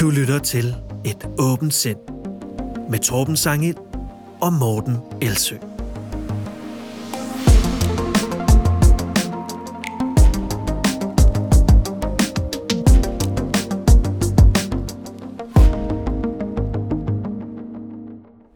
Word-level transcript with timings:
Du 0.00 0.10
lytter 0.10 0.38
til 0.38 0.74
Et 1.04 1.28
åbent 1.38 1.74
sind 1.74 1.98
med 2.90 2.98
Torben 2.98 3.36
Sangel 3.36 3.76
og 4.40 4.52
Morten 4.52 4.96
Elsø. 5.22 5.56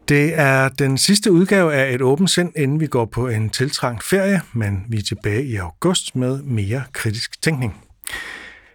Det 0.07 0.39
er 0.39 0.69
den 0.69 0.97
sidste 0.97 1.31
udgave 1.31 1.73
af 1.73 1.93
Et 1.93 2.01
åbent 2.01 2.29
sind, 2.29 2.51
inden 2.55 2.79
vi 2.79 2.87
går 2.87 3.05
på 3.05 3.27
en 3.27 3.49
tiltrængt 3.49 4.03
ferie, 4.03 4.41
men 4.53 4.85
vi 4.89 4.97
er 4.97 5.03
tilbage 5.03 5.45
i 5.45 5.55
august 5.55 6.15
med 6.15 6.43
mere 6.43 6.83
kritisk 6.93 7.41
tænkning. 7.41 7.81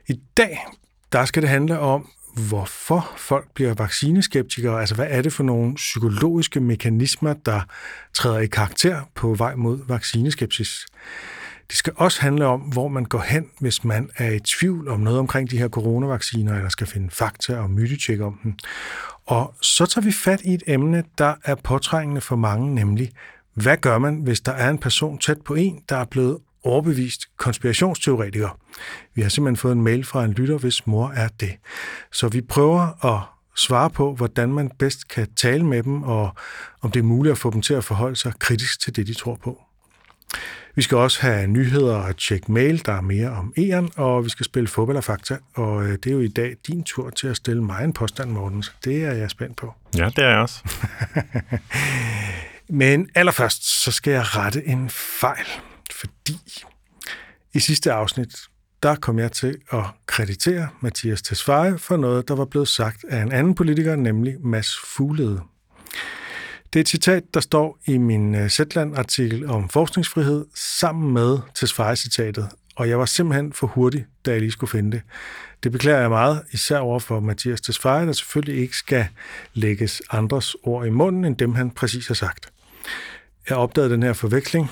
I 0.09 0.21
dag 0.37 0.67
der 1.13 1.25
skal 1.25 1.43
det 1.43 1.51
handle 1.51 1.79
om, 1.79 2.11
hvorfor 2.49 3.13
folk 3.17 3.55
bliver 3.55 3.75
vaccineskeptikere. 3.75 4.81
Altså, 4.81 4.95
hvad 4.95 5.07
er 5.09 5.23
det 5.23 5.33
for 5.33 5.43
nogle 5.43 5.75
psykologiske 5.75 6.61
mekanismer, 6.61 7.33
der 7.33 7.61
træder 8.15 8.39
i 8.39 8.47
karakter 8.47 9.01
på 9.15 9.35
vej 9.35 9.55
mod 9.55 9.79
vaccineskepsis? 9.89 10.87
Det 11.69 11.79
skal 11.79 11.93
også 11.97 12.21
handle 12.21 12.47
om, 12.47 12.61
hvor 12.61 12.89
man 12.89 13.05
går 13.05 13.21
hen, 13.21 13.47
hvis 13.61 13.85
man 13.85 14.11
er 14.17 14.31
i 14.31 14.41
tvivl 14.41 14.89
om 14.89 15.01
noget 15.01 15.19
omkring 15.19 15.51
de 15.51 15.59
her 15.59 15.69
coronavacciner, 15.69 16.57
eller 16.57 16.69
skal 16.69 16.87
finde 16.87 17.11
fakta 17.11 17.57
og 17.57 17.71
mytetjek 17.71 18.21
om 18.21 18.39
dem. 18.43 18.55
Og 19.27 19.55
så 19.63 19.87
tager 19.87 20.05
vi 20.05 20.13
fat 20.13 20.41
i 20.45 20.55
et 20.55 20.63
emne, 20.67 21.05
der 21.19 21.35
er 21.45 21.55
påtrængende 21.55 22.21
for 22.21 22.37
mange, 22.37 22.75
nemlig, 22.75 23.11
hvad 23.55 23.77
gør 23.77 23.99
man, 23.99 24.15
hvis 24.15 24.41
der 24.41 24.53
er 24.53 24.71
en 24.71 24.79
person 24.79 25.19
tæt 25.19 25.41
på 25.45 25.55
en, 25.55 25.81
der 25.89 25.97
er 25.97 26.05
blevet 26.05 26.39
overbevist 26.65 27.21
konspirationsteoretiker. 27.37 28.59
Vi 29.15 29.23
har 29.23 29.29
simpelthen 29.29 29.57
fået 29.57 29.73
en 29.73 29.83
mail 29.83 30.05
fra 30.05 30.25
en 30.25 30.33
lytter, 30.33 30.59
hvis 30.59 30.87
mor 30.87 31.13
er 31.17 31.29
det. 31.29 31.57
Så 32.13 32.29
vi 32.29 32.41
prøver 32.41 33.05
at 33.07 33.23
svare 33.57 33.91
på, 33.91 34.15
hvordan 34.15 34.53
man 34.53 34.71
bedst 34.79 35.09
kan 35.09 35.35
tale 35.35 35.67
med 35.67 35.83
dem, 35.83 36.03
og 36.03 36.35
om 36.81 36.91
det 36.91 37.01
er 37.01 37.05
muligt 37.05 37.33
at 37.33 37.39
få 37.39 37.51
dem 37.51 37.63
til 37.63 37.75
at 37.75 37.85
forholde 37.85 38.17
sig 38.17 38.33
kritisk 38.39 38.81
til 38.81 38.97
det, 38.97 39.07
de 39.07 39.15
tror 39.15 39.35
på. 39.35 39.63
Vi 40.75 40.83
skal 40.83 40.97
også 40.97 41.21
have 41.21 41.47
nyheder 41.47 41.97
og 41.97 42.17
tjekke 42.17 42.53
mail, 42.53 42.87
der 42.87 42.93
er 42.93 43.01
mere 43.01 43.31
om 43.31 43.53
ERN, 43.57 43.91
og 43.97 44.25
vi 44.25 44.29
skal 44.29 44.47
spille 44.47 44.69
fodbold 44.69 44.97
og 44.97 45.05
fakta. 45.05 45.37
Og 45.55 45.85
øh, 45.85 45.93
det 45.93 46.07
er 46.07 46.13
jo 46.13 46.21
i 46.21 46.29
dag 46.29 46.57
din 46.67 46.85
tur 46.85 47.11
til 47.11 47.27
at 47.27 47.37
stille 47.37 47.65
mig 47.65 47.85
en 47.85 47.93
påstand, 47.93 48.31
Morten, 48.31 48.63
så 48.63 48.71
det 48.85 49.05
er 49.05 49.13
jeg 49.13 49.31
spændt 49.31 49.57
på. 49.57 49.75
Ja, 49.97 50.07
det 50.17 50.19
er 50.19 50.29
jeg 50.29 50.39
også. 50.39 50.77
Men 52.69 53.09
allerførst, 53.15 53.83
så 53.83 53.93
skal 53.93 54.13
jeg 54.13 54.37
rette 54.37 54.67
en 54.67 54.91
fejl, 54.91 55.47
fordi 55.93 56.65
i 57.55 57.61
sidste 57.61 57.93
afsnit, 57.93 58.37
der 58.83 58.95
kom 58.95 59.19
jeg 59.19 59.33
til 59.33 59.59
at 59.73 59.85
kreditere 60.07 60.69
Mathias 60.81 61.23
Tesfaye 61.23 61.79
for 61.79 61.97
noget, 61.97 62.29
der 62.29 62.35
var 62.35 62.45
blevet 62.45 62.69
sagt 62.69 63.05
af 63.09 63.23
en 63.23 63.33
anden 63.33 63.55
politiker, 63.55 63.97
nemlig 63.97 64.37
Mads 64.41 64.77
Fuglede. 64.87 65.41
Det 66.73 66.79
er 66.79 66.81
et 66.81 66.89
citat, 66.89 67.23
der 67.35 67.41
står 67.41 67.79
i 67.87 67.99
min 67.99 68.35
øh, 68.35 68.49
Zetland-artikel 68.49 69.47
om 69.47 69.69
forskningsfrihed 69.69 70.47
sammen 70.55 71.13
med 71.15 71.39
Tesfaye-citatet, 71.55 72.49
og 72.77 72.89
jeg 72.89 72.99
var 72.99 73.05
simpelthen 73.05 73.53
for 73.53 73.67
hurtig, 73.67 74.07
da 74.27 74.31
jeg 74.31 74.41
lige 74.41 74.51
skulle 74.51 74.71
finde 74.71 74.91
det. 74.93 75.03
Det 75.63 75.73
beklager 75.73 76.01
jeg 76.01 76.11
meget, 76.11 76.43
især 76.53 76.79
over 76.79 76.99
for 76.99 77.21
Mathias 77.21 77.61
Tesfaye, 77.61 78.07
der 78.07 78.13
selvfølgelig 78.13 78.63
ikke 78.63 78.77
skal 78.77 79.07
lægges 79.55 80.03
andres 80.11 80.57
ord 80.63 80.87
i 80.87 80.91
munden, 80.91 81.25
end 81.25 81.37
dem 81.37 81.55
han 81.55 81.71
præcis 81.71 82.07
har 82.07 82.15
sagt. 82.15 82.53
Jeg 83.49 83.57
opdagede 83.57 83.93
den 83.93 84.03
her 84.03 84.13
forveksling 84.13 84.71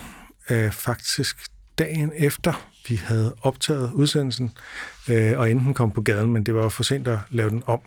øh, 0.50 0.72
faktisk 0.72 1.36
dagen 1.78 2.12
efter, 2.16 2.68
vi 2.88 2.94
havde 2.94 3.34
optaget 3.42 3.92
udsendelsen, 3.94 4.50
øh, 5.08 5.38
og 5.38 5.50
enten 5.50 5.74
kom 5.74 5.90
på 5.90 6.02
gaden, 6.02 6.32
men 6.32 6.46
det 6.46 6.54
var 6.54 6.68
for 6.68 6.82
sent 6.82 7.08
at 7.08 7.18
lave 7.30 7.50
den 7.50 7.62
om. 7.66 7.80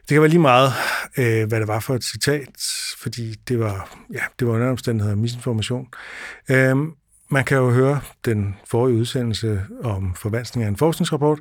Det 0.00 0.14
kan 0.14 0.20
være 0.20 0.30
lige 0.30 0.40
meget, 0.40 0.72
øh, 1.18 1.48
hvad 1.48 1.60
det 1.60 1.68
var 1.68 1.80
for 1.80 1.94
et 1.94 2.04
citat, 2.04 2.48
fordi 2.98 3.34
det 3.34 3.60
var, 3.60 3.98
ja, 4.12 4.20
det 4.38 4.46
var 4.46 4.54
under 4.54 4.70
omstændigheder 4.70 5.16
misinformation. 5.16 5.88
Øh, 6.50 6.76
man 7.30 7.44
kan 7.44 7.56
jo 7.56 7.70
høre 7.70 8.00
den 8.24 8.56
forrige 8.64 8.96
udsendelse 8.96 9.62
om 9.84 10.14
forvanskning 10.14 10.64
af 10.64 10.68
en 10.68 10.76
forskningsrapport, 10.76 11.38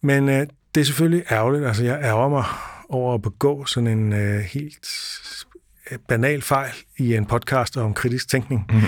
men 0.00 0.28
øh, 0.28 0.46
det 0.74 0.80
er 0.80 0.84
selvfølgelig 0.84 1.24
ærgerligt. 1.30 1.66
Altså, 1.66 1.84
jeg 1.84 2.00
ærger 2.02 2.28
mig 2.28 2.44
over 2.88 3.14
at 3.14 3.22
begå 3.22 3.64
sådan 3.64 3.86
en 3.86 4.12
øh, 4.12 4.40
helt 4.40 4.88
banal 6.08 6.42
fejl 6.42 6.72
i 6.98 7.14
en 7.14 7.26
podcast 7.26 7.76
om 7.76 7.94
kritisk 7.94 8.28
tænkning. 8.28 8.66
Mm. 8.72 8.80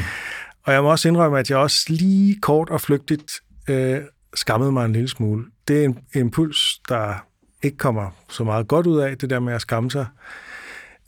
Og 0.63 0.73
jeg 0.73 0.83
må 0.83 0.91
også 0.91 1.09
indrømme, 1.09 1.39
at 1.39 1.51
jeg 1.51 1.59
også 1.59 1.85
lige 1.89 2.41
kort 2.41 2.71
og 2.71 2.81
flygtigt 2.81 3.33
øh, 3.69 4.01
skammede 4.35 4.73
mig 4.73 4.85
en 4.85 4.93
lille 4.93 5.09
smule. 5.09 5.45
Det 5.69 5.81
er 5.81 5.85
en 5.85 5.99
impuls, 6.15 6.81
der 6.89 7.15
ikke 7.63 7.77
kommer 7.77 8.11
så 8.29 8.45
meget 8.45 8.69
godt 8.69 8.87
ud 8.87 8.99
af, 8.99 9.19
det 9.19 9.31
der 9.31 9.41
med 9.41 9.53
at 9.53 9.61
skamme 9.61 9.91
sig, 9.91 10.07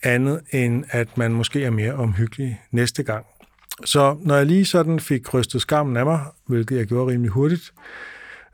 andet 0.03 0.41
end 0.51 0.85
at 0.91 1.19
man 1.19 1.33
måske 1.33 1.65
er 1.65 1.71
mere 1.71 1.95
omhyggelig 1.95 2.61
næste 2.71 3.03
gang. 3.03 3.27
Så 3.85 4.17
når 4.21 4.37
jeg 4.37 4.47
lige 4.47 4.65
sådan 4.65 5.01
fik 5.01 5.35
rystet 5.35 5.61
skammen 5.61 5.97
af 5.97 6.05
mig, 6.05 6.21
hvilket 6.47 6.77
jeg 6.77 6.87
gjorde 6.87 7.13
rimelig 7.13 7.31
hurtigt, 7.31 7.73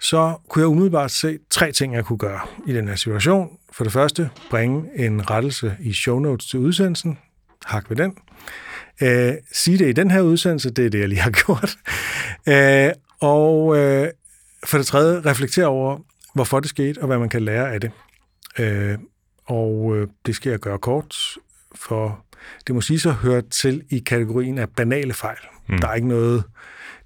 så 0.00 0.34
kunne 0.48 0.62
jeg 0.62 0.68
umiddelbart 0.68 1.10
se 1.10 1.38
tre 1.50 1.72
ting, 1.72 1.94
jeg 1.94 2.04
kunne 2.04 2.18
gøre 2.18 2.40
i 2.66 2.72
den 2.72 2.88
her 2.88 2.94
situation. 2.94 3.58
For 3.72 3.84
det 3.84 3.92
første, 3.92 4.30
bringe 4.50 4.84
en 4.94 5.30
rettelse 5.30 5.76
i 5.80 5.92
show 5.92 6.18
notes 6.18 6.46
til 6.46 6.58
udsendelsen. 6.58 7.18
Hak 7.66 7.90
ved 7.90 7.96
den. 7.96 8.16
Øh, 9.02 9.34
sige 9.52 9.78
det 9.78 9.88
i 9.88 9.92
den 9.92 10.10
her 10.10 10.20
udsendelse, 10.20 10.70
det 10.70 10.86
er 10.86 10.90
det, 10.90 11.00
jeg 11.00 11.08
lige 11.08 11.20
har 11.20 11.30
gjort. 11.44 11.76
Øh, 12.48 12.92
og 13.20 13.76
øh, 13.78 14.08
for 14.64 14.78
det 14.78 14.86
tredje, 14.86 15.20
reflektere 15.20 15.66
over, 15.66 15.98
hvorfor 16.34 16.60
det 16.60 16.68
skete, 16.68 17.00
og 17.00 17.06
hvad 17.06 17.18
man 17.18 17.28
kan 17.28 17.42
lære 17.42 17.72
af 17.72 17.80
det. 17.80 17.90
Øh, 18.58 18.98
og 19.46 19.96
øh, 19.96 20.08
det 20.26 20.36
skal 20.36 20.50
jeg 20.50 20.58
gøre 20.58 20.78
kort, 20.78 21.16
for 21.74 22.24
det 22.66 22.74
må 22.74 22.80
sige 22.80 23.00
så 23.00 23.10
høre 23.10 23.42
til 23.42 23.82
i 23.90 23.98
kategorien 23.98 24.58
af 24.58 24.70
banale 24.70 25.14
fejl. 25.14 25.38
Mm. 25.68 25.78
Der 25.78 25.88
er 25.88 25.94
ikke 25.94 26.08
noget 26.08 26.44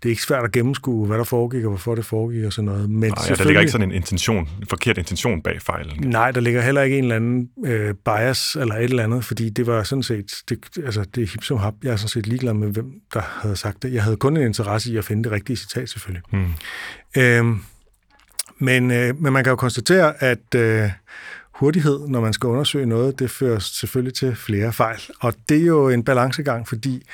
det 0.02 0.08
er 0.08 0.10
ikke 0.10 0.22
svært 0.22 0.44
at 0.44 0.52
gennemskue, 0.52 1.06
hvad 1.06 1.18
der 1.18 1.24
foregik, 1.24 1.64
og 1.64 1.68
hvorfor 1.68 1.94
det 1.94 2.04
foregik 2.04 2.44
og 2.44 2.52
sådan 2.52 2.66
noget. 2.66 2.90
Men 2.90 3.00
nej, 3.00 3.36
der 3.36 3.44
ligger 3.44 3.60
ikke 3.60 3.72
sådan 3.72 3.90
en 3.90 3.94
intention, 3.96 4.48
en 4.60 4.66
forkert 4.66 4.98
intention 4.98 5.42
bag 5.42 5.62
fejlen. 5.62 6.10
Nej, 6.10 6.30
der 6.30 6.40
ligger 6.40 6.60
heller 6.60 6.82
ikke 6.82 6.98
en 6.98 7.04
eller 7.04 7.16
anden 7.16 7.48
øh, 7.66 7.94
bias 7.94 8.56
eller 8.60 8.74
et 8.74 8.84
eller 8.84 9.04
andet, 9.04 9.24
fordi 9.24 9.50
det 9.50 9.66
var 9.66 9.82
sådan 9.82 10.02
set, 10.02 10.32
det, 10.48 10.58
altså 10.84 11.04
det 11.14 11.22
er 11.22 11.26
hip 11.26 11.42
som 11.42 11.58
hap. 11.58 11.74
Jeg 11.82 11.92
er 11.92 11.96
sådan 11.96 12.08
set 12.08 12.26
ligeglad 12.26 12.54
med, 12.54 12.68
hvem 12.68 12.92
der 13.14 13.20
havde 13.42 13.56
sagt 13.56 13.82
det. 13.82 13.92
Jeg 13.92 14.02
havde 14.02 14.16
kun 14.16 14.36
en 14.36 14.42
interesse 14.42 14.92
i 14.92 14.96
at 14.96 15.04
finde 15.04 15.24
det 15.24 15.32
rigtige 15.32 15.56
citat, 15.56 15.88
selvfølgelig. 15.88 16.22
Mm. 16.32 16.46
Øhm, 17.16 17.60
men, 18.58 18.90
øh, 18.90 19.22
men 19.22 19.32
man 19.32 19.44
kan 19.44 19.50
jo 19.50 19.56
konstatere, 19.56 20.22
at 20.22 20.54
øh, 20.54 20.90
hurtighed, 21.60 22.08
når 22.08 22.20
man 22.20 22.32
skal 22.32 22.46
undersøge 22.46 22.86
noget, 22.86 23.18
det 23.18 23.30
fører 23.30 23.58
selvfølgelig 23.58 24.14
til 24.14 24.36
flere 24.36 24.72
fejl. 24.72 25.00
Og 25.20 25.34
det 25.48 25.62
er 25.62 25.66
jo 25.66 25.88
en 25.88 26.04
balancegang, 26.04 26.68
fordi 26.68 27.06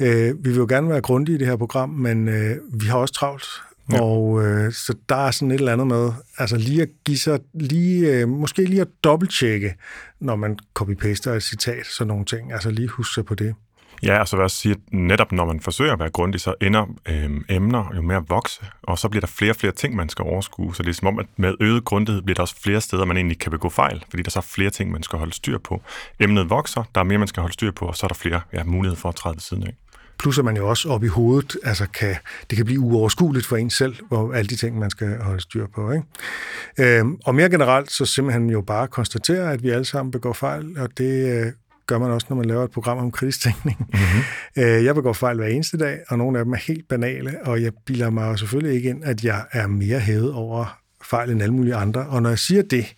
øh, 0.00 0.44
vi 0.44 0.50
vil 0.50 0.56
jo 0.56 0.66
gerne 0.68 0.88
være 0.88 1.00
grundige 1.00 1.34
i 1.34 1.38
det 1.38 1.46
her 1.46 1.56
program, 1.56 1.88
men 1.88 2.28
øh, 2.28 2.56
vi 2.72 2.86
har 2.86 2.98
også 2.98 3.14
travlt. 3.14 3.46
Ja. 3.92 4.00
Og 4.00 4.44
øh, 4.44 4.72
så 4.72 4.94
der 5.08 5.16
er 5.16 5.30
sådan 5.30 5.50
et 5.50 5.58
eller 5.58 5.72
andet 5.72 5.86
med, 5.86 6.12
altså 6.38 6.56
lige 6.56 6.82
at 6.82 6.88
give 7.04 7.18
sig, 7.18 7.40
lige, 7.54 8.12
øh, 8.12 8.28
måske 8.28 8.64
lige 8.64 8.80
at 8.80 8.88
dobbelttjekke, 9.04 9.74
når 10.20 10.36
man 10.36 10.58
copy-paster 10.80 11.30
et 11.30 11.42
citat, 11.42 11.86
sådan 11.86 12.08
nogle 12.08 12.24
ting. 12.24 12.52
Altså 12.52 12.70
lige 12.70 12.88
huske 12.88 13.14
sig 13.14 13.24
på 13.24 13.34
det. 13.34 13.54
Ja, 14.02 14.18
altså 14.18 14.36
vil 14.36 14.42
jeg 14.42 14.50
sige, 14.50 14.72
at 14.72 14.78
netop 14.92 15.32
når 15.32 15.44
man 15.44 15.60
forsøger 15.60 15.92
at 15.92 15.98
være 15.98 16.10
grundig, 16.10 16.40
så 16.40 16.54
ender 16.60 16.86
øh, 17.08 17.30
emner 17.48 17.92
jo 17.96 18.02
mere 18.02 18.16
at 18.16 18.24
vokse, 18.28 18.60
og 18.82 18.98
så 18.98 19.08
bliver 19.08 19.20
der 19.20 19.26
flere 19.26 19.52
og 19.52 19.56
flere 19.56 19.72
ting, 19.72 19.96
man 19.96 20.08
skal 20.08 20.22
overskue. 20.22 20.74
Så 20.74 20.82
det 20.82 20.90
er 20.90 20.94
som 20.94 21.08
om, 21.08 21.18
at 21.18 21.26
med 21.36 21.54
øget 21.60 21.84
grundighed 21.84 22.22
bliver 22.22 22.34
der 22.34 22.42
også 22.42 22.56
flere 22.62 22.80
steder, 22.80 23.04
man 23.04 23.16
egentlig 23.16 23.38
kan 23.38 23.50
begå 23.50 23.68
fejl, 23.68 24.04
fordi 24.10 24.22
der 24.22 24.28
er 24.28 24.30
så 24.30 24.40
flere 24.40 24.70
ting, 24.70 24.90
man 24.90 25.02
skal 25.02 25.18
holde 25.18 25.32
styr 25.32 25.58
på. 25.58 25.82
Emnet 26.20 26.50
vokser, 26.50 26.84
der 26.94 27.00
er 27.00 27.04
mere, 27.04 27.18
man 27.18 27.28
skal 27.28 27.40
holde 27.40 27.52
styr 27.52 27.70
på, 27.70 27.86
og 27.86 27.96
så 27.96 28.06
er 28.06 28.08
der 28.08 28.14
flere 28.14 28.40
ja, 28.52 28.64
muligheder 28.64 29.00
for 29.00 29.08
at 29.08 29.14
træde 29.14 29.34
ved 29.34 29.40
siden 29.40 29.62
af. 29.62 29.74
Plus 30.18 30.38
at 30.38 30.44
man 30.44 30.56
jo 30.56 30.68
også 30.68 30.88
op 30.88 31.04
i 31.04 31.06
hovedet, 31.06 31.56
altså 31.64 31.86
kan, 31.86 32.16
det 32.50 32.56
kan 32.56 32.64
blive 32.64 32.80
uoverskueligt 32.80 33.46
for 33.46 33.56
en 33.56 33.70
selv, 33.70 33.96
hvor 34.08 34.32
alle 34.32 34.48
de 34.48 34.56
ting, 34.56 34.78
man 34.78 34.90
skal 34.90 35.18
holde 35.22 35.40
styr 35.40 35.66
på. 35.74 35.92
Ikke? 35.92 36.98
Øhm, 36.98 37.18
og 37.24 37.34
mere 37.34 37.50
generelt, 37.50 37.92
så 37.92 38.06
simpelthen 38.06 38.50
jo 38.50 38.60
bare 38.60 38.88
konstatere, 38.88 39.52
at 39.52 39.62
vi 39.62 39.70
alle 39.70 39.84
sammen 39.84 40.10
begår 40.10 40.32
fejl, 40.32 40.78
og 40.78 40.88
det 40.98 41.44
øh, 41.46 41.52
gør 41.86 41.98
man 41.98 42.10
også, 42.10 42.26
når 42.30 42.36
man 42.36 42.44
laver 42.44 42.64
et 42.64 42.70
program 42.70 42.98
om 42.98 43.10
kritisk 43.10 43.42
tænkning. 43.42 43.76
Mm-hmm. 43.78 44.22
Øh, 44.56 44.84
jeg 44.84 44.94
begår 44.94 45.12
fejl 45.12 45.36
hver 45.36 45.46
eneste 45.46 45.78
dag, 45.78 45.98
og 46.08 46.18
nogle 46.18 46.38
af 46.38 46.44
dem 46.44 46.52
er 46.52 46.58
helt 46.58 46.88
banale, 46.88 47.38
og 47.44 47.62
jeg 47.62 47.72
bilder 47.86 48.10
mig 48.10 48.38
selvfølgelig 48.38 48.76
ikke 48.76 48.88
ind, 48.88 49.04
at 49.04 49.24
jeg 49.24 49.44
er 49.52 49.66
mere 49.66 50.00
hævet 50.00 50.32
over 50.32 50.78
fejl 51.04 51.30
end 51.30 51.42
alle 51.42 51.54
mulige 51.54 51.74
andre. 51.74 52.06
Og 52.06 52.22
når 52.22 52.28
jeg 52.28 52.38
siger 52.38 52.62
det, 52.62 52.96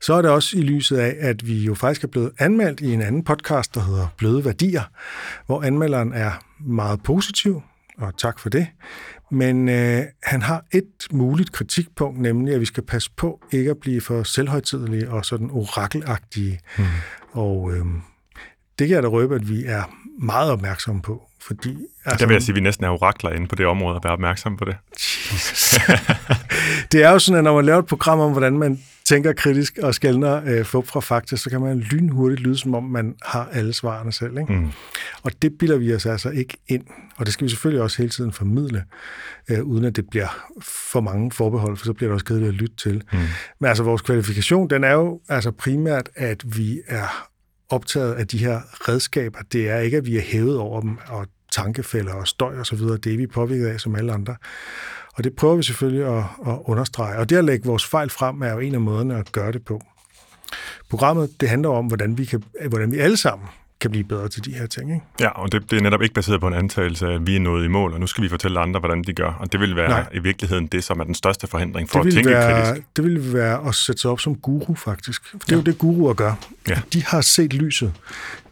så 0.00 0.14
er 0.14 0.22
det 0.22 0.30
også 0.30 0.58
i 0.58 0.60
lyset 0.60 0.96
af, 0.96 1.16
at 1.20 1.46
vi 1.46 1.64
jo 1.64 1.74
faktisk 1.74 2.04
er 2.04 2.08
blevet 2.08 2.30
anmeldt 2.38 2.80
i 2.80 2.92
en 2.92 3.02
anden 3.02 3.24
podcast, 3.24 3.74
der 3.74 3.80
hedder 3.80 4.06
Bløde 4.16 4.44
Værdier, 4.44 4.82
hvor 5.46 5.62
anmelderen 5.62 6.12
er 6.12 6.30
meget 6.60 7.02
positiv, 7.02 7.62
og 7.98 8.18
tak 8.18 8.38
for 8.38 8.48
det. 8.48 8.66
Men 9.30 9.68
øh, 9.68 10.02
han 10.22 10.42
har 10.42 10.64
et 10.72 11.08
muligt 11.12 11.52
kritikpunkt, 11.52 12.20
nemlig 12.20 12.54
at 12.54 12.60
vi 12.60 12.64
skal 12.64 12.82
passe 12.82 13.10
på 13.16 13.40
ikke 13.52 13.70
at 13.70 13.78
blive 13.78 14.00
for 14.00 14.22
selvhøjtidelige 14.22 15.10
og 15.10 15.24
sådan 15.24 15.50
orakelagtige. 15.50 16.60
Mm. 16.78 16.84
Og 17.32 17.72
øh, 17.72 17.86
det 18.78 18.88
kan 18.88 18.94
jeg 18.94 19.02
da 19.02 19.08
røbe, 19.08 19.34
at 19.34 19.48
vi 19.48 19.64
er 19.64 19.82
meget 20.18 20.50
opmærksomme 20.50 21.02
på. 21.02 21.22
Fordi, 21.40 21.76
altså, 22.04 22.18
der 22.18 22.26
vil 22.26 22.34
jeg 22.34 22.42
sige, 22.42 22.52
at 22.52 22.56
vi 22.56 22.60
næsten 22.60 22.84
er 22.84 22.88
orakler 22.88 23.30
inde 23.30 23.46
på 23.46 23.54
det 23.54 23.66
område, 23.66 23.96
at 23.96 24.04
være 24.04 24.12
opmærksom 24.12 24.56
på 24.56 24.64
det. 24.64 24.76
Jesus. 25.32 25.74
det 26.92 27.02
er 27.02 27.10
jo 27.10 27.18
sådan, 27.18 27.38
at 27.38 27.44
når 27.44 27.54
man 27.54 27.64
laver 27.64 27.78
et 27.78 27.86
program 27.86 28.20
om, 28.20 28.32
hvordan 28.32 28.58
man 28.58 28.82
tænker 29.04 29.32
kritisk 29.32 29.78
og 29.82 29.94
skældner 29.94 30.42
øh, 30.46 30.64
fup 30.64 30.86
fra 30.86 31.00
fakta, 31.00 31.36
så 31.36 31.50
kan 31.50 31.60
man 31.60 31.78
lynhurtigt 31.78 32.40
lyde, 32.40 32.58
som 32.58 32.74
om 32.74 32.84
man 32.84 33.14
har 33.22 33.48
alle 33.52 33.72
svarene 33.72 34.12
selv. 34.12 34.38
Ikke? 34.38 34.52
Mm. 34.52 34.70
Og 35.22 35.42
det 35.42 35.58
bilder 35.58 35.76
vi 35.76 35.94
os 35.94 36.06
altså 36.06 36.30
ikke 36.30 36.56
ind. 36.68 36.84
Og 37.16 37.26
det 37.26 37.32
skal 37.34 37.44
vi 37.44 37.50
selvfølgelig 37.50 37.82
også 37.82 37.98
hele 37.98 38.10
tiden 38.10 38.32
formidle, 38.32 38.84
øh, 39.50 39.62
uden 39.62 39.84
at 39.84 39.96
det 39.96 40.10
bliver 40.10 40.48
for 40.62 41.00
mange 41.00 41.32
forbehold, 41.32 41.76
for 41.76 41.84
så 41.84 41.92
bliver 41.92 42.08
det 42.08 42.14
også 42.14 42.26
kedeligt 42.26 42.48
at 42.48 42.54
lytte 42.54 42.76
til. 42.76 43.02
Mm. 43.12 43.18
Men 43.60 43.68
altså 43.68 43.82
vores 43.82 44.02
kvalifikation, 44.02 44.70
den 44.70 44.84
er 44.84 44.92
jo 44.92 45.20
altså 45.28 45.50
primært, 45.50 46.08
at 46.16 46.56
vi 46.56 46.80
er 46.86 47.28
optaget 47.74 48.14
af 48.14 48.26
de 48.26 48.38
her 48.38 48.60
redskaber. 48.88 49.38
Det 49.52 49.70
er 49.70 49.78
ikke, 49.78 49.96
at 49.96 50.06
vi 50.06 50.16
er 50.16 50.22
hævet 50.22 50.58
over 50.58 50.80
dem, 50.80 50.98
og 51.08 51.26
tankefælder 51.52 52.14
og 52.14 52.28
støj 52.28 52.58
og 52.58 52.66
så 52.66 52.76
videre. 52.76 52.96
Det 52.96 53.12
er 53.12 53.16
vi 53.16 53.26
påvirket 53.26 53.66
af 53.66 53.80
som 53.80 53.96
alle 53.96 54.12
andre. 54.12 54.36
Og 55.14 55.24
det 55.24 55.36
prøver 55.36 55.56
vi 55.56 55.62
selvfølgelig 55.62 56.06
at, 56.06 56.24
at 56.46 56.58
understrege. 56.64 57.18
Og 57.18 57.30
det 57.30 57.36
at 57.36 57.44
lægge 57.44 57.66
vores 57.66 57.84
fejl 57.84 58.10
frem 58.10 58.42
er 58.42 58.52
jo 58.52 58.58
en 58.58 58.74
af 58.74 58.80
måderne 58.80 59.16
at 59.16 59.32
gøre 59.32 59.52
det 59.52 59.64
på. 59.64 59.80
Programmet 60.90 61.40
det 61.40 61.48
handler 61.48 61.68
om, 61.68 61.86
hvordan 61.86 62.18
vi, 62.18 62.24
kan, 62.24 62.42
hvordan 62.68 62.92
vi 62.92 62.98
alle 62.98 63.16
sammen 63.16 63.48
kan 63.84 63.90
blive 63.90 64.04
bedre 64.04 64.28
til 64.28 64.44
de 64.44 64.54
her 64.54 64.66
ting. 64.66 64.94
Ikke? 64.94 65.06
Ja, 65.20 65.28
og 65.28 65.52
det, 65.52 65.70
det 65.70 65.76
er 65.76 65.82
netop 65.82 66.02
ikke 66.02 66.14
baseret 66.14 66.40
på 66.40 66.46
en 66.46 66.54
antagelse 66.54 67.06
af, 67.06 67.14
at 67.14 67.26
vi 67.26 67.36
er 67.36 67.40
nået 67.40 67.64
i 67.64 67.68
mål, 67.68 67.92
og 67.92 68.00
nu 68.00 68.06
skal 68.06 68.24
vi 68.24 68.28
fortælle 68.28 68.60
andre, 68.60 68.80
hvordan 68.80 69.02
de 69.02 69.12
gør. 69.12 69.30
Og 69.40 69.52
det 69.52 69.60
vil 69.60 69.76
være 69.76 69.88
Nej. 69.88 70.06
i 70.12 70.18
virkeligheden 70.18 70.66
det, 70.66 70.84
som 70.84 71.00
er 71.00 71.04
den 71.04 71.14
største 71.14 71.46
forhindring 71.46 71.90
for 71.90 72.02
det 72.02 72.08
at 72.08 72.14
tænke 72.14 72.30
være, 72.30 72.64
kritisk. 72.64 72.86
Det 72.96 73.04
vil 73.04 73.32
være 73.32 73.68
at 73.68 73.74
sætte 73.74 74.00
sig 74.00 74.10
op 74.10 74.20
som 74.20 74.34
guru, 74.34 74.74
faktisk. 74.74 75.22
For 75.30 75.38
det 75.38 75.52
er 75.52 75.56
ja. 75.56 75.56
jo 75.56 75.62
det, 75.62 75.78
guruer 75.78 76.14
gør. 76.14 76.34
Ja. 76.68 76.80
De 76.92 77.04
har 77.04 77.20
set 77.20 77.52
lyset. 77.52 77.92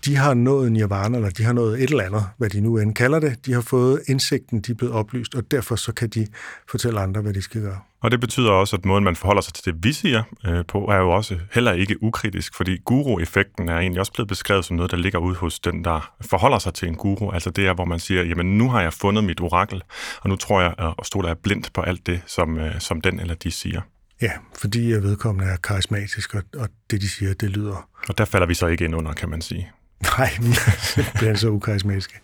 De 0.04 0.16
har 0.16 0.34
nået 0.34 0.72
nirvana, 0.72 1.16
eller 1.16 1.30
de 1.30 1.44
har 1.44 1.52
nået 1.52 1.82
et 1.82 1.90
eller 1.90 2.04
andet, 2.04 2.24
hvad 2.38 2.50
de 2.50 2.60
nu 2.60 2.78
end 2.78 2.94
kalder 2.94 3.20
det. 3.20 3.46
De 3.46 3.52
har 3.52 3.60
fået 3.60 4.02
indsigten, 4.08 4.60
de 4.60 4.72
er 4.72 4.76
blevet 4.76 4.94
oplyst, 4.94 5.34
og 5.34 5.50
derfor 5.50 5.76
så 5.76 5.92
kan 5.92 6.08
de 6.08 6.26
fortælle 6.70 7.00
andre, 7.00 7.20
hvad 7.20 7.34
de 7.34 7.42
skal 7.42 7.60
gøre. 7.60 7.78
Og 8.00 8.10
det 8.10 8.20
betyder 8.20 8.50
også, 8.50 8.76
at 8.76 8.84
måden, 8.84 9.04
man 9.04 9.16
forholder 9.16 9.42
sig 9.42 9.54
til 9.54 9.64
det, 9.64 9.84
vi 9.84 9.92
siger 9.92 10.22
øh, 10.46 10.64
på, 10.68 10.78
er 10.78 10.96
jo 10.96 11.10
også 11.10 11.38
heller 11.52 11.72
ikke 11.72 12.02
ukritisk, 12.02 12.56
fordi 12.56 12.78
guru-effekten 12.84 13.68
er 13.68 13.78
egentlig 13.78 14.00
også 14.00 14.12
blevet 14.12 14.28
beskrevet 14.28 14.64
som 14.64 14.76
noget, 14.76 14.90
der 14.90 14.96
ligger 14.96 15.18
ude 15.18 15.34
hos 15.34 15.60
den, 15.60 15.84
der 15.84 16.12
forholder 16.20 16.58
sig 16.58 16.74
til 16.74 16.88
en 16.88 16.94
guru. 16.94 17.30
Altså 17.30 17.50
det 17.50 17.66
er, 17.66 17.74
hvor 17.74 17.84
man 17.84 17.98
siger, 17.98 18.22
jamen 18.22 18.58
nu 18.58 18.70
har 18.70 18.82
jeg 18.82 18.92
fundet 18.92 19.24
mit 19.24 19.40
orakel, 19.40 19.82
og 20.20 20.28
nu 20.28 20.36
tror 20.36 20.60
jeg 20.60 20.74
og 20.78 21.06
stoler 21.06 21.28
jeg 21.28 21.38
blindt 21.38 21.72
på 21.72 21.80
alt 21.80 22.06
det, 22.06 22.22
som, 22.26 22.58
øh, 22.58 22.80
som 22.80 23.00
den 23.00 23.20
eller 23.20 23.34
de 23.34 23.50
siger. 23.50 23.80
Ja, 24.22 24.32
fordi 24.58 24.90
jeg 24.90 25.02
vedkommende 25.02 25.52
er 25.52 25.56
karismatisk, 25.56 26.34
og, 26.34 26.42
og 26.58 26.68
det, 26.90 27.00
de 27.00 27.08
siger, 27.08 27.34
det 27.34 27.50
lyder... 27.50 27.88
Og 28.08 28.18
der 28.18 28.24
falder 28.24 28.46
vi 28.46 28.54
så 28.54 28.66
ikke 28.66 28.84
ind 28.84 28.94
under, 28.94 29.12
kan 29.12 29.28
man 29.28 29.42
sige. 29.42 29.70
Nej, 30.02 30.30
vi 30.42 30.48
er 30.48 30.80
simpelthen 30.82 31.36
så 31.36 31.48
ukarismatiske. 31.48 32.20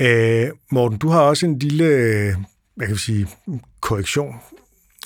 øh, 0.00 0.50
Morten, 0.70 0.98
du 0.98 1.08
har 1.08 1.20
også 1.20 1.46
en 1.46 1.58
lille 1.58 1.84
øh, 1.84 2.34
hvad 2.74 2.86
kan 2.86 2.94
vi 2.94 3.00
sige, 3.00 3.28
korrektion 3.80 4.34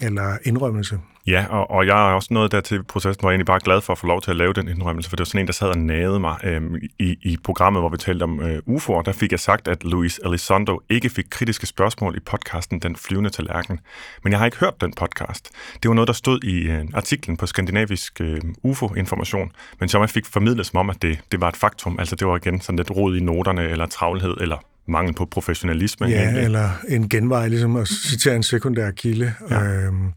eller 0.02 0.38
indrømmelse. 0.44 0.98
Ja, 1.26 1.46
og, 1.50 1.70
og 1.70 1.86
jeg 1.86 2.10
er 2.10 2.14
også 2.14 2.34
nået 2.34 2.52
der 2.52 2.60
til 2.60 2.82
processen, 2.84 3.20
hvor 3.20 3.30
jeg 3.30 3.34
egentlig 3.34 3.46
bare 3.46 3.56
er 3.56 3.64
glad 3.64 3.80
for 3.80 3.92
at 3.92 3.98
få 3.98 4.06
lov 4.06 4.22
til 4.22 4.30
at 4.30 4.36
lave 4.36 4.52
den 4.52 4.68
indrømmelse, 4.68 5.10
for 5.10 5.16
det 5.16 5.20
var 5.20 5.24
sådan 5.24 5.40
en, 5.40 5.46
der 5.46 5.52
sad 5.52 5.68
og 5.68 5.78
nagede 5.78 6.20
mig 6.20 6.36
øhm, 6.44 6.76
i, 6.98 7.16
i 7.22 7.36
programmet, 7.44 7.82
hvor 7.82 7.88
vi 7.88 7.96
talte 7.96 8.22
om 8.22 8.40
øh, 8.40 8.58
UFO'er. 8.68 9.02
Der 9.02 9.12
fik 9.12 9.32
jeg 9.32 9.40
sagt, 9.40 9.68
at 9.68 9.84
Luis 9.84 10.20
Elizondo 10.24 10.80
ikke 10.90 11.10
fik 11.10 11.24
kritiske 11.30 11.66
spørgsmål 11.66 12.16
i 12.16 12.20
podcasten 12.20 12.78
Den 12.78 12.96
flyvende 12.96 13.30
tallerken. 13.30 13.80
Men 14.22 14.30
jeg 14.30 14.38
har 14.38 14.46
ikke 14.46 14.58
hørt 14.58 14.80
den 14.80 14.92
podcast. 14.92 15.50
Det 15.82 15.88
var 15.88 15.94
noget, 15.94 16.08
der 16.08 16.14
stod 16.14 16.44
i 16.44 16.70
øh, 16.70 16.84
artiklen 16.94 17.36
på 17.36 17.46
skandinavisk 17.46 18.20
øh, 18.20 18.40
UFO-information, 18.62 19.52
men 19.80 19.88
som 19.88 20.00
jeg 20.00 20.10
fik 20.10 20.26
formidlet 20.26 20.66
som 20.66 20.76
om, 20.78 20.90
at 20.90 21.02
det, 21.02 21.18
det 21.32 21.40
var 21.40 21.48
et 21.48 21.56
faktum. 21.56 21.98
Altså 21.98 22.16
det 22.16 22.26
var 22.26 22.36
igen 22.36 22.60
sådan 22.60 22.76
lidt 22.76 22.90
rod 22.90 23.16
i 23.16 23.20
noterne, 23.20 23.68
eller 23.68 23.86
travlhed, 23.86 24.34
eller 24.40 24.56
mangel 24.86 25.14
på 25.14 25.24
professionalisme. 25.24 26.06
Ja, 26.06 26.22
egentlig. 26.22 26.44
eller 26.44 26.68
en 26.88 27.08
genvej, 27.08 27.48
ligesom 27.48 27.76
at 27.76 27.88
citere 27.88 28.36
en 28.36 28.42
sekundær 28.42 28.90
kilde. 28.90 29.34
Ja. 29.50 29.62
Øhm, 29.62 30.12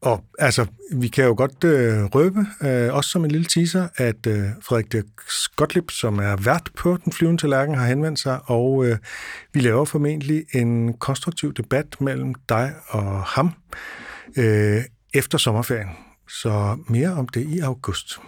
og 0.00 0.24
altså, 0.38 0.66
vi 0.92 1.08
kan 1.08 1.24
jo 1.24 1.34
godt 1.36 1.64
øh, 1.64 2.04
røbe, 2.04 2.46
øh, 2.62 2.94
også 2.94 3.10
som 3.10 3.24
en 3.24 3.30
lille 3.30 3.46
teaser, 3.46 3.88
at 3.96 4.26
øh, 4.26 4.44
Frederik 4.62 5.04
Skotlip, 5.28 5.90
som 5.90 6.18
er 6.18 6.36
vært 6.36 6.70
på 6.76 6.98
Den 7.04 7.12
flyvende 7.12 7.42
tallerken, 7.42 7.74
har 7.74 7.86
henvendt 7.86 8.18
sig, 8.18 8.40
og 8.44 8.86
øh, 8.86 8.98
vi 9.52 9.60
laver 9.60 9.84
formentlig 9.84 10.44
en 10.54 10.92
konstruktiv 10.92 11.54
debat 11.54 12.00
mellem 12.00 12.34
dig 12.48 12.74
og 12.88 13.22
ham 13.22 13.52
øh, 14.36 14.82
efter 15.14 15.38
sommerferien. 15.38 15.88
Så 16.28 16.78
mere 16.88 17.12
om 17.12 17.28
det 17.28 17.40
i 17.40 17.58
august. 17.58 18.20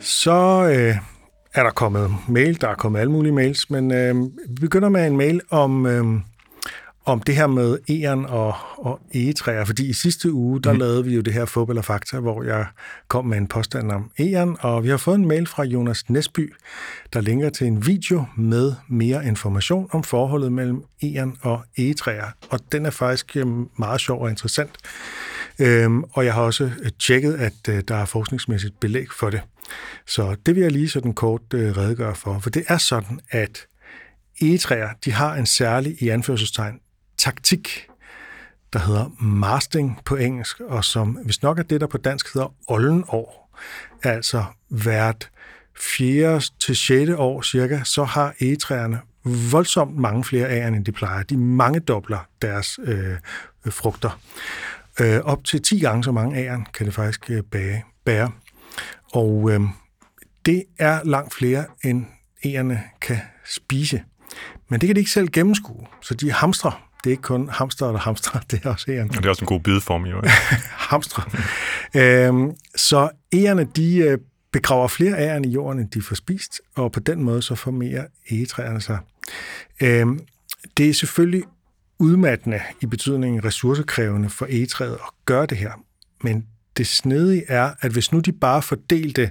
Så 0.00 0.68
øh, 0.72 0.96
er 1.56 1.62
der 1.62 1.70
kommet 1.70 2.10
mail, 2.28 2.60
der 2.60 2.68
er 2.68 2.74
kommet 2.74 3.00
alle 3.00 3.12
mulige 3.12 3.32
mails, 3.32 3.70
men 3.70 3.92
øh, 3.92 4.14
vi 4.48 4.60
begynder 4.60 4.88
med 4.88 5.06
en 5.06 5.16
mail 5.16 5.40
om, 5.50 5.86
øh, 5.86 6.04
om 7.04 7.20
det 7.20 7.36
her 7.36 7.46
med 7.46 7.78
E'eren 7.90 8.32
og, 8.32 8.54
og 8.76 9.00
egetræer, 9.14 9.64
fordi 9.64 9.88
i 9.88 9.92
sidste 9.92 10.32
uge, 10.32 10.62
der 10.62 10.72
mm. 10.72 10.78
lavede 10.78 11.04
vi 11.04 11.14
jo 11.14 11.20
det 11.20 11.32
her 11.32 11.44
Fåb 11.44 11.68
eller 11.68 11.82
Fakta, 11.82 12.20
hvor 12.20 12.42
jeg 12.42 12.66
kom 13.08 13.24
med 13.24 13.38
en 13.38 13.46
påstand 13.46 13.92
om 13.92 14.10
E'eren, 14.20 14.66
og 14.66 14.84
vi 14.84 14.88
har 14.88 14.96
fået 14.96 15.14
en 15.14 15.28
mail 15.28 15.46
fra 15.46 15.64
Jonas 15.64 16.10
Nesby, 16.10 16.54
der 17.12 17.20
linker 17.20 17.50
til 17.50 17.66
en 17.66 17.86
video 17.86 18.24
med 18.36 18.72
mere 18.88 19.26
information 19.26 19.88
om 19.92 20.02
forholdet 20.02 20.52
mellem 20.52 20.82
E'eren 21.04 21.38
og 21.42 21.60
egetræer, 21.78 22.26
og 22.50 22.60
den 22.72 22.86
er 22.86 22.90
faktisk 22.90 23.36
øh, 23.36 23.46
meget 23.78 24.00
sjov 24.00 24.22
og 24.22 24.30
interessant. 24.30 24.70
Øhm, 25.58 26.04
og 26.12 26.24
jeg 26.24 26.34
har 26.34 26.42
også 26.42 26.64
øh, 26.64 26.90
tjekket, 27.00 27.34
at 27.34 27.68
øh, 27.68 27.82
der 27.88 27.96
er 27.96 28.04
forskningsmæssigt 28.04 28.80
belæg 28.80 29.06
for 29.18 29.30
det. 29.30 29.40
Så 30.06 30.36
det 30.46 30.54
vil 30.54 30.62
jeg 30.62 30.72
lige 30.72 30.88
sådan 30.88 31.14
kort 31.14 31.54
øh, 31.54 31.76
redegøre 31.76 32.14
for. 32.14 32.38
For 32.38 32.50
det 32.50 32.64
er 32.68 32.78
sådan, 32.78 33.20
at 33.30 33.66
egetræer, 34.42 34.88
de 35.04 35.12
har 35.12 35.34
en 35.34 35.46
særlig, 35.46 36.02
i 36.02 36.08
anførselstegn, 36.08 36.80
taktik, 37.18 37.88
der 38.72 38.78
hedder 38.78 39.22
masting 39.22 40.00
på 40.04 40.16
engelsk, 40.16 40.60
og 40.60 40.84
som 40.84 41.08
hvis 41.24 41.42
nok 41.42 41.58
er 41.58 41.62
det, 41.62 41.80
der 41.80 41.86
på 41.86 41.98
dansk 41.98 42.34
hedder 42.34 42.54
oldenår, 42.68 43.46
Altså 44.02 44.44
hvert 44.68 45.30
4. 45.80 46.40
til 46.60 46.76
6. 46.76 47.10
år 47.10 47.42
cirka, 47.42 47.80
så 47.84 48.04
har 48.04 48.34
egetræerne 48.40 49.00
voldsomt 49.50 49.96
mange 49.96 50.24
flere 50.24 50.48
af 50.48 50.68
end 50.68 50.84
de 50.84 50.92
plejer. 50.92 51.22
De 51.22 51.36
mange 51.36 51.80
dobler 51.80 52.28
deres 52.42 52.78
øh, 52.82 53.16
frugter. 53.70 54.20
Øh, 55.00 55.20
op 55.20 55.44
til 55.44 55.62
10 55.62 55.78
gange 55.78 56.04
så 56.04 56.12
mange 56.12 56.36
æren 56.36 56.66
kan 56.74 56.86
det 56.86 56.94
faktisk 56.94 57.30
øh, 57.30 57.42
bære. 58.04 58.30
Og 59.16 59.50
øh, 59.50 59.60
det 60.46 60.64
er 60.78 61.00
langt 61.04 61.34
flere, 61.34 61.64
end 61.84 62.04
ærerne 62.44 62.82
kan 63.00 63.18
spise. 63.44 64.02
Men 64.68 64.80
det 64.80 64.86
kan 64.86 64.96
de 64.96 65.00
ikke 65.00 65.10
selv 65.10 65.28
gennemskue, 65.28 65.86
så 66.02 66.14
de 66.14 66.32
hamstrer. 66.32 66.88
Det 67.04 67.10
er 67.10 67.10
ikke 67.10 67.22
kun 67.22 67.48
hamster 67.48 67.86
eller 67.86 68.00
hamster, 68.00 68.40
det 68.50 68.60
er 68.64 68.70
også 68.70 68.90
æren. 68.90 69.10
Og 69.10 69.16
det 69.16 69.24
er 69.24 69.28
også 69.28 69.44
en 69.44 69.46
god 69.46 69.60
bideform, 69.60 70.04
jo. 70.04 70.22
hamstre. 70.90 71.22
øhm, 71.94 72.56
så 72.76 73.10
ærerne, 73.34 73.64
de 73.76 73.96
øh, 73.96 74.18
begraver 74.52 74.88
flere 74.88 75.18
æren 75.18 75.44
i 75.44 75.48
jorden, 75.48 75.80
end 75.80 75.90
de 75.90 76.02
får 76.02 76.14
spist, 76.14 76.60
og 76.76 76.92
på 76.92 77.00
den 77.00 77.22
måde 77.22 77.42
så 77.42 77.54
formerer 77.54 78.06
egetræerne 78.30 78.80
sig. 78.80 78.98
Øhm, 79.82 80.20
det 80.76 80.88
er 80.88 80.94
selvfølgelig 80.94 81.42
udmattende 81.98 82.60
i 82.80 82.86
betydningen 82.86 83.44
ressourcekrævende 83.44 84.30
for 84.30 84.46
egetræet 84.50 84.94
at 84.94 85.10
gøre 85.24 85.46
det 85.46 85.58
her. 85.58 85.72
Men 86.22 86.46
det 86.76 86.86
snedige 86.86 87.44
er, 87.48 87.70
at 87.80 87.92
hvis 87.92 88.12
nu 88.12 88.20
de 88.20 88.32
bare 88.32 88.62
fordelte 88.62 89.30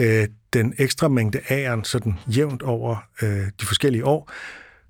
øh, 0.00 0.28
den 0.52 0.74
ekstra 0.78 1.08
mængde 1.08 1.40
æren 1.50 1.84
sådan 1.84 2.14
jævnt 2.26 2.62
over 2.62 2.96
øh, 3.22 3.46
de 3.60 3.66
forskellige 3.66 4.04
år, 4.04 4.32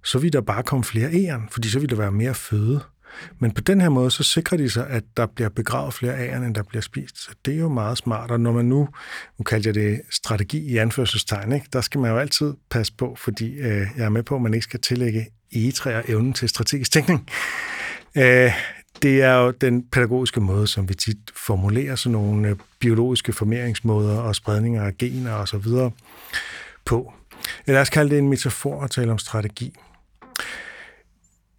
så 0.05 0.19
vil 0.19 0.33
der 0.33 0.41
bare 0.41 0.63
komme 0.63 0.85
flere 0.85 1.13
æren, 1.13 1.49
fordi 1.51 1.71
så 1.71 1.79
vil 1.79 1.91
der 1.91 1.97
være 1.97 2.13
mere 2.13 2.35
føde. 2.35 2.81
Men 3.39 3.53
på 3.53 3.61
den 3.61 3.81
her 3.81 3.89
måde, 3.89 4.11
så 4.11 4.23
sikrer 4.23 4.59
de 4.59 4.71
sig, 4.71 4.87
at 4.89 5.05
der 5.17 5.27
bliver 5.27 5.49
begravet 5.49 5.95
flere 5.95 6.29
æren, 6.29 6.43
end 6.43 6.55
der 6.55 6.63
bliver 6.63 6.83
spist. 6.83 7.19
Så 7.19 7.31
det 7.45 7.55
er 7.55 7.59
jo 7.59 7.69
meget 7.69 7.99
smart. 7.99 8.31
Og 8.31 8.41
når 8.41 8.53
man 8.53 8.65
nu, 8.65 8.89
nu 9.39 9.43
kalder 9.43 9.69
jeg 9.69 9.75
det 9.75 10.01
strategi 10.11 10.59
i 10.59 10.77
anførselstegn, 10.77 11.53
ikke? 11.53 11.67
der 11.73 11.81
skal 11.81 12.01
man 12.01 12.11
jo 12.11 12.19
altid 12.19 12.55
passe 12.71 12.93
på, 12.99 13.17
fordi 13.19 13.53
øh, 13.53 13.87
jeg 13.97 14.05
er 14.05 14.09
med 14.09 14.23
på, 14.23 14.35
at 14.35 14.43
man 14.43 14.55
ikke 14.55 14.65
skal 14.65 14.81
tillægge 14.81 15.27
egetræer 15.53 16.03
evnen 16.09 16.33
til 16.33 16.49
strategisk 16.49 16.93
tænkning. 16.93 17.29
Øh, 18.17 18.53
det 19.03 19.23
er 19.23 19.35
jo 19.35 19.51
den 19.51 19.85
pædagogiske 19.93 20.41
måde, 20.41 20.67
som 20.67 20.89
vi 20.89 20.95
tit 20.95 21.19
formulerer 21.47 21.97
sådan 21.97 22.13
nogle 22.13 22.49
øh, 22.49 22.57
biologiske 22.79 23.33
formeringsmåder 23.33 24.19
og 24.21 24.35
spredninger 24.35 24.83
af 24.85 24.99
gener 24.99 25.33
og 25.33 25.49
så 25.49 25.59
videre 25.59 25.91
på. 26.85 27.13
Øh, 27.69 27.73
lad 27.73 27.81
os 27.81 27.91
kalde 27.91 28.11
det 28.11 28.19
en 28.19 28.29
metafor 28.29 28.83
og 28.83 28.91
tale 28.91 29.13
om 29.13 29.19
strategi. 29.19 29.77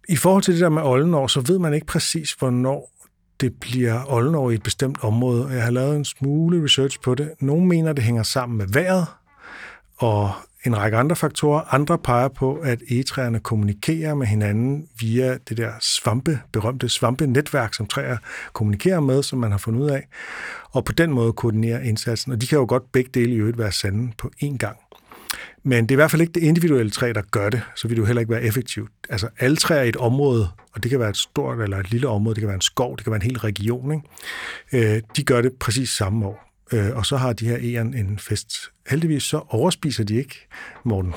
I 0.08 0.16
forhold 0.16 0.42
til 0.42 0.54
det 0.54 0.60
der 0.60 0.68
med 0.68 0.82
oldenår, 0.82 1.26
så 1.26 1.40
ved 1.40 1.58
man 1.58 1.74
ikke 1.74 1.86
præcis, 1.86 2.32
hvornår 2.32 2.92
det 3.40 3.60
bliver 3.60 4.12
oldenår 4.12 4.50
i 4.50 4.54
et 4.54 4.62
bestemt 4.62 4.98
område. 5.04 5.48
Jeg 5.48 5.62
har 5.62 5.70
lavet 5.70 5.96
en 5.96 6.04
smule 6.04 6.64
research 6.64 7.00
på 7.00 7.14
det. 7.14 7.30
Nogle 7.40 7.66
mener, 7.66 7.92
det 7.92 8.04
hænger 8.04 8.22
sammen 8.22 8.58
med 8.58 8.66
vejret, 8.72 9.06
og 9.96 10.32
en 10.66 10.78
række 10.78 10.96
andre 10.96 11.16
faktorer. 11.16 11.74
Andre 11.74 11.98
peger 11.98 12.28
på, 12.28 12.54
at 12.54 12.82
egetræerne 12.90 13.40
kommunikerer 13.40 14.14
med 14.14 14.26
hinanden 14.26 14.88
via 15.00 15.36
det 15.48 15.56
der 15.56 15.70
svampe, 15.80 16.40
berømte 16.52 16.88
svampenetværk, 16.88 17.74
som 17.74 17.86
træer 17.86 18.16
kommunikerer 18.52 19.00
med, 19.00 19.22
som 19.22 19.38
man 19.38 19.50
har 19.50 19.58
fundet 19.58 19.80
ud 19.80 19.90
af, 19.90 20.08
og 20.70 20.84
på 20.84 20.92
den 20.92 21.12
måde 21.12 21.32
koordinerer 21.32 21.80
indsatsen. 21.80 22.32
Og 22.32 22.40
de 22.40 22.46
kan 22.46 22.58
jo 22.58 22.66
godt 22.68 22.92
begge 22.92 23.10
dele 23.14 23.32
i 23.32 23.36
øvrigt 23.36 23.58
være 23.58 23.72
sande 23.72 24.12
på 24.18 24.30
én 24.42 24.56
gang. 24.56 24.76
Men 25.62 25.84
det 25.84 25.90
er 25.90 25.94
i 25.94 25.96
hvert 25.96 26.10
fald 26.10 26.22
ikke 26.22 26.32
det 26.32 26.42
individuelle 26.42 26.90
træ, 26.90 27.12
der 27.14 27.22
gør 27.30 27.50
det, 27.50 27.62
så 27.76 27.88
vil 27.88 27.96
det 27.96 28.00
jo 28.00 28.06
heller 28.06 28.20
ikke 28.20 28.32
være 28.32 28.42
effektivt. 28.42 28.90
Altså 29.08 29.28
alle 29.38 29.56
træer 29.56 29.82
i 29.82 29.88
et 29.88 29.96
område, 29.96 30.48
og 30.74 30.82
det 30.82 30.90
kan 30.90 31.00
være 31.00 31.10
et 31.10 31.16
stort 31.16 31.60
eller 31.60 31.78
et 31.78 31.90
lille 31.90 32.08
område, 32.08 32.34
det 32.34 32.40
kan 32.40 32.48
være 32.48 32.54
en 32.54 32.60
skov, 32.60 32.96
det 32.96 33.04
kan 33.04 33.10
være 33.10 33.22
en 33.22 33.30
hel 33.30 33.38
region, 33.38 33.92
ikke? 34.72 34.94
Øh, 34.94 35.02
de 35.16 35.24
gør 35.24 35.40
det 35.40 35.52
præcis 35.52 35.88
samme 35.88 36.26
år. 36.26 36.45
Øh, 36.72 36.96
og 36.96 37.06
så 37.06 37.16
har 37.16 37.32
de 37.32 37.48
her 37.48 37.58
æren 37.60 37.94
en 37.94 38.18
fest. 38.18 38.56
Heldigvis 38.90 39.22
så 39.22 39.42
overspiser 39.48 40.04
de 40.04 40.14
ikke, 40.14 40.46
Morten. 40.84 41.14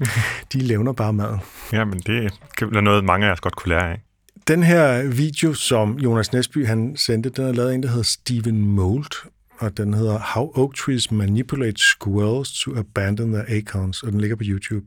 de 0.52 0.58
levner 0.58 0.92
bare 0.92 1.12
maden. 1.12 1.40
Ja, 1.72 1.84
men 1.84 1.98
det 1.98 2.32
er 2.60 2.80
noget, 2.80 3.04
mange 3.04 3.26
af 3.26 3.32
os 3.32 3.40
godt 3.40 3.56
kunne 3.56 3.68
lære 3.68 3.90
af. 3.90 4.00
Den 4.48 4.62
her 4.62 5.02
video, 5.02 5.54
som 5.54 5.98
Jonas 5.98 6.32
Nesby 6.32 6.66
han 6.66 6.96
sendte, 6.96 7.30
den 7.30 7.44
er 7.44 7.52
lavet 7.52 7.74
en, 7.74 7.82
der 7.82 7.88
hedder 7.88 8.02
Steven 8.02 8.60
Mold, 8.60 9.28
og 9.58 9.76
den 9.76 9.94
hedder 9.94 10.18
How 10.18 10.52
Oak 10.54 10.74
Trees 10.74 11.10
Manipulate 11.10 11.78
Squirrels 11.78 12.60
to 12.60 12.76
Abandon 12.78 13.32
Their 13.32 13.44
Acorns, 13.48 14.02
og 14.02 14.12
den 14.12 14.20
ligger 14.20 14.36
på 14.36 14.42
YouTube. 14.46 14.86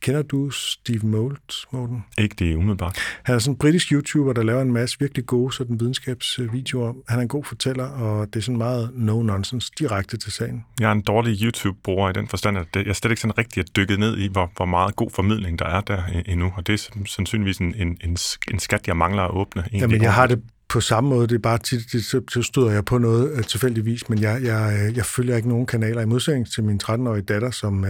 Kender 0.00 0.22
du 0.22 0.50
Steve 0.50 1.06
Mould, 1.06 1.66
Morten? 1.72 2.04
Ikke 2.18 2.34
det 2.38 2.56
umiddelbart. 2.56 2.98
Han 3.22 3.34
er 3.34 3.38
sådan 3.38 3.52
en 3.52 3.58
britisk 3.58 3.92
YouTuber, 3.92 4.32
der 4.32 4.42
laver 4.42 4.62
en 4.62 4.72
masse 4.72 4.96
virkelig 5.00 5.26
gode 5.26 5.52
sådan 5.52 5.80
videnskabsvideoer. 5.80 6.92
Han 7.08 7.18
er 7.18 7.22
en 7.22 7.28
god 7.28 7.44
fortæller, 7.44 7.84
og 7.84 8.26
det 8.26 8.36
er 8.36 8.42
sådan 8.42 8.58
meget 8.58 8.90
no-nonsense, 8.94 9.70
direkte 9.78 10.16
til 10.16 10.32
sagen. 10.32 10.64
Jeg 10.80 10.88
er 10.88 10.92
en 10.92 11.00
dårlig 11.00 11.42
YouTube-bruger 11.42 12.10
i 12.10 12.12
den 12.12 12.28
forstand, 12.28 12.58
at 12.58 12.86
jeg 12.86 12.96
slet 12.96 13.10
ikke 13.10 13.20
sådan 13.20 13.38
rigtig 13.38 13.60
er 13.60 13.64
dykket 13.76 13.98
ned 13.98 14.18
i, 14.18 14.28
hvor, 14.32 14.52
hvor 14.56 14.66
meget 14.66 14.96
god 14.96 15.10
formidling 15.10 15.58
der 15.58 15.66
er 15.66 15.80
der 15.80 16.02
endnu, 16.26 16.52
og 16.56 16.66
det 16.66 16.72
er 16.72 17.04
sandsynligvis 17.06 17.58
en, 17.58 17.74
en, 17.74 17.98
en, 18.04 18.16
en 18.50 18.58
skat, 18.58 18.86
jeg 18.86 18.96
mangler 18.96 19.22
at 19.22 19.30
åbne. 19.30 19.64
Jamen, 19.72 20.02
jeg 20.02 20.14
har 20.14 20.26
det 20.26 20.42
på 20.68 20.80
samme 20.80 21.10
måde. 21.10 21.26
Det 21.26 21.34
er 21.34 21.38
bare 21.38 21.58
tit, 21.58 21.92
det, 21.92 22.04
så 22.04 22.42
støder 22.42 22.70
jeg 22.70 22.84
på 22.84 22.98
noget 22.98 23.32
uh, 23.32 23.42
tilfældigvis, 23.42 24.08
men 24.08 24.20
jeg, 24.20 24.42
jeg, 24.42 24.92
jeg 24.96 25.04
følger 25.04 25.36
ikke 25.36 25.48
nogen 25.48 25.66
kanaler 25.66 26.00
i 26.00 26.06
modsætning 26.06 26.50
til 26.50 26.64
min 26.64 26.80
13-årige 26.84 27.22
datter, 27.22 27.50
som, 27.50 27.82
uh, 27.82 27.88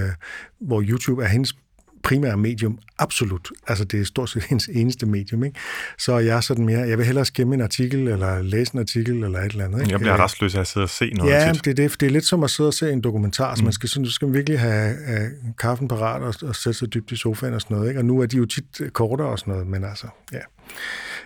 hvor 0.60 0.84
YouTube 0.88 1.24
er 1.24 1.28
hendes 1.28 1.54
primære 2.02 2.36
medium, 2.36 2.78
absolut. 2.98 3.48
Altså, 3.68 3.84
det 3.84 4.00
er 4.00 4.04
stort 4.04 4.30
set 4.30 4.44
hendes 4.50 4.68
eneste 4.72 5.06
medium, 5.06 5.44
ikke? 5.44 5.58
Så 5.98 6.18
jeg 6.18 6.36
er 6.36 6.40
sådan 6.40 6.64
mere, 6.64 6.80
jeg 6.80 6.98
vil 6.98 7.06
hellere 7.06 7.24
skimme 7.24 7.54
en 7.54 7.60
artikel, 7.60 8.08
eller 8.08 8.42
læse 8.42 8.74
en 8.74 8.80
artikel, 8.80 9.24
eller 9.24 9.38
et 9.38 9.52
eller 9.52 9.64
andet, 9.64 9.80
ikke? 9.80 9.92
Jeg 9.92 10.00
bliver 10.00 10.24
restløs 10.24 10.54
af 10.54 10.60
at 10.60 10.66
sidde 10.66 10.84
og 10.84 10.90
se 10.90 11.10
noget 11.10 11.30
Ja, 11.30 11.52
tit. 11.52 11.64
det, 11.64 11.76
det, 11.76 12.00
det 12.00 12.06
er 12.06 12.10
lidt 12.10 12.24
som 12.24 12.44
at 12.44 12.50
sidde 12.50 12.68
og 12.68 12.74
se 12.74 12.92
en 12.92 13.00
dokumentar, 13.00 13.54
så 13.54 13.62
mm. 13.62 13.64
man 13.64 13.72
skal, 13.72 13.88
sådan, 13.88 14.06
skal 14.06 14.26
man 14.26 14.34
virkelig 14.34 14.60
have, 14.60 14.96
have 15.06 15.30
kaffen 15.58 15.88
parat 15.88 16.22
og, 16.22 16.48
og 16.48 16.56
sætte 16.56 16.78
sig 16.78 16.94
dybt 16.94 17.12
i 17.12 17.16
sofaen 17.16 17.54
og 17.54 17.60
sådan 17.60 17.76
noget, 17.76 17.88
ikke? 17.88 18.00
Og 18.00 18.04
nu 18.04 18.20
er 18.20 18.26
de 18.26 18.36
jo 18.36 18.46
tit 18.46 18.92
kortere 18.92 19.28
og 19.28 19.38
sådan 19.38 19.52
noget, 19.52 19.66
men 19.66 19.84
altså, 19.84 20.06
ja. 20.32 20.38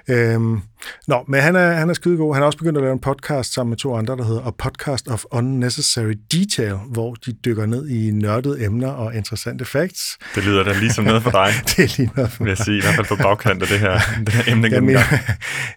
Øhm, 0.09 0.61
nå, 1.09 1.25
men 1.29 1.41
han 1.41 1.57
er, 1.57 1.73
han 1.73 1.91
er 1.91 1.95
skidegod. 1.95 2.35
Han 2.35 2.41
har 2.41 2.47
også 2.47 2.59
begyndt 2.59 2.79
at 2.79 2.83
lave 2.83 2.93
en 2.93 3.01
podcast 3.01 3.55
sammen 3.55 3.71
med 3.71 3.77
to 3.77 3.97
andre, 3.97 4.17
der 4.17 4.25
hedder 4.25 4.47
A 4.47 4.51
Podcast 4.51 5.09
of 5.09 5.25
Unnecessary 5.31 6.15
Detail, 6.33 6.75
hvor 6.75 7.15
de 7.15 7.33
dykker 7.33 7.67
ned 7.67 7.89
i 7.89 8.11
nørdede 8.11 8.65
emner 8.65 8.89
og 8.89 9.15
interessante 9.15 9.65
facts. 9.65 10.19
Det 10.35 10.45
lyder 10.45 10.63
da 10.65 10.73
ligesom 10.73 11.05
noget 11.05 11.23
for 11.23 11.31
dig. 11.31 11.53
det 11.69 11.79
er 11.79 11.97
lige 11.97 12.11
noget 12.17 12.31
for 12.31 12.43
mig. 12.43 12.47
Vil 12.47 12.51
jeg 12.51 12.65
sige, 12.65 12.79
i 12.79 12.81
hvert 12.81 12.95
fald 12.95 13.07
på 13.07 13.17
bagkant 13.17 13.63
af 13.63 13.69
det 13.69 13.79
her, 13.79 14.01
det 14.27 14.35
her 14.35 14.53
emne. 14.53 14.69
Jeg 14.73 14.83
mener, 14.83 15.01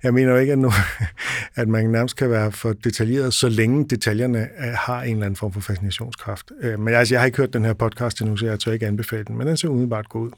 jeg 0.04 0.14
mener 0.14 0.32
jo 0.32 0.38
ikke, 0.38 0.54
at, 0.54 0.60
nu, 0.60 0.72
at 1.56 1.68
man 1.68 1.86
nærmest 1.86 2.16
kan 2.16 2.30
være 2.30 2.52
for 2.52 2.74
detaljeret, 2.74 3.34
så 3.34 3.50
længe 3.50 3.86
detaljerne 3.90 4.40
øh, 4.40 4.74
har 4.74 5.02
en 5.02 5.12
eller 5.12 5.26
anden 5.26 5.38
form 5.38 5.54
for 5.54 5.62
fascinationskraft. 5.62 6.52
Øh, 6.62 6.80
men 6.80 6.94
altså, 6.94 7.14
jeg 7.14 7.22
har 7.22 7.26
ikke 7.26 7.38
hørt 7.38 7.54
den 7.54 7.66
her 7.66 7.74
podcast 7.74 8.22
endnu, 8.22 8.38
så 8.38 8.46
jeg 8.46 8.60
tør 8.60 8.72
ikke 8.72 8.88
anbefale 8.88 9.24
den, 9.24 9.38
men 9.38 9.48
den 9.48 9.58
ser 9.58 9.68
umiddelbart 9.68 10.10
god 10.10 10.22
ud. 10.22 10.32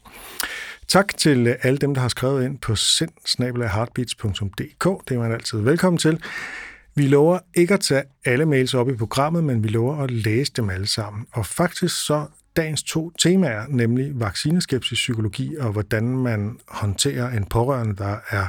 Tak 0.88 1.16
til 1.16 1.56
alle 1.62 1.78
dem, 1.78 1.94
der 1.94 2.00
har 2.00 2.08
skrevet 2.08 2.44
ind 2.44 2.58
på 2.58 2.76
sendsnabelagheartbeats.dk. 2.76 5.08
Det 5.08 5.14
er 5.14 5.18
man 5.18 5.32
altid 5.32 5.58
velkommen 5.58 5.98
til. 5.98 6.22
Vi 6.94 7.06
lover 7.06 7.38
ikke 7.54 7.74
at 7.74 7.80
tage 7.80 8.02
alle 8.24 8.46
mails 8.46 8.74
op 8.74 8.88
i 8.88 8.96
programmet, 8.96 9.44
men 9.44 9.62
vi 9.62 9.68
lover 9.68 9.96
at 9.96 10.10
læse 10.10 10.52
dem 10.52 10.70
alle 10.70 10.86
sammen. 10.86 11.26
Og 11.32 11.46
faktisk 11.46 12.06
så 12.06 12.26
dagens 12.58 12.82
to 12.82 13.10
temaer, 13.18 13.64
nemlig 13.68 14.20
vaccineskepsis 14.20 14.98
psykologi 14.98 15.56
og 15.56 15.72
hvordan 15.72 16.04
man 16.04 16.58
håndterer 16.68 17.30
en 17.30 17.44
pårørende, 17.44 17.96
der 17.96 18.16
er 18.30 18.46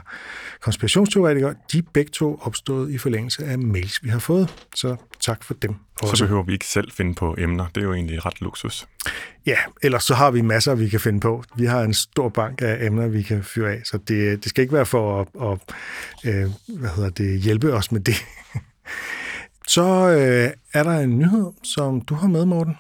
konspirationsteoretiker, 0.62 1.54
de 1.72 1.78
er 1.78 1.82
begge 1.94 2.12
to 2.12 2.40
opstået 2.42 2.92
i 2.92 2.98
forlængelse 2.98 3.46
af 3.46 3.60
mails, 3.60 4.04
vi 4.04 4.10
har 4.10 4.20
fået. 4.20 4.68
Så 4.76 4.96
tak 5.20 5.44
for 5.44 5.54
dem. 5.54 5.76
Også. 6.02 6.16
Så 6.16 6.24
behøver 6.24 6.44
vi 6.44 6.54
ikke 6.54 6.66
selv 6.66 6.92
finde 6.92 7.16
på 7.16 7.36
emner. 7.38 7.68
Det 7.76 7.82
er 7.82 7.86
jo 7.86 7.94
egentlig 7.94 8.26
ret 8.26 8.42
luksus. 8.42 8.88
Ja, 9.46 9.58
ellers 9.84 10.04
så 10.04 10.14
har 10.14 10.32
vi 10.32 10.42
masser, 10.42 10.76
vi 10.76 10.90
kan 10.90 11.00
finde 11.00 11.20
på. 11.20 11.44
Vi 11.56 11.66
har 11.66 11.82
en 11.82 11.94
stor 11.94 12.30
bank 12.30 12.62
af 12.62 12.86
emner, 12.86 13.08
vi 13.08 13.22
kan 13.22 13.44
fyre 13.44 13.72
af, 13.72 13.82
så 13.86 13.98
det, 13.98 14.44
det 14.44 14.50
skal 14.50 14.62
ikke 14.62 14.74
være 14.74 14.86
for 14.86 15.22
at, 15.22 15.28
at 15.52 15.60
øh, 16.34 16.50
hvad 16.80 16.90
hedder 16.96 17.10
det, 17.10 17.40
hjælpe 17.40 17.74
os 17.74 17.92
med 17.92 18.02
det. 18.02 18.26
så 19.76 19.84
øh, 20.10 20.52
er 20.74 20.84
der 20.84 21.00
en 21.00 21.20
nyhed, 21.20 21.52
som 21.64 22.02
du 22.02 22.16
har 22.16 22.28
med, 22.28 22.46
Morten. 22.46 22.76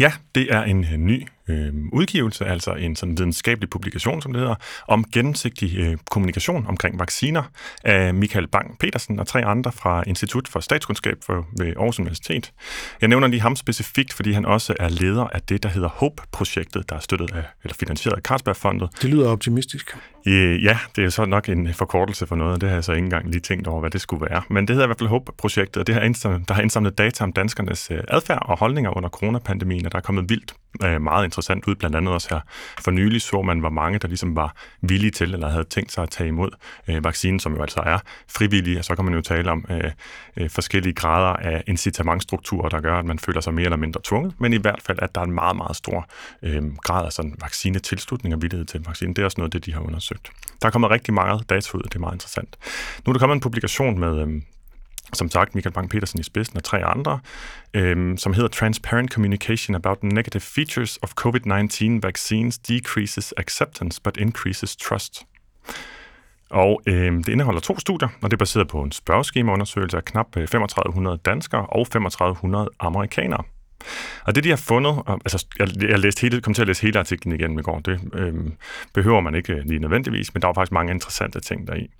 Ja, 0.00 0.12
det 0.34 0.52
er 0.52 0.62
en 0.62 0.84
øh, 0.84 0.96
ny 0.96 1.26
øh, 1.48 1.72
udgivelse, 1.92 2.44
altså 2.44 2.72
en 2.72 2.96
sådan 2.96 3.18
videnskabelig 3.18 3.70
publikation, 3.70 4.22
som 4.22 4.32
det 4.32 4.40
hedder, 4.40 4.54
om 4.88 5.04
gennemsigtig 5.12 5.78
øh, 5.78 5.96
kommunikation 6.10 6.66
omkring 6.66 6.98
vacciner 6.98 7.42
af 7.84 8.14
Michael 8.14 8.48
Bang 8.48 8.78
Petersen 8.78 9.18
og 9.18 9.26
tre 9.26 9.44
andre 9.44 9.72
fra 9.72 10.04
Institut 10.06 10.48
for 10.48 10.60
Statskundskab 10.60 11.16
for, 11.26 11.46
ved 11.58 11.66
Aarhus 11.76 11.98
Universitet. 11.98 12.52
Jeg 13.00 13.08
nævner 13.08 13.28
lige 13.28 13.40
ham 13.40 13.56
specifikt, 13.56 14.12
fordi 14.12 14.32
han 14.32 14.44
også 14.44 14.74
er 14.80 14.88
leder 14.88 15.24
af 15.24 15.42
det, 15.42 15.62
der 15.62 15.68
hedder 15.68 15.88
HOPE-projektet, 15.88 16.90
der 16.90 16.96
er 16.96 17.00
støttet 17.00 17.32
af, 17.32 17.44
eller 17.62 17.74
finansieret 17.74 18.16
af 18.16 18.22
Carlsbergfondet. 18.22 18.88
Det 19.02 19.10
lyder 19.10 19.28
optimistisk. 19.28 19.96
Øh, 20.26 20.64
ja, 20.64 20.78
det 20.96 21.04
er 21.04 21.08
så 21.08 21.24
nok 21.24 21.48
en 21.48 21.74
forkortelse 21.74 22.26
for 22.26 22.36
noget, 22.36 22.60
det 22.60 22.68
har 22.68 22.76
jeg 22.76 22.84
så 22.84 22.92
ikke 22.92 23.04
engang 23.04 23.30
lige 23.30 23.40
tænkt 23.40 23.66
over, 23.66 23.80
hvad 23.80 23.90
det 23.90 24.00
skulle 24.00 24.26
være. 24.30 24.42
Men 24.50 24.68
det 24.68 24.74
hedder 24.74 24.86
i 24.86 24.88
hvert 24.88 24.98
fald 24.98 25.08
HOPE-projektet, 25.08 25.76
og 25.80 25.86
det 25.86 25.94
har 25.94 26.02
indsamlet, 26.02 26.48
der 26.48 26.54
har 26.54 26.62
indsamlet 26.62 26.98
data 26.98 27.24
om 27.24 27.32
danskernes 27.32 27.90
øh, 27.90 28.00
adfærd 28.08 28.42
og 28.42 28.58
holdninger 28.58 28.96
under 28.96 29.08
coronapandemien, 29.08 29.86
og 29.86 29.92
der 29.92 29.98
er 29.98 30.02
kommet 30.02 30.28
vildt 30.28 30.54
øh, 30.82 31.02
meget 31.02 31.24
interessant 31.24 31.64
ud. 31.66 31.74
Blandt 31.74 31.96
andet 31.96 32.14
også 32.14 32.28
her 32.30 32.40
for 32.80 32.90
nylig 32.90 33.22
så 33.22 33.42
man, 33.42 33.58
hvor 33.58 33.70
mange, 33.70 33.98
der 33.98 34.08
ligesom 34.08 34.36
var 34.36 34.54
villige 34.80 35.10
til, 35.10 35.34
eller 35.34 35.48
havde 35.48 35.64
tænkt 35.64 35.92
sig 35.92 36.02
at 36.02 36.10
tage 36.10 36.28
imod 36.28 36.50
øh, 36.88 37.04
vaccinen, 37.04 37.40
som 37.40 37.54
jo 37.54 37.62
altså 37.62 37.80
er 37.86 37.98
frivillig, 38.28 38.78
og 38.78 38.84
så 38.84 38.94
kan 38.94 39.04
man 39.04 39.14
jo 39.14 39.20
tale 39.20 39.50
om 39.50 39.64
øh, 39.70 39.90
øh, 40.36 40.50
forskellige 40.50 40.92
grader 40.92 41.36
af 41.36 41.64
incitamentstrukturer, 41.66 42.68
der 42.68 42.80
gør, 42.80 42.98
at 42.98 43.04
man 43.04 43.18
føler 43.18 43.40
sig 43.40 43.54
mere 43.54 43.64
eller 43.64 43.76
mindre 43.76 44.00
tvunget, 44.04 44.34
men 44.38 44.52
i 44.52 44.56
hvert 44.56 44.82
fald, 44.82 44.98
at 45.02 45.14
der 45.14 45.20
er 45.20 45.24
en 45.24 45.32
meget, 45.32 45.56
meget 45.56 45.76
stor 45.76 46.08
øh, 46.42 46.76
grad 46.76 47.06
af 47.06 47.12
sådan 47.12 47.34
vaccinetilslutning 47.40 48.34
og 48.34 48.42
villighed 48.42 48.66
til 48.66 48.84
vaccinen. 48.86 49.16
Det 49.16 49.22
er 49.22 49.26
også 49.26 49.40
noget 49.40 49.52
det, 49.52 49.66
de 49.66 49.72
har 49.72 49.80
undersøgt. 49.80 50.30
Der 50.62 50.66
er 50.66 50.70
kommet 50.70 50.90
rigtig 50.90 51.14
meget 51.14 51.50
data 51.50 51.76
ud, 51.76 51.82
og 51.82 51.88
det 51.88 51.96
er 51.96 52.00
meget 52.00 52.14
interessant. 52.14 52.56
Nu 53.06 53.10
er 53.10 53.12
der 53.12 53.20
kommet 53.20 53.34
en 53.34 53.40
publikation 53.40 53.98
med, 53.98 54.18
øh, 54.18 54.42
som 55.14 55.30
sagt 55.30 55.54
Michael 55.54 55.74
Bang-Petersen 55.74 56.20
i 56.20 56.22
spidsen 56.22 56.56
og 56.56 56.64
tre 56.64 56.84
andre, 56.84 57.18
øhm, 57.74 58.16
som 58.16 58.32
hedder 58.32 58.48
Transparent 58.48 59.12
Communication 59.12 59.74
about 59.74 60.02
Negative 60.02 60.40
Features 60.40 60.98
of 61.02 61.12
COVID-19 61.20 62.00
Vaccines 62.02 62.58
Decreases 62.58 63.34
Acceptance 63.36 64.00
but 64.02 64.16
Increases 64.16 64.76
Trust. 64.76 65.22
Og 66.50 66.82
øhm, 66.86 67.24
det 67.24 67.32
indeholder 67.32 67.60
to 67.60 67.78
studier, 67.78 68.08
og 68.22 68.30
det 68.30 68.32
er 68.32 68.38
baseret 68.38 68.68
på 68.68 68.82
en 68.82 68.92
spørgeskemaundersøgelse 68.92 69.96
af 69.96 70.04
knap 70.04 70.36
øh, 70.36 70.48
3500 70.48 71.18
danskere 71.24 71.66
og 71.66 71.90
3500 71.90 72.70
amerikanere. 72.80 73.44
Og 74.24 74.34
det, 74.34 74.44
de 74.44 74.48
har 74.48 74.56
fundet, 74.56 74.92
og, 75.06 75.20
altså, 75.24 75.46
jeg, 75.58 75.68
jeg 75.88 75.98
læste 75.98 76.20
hele, 76.20 76.40
kom 76.40 76.54
til 76.54 76.62
at 76.62 76.68
læse 76.68 76.82
hele 76.82 76.98
artiklen 76.98 77.34
igen 77.34 77.58
i 77.58 77.62
går, 77.62 77.78
det 77.78 78.00
øh, 78.14 78.34
behøver 78.94 79.20
man 79.20 79.34
ikke 79.34 79.52
øh, 79.52 79.64
lige 79.64 79.78
nødvendigvis, 79.78 80.34
men 80.34 80.42
der 80.42 80.48
var 80.48 80.54
faktisk 80.54 80.72
mange 80.72 80.92
interessante 80.92 81.40
ting 81.40 81.66
deri. 81.66 81.90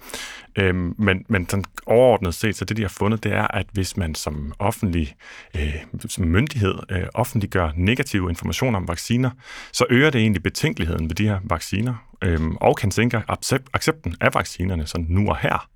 Øh, 0.56 0.74
men 0.74 1.24
men 1.28 1.48
sådan 1.48 1.64
overordnet 1.86 2.34
set, 2.34 2.56
så 2.56 2.64
det, 2.64 2.76
de 2.76 2.82
har 2.82 2.88
fundet, 2.88 3.24
det 3.24 3.32
er, 3.32 3.46
at 3.46 3.66
hvis 3.72 3.96
man 3.96 4.14
som 4.14 4.52
offentlig 4.58 5.14
øh, 5.56 5.74
som 6.08 6.24
myndighed 6.24 6.74
øh, 6.90 7.06
offentliggør 7.14 7.70
negative 7.76 8.28
informationer 8.28 8.78
om 8.78 8.88
vacciner, 8.88 9.30
så 9.72 9.86
øger 9.90 10.10
det 10.10 10.20
egentlig 10.20 10.42
betænkeligheden 10.42 11.10
ved 11.10 11.16
de 11.16 11.28
her 11.28 11.38
vacciner, 11.44 11.94
øh, 12.22 12.40
og 12.60 12.76
kan 12.76 12.90
sænke 12.90 13.22
accept, 13.28 13.68
accepten 13.72 14.16
af 14.20 14.34
vaccinerne 14.34 14.86
sådan 14.86 15.06
nu 15.08 15.28
og 15.28 15.36
her. 15.36 15.68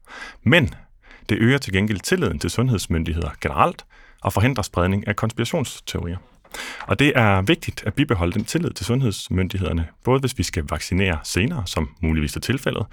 Men 0.43 0.75
det 1.29 1.38
øger 1.38 1.59
til 1.59 1.73
gengæld 1.73 2.00
tilliden 2.00 2.38
til 2.38 2.50
sundhedsmyndigheder 2.50 3.31
generelt, 3.41 3.85
og 4.22 4.32
forhindre 4.32 4.64
spredning 4.64 5.08
af 5.08 5.16
konspirationsteorier. 5.16 6.16
Og 6.87 6.98
det 6.98 7.12
er 7.14 7.42
vigtigt 7.42 7.82
at 7.87 7.94
bibeholde 7.94 8.32
den 8.32 8.44
tillid 8.44 8.70
til 8.70 8.87
sundhedsmyndighederne, 8.87 9.87
både 10.04 10.20
hvis 10.20 10.38
vi 10.38 10.42
skal 10.42 10.64
vaccinere 10.70 11.18
senere, 11.25 11.62
som 11.66 11.90
muligvis 12.00 12.37
er 12.37 12.40
tilfældet, 12.40 12.87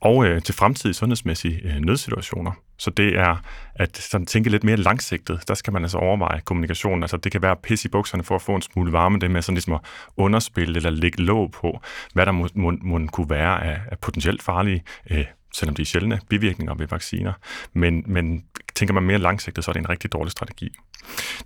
og 0.00 0.26
øh, 0.26 0.42
til 0.42 0.54
fremtidige 0.54 0.94
sundhedsmæssige 0.94 1.60
øh, 1.64 1.76
nødsituationer. 1.80 2.52
Så 2.78 2.90
det 2.90 3.18
er 3.18 3.36
at 3.74 3.96
sådan, 3.96 4.26
tænke 4.26 4.50
lidt 4.50 4.64
mere 4.64 4.76
langsigtet. 4.76 5.48
Der 5.48 5.54
skal 5.54 5.72
man 5.72 5.82
altså 5.82 5.98
overveje 5.98 6.40
kommunikationen. 6.44 7.02
Altså, 7.02 7.16
det 7.16 7.32
kan 7.32 7.42
være 7.42 7.56
pisse 7.56 7.88
i 7.88 7.90
bukserne 7.90 8.24
for 8.24 8.34
at 8.34 8.42
få 8.42 8.54
en 8.54 8.62
smule 8.62 8.92
varme, 8.92 9.18
det 9.18 9.30
med 9.30 9.42
sådan 9.42 9.54
ligesom 9.54 9.74
at 9.74 9.80
underspille 10.16 10.76
eller 10.76 10.90
lægge 10.90 11.22
låg 11.22 11.52
på, 11.52 11.80
hvad 12.12 12.26
der 12.26 12.32
må, 12.32 12.48
må, 12.54 12.72
må 12.82 13.06
kunne 13.12 13.30
være 13.30 13.64
af, 13.64 13.80
af 13.90 13.98
potentielt 13.98 14.42
farlige 14.42 14.82
øh, 15.10 15.24
selvom 15.54 15.74
de 15.74 15.82
er 15.82 15.86
sjældne 15.86 16.20
bivirkninger 16.28 16.74
ved 16.74 16.86
vacciner. 16.86 17.32
Men, 17.72 18.04
men 18.06 18.44
tænker 18.80 18.94
man 18.94 19.02
mere 19.02 19.18
langsigtet, 19.18 19.64
så 19.64 19.70
er 19.70 19.72
det 19.72 19.80
en 19.80 19.88
rigtig 19.88 20.12
dårlig 20.12 20.32
strategi. 20.32 20.68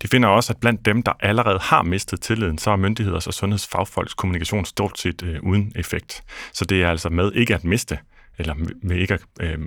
De 0.02 0.08
finder 0.08 0.28
også, 0.28 0.52
at 0.52 0.60
blandt 0.60 0.86
dem, 0.86 1.02
der 1.02 1.12
allerede 1.20 1.58
har 1.58 1.82
mistet 1.82 2.20
tilliden, 2.20 2.58
så 2.58 2.70
er 2.70 2.76
myndigheders 2.76 3.26
og 3.26 3.34
sundhedsfagfolks 3.34 4.14
kommunikation 4.14 4.64
stort 4.64 4.98
set 4.98 5.22
øh, 5.22 5.42
uden 5.42 5.72
effekt. 5.76 6.22
Så 6.52 6.64
det 6.64 6.82
er 6.82 6.90
altså 6.90 7.08
med 7.08 7.32
ikke 7.32 7.54
at 7.54 7.64
miste, 7.64 7.98
eller 8.38 8.54
med 8.82 8.96
ikke 8.96 9.14
at, 9.14 9.20
øh, 9.40 9.58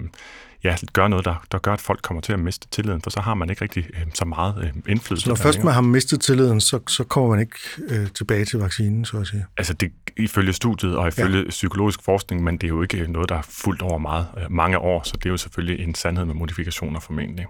ja, 0.64 0.76
gøre 0.94 1.10
noget, 1.10 1.26
der, 1.26 1.46
der 1.52 1.58
gør, 1.58 1.74
at 1.74 1.82
folk 1.82 2.02
kommer 2.02 2.22
til 2.22 2.34
at 2.34 2.40
miste 2.40 2.68
tilliden, 2.68 3.02
for 3.02 3.10
så 3.10 3.20
har 3.20 3.34
man 3.34 3.50
ikke 3.50 3.62
rigtig 3.62 3.86
øh, 3.94 4.06
så 4.14 4.26
meget 4.26 4.56
øh, 4.64 4.92
indflydelse. 4.92 5.24
Så 5.24 5.30
når 5.30 5.36
først 5.36 5.64
man 5.64 5.74
har 5.74 5.82
mistet 5.82 6.22
tilliden, 6.22 6.62
så, 6.62 6.80
så 6.88 7.04
kommer 7.04 7.30
man 7.30 7.40
ikke 7.40 7.56
øh, 7.88 8.08
tilbage 8.12 8.46
til 8.46 8.60
vaccinen, 8.60 9.06
så 9.06 9.18
at 9.18 9.28
sige? 9.28 9.46
Altså 9.58 9.74
det, 9.74 9.92
ifølge 10.18 10.54
studiet 10.54 10.98
og 10.98 11.08
ifølge 11.08 11.40
ja. 11.40 11.50
psykologisk 11.50 12.04
forskning, 12.04 12.44
men 12.44 12.58
det 12.58 12.64
er 12.64 12.68
jo 12.68 12.82
ikke 12.82 13.12
noget, 13.12 13.30
der 13.30 13.36
er 13.36 13.42
fuldt 13.50 13.82
over 13.82 13.98
meget, 13.98 14.28
øh, 14.38 14.52
mange 14.52 14.80
år, 14.80 15.04
så 15.04 15.14
det 15.18 15.26
er 15.26 15.30
jo 15.30 15.38
selvfølgelig 15.38 15.84
en 15.84 15.96
sandhed 15.96 16.26
med 16.26 16.34
modifikationer 16.34 17.00
formentlig. 17.00 17.46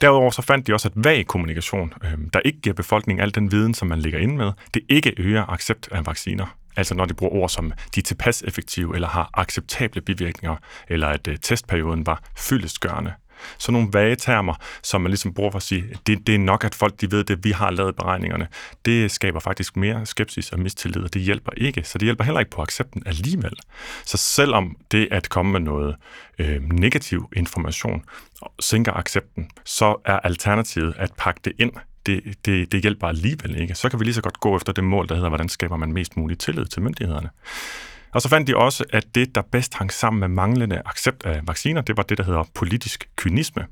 Derudover 0.00 0.30
så 0.30 0.42
fandt 0.42 0.66
de 0.66 0.72
også, 0.72 0.88
at 0.88 1.04
vag 1.04 1.26
kommunikation, 1.26 1.92
øh, 2.04 2.10
der 2.32 2.40
ikke 2.44 2.60
giver 2.60 2.74
befolkningen 2.74 3.22
al 3.22 3.34
den 3.34 3.52
viden, 3.52 3.74
som 3.74 3.88
man 3.88 3.98
ligger 3.98 4.18
inde 4.18 4.36
med, 4.36 4.52
det 4.74 4.82
ikke 4.88 5.14
øger 5.16 5.50
accept 5.50 5.88
af 5.92 6.06
vacciner. 6.06 6.46
Altså 6.76 6.94
når 6.94 7.04
de 7.04 7.14
bruger 7.14 7.32
ord 7.32 7.48
som, 7.48 7.72
de 7.94 8.00
er 8.00 8.04
tilpas 8.04 8.42
effektive, 8.42 8.94
eller 8.94 9.08
har 9.08 9.30
acceptable 9.34 10.00
bivirkninger, 10.00 10.56
eller 10.88 11.08
at 11.08 11.28
øh, 11.28 11.36
testperioden 11.42 12.06
var 12.06 12.22
fyldestgørende. 12.36 13.12
Så 13.58 13.72
nogle 13.72 13.88
vage 13.92 14.16
termer, 14.16 14.54
som 14.82 15.00
man 15.00 15.10
ligesom 15.10 15.34
bruger 15.34 15.50
for 15.50 15.56
at 15.56 15.62
sige, 15.62 15.84
det, 16.06 16.26
det 16.26 16.34
er 16.34 16.38
nok, 16.38 16.64
at 16.64 16.74
folk 16.74 17.00
de 17.00 17.10
ved 17.10 17.24
det, 17.24 17.44
vi 17.44 17.50
har 17.50 17.70
lavet 17.70 17.96
beregningerne. 17.96 18.48
Det 18.84 19.10
skaber 19.10 19.40
faktisk 19.40 19.76
mere 19.76 20.06
skepsis 20.06 20.52
og 20.52 20.58
mistillid, 20.60 21.02
og 21.02 21.14
det 21.14 21.22
hjælper 21.22 21.52
ikke. 21.56 21.84
Så 21.84 21.98
det 21.98 22.06
hjælper 22.06 22.24
heller 22.24 22.40
ikke 22.40 22.50
på 22.50 22.62
accepten 22.62 23.02
alligevel. 23.06 23.52
Så 24.04 24.16
selvom 24.16 24.76
det 24.90 25.08
at 25.10 25.28
komme 25.28 25.52
med 25.52 25.60
noget 25.60 25.96
øh, 26.38 26.62
negativ 26.72 27.28
information 27.36 28.04
sænker 28.60 28.92
accepten, 28.92 29.50
så 29.64 29.96
er 30.04 30.18
alternativet 30.18 30.94
at 30.98 31.12
pakke 31.18 31.40
det 31.44 31.52
ind 31.58 31.72
det, 32.06 32.34
det, 32.44 32.72
det 32.72 32.82
hjælper 32.82 33.06
alligevel 33.06 33.60
ikke. 33.60 33.74
Så 33.74 33.88
kan 33.88 34.00
vi 34.00 34.04
lige 34.04 34.14
så 34.14 34.22
godt 34.22 34.40
gå 34.40 34.56
efter 34.56 34.72
det 34.72 34.84
mål, 34.84 35.08
der 35.08 35.14
hedder, 35.14 35.28
hvordan 35.28 35.48
skaber 35.48 35.76
man 35.76 35.92
mest 35.92 36.16
mulig 36.16 36.38
tillid 36.38 36.64
til 36.64 36.82
myndighederne. 36.82 37.30
Og 38.16 38.22
så 38.22 38.28
fandt 38.28 38.48
de 38.48 38.56
også, 38.56 38.84
at 38.90 39.14
det, 39.14 39.34
der 39.34 39.42
bedst 39.42 39.74
hang 39.74 39.92
sammen 39.92 40.20
med 40.20 40.28
manglende 40.28 40.82
accept 40.84 41.26
af 41.26 41.40
vacciner, 41.46 41.80
det 41.80 41.96
var 41.96 42.02
det, 42.02 42.18
der 42.18 42.24
hedder 42.24 42.44
politisk 42.54 43.08
kynisme. 43.16 43.66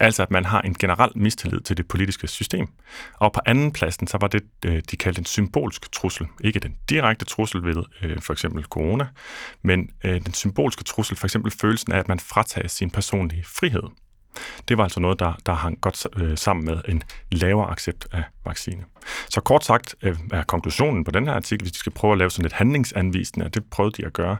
Altså, 0.00 0.22
at 0.22 0.30
man 0.30 0.44
har 0.44 0.60
en 0.60 0.74
generel 0.74 1.10
mistillid 1.14 1.60
til 1.60 1.76
det 1.76 1.88
politiske 1.88 2.28
system. 2.28 2.66
Og 3.14 3.32
på 3.32 3.40
anden 3.46 3.72
pladsen, 3.72 4.06
så 4.06 4.18
var 4.20 4.28
det, 4.28 4.42
øh, 4.66 4.82
de 4.90 4.96
kaldte 4.96 5.18
en 5.18 5.24
symbolsk 5.24 5.92
trussel. 5.92 6.26
Ikke 6.40 6.60
den 6.60 6.76
direkte 6.88 7.24
trussel 7.24 7.64
ved 7.64 7.84
øh, 8.02 8.20
for 8.20 8.32
eksempel 8.32 8.64
corona, 8.64 9.06
men 9.62 9.90
øh, 10.04 10.20
den 10.24 10.34
symbolske 10.34 10.84
trussel, 10.84 11.16
for 11.16 11.26
eksempel 11.26 11.52
følelsen 11.60 11.92
af, 11.92 11.98
at 11.98 12.08
man 12.08 12.20
fratager 12.20 12.68
sin 12.68 12.90
personlige 12.90 13.44
frihed. 13.44 13.82
Det 14.68 14.78
var 14.78 14.84
altså 14.84 15.00
noget, 15.00 15.18
der, 15.18 15.32
der 15.46 15.52
hang 15.52 15.80
godt 15.80 16.06
øh, 16.16 16.38
sammen 16.38 16.64
med 16.64 16.80
en 16.88 17.02
lavere 17.32 17.70
accept 17.70 18.06
af 18.12 18.22
vaccine. 18.46 18.84
Så 19.28 19.40
kort 19.40 19.64
sagt 19.64 19.94
øh, 20.02 20.16
er 20.32 20.42
konklusionen 20.42 21.04
på 21.04 21.10
den 21.10 21.26
her 21.26 21.34
artikel, 21.34 21.62
hvis 21.64 21.72
de 21.72 21.78
skal 21.78 21.92
prøve 21.92 22.12
at 22.12 22.18
lave 22.18 22.30
sådan 22.30 22.46
et 22.46 22.52
handlingsanvisende, 22.52 23.46
og 23.46 23.54
det 23.54 23.64
prøvede 23.70 24.02
de 24.02 24.06
at 24.06 24.12
gøre, 24.12 24.36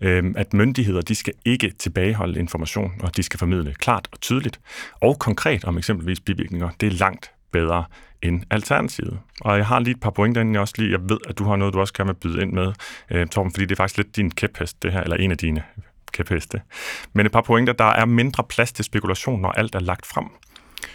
øh, 0.00 0.24
at 0.36 0.54
myndigheder 0.54 1.00
de 1.00 1.14
skal 1.14 1.32
ikke 1.44 1.72
tilbageholde 1.78 2.40
information, 2.40 2.92
og 3.02 3.16
de 3.16 3.22
skal 3.22 3.38
formidle 3.38 3.74
klart 3.74 4.08
og 4.12 4.20
tydeligt 4.20 4.60
og 5.00 5.18
konkret 5.18 5.64
om 5.64 5.78
eksempelvis 5.78 6.20
bivirkninger. 6.20 6.70
Det 6.80 6.86
er 6.86 6.90
langt 6.90 7.30
bedre 7.52 7.84
end 8.22 8.42
alternativet. 8.50 9.18
Og 9.40 9.56
jeg 9.56 9.66
har 9.66 9.78
lige 9.78 9.94
et 9.94 10.00
par 10.00 10.10
pointer 10.10 10.40
inden 10.40 10.54
jeg 10.54 10.60
også 10.60 10.74
lige, 10.78 10.90
jeg 10.90 11.00
ved, 11.08 11.18
at 11.28 11.38
du 11.38 11.44
har 11.44 11.56
noget, 11.56 11.74
du 11.74 11.80
også 11.80 11.94
gerne 11.94 12.08
vil 12.08 12.14
byde 12.14 12.42
ind 12.42 12.52
med, 12.52 12.72
øh, 13.10 13.26
Torben, 13.26 13.52
fordi 13.52 13.64
det 13.64 13.72
er 13.72 13.76
faktisk 13.76 13.96
lidt 13.96 14.16
din 14.16 14.30
kæphest, 14.30 14.82
det 14.82 14.92
her, 14.92 15.00
eller 15.00 15.16
en 15.16 15.30
af 15.30 15.38
dine 15.38 15.62
kæpheste. 16.12 16.60
Men 17.12 17.26
et 17.26 17.32
par 17.32 17.40
pointer, 17.40 17.72
der 17.72 17.84
er 17.84 18.04
mindre 18.04 18.44
plads 18.44 18.72
til 18.72 18.84
spekulation, 18.84 19.40
når 19.40 19.50
alt 19.50 19.74
er 19.74 19.80
lagt 19.80 20.06
frem. 20.06 20.28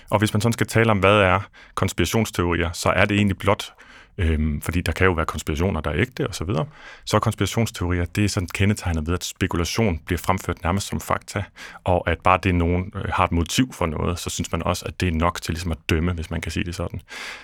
Og 0.10 0.20
hvis 0.20 0.34
man 0.34 0.42
sådan 0.42 0.54
skal 0.54 0.68
tale 0.68 0.92
om, 0.92 1.00
hvad 1.00 1.20
er 1.20 1.40
konspirationsteorier, 1.76 2.72
så 2.72 2.90
er 2.90 3.06
det 3.06 3.18
egentlig 3.18 3.38
blot, 3.38 3.74
øhm, 4.18 4.62
fordi 4.62 4.82
der 4.82 4.92
kan 4.92 5.06
jo 5.06 5.14
være 5.14 5.26
konspirationer, 5.26 5.82
der 5.82 5.92
er 5.92 5.96
ægte 5.96 6.28
osv., 6.28 6.34
så, 6.34 6.44
videre. 6.44 6.66
så 7.06 7.18
er 7.18 7.20
konspirationsteorier, 7.20 8.06
det 8.06 8.26
er 8.26 8.30
sådan 8.30 8.48
kendetegnet 8.54 9.08
ved, 9.08 9.14
at 9.14 9.24
spekulation 9.24 10.00
bliver 10.06 10.20
fremført 10.20 10.64
nærmest 10.64 10.88
som 10.88 11.00
fakta, 11.00 11.44
og 11.84 12.10
at 12.10 12.18
bare 12.24 12.40
det, 12.44 12.56
nogen 12.56 12.94
øh, 12.96 13.04
har 13.14 13.26
et 13.26 13.32
motiv 13.32 13.74
for 13.74 13.86
noget, 13.86 14.20
så 14.20 14.30
synes 14.30 14.52
man 14.52 14.64
også, 14.64 14.86
at 14.86 15.02
det 15.02 15.08
er 15.08 15.12
nok 15.12 15.42
til 15.42 15.54
ligesom 15.54 15.72
at 15.72 15.78
dømme, 15.90 16.14
hvis 16.14 16.32
man 16.32 16.42
kan 16.42 16.52
sige 16.52 16.64
det 16.64 16.76
sådan. 16.76 17.02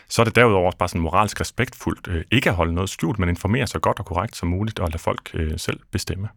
Så 0.10 0.22
er 0.22 0.24
det 0.24 0.36
derudover 0.36 0.66
også 0.66 0.78
bare 0.78 0.90
sådan 0.90 1.02
moralsk 1.02 1.42
respektfuldt, 1.42 2.08
øh, 2.08 2.24
ikke 2.32 2.50
at 2.50 2.56
holde 2.56 2.74
noget 2.74 2.90
skjult, 2.90 3.20
men 3.20 3.30
informere 3.30 3.68
så 3.68 3.80
godt 3.80 4.00
og 4.00 4.06
korrekt 4.06 4.36
som 4.36 4.50
muligt, 4.50 4.80
og 4.80 4.90
lade 4.90 5.00
folk 5.00 5.32
øh, 5.34 5.60
selv 5.60 5.80
bestemme. 5.92 6.28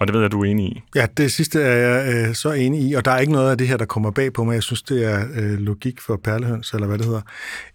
Og 0.00 0.06
det 0.06 0.14
ved 0.14 0.20
jeg, 0.20 0.32
du 0.32 0.40
er 0.40 0.44
enig 0.44 0.66
i. 0.66 0.82
Ja, 0.94 1.06
det 1.16 1.32
sidste 1.32 1.60
er 1.60 1.76
jeg 1.76 2.14
øh, 2.14 2.34
så 2.34 2.52
enig 2.52 2.82
i, 2.90 2.92
og 2.94 3.04
der 3.04 3.10
er 3.10 3.18
ikke 3.18 3.32
noget 3.32 3.50
af 3.50 3.58
det 3.58 3.68
her, 3.68 3.76
der 3.76 3.84
kommer 3.84 4.10
bag 4.10 4.32
på 4.32 4.44
mig. 4.44 4.54
Jeg 4.54 4.62
synes, 4.62 4.82
det 4.82 5.04
er 5.04 5.26
øh, 5.34 5.58
logik 5.58 6.00
for 6.00 6.20
perlehøns, 6.24 6.72
eller 6.72 6.86
hvad 6.86 6.98
det 6.98 7.06
hedder. 7.06 7.20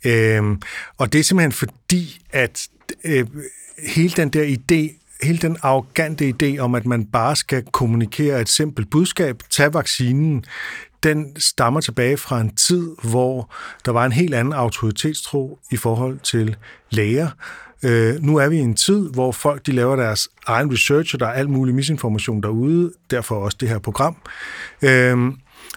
Øh, 0.05 0.57
og 0.97 1.13
det 1.13 1.19
er 1.19 1.23
simpelthen 1.23 1.51
fordi, 1.51 2.21
at 2.31 2.67
øh, 3.03 3.27
hele 3.87 4.09
den 4.09 4.29
der 4.29 4.55
idé, 4.57 4.99
hele 5.25 5.37
den 5.37 5.57
arrogante 5.61 6.33
idé 6.33 6.57
om, 6.57 6.75
at 6.75 6.85
man 6.85 7.05
bare 7.05 7.35
skal 7.35 7.63
kommunikere 7.71 8.41
et 8.41 8.49
simpelt 8.49 8.89
budskab, 8.89 9.43
tag 9.49 9.73
vaccinen, 9.73 10.45
den 11.03 11.35
stammer 11.39 11.81
tilbage 11.81 12.17
fra 12.17 12.41
en 12.41 12.55
tid, 12.55 12.89
hvor 13.03 13.53
der 13.85 13.91
var 13.91 14.05
en 14.05 14.11
helt 14.11 14.33
anden 14.33 14.53
autoritetstro 14.53 15.59
i 15.71 15.77
forhold 15.77 16.19
til 16.19 16.55
læger, 16.89 17.29
Øh, 17.83 18.23
nu 18.23 18.37
er 18.37 18.49
vi 18.49 18.55
i 18.55 18.59
en 18.59 18.75
tid, 18.75 19.09
hvor 19.09 19.31
folk 19.31 19.65
de 19.65 19.71
laver 19.71 19.95
deres 19.95 20.29
egen 20.47 20.73
research, 20.73 21.15
og 21.15 21.19
der 21.19 21.25
er 21.25 21.31
alt 21.31 21.49
mulig 21.49 21.75
misinformation 21.75 22.43
derude, 22.43 22.91
derfor 23.11 23.35
også 23.35 23.57
det 23.59 23.69
her 23.69 23.79
program. 23.79 24.15
Øh, 24.81 25.17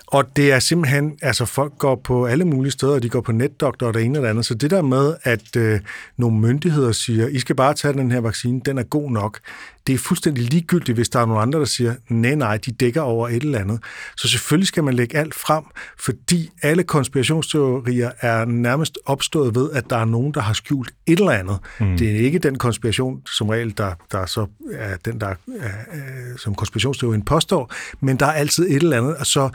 og 0.07 0.37
det 0.37 0.53
er 0.53 0.59
simpelthen, 0.59 1.19
altså 1.23 1.45
folk 1.45 1.79
går 1.79 2.01
på 2.05 2.27
alle 2.27 2.45
mulige 2.45 2.73
steder, 2.73 2.99
de 2.99 3.09
går 3.09 3.21
på 3.21 3.33
netdoktor 3.33 3.87
og 3.87 3.95
det 3.95 4.03
ene 4.03 4.19
og 4.19 4.23
det 4.23 4.29
andet. 4.29 4.47
Så 4.47 4.55
det 4.55 4.71
der 4.71 4.83
med, 4.83 5.15
at 5.23 5.57
øh, 5.57 5.81
nogle 6.17 6.37
myndigheder 6.37 6.93
siger, 6.93 7.29
I 7.29 7.39
skal 7.39 7.57
bare 7.57 7.75
tage 7.75 7.95
den 7.95 8.11
her 8.11 8.21
vaccine, 8.21 8.61
den 8.65 8.79
er 8.79 8.83
god 8.83 9.11
nok, 9.11 9.41
det 9.87 9.95
er 9.95 9.99
fuldstændig 9.99 10.45
ligegyldigt, 10.45 10.97
hvis 10.97 11.09
der 11.09 11.21
er 11.21 11.27
nogle 11.27 11.43
andre, 11.43 11.59
der 11.59 11.65
siger, 11.65 11.95
nej, 12.09 12.35
nej, 12.35 12.57
de 12.57 12.73
dækker 12.73 13.01
over 13.01 13.29
et 13.29 13.43
eller 13.43 13.59
andet. 13.59 13.81
Så 14.17 14.29
selvfølgelig 14.29 14.69
skal 14.69 14.85
man 14.85 14.95
lægge 14.95 15.19
alt 15.19 15.35
frem, 15.35 15.65
fordi 15.99 16.51
alle 16.63 16.83
konspirationsteorier 16.83 18.11
er 18.21 18.45
nærmest 18.45 18.99
opstået 19.07 19.55
ved, 19.55 19.71
at 19.73 19.91
der 19.91 19.97
er 19.97 20.05
nogen, 20.05 20.35
der 20.35 20.41
har 20.41 20.53
skjult 20.53 20.91
et 21.07 21.19
eller 21.19 21.33
andet. 21.33 21.59
Mm. 21.81 21.97
Det 21.99 22.11
er 22.11 22.19
ikke 22.19 22.39
den 22.39 22.59
konspiration, 22.59 23.23
som 23.27 23.49
regel, 23.49 23.75
der, 23.77 23.93
der 24.13 24.27
så 24.27 24.47
er 24.73 24.97
den, 24.97 25.21
der 25.21 25.27
er, 25.27 25.35
som 26.37 26.55
konspirationsteorien 26.55 27.25
påstår, 27.25 27.73
men 28.01 28.17
der 28.17 28.27
er 28.27 28.33
altid 28.33 28.67
et 28.71 28.83
eller 28.83 28.99
andet, 28.99 29.17
og 29.17 29.27
så 29.27 29.51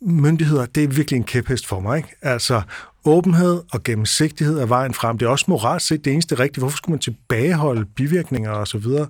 myndigheder, 0.00 0.66
det 0.66 0.84
er 0.84 0.88
virkelig 0.88 1.16
en 1.16 1.24
kæphest 1.24 1.66
for 1.66 1.80
mig. 1.80 1.96
Ikke? 1.96 2.08
Altså, 2.22 2.62
åbenhed 3.04 3.62
og 3.72 3.82
gennemsigtighed 3.82 4.58
er 4.58 4.66
vejen 4.66 4.94
frem. 4.94 5.18
Det 5.18 5.26
er 5.26 5.30
også 5.30 5.44
moralsk 5.48 5.86
set 5.86 6.04
det 6.04 6.12
eneste 6.12 6.34
rigtige. 6.38 6.60
Hvorfor 6.60 6.76
skulle 6.76 6.92
man 6.92 7.00
tilbageholde 7.00 7.84
bivirkninger 7.96 8.50
og 8.50 8.68
så 8.68 8.78
videre? 8.78 9.06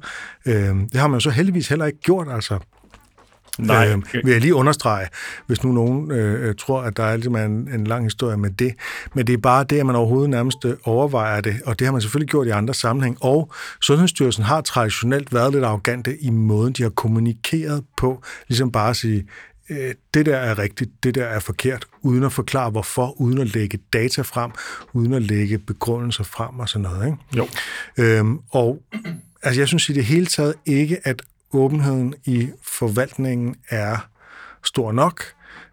Øh, 0.46 0.54
det 0.92 0.94
har 0.94 1.08
man 1.08 1.16
jo 1.16 1.20
så 1.20 1.30
heldigvis 1.30 1.68
heller 1.68 1.86
ikke 1.86 2.00
gjort, 2.00 2.28
altså. 2.30 2.58
Nej. 3.58 3.88
Øh, 3.88 4.02
vil 4.24 4.32
jeg 4.32 4.40
lige 4.40 4.54
understrege, 4.54 5.06
hvis 5.46 5.64
nu 5.64 5.72
nogen 5.72 6.10
øh, 6.10 6.54
tror, 6.54 6.82
at 6.82 6.96
der 6.96 7.02
er 7.02 7.16
ligesom 7.16 7.36
en, 7.36 7.68
en 7.74 7.86
lang 7.86 8.04
historie 8.04 8.36
med 8.36 8.50
det. 8.50 8.74
Men 9.14 9.26
det 9.26 9.32
er 9.32 9.38
bare 9.38 9.64
det, 9.64 9.80
at 9.80 9.86
man 9.86 9.96
overhovedet 9.96 10.30
nærmest 10.30 10.66
overvejer 10.84 11.40
det, 11.40 11.56
og 11.66 11.78
det 11.78 11.86
har 11.86 11.92
man 11.92 12.00
selvfølgelig 12.00 12.30
gjort 12.30 12.46
i 12.46 12.50
andre 12.50 12.74
sammenhæng. 12.74 13.16
Og 13.20 13.52
Sundhedsstyrelsen 13.80 14.44
har 14.44 14.60
traditionelt 14.60 15.34
været 15.34 15.52
lidt 15.52 15.64
arrogante 15.64 16.22
i 16.22 16.30
måden, 16.30 16.72
de 16.72 16.82
har 16.82 16.90
kommunikeret 16.90 17.84
på. 17.96 18.22
Ligesom 18.48 18.72
bare 18.72 18.90
at 18.90 18.96
sige, 18.96 19.24
øh, 19.70 19.94
det 20.14 20.26
der 20.26 20.36
er 20.36 20.58
rigtigt, 20.58 20.90
det 21.02 21.14
der 21.14 21.24
er 21.24 21.40
forkert, 21.40 21.86
uden 22.02 22.24
at 22.24 22.32
forklare 22.32 22.70
hvorfor, 22.70 23.20
uden 23.20 23.38
at 23.38 23.54
lægge 23.54 23.78
data 23.92 24.22
frem, 24.22 24.50
uden 24.92 25.12
at 25.12 25.22
lægge 25.22 25.58
begrundelser 25.58 26.24
frem 26.24 26.58
og 26.58 26.68
sådan 26.68 26.82
noget. 26.82 27.06
Ikke? 27.06 27.18
Jo. 27.36 27.48
Øhm, 27.98 28.38
og 28.50 28.82
altså, 29.42 29.60
jeg 29.60 29.68
synes 29.68 29.88
i 29.88 29.92
det 29.92 30.04
hele 30.04 30.26
taget 30.26 30.54
ikke, 30.66 30.98
at 31.04 31.22
åbenheden 31.52 32.14
i 32.24 32.48
forvaltningen 32.62 33.56
er 33.68 34.08
stor 34.64 34.92
nok. 34.92 35.24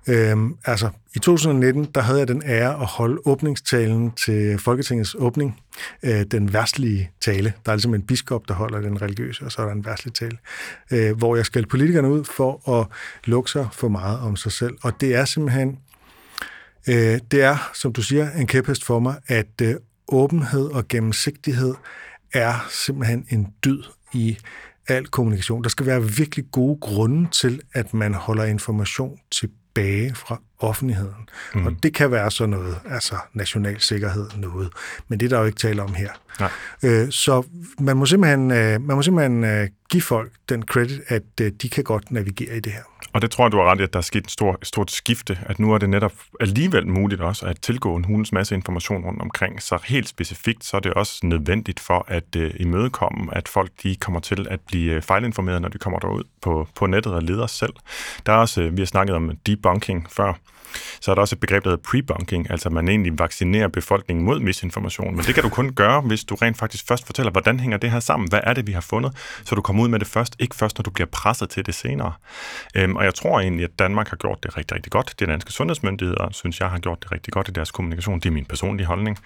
Øhm, 0.08 0.56
altså, 0.66 0.90
i 1.16 1.20
2019, 1.20 1.86
der 1.96 2.02
havde 2.02 2.20
jeg 2.20 2.28
den 2.28 2.44
ære 2.46 2.82
at 2.82 2.86
holde 2.86 3.22
åbningstalen 3.26 4.12
til 4.12 4.60
Folketingets 4.60 5.16
åbning, 5.20 5.62
øh, 6.04 6.26
den 6.32 6.54
værstlige 6.54 7.12
tale. 7.22 7.54
Der 7.66 7.72
er 7.72 7.76
ligesom 7.76 7.94
en 7.94 8.02
biskop, 8.02 8.48
der 8.48 8.54
holder 8.54 8.80
den 8.80 9.02
religiøse, 9.02 9.46
og 9.46 9.52
så 9.52 9.62
er 9.62 9.66
der 9.66 9.74
en 9.74 9.86
værstlig 9.86 10.14
tale, 10.14 10.38
øh, 10.92 11.18
hvor 11.18 11.36
jeg 11.36 11.46
skal 11.46 11.66
politikerne 11.66 12.10
ud 12.10 12.24
for 12.24 12.80
at 12.80 12.88
lukke 13.26 13.52
sig 13.52 13.68
for 13.74 13.88
meget 13.88 14.20
om 14.20 14.36
sig 14.36 14.52
selv. 14.52 14.78
Og 14.82 15.02
det 15.02 15.16
er 15.16 15.26
simpelthen, 15.26 15.80
øh, 16.88 17.20
det 17.32 17.42
er, 17.42 17.72
som 17.74 17.94
du 17.94 18.02
siger, 18.02 18.32
en 18.32 18.48
kæphest 18.48 18.86
for 18.86 19.00
mig, 19.00 19.16
at 19.28 19.62
øh, 19.62 19.76
åbenhed 20.08 20.66
og 20.66 20.88
gennemsigtighed 20.88 21.74
er 22.34 22.68
simpelthen 22.70 23.26
en 23.30 23.48
dyd 23.66 23.84
i 24.14 24.38
al 24.88 25.08
kommunikation. 25.08 25.64
Der 25.64 25.70
skal 25.70 25.86
være 25.86 26.04
virkelig 26.04 26.46
gode 26.52 26.80
grunde 26.82 27.30
til, 27.32 27.62
at 27.74 27.94
man 27.94 28.14
holder 28.14 28.44
information 28.44 29.18
tilbage 29.32 29.61
fra 30.16 30.42
offentligheden. 30.64 31.30
Mm. 31.56 31.66
Og 31.66 31.76
det 31.84 31.94
kan 31.94 32.12
være 32.12 32.32
sådan 32.32 32.50
noget, 32.50 32.76
altså 32.90 33.16
national 33.34 33.80
sikkerhed 33.80 34.30
noget, 34.36 34.70
men 35.08 35.20
det 35.20 35.26
er 35.26 35.30
der 35.30 35.40
jo 35.40 35.46
ikke 35.46 35.60
tale 35.60 35.82
om 35.84 35.94
her. 35.94 36.10
Nej. 36.40 36.50
Øh, 36.84 37.12
så 37.12 37.44
man 37.80 37.98
må 37.98 38.06
simpelthen, 38.06 38.52
øh, 38.52 38.82
man 38.82 38.96
må 38.96 39.02
simpelthen 39.02 39.44
øh, 39.44 39.68
give 39.90 40.02
folk 40.02 40.32
den 40.50 40.64
credit, 40.64 41.02
at 41.08 41.24
øh, 41.42 41.52
de 41.62 41.70
kan 41.70 41.84
godt 41.84 42.12
navigere 42.12 42.58
i 42.58 42.60
det 42.60 42.72
her. 42.72 42.82
Og 43.14 43.22
det 43.22 43.32
tror 43.32 43.46
jeg, 43.46 43.52
du 43.52 43.58
har 43.58 43.72
ret 43.72 43.80
i, 43.80 43.84
at 43.84 43.94
der 43.94 44.00
er 44.00 44.04
sket 44.04 44.24
et 44.24 44.32
stort, 44.32 44.58
stort 44.64 44.92
skifte, 44.92 45.40
at 45.46 45.60
nu 45.60 45.74
er 45.74 45.78
det 45.78 45.90
netop 45.90 46.14
alligevel 46.40 46.88
muligt 46.88 47.22
også 47.22 47.46
at 47.46 47.62
tilgå 47.62 47.96
en 47.96 48.06
hulens 48.06 48.32
masse 48.32 48.56
information 48.56 49.06
rundt 49.06 49.22
omkring. 49.22 49.62
Så 49.62 49.80
helt 49.86 50.08
specifikt, 50.08 50.66
så 50.66 50.78
er 50.78 50.82
det 50.82 50.94
også 50.94 51.20
nødvendigt 51.24 51.80
for 51.80 52.06
at 52.08 52.36
øh, 52.38 52.54
imødekomme, 52.56 53.38
at 53.38 53.48
folk 53.48 53.72
de 53.84 53.96
kommer 53.96 54.20
til 54.20 54.48
at 54.50 54.60
blive 54.68 54.94
øh, 54.94 55.02
fejlinformeret, 55.02 55.62
når 55.62 55.70
de 55.70 55.78
kommer 55.78 56.00
derud 56.00 56.24
på, 56.42 56.68
på 56.76 56.86
nettet 56.86 57.14
og 57.14 57.24
leder 57.24 57.48
selv. 57.48 57.74
Der 58.26 58.34
er 58.34 58.38
også, 58.38 58.62
øh, 58.62 58.78
vi 58.78 58.82
har 58.82 58.86
snakket 58.86 59.16
om 59.16 59.32
debunking 59.46 60.08
før, 60.10 60.34
så 61.02 61.12
er 61.12 61.16
der 61.16 61.22
også 61.22 61.36
et 61.36 61.40
begreb, 61.40 61.64
der 61.64 61.70
hedder 61.70 61.84
pre-bunking, 61.90 62.52
altså 62.52 62.70
man 62.70 62.88
egentlig 62.88 63.20
vaccinerer 63.20 63.68
befolkningen 63.68 64.26
mod 64.26 64.40
misinformation. 64.40 65.16
Men 65.16 65.26
det 65.26 65.34
kan 65.34 65.44
du 65.44 65.50
kun 65.50 65.74
gøre, 65.74 66.02
hvis 66.02 66.24
du 66.24 66.36
rent 66.36 66.58
faktisk 66.58 66.88
først 66.88 67.06
fortæller, 67.06 67.32
hvordan 67.32 67.60
hænger 67.60 67.78
det 67.78 67.92
her 67.92 68.00
sammen? 68.00 68.30
Hvad 68.30 68.40
er 68.44 68.54
det, 68.54 68.68
vi 68.68 68.72
har 68.72 68.82
fundet? 68.82 69.12
Så 69.44 69.56
du 69.56 69.62
kommer 69.62 69.84
ud 69.84 69.88
med 69.88 70.00
det 70.00 70.08
først, 70.08 70.36
ikke 70.40 70.56
først, 70.56 70.78
når 70.78 70.84
du 70.84 70.90
bliver 70.92 71.08
presset 71.12 71.50
til 71.50 71.66
det 71.66 71.76
senere. 71.76 72.14
Øhm, 72.76 72.96
og 72.96 73.04
jeg 73.04 73.16
tror 73.16 73.40
egentlig, 73.40 73.64
at 73.64 73.80
Danmark 73.80 74.10
har 74.10 74.18
gjort 74.18 74.44
det 74.44 74.58
rigtig, 74.58 74.76
rigtig 74.76 74.92
godt. 74.92 75.16
De 75.20 75.26
danske 75.26 75.52
sundhedsmyndigheder, 75.52 76.30
synes 76.32 76.60
jeg, 76.60 76.70
har 76.70 76.80
gjort 76.80 76.98
det 77.04 77.12
rigtig 77.12 77.34
godt 77.34 77.48
i 77.48 77.52
deres 77.52 77.72
kommunikation. 77.72 78.20
Det 78.20 78.26
er 78.26 78.32
min 78.32 78.46
personlige 78.46 78.88
holdning. 78.88 79.18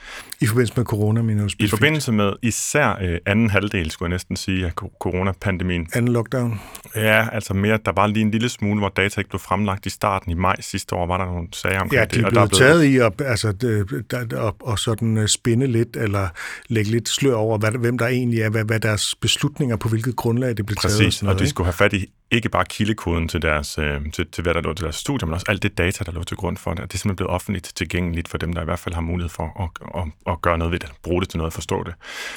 I 0.41 0.45
forbindelse 0.47 0.73
med 0.77 0.85
corona, 0.85 1.21
mener 1.21 1.47
I 1.59 1.67
forbindelse 1.67 2.11
med 2.11 2.33
især 2.41 2.97
øh, 3.01 3.17
anden 3.25 3.49
halvdel, 3.49 3.91
skulle 3.91 4.09
jeg 4.09 4.13
næsten 4.13 4.35
sige, 4.35 4.65
af 4.65 4.71
coronapandemien. 4.99 5.87
Anden 5.93 6.13
lockdown. 6.13 6.61
Ja, 6.95 7.27
altså 7.31 7.53
mere, 7.53 7.79
der 7.85 7.91
var 7.91 8.07
lige 8.07 8.21
en 8.21 8.31
lille 8.31 8.49
smule, 8.49 8.79
hvor 8.79 8.89
data 8.89 9.21
ikke 9.21 9.29
blev 9.29 9.39
fremlagt 9.39 9.85
i 9.85 9.89
starten 9.89 10.31
i 10.31 10.35
maj 10.35 10.61
sidste 10.61 10.95
år, 10.95 11.05
var 11.05 11.17
der 11.17 11.25
nogle 11.35 11.47
sager 11.53 11.79
omkring 11.79 11.99
ja, 11.99 12.05
de 12.05 12.25
er 12.25 12.29
blevet, 12.29 12.51
taget 12.51 12.83
i 12.83 12.97
at, 12.97 13.13
altså, 13.19 13.51
det, 13.51 14.05
der, 14.11 14.37
og, 14.37 14.55
og 14.59 14.79
sådan 14.79 15.17
øh, 15.17 15.27
spænde 15.27 15.67
lidt, 15.67 15.97
eller 15.97 16.27
lægge 16.67 16.91
lidt 16.91 17.09
slør 17.09 17.35
over, 17.35 17.57
hvad, 17.57 17.71
hvem 17.71 17.97
der 17.97 18.07
egentlig 18.07 18.41
er, 18.41 18.49
hvad, 18.49 18.63
hvad 18.63 18.79
deres 18.79 19.15
beslutninger, 19.15 19.75
på 19.75 19.89
hvilket 19.89 20.15
grundlag 20.15 20.57
det 20.57 20.65
blev 20.65 20.75
Præcis, 20.75 20.97
taget. 20.97 21.07
Præcis, 21.07 21.23
og, 21.23 21.29
og 21.29 21.39
de 21.39 21.49
skulle 21.49 21.65
have 21.65 21.73
fat 21.73 21.93
i 21.93 22.05
ikke 22.31 22.49
bare 22.49 22.65
kildekoden 22.65 23.27
til, 23.27 23.41
deres, 23.41 23.77
øh, 23.77 24.11
til, 24.13 24.27
til 24.31 24.41
hvad 24.41 24.53
der 24.53 24.61
lå 24.61 24.73
til 24.73 24.83
deres 24.83 24.95
studie, 24.95 25.25
men 25.25 25.33
også 25.33 25.45
alt 25.49 25.63
det 25.63 25.77
data, 25.77 26.03
der 26.03 26.11
lå 26.11 26.23
til 26.23 26.37
grund 26.37 26.57
for 26.57 26.73
det. 26.73 26.83
Det 26.83 26.93
er 26.93 26.97
simpelthen 26.97 27.15
blevet 27.15 27.31
offentligt 27.31 27.71
tilgængeligt 27.75 28.27
for 28.27 28.37
dem, 28.37 28.53
der 28.53 28.61
i 28.61 28.65
hvert 28.65 28.79
fald 28.79 28.95
har 28.95 29.01
mulighed 29.01 29.29
for 29.29 29.61
at, 29.63 30.01
at, 30.01 30.33
at 30.33 30.41
gøre 30.41 30.57
noget 30.57 30.71
ved 30.71 30.79
det, 30.79 30.91
bruge 31.03 31.21
det 31.21 31.29
til 31.29 31.37
noget 31.37 31.49
at 31.49 31.53
forstå 31.53 31.83
det. 31.83 31.93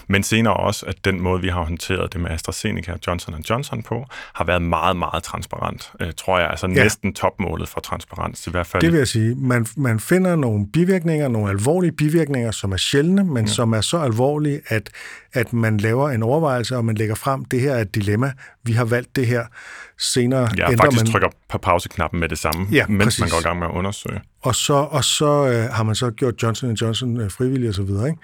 Men 0.07 0.22
senere 0.22 0.55
også, 0.55 0.87
at 0.87 1.05
den 1.05 1.20
måde, 1.20 1.40
vi 1.40 1.48
har 1.48 1.62
håndteret 1.62 2.12
det 2.12 2.20
med 2.20 2.31
AstraZeneca 2.31 2.92
og 2.92 2.98
Johnson 3.07 3.35
Johnson 3.51 3.83
på, 3.83 4.05
har 4.35 4.44
været 4.44 4.62
meget, 4.62 4.96
meget 4.96 5.22
transparent, 5.22 5.92
øh, 6.01 6.12
tror 6.16 6.38
jeg. 6.38 6.51
Altså 6.51 6.66
ja. 6.66 6.83
næsten 6.83 7.14
topmålet 7.14 7.68
for 7.68 7.81
transparens 7.81 8.46
i 8.46 8.51
hvert 8.51 8.66
fald. 8.66 8.83
Det 8.83 8.92
vil 8.92 8.98
jeg 8.98 9.09
sige. 9.09 9.35
Man, 9.35 9.66
man 9.77 10.01
finder 10.01 10.37
nogle 10.37 10.66
bivirkninger, 10.72 11.29
nogle 11.29 11.51
alvorlige 11.51 11.92
bivirkninger, 11.92 12.51
som 12.51 12.72
er 12.72 12.77
sjældne, 12.77 13.24
men 13.24 13.44
ja. 13.44 13.53
som 13.53 13.72
er 13.72 13.81
så 13.81 13.98
alvorlige, 13.98 14.61
at, 14.66 14.90
at 15.33 15.53
man 15.53 15.77
laver 15.77 16.11
en 16.11 16.22
overvejelse, 16.22 16.77
og 16.77 16.85
man 16.85 16.94
lægger 16.94 17.14
frem, 17.14 17.44
det 17.44 17.61
her 17.61 17.72
er 17.72 17.81
et 17.81 17.94
dilemma, 17.94 18.33
vi 18.62 18.72
har 18.72 18.85
valgt 18.85 19.16
det 19.16 19.27
her 19.27 19.44
senere 19.98 20.48
ja, 20.57 20.70
ændrer 20.70 20.85
faktisk 20.85 21.05
man... 21.05 21.12
trykker 21.12 21.29
på 21.48 21.59
pauseknappen 21.59 22.20
med 22.20 22.29
det 22.29 22.38
samme, 22.38 22.66
ja, 22.72 22.87
mens 22.87 23.05
præcis. 23.05 23.20
man 23.20 23.29
går 23.29 23.38
i 23.38 23.42
gang 23.42 23.59
med 23.59 23.66
at 23.66 23.72
undersøge. 23.72 24.20
Og 24.42 24.55
så, 24.55 24.74
og 24.74 25.05
så 25.05 25.48
øh, 25.48 25.70
har 25.70 25.83
man 25.83 25.94
så 25.94 26.11
gjort 26.11 26.42
Johnson 26.42 26.72
Johnson 26.72 27.20
øh, 27.20 27.31
frivillig 27.31 27.68
og 27.68 27.74
så 27.74 27.83
videre, 27.83 28.09
ikke? 28.09 28.20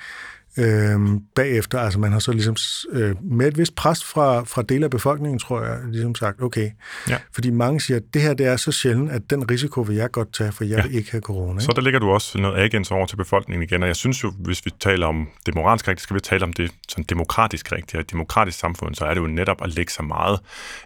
Øh, 0.58 1.00
bagefter. 1.34 1.78
Altså 1.78 1.98
man 1.98 2.12
har 2.12 2.18
så 2.18 2.32
ligesom 2.32 2.56
øh, 2.90 3.14
med 3.22 3.48
et 3.48 3.58
vist 3.58 3.74
pres 3.74 4.04
fra, 4.04 4.44
fra 4.44 4.62
dele 4.62 4.84
af 4.84 4.90
befolkningen, 4.90 5.38
tror 5.38 5.62
jeg, 5.62 5.78
ligesom 5.90 6.14
sagt, 6.14 6.42
okay. 6.42 6.70
Ja. 7.08 7.16
Fordi 7.32 7.50
mange 7.50 7.80
siger, 7.80 7.96
at 7.96 8.02
det 8.14 8.22
her 8.22 8.34
det 8.34 8.46
er 8.46 8.56
så 8.56 8.72
sjældent, 8.72 9.10
at 9.10 9.30
den 9.30 9.50
risiko 9.50 9.80
vil 9.80 9.96
jeg 9.96 10.10
godt 10.10 10.32
tage, 10.32 10.52
for 10.52 10.64
jeg 10.64 10.76
ja. 10.76 10.82
vil 10.82 10.94
ikke 10.94 11.10
have 11.10 11.20
corona. 11.20 11.52
Ikke? 11.52 11.64
Så 11.64 11.72
der 11.76 11.82
ligger 11.82 12.00
du 12.00 12.10
også 12.10 12.38
noget 12.38 12.58
agens 12.58 12.90
over 12.90 13.06
til 13.06 13.16
befolkningen 13.16 13.62
igen, 13.62 13.82
og 13.82 13.88
jeg 13.88 13.96
synes 13.96 14.24
jo, 14.24 14.32
hvis 14.38 14.64
vi 14.64 14.70
taler 14.80 15.06
om 15.06 15.28
det 15.46 15.54
moralsk 15.54 15.88
rigtigt, 15.88 16.02
skal 16.02 16.14
vi 16.14 16.20
tale 16.20 16.44
om 16.44 16.52
det 16.52 16.70
sådan 16.88 17.04
demokratisk 17.08 17.72
rigtigt. 17.72 17.94
Og 17.94 18.00
et 18.00 18.10
demokratisk 18.10 18.58
samfund, 18.58 18.94
så 18.94 19.04
er 19.04 19.14
det 19.14 19.20
jo 19.20 19.26
netop 19.26 19.62
at 19.62 19.74
lægge 19.74 19.92
så 19.92 20.02
meget 20.02 20.40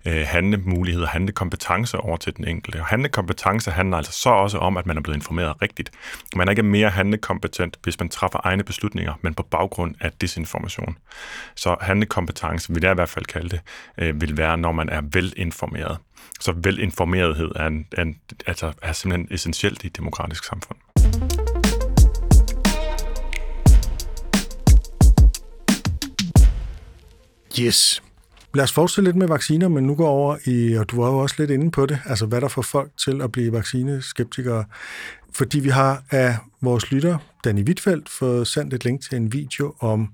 øh, 0.07 0.25
handlemuligheder, 0.27 1.07
handlekompetence 1.07 1.97
over 1.97 2.17
til 2.17 2.37
den 2.37 2.49
enkelte. 2.49 2.81
Og 2.81 2.87
handlekompetence 2.87 3.71
handler 3.71 3.97
altså 3.97 4.13
så 4.13 4.31
også 4.31 4.59
om, 4.59 4.77
at 4.77 4.87
man 4.87 4.97
er 4.97 5.01
blevet 5.01 5.17
informeret 5.17 5.63
rigtigt. 5.63 5.91
Man 6.37 6.49
er 6.49 6.51
ikke 6.51 6.63
mere 6.63 6.91
handlekompetent, 6.91 7.77
hvis 7.83 8.01
man 8.01 8.09
træffer 8.09 8.39
egne 8.45 8.65
beslutninger, 8.65 9.13
men 9.23 9.35
på 9.35 9.43
baggrund 9.59 9.95
af 10.01 10.13
desinformation. 10.13 10.99
Så 11.57 11.77
handlekompetence, 11.81 12.75
vil 12.75 12.83
jeg 12.83 12.93
i 12.93 12.95
hvert 12.95 13.09
fald 13.09 13.25
kalde 13.25 13.49
det, 13.49 13.61
øh, 13.99 14.21
vil 14.21 14.37
være, 14.37 14.59
når 14.59 14.73
man 14.73 14.89
er 14.89 15.03
velinformeret. 15.13 15.99
Så 16.41 16.53
velinformerethed 16.57 17.51
er, 17.57 17.67
en, 17.67 17.87
en, 17.99 18.17
altså 18.47 18.73
er 18.83 18.93
simpelthen 18.93 19.29
essentielt 19.31 19.85
i 19.85 19.87
et 19.87 19.97
demokratisk 19.97 20.45
samfund. 20.45 20.79
Yes. 27.61 28.03
Lad 28.55 28.65
os 28.65 28.73
fortsætte 28.73 29.09
lidt 29.09 29.17
med 29.17 29.29
vacciner, 29.29 29.69
men 29.69 29.85
nu 29.85 29.95
går 29.95 30.09
over 30.09 30.37
i, 30.47 30.75
og 30.75 30.91
du 30.91 31.03
var 31.03 31.09
jo 31.09 31.19
også 31.19 31.35
lidt 31.39 31.51
inde 31.51 31.71
på 31.71 31.87
det, 31.87 31.99
altså 32.05 32.27
hvad 32.27 32.41
der 32.41 32.49
får 32.49 32.63
folk 32.63 32.91
til 33.05 33.23
at 33.23 33.33
blive 33.33 33.53
vaccineskeptikere. 33.53 34.65
Fordi 35.33 35.61
vi 35.61 35.69
har 35.69 36.03
af 36.11 36.37
vores 36.61 36.91
lytter, 36.93 37.19
Danny 37.45 37.63
Wittfeldt, 37.63 38.09
fået 38.09 38.47
sendt 38.47 38.75
et 38.75 38.85
link 38.85 39.03
til 39.03 39.17
en 39.17 39.33
video 39.33 39.75
om 39.81 40.13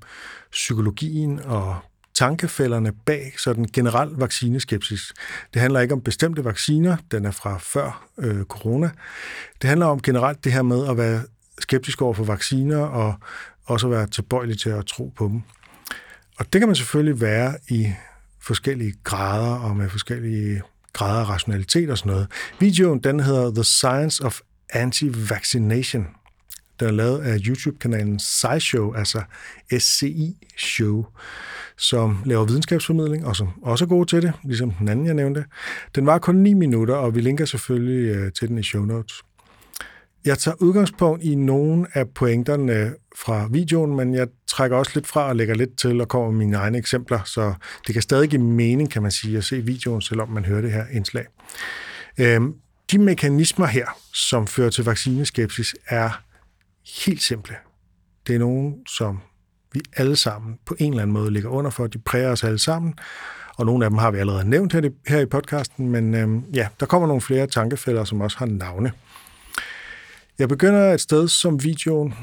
psykologien 0.50 1.40
og 1.40 1.76
tankefælderne 2.14 2.92
bag 2.92 3.32
sådan 3.38 3.64
generel 3.72 4.08
vaccineskepsis. 4.08 5.12
Det 5.54 5.62
handler 5.62 5.80
ikke 5.80 5.94
om 5.94 6.00
bestemte 6.00 6.44
vacciner, 6.44 6.96
den 7.10 7.24
er 7.24 7.30
fra 7.30 7.58
før 7.58 8.06
øh, 8.18 8.44
corona. 8.44 8.90
Det 9.62 9.68
handler 9.68 9.86
om 9.86 10.02
generelt 10.02 10.44
det 10.44 10.52
her 10.52 10.62
med 10.62 10.88
at 10.88 10.96
være 10.96 11.22
skeptisk 11.58 12.02
over 12.02 12.14
for 12.14 12.24
vacciner 12.24 12.78
og 12.78 13.14
også 13.64 13.88
være 13.88 14.06
tilbøjelig 14.06 14.58
til 14.60 14.70
at 14.70 14.86
tro 14.86 15.12
på 15.16 15.28
dem. 15.28 15.42
Og 16.38 16.52
det 16.52 16.60
kan 16.60 16.68
man 16.68 16.76
selvfølgelig 16.76 17.20
være 17.20 17.54
i 17.68 17.92
forskellige 18.40 18.94
grader 19.04 19.54
og 19.54 19.76
med 19.76 19.88
forskellige 19.88 20.62
grader 20.92 21.20
af 21.20 21.28
rationalitet 21.28 21.90
og 21.90 21.98
sådan 21.98 22.12
noget. 22.12 22.28
Videoen 22.60 22.98
den 22.98 23.20
hedder 23.20 23.50
The 23.54 23.64
Science 23.64 24.24
of 24.24 24.40
Anti-Vaccination. 24.72 26.06
Den 26.80 26.88
er 26.88 26.92
lavet 26.92 27.18
af 27.18 27.38
YouTube-kanalen 27.46 28.18
SciShow, 28.18 28.94
altså 28.94 29.22
SCI 29.78 30.36
Show, 30.58 31.04
som 31.76 32.18
laver 32.24 32.44
videnskabsformidling, 32.44 33.26
og 33.26 33.36
som 33.36 33.48
også 33.62 33.84
er 33.84 33.88
god 33.88 34.06
til 34.06 34.22
det, 34.22 34.32
ligesom 34.44 34.70
den 34.70 34.88
anden, 34.88 35.06
jeg 35.06 35.14
nævnte. 35.14 35.44
Den 35.94 36.06
var 36.06 36.18
kun 36.18 36.34
9 36.36 36.54
minutter, 36.54 36.94
og 36.94 37.14
vi 37.14 37.20
linker 37.20 37.44
selvfølgelig 37.44 38.16
øh, 38.16 38.32
til 38.32 38.48
den 38.48 38.58
i 38.58 38.62
show 38.62 38.84
notes. 38.84 39.22
Jeg 40.24 40.38
tager 40.38 40.62
udgangspunkt 40.62 41.24
i 41.24 41.34
nogle 41.34 41.86
af 41.94 42.08
pointerne 42.08 42.94
fra 43.16 43.48
videoen, 43.50 43.96
men 43.96 44.14
jeg 44.14 44.28
trækker 44.46 44.76
også 44.76 44.92
lidt 44.94 45.06
fra 45.06 45.28
og 45.28 45.36
lægger 45.36 45.54
lidt 45.54 45.78
til 45.78 46.00
og 46.00 46.08
kommer 46.08 46.30
med 46.30 46.38
mine 46.38 46.56
egne 46.56 46.78
eksempler, 46.78 47.20
så 47.24 47.54
det 47.86 47.92
kan 47.92 48.02
stadig 48.02 48.28
give 48.28 48.42
mening, 48.42 48.90
kan 48.90 49.02
man 49.02 49.10
sige, 49.10 49.38
at 49.38 49.44
se 49.44 49.60
videoen, 49.60 50.00
selvom 50.00 50.28
man 50.28 50.44
hører 50.44 50.60
det 50.60 50.72
her 50.72 50.84
indslag. 50.92 51.26
Øhm, 52.18 52.54
de 52.90 52.98
mekanismer 52.98 53.66
her, 53.66 53.86
som 54.12 54.46
fører 54.46 54.70
til 54.70 54.84
vaccineskepsis, 54.84 55.74
er 55.86 56.22
helt 57.04 57.22
simple. 57.22 57.56
Det 58.26 58.34
er 58.34 58.38
nogen, 58.38 58.86
som 58.86 59.20
vi 59.72 59.80
alle 59.96 60.16
sammen 60.16 60.58
på 60.66 60.76
en 60.78 60.92
eller 60.92 61.02
anden 61.02 61.14
måde 61.14 61.30
ligger 61.30 61.50
under 61.50 61.70
for. 61.70 61.86
De 61.86 61.98
præger 61.98 62.30
os 62.30 62.44
alle 62.44 62.58
sammen, 62.58 62.94
og 63.56 63.66
nogle 63.66 63.84
af 63.84 63.90
dem 63.90 63.98
har 63.98 64.10
vi 64.10 64.18
allerede 64.18 64.50
nævnt 64.50 64.72
her, 64.72 64.90
her 65.08 65.20
i 65.20 65.26
podcasten, 65.26 65.88
men 65.88 66.14
øhm, 66.14 66.44
ja, 66.54 66.68
der 66.80 66.86
kommer 66.86 67.08
nogle 67.08 67.20
flere 67.20 67.46
tankefælder, 67.46 68.04
som 68.04 68.20
også 68.20 68.38
har 68.38 68.46
navne. 68.46 68.92
Jeg 70.38 70.48
begynder 70.48 70.94
et 70.94 71.00
sted, 71.00 71.28
som 71.28 71.64
videoen 71.64 72.14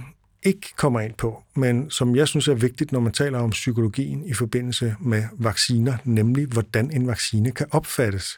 ikke 0.44 0.74
kommer 0.78 1.00
ind 1.00 1.14
på, 1.14 1.44
men 1.56 1.90
som 1.90 2.16
jeg 2.16 2.28
synes 2.28 2.48
er 2.48 2.54
vigtigt, 2.54 2.92
når 2.92 3.00
man 3.00 3.12
taler 3.12 3.40
om 3.40 3.50
psykologien 3.50 4.26
i 4.26 4.34
forbindelse 4.34 4.96
med 5.00 5.24
vacciner, 5.34 5.98
nemlig 6.04 6.46
hvordan 6.48 6.92
en 6.92 7.08
vaccine 7.08 7.52
kan 7.52 7.68
opfattes. 7.72 8.38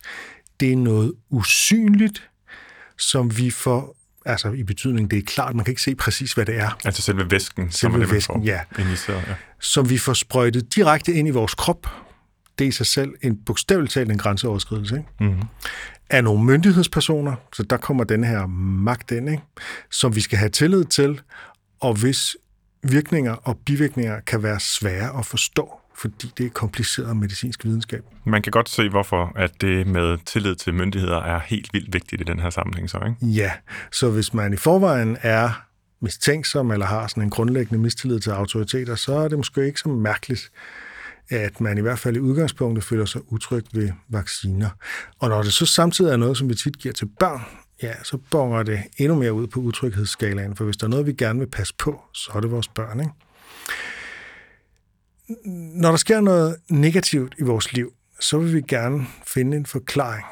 Det 0.63 0.71
er 0.71 0.77
noget 0.77 1.13
usynligt, 1.29 2.29
som 2.97 3.37
vi 3.37 3.49
får 3.49 3.97
altså 4.25 4.51
i 4.51 4.63
betydning, 4.63 5.11
det 5.11 5.19
er 5.19 5.23
klart, 5.23 5.55
man 5.55 5.65
kan 5.65 5.71
ikke 5.71 5.81
se 5.81 5.95
præcis, 5.95 6.33
hvad 6.33 6.45
det 6.45 6.59
er. 6.59 6.79
Altså 6.85 7.01
selve 7.01 7.31
væsken, 7.31 7.71
selve 7.71 7.93
som 7.93 8.01
det, 8.01 8.11
væsken, 8.11 8.43
ja. 8.43 8.59
Injiceret, 8.79 9.23
ja. 9.27 9.35
Som 9.59 9.89
vi 9.89 9.97
får 9.97 10.13
sprøjtet 10.13 10.75
direkte 10.75 11.13
ind 11.13 11.27
i 11.27 11.31
vores 11.31 11.55
krop. 11.55 11.87
Det 12.59 12.65
er 12.65 12.69
i 12.69 12.71
sig 12.71 12.85
selv 12.85 13.13
en 13.21 13.37
bogstaveligt 13.45 13.93
talt 13.93 14.11
en 14.11 14.17
grænseoverskridelse. 14.17 14.95
Ikke? 14.95 15.09
Mm-hmm. 15.19 15.43
Af 16.09 16.23
nogle 16.23 16.43
myndighedspersoner, 16.43 17.35
så 17.53 17.63
der 17.63 17.77
kommer 17.77 18.03
den 18.03 18.23
her 18.23 18.47
magt 18.47 19.11
ind, 19.11 19.29
ikke? 19.29 19.43
som 19.91 20.15
vi 20.15 20.21
skal 20.21 20.37
have 20.37 20.49
tillid 20.49 20.85
til, 20.85 21.21
og 21.79 21.93
hvis 21.93 22.35
virkninger 22.83 23.33
og 23.33 23.57
bivirkninger 23.65 24.19
kan 24.19 24.43
være 24.43 24.59
svære 24.59 25.19
at 25.19 25.25
forstå 25.25 25.82
fordi 25.97 26.31
det 26.37 26.45
er 26.45 26.49
kompliceret 26.49 27.17
medicinsk 27.17 27.65
videnskab. 27.65 28.03
Man 28.25 28.41
kan 28.41 28.51
godt 28.51 28.69
se, 28.69 28.89
hvorfor 28.89 29.31
at 29.35 29.61
det 29.61 29.87
med 29.87 30.17
tillid 30.25 30.55
til 30.55 30.73
myndigheder 30.73 31.17
er 31.17 31.39
helt 31.45 31.73
vildt 31.73 31.93
vigtigt 31.93 32.21
i 32.21 32.23
den 32.23 32.39
her 32.39 32.49
sammenhæng. 32.49 32.89
Så, 32.89 32.97
ikke? 32.97 33.33
Ja, 33.33 33.51
så 33.91 34.09
hvis 34.09 34.33
man 34.33 34.53
i 34.53 34.57
forvejen 34.57 35.17
er 35.21 35.49
mistænksom 36.01 36.71
eller 36.71 36.85
har 36.85 37.07
sådan 37.07 37.23
en 37.23 37.29
grundlæggende 37.29 37.79
mistillid 37.79 38.19
til 38.19 38.29
autoriteter, 38.29 38.95
så 38.95 39.13
er 39.13 39.27
det 39.27 39.37
måske 39.37 39.65
ikke 39.65 39.79
så 39.79 39.89
mærkeligt, 39.89 40.51
at 41.29 41.61
man 41.61 41.77
i 41.77 41.81
hvert 41.81 41.99
fald 41.99 42.15
i 42.15 42.19
udgangspunktet 42.19 42.83
føler 42.83 43.05
sig 43.05 43.21
utryg 43.33 43.65
ved 43.73 43.91
vacciner. 44.09 44.69
Og 45.19 45.29
når 45.29 45.43
det 45.43 45.53
så 45.53 45.65
samtidig 45.65 46.11
er 46.11 46.17
noget, 46.17 46.37
som 46.37 46.49
vi 46.49 46.55
tit 46.55 46.79
giver 46.79 46.93
til 46.93 47.09
børn, 47.19 47.41
ja, 47.83 47.93
så 48.03 48.17
bonger 48.31 48.63
det 48.63 48.79
endnu 48.97 49.19
mere 49.19 49.33
ud 49.33 49.47
på 49.47 49.59
utryghedsskalaen, 49.59 50.55
for 50.55 50.63
hvis 50.65 50.77
der 50.77 50.85
er 50.85 50.89
noget, 50.89 51.05
vi 51.05 51.13
gerne 51.13 51.39
vil 51.39 51.49
passe 51.49 51.73
på, 51.77 52.01
så 52.13 52.31
er 52.35 52.39
det 52.39 52.51
vores 52.51 52.67
børn. 52.67 52.99
Ikke? 52.99 53.11
Når 55.75 55.89
der 55.89 55.97
sker 55.97 56.21
noget 56.21 56.55
negativt 56.69 57.35
i 57.39 57.43
vores 57.43 57.73
liv, 57.73 57.93
så 58.19 58.39
vil 58.39 58.53
vi 58.53 58.61
gerne 58.67 59.07
finde 59.27 59.57
en 59.57 59.65
forklaring. 59.65 60.25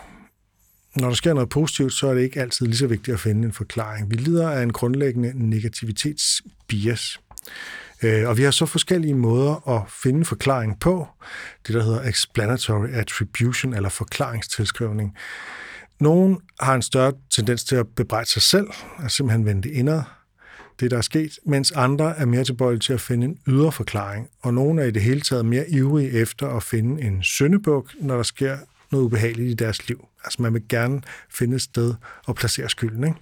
Når 0.96 1.08
der 1.08 1.16
sker 1.16 1.34
noget 1.34 1.50
positivt, 1.50 1.94
så 1.94 2.08
er 2.08 2.14
det 2.14 2.22
ikke 2.22 2.42
altid 2.42 2.66
lige 2.66 2.78
så 2.78 2.88
vigtigt 2.88 3.14
at 3.14 3.20
finde 3.20 3.46
en 3.46 3.54
forklaring. 3.54 4.12
Vi 4.12 4.16
lider 4.16 4.50
af 4.50 4.64
en 4.64 4.74
grundlæggende 4.74 5.50
negativitetsbias. 5.50 7.20
Øh, 8.04 8.30
og 8.30 8.38
vi 8.38 8.44
har 8.44 8.52
så 8.52 8.66
forskellige 8.66 9.14
måder 9.14 9.70
at 9.70 9.92
finde 10.04 10.26
forklaring 10.26 10.80
på, 10.80 11.08
det 11.68 11.76
der 11.76 11.84
hedder 11.84 12.04
explanatory 12.04 12.88
attribution, 12.88 13.74
eller 13.74 13.90
forklaringstilskrivning. 13.90 15.18
Nogen 16.00 16.38
har 16.60 16.76
en 16.76 16.82
større 16.82 17.14
tendens 17.30 17.64
til 17.64 17.76
at 17.76 17.88
bebrejde 17.96 18.30
sig 18.30 18.42
selv, 18.42 18.68
og 18.98 19.12
simpelthen 19.12 19.46
vende 19.46 19.62
det 19.62 19.72
indad, 19.72 20.02
det 20.82 20.91
der 20.91 20.98
er 20.98 21.02
sket, 21.02 21.32
mens 21.46 21.72
andre 21.72 22.17
er 22.17 22.26
mere 22.26 22.44
tilbøjelige 22.44 22.80
til 22.80 22.94
at 22.94 23.02
finde 23.02 23.26
en 23.26 23.38
ydre 23.48 23.72
forklaring, 23.72 24.30
og 24.41 24.54
nogle 24.54 24.82
er 24.82 24.86
i 24.86 24.91
det 24.91 25.02
hele 25.02 25.22
taget 25.22 25.46
mere 25.46 25.70
ivrige 25.70 26.12
efter 26.12 26.48
at 26.48 26.63
finde 26.63 27.04
en 27.04 27.24
syndebuk, 27.24 27.91
når 28.00 28.15
der 28.15 28.24
sker 28.24 28.58
noget 28.91 29.06
ubehageligt 29.06 29.50
i 29.50 29.54
deres 29.54 29.88
liv. 29.88 30.08
Altså 30.24 30.41
man 30.41 30.54
vil 30.54 30.63
gerne 30.70 31.02
finde 31.30 31.56
et 31.56 31.62
sted 31.62 31.94
og 32.26 32.36
placere 32.36 32.70
skylden. 32.70 33.04
Ikke? 33.04 33.20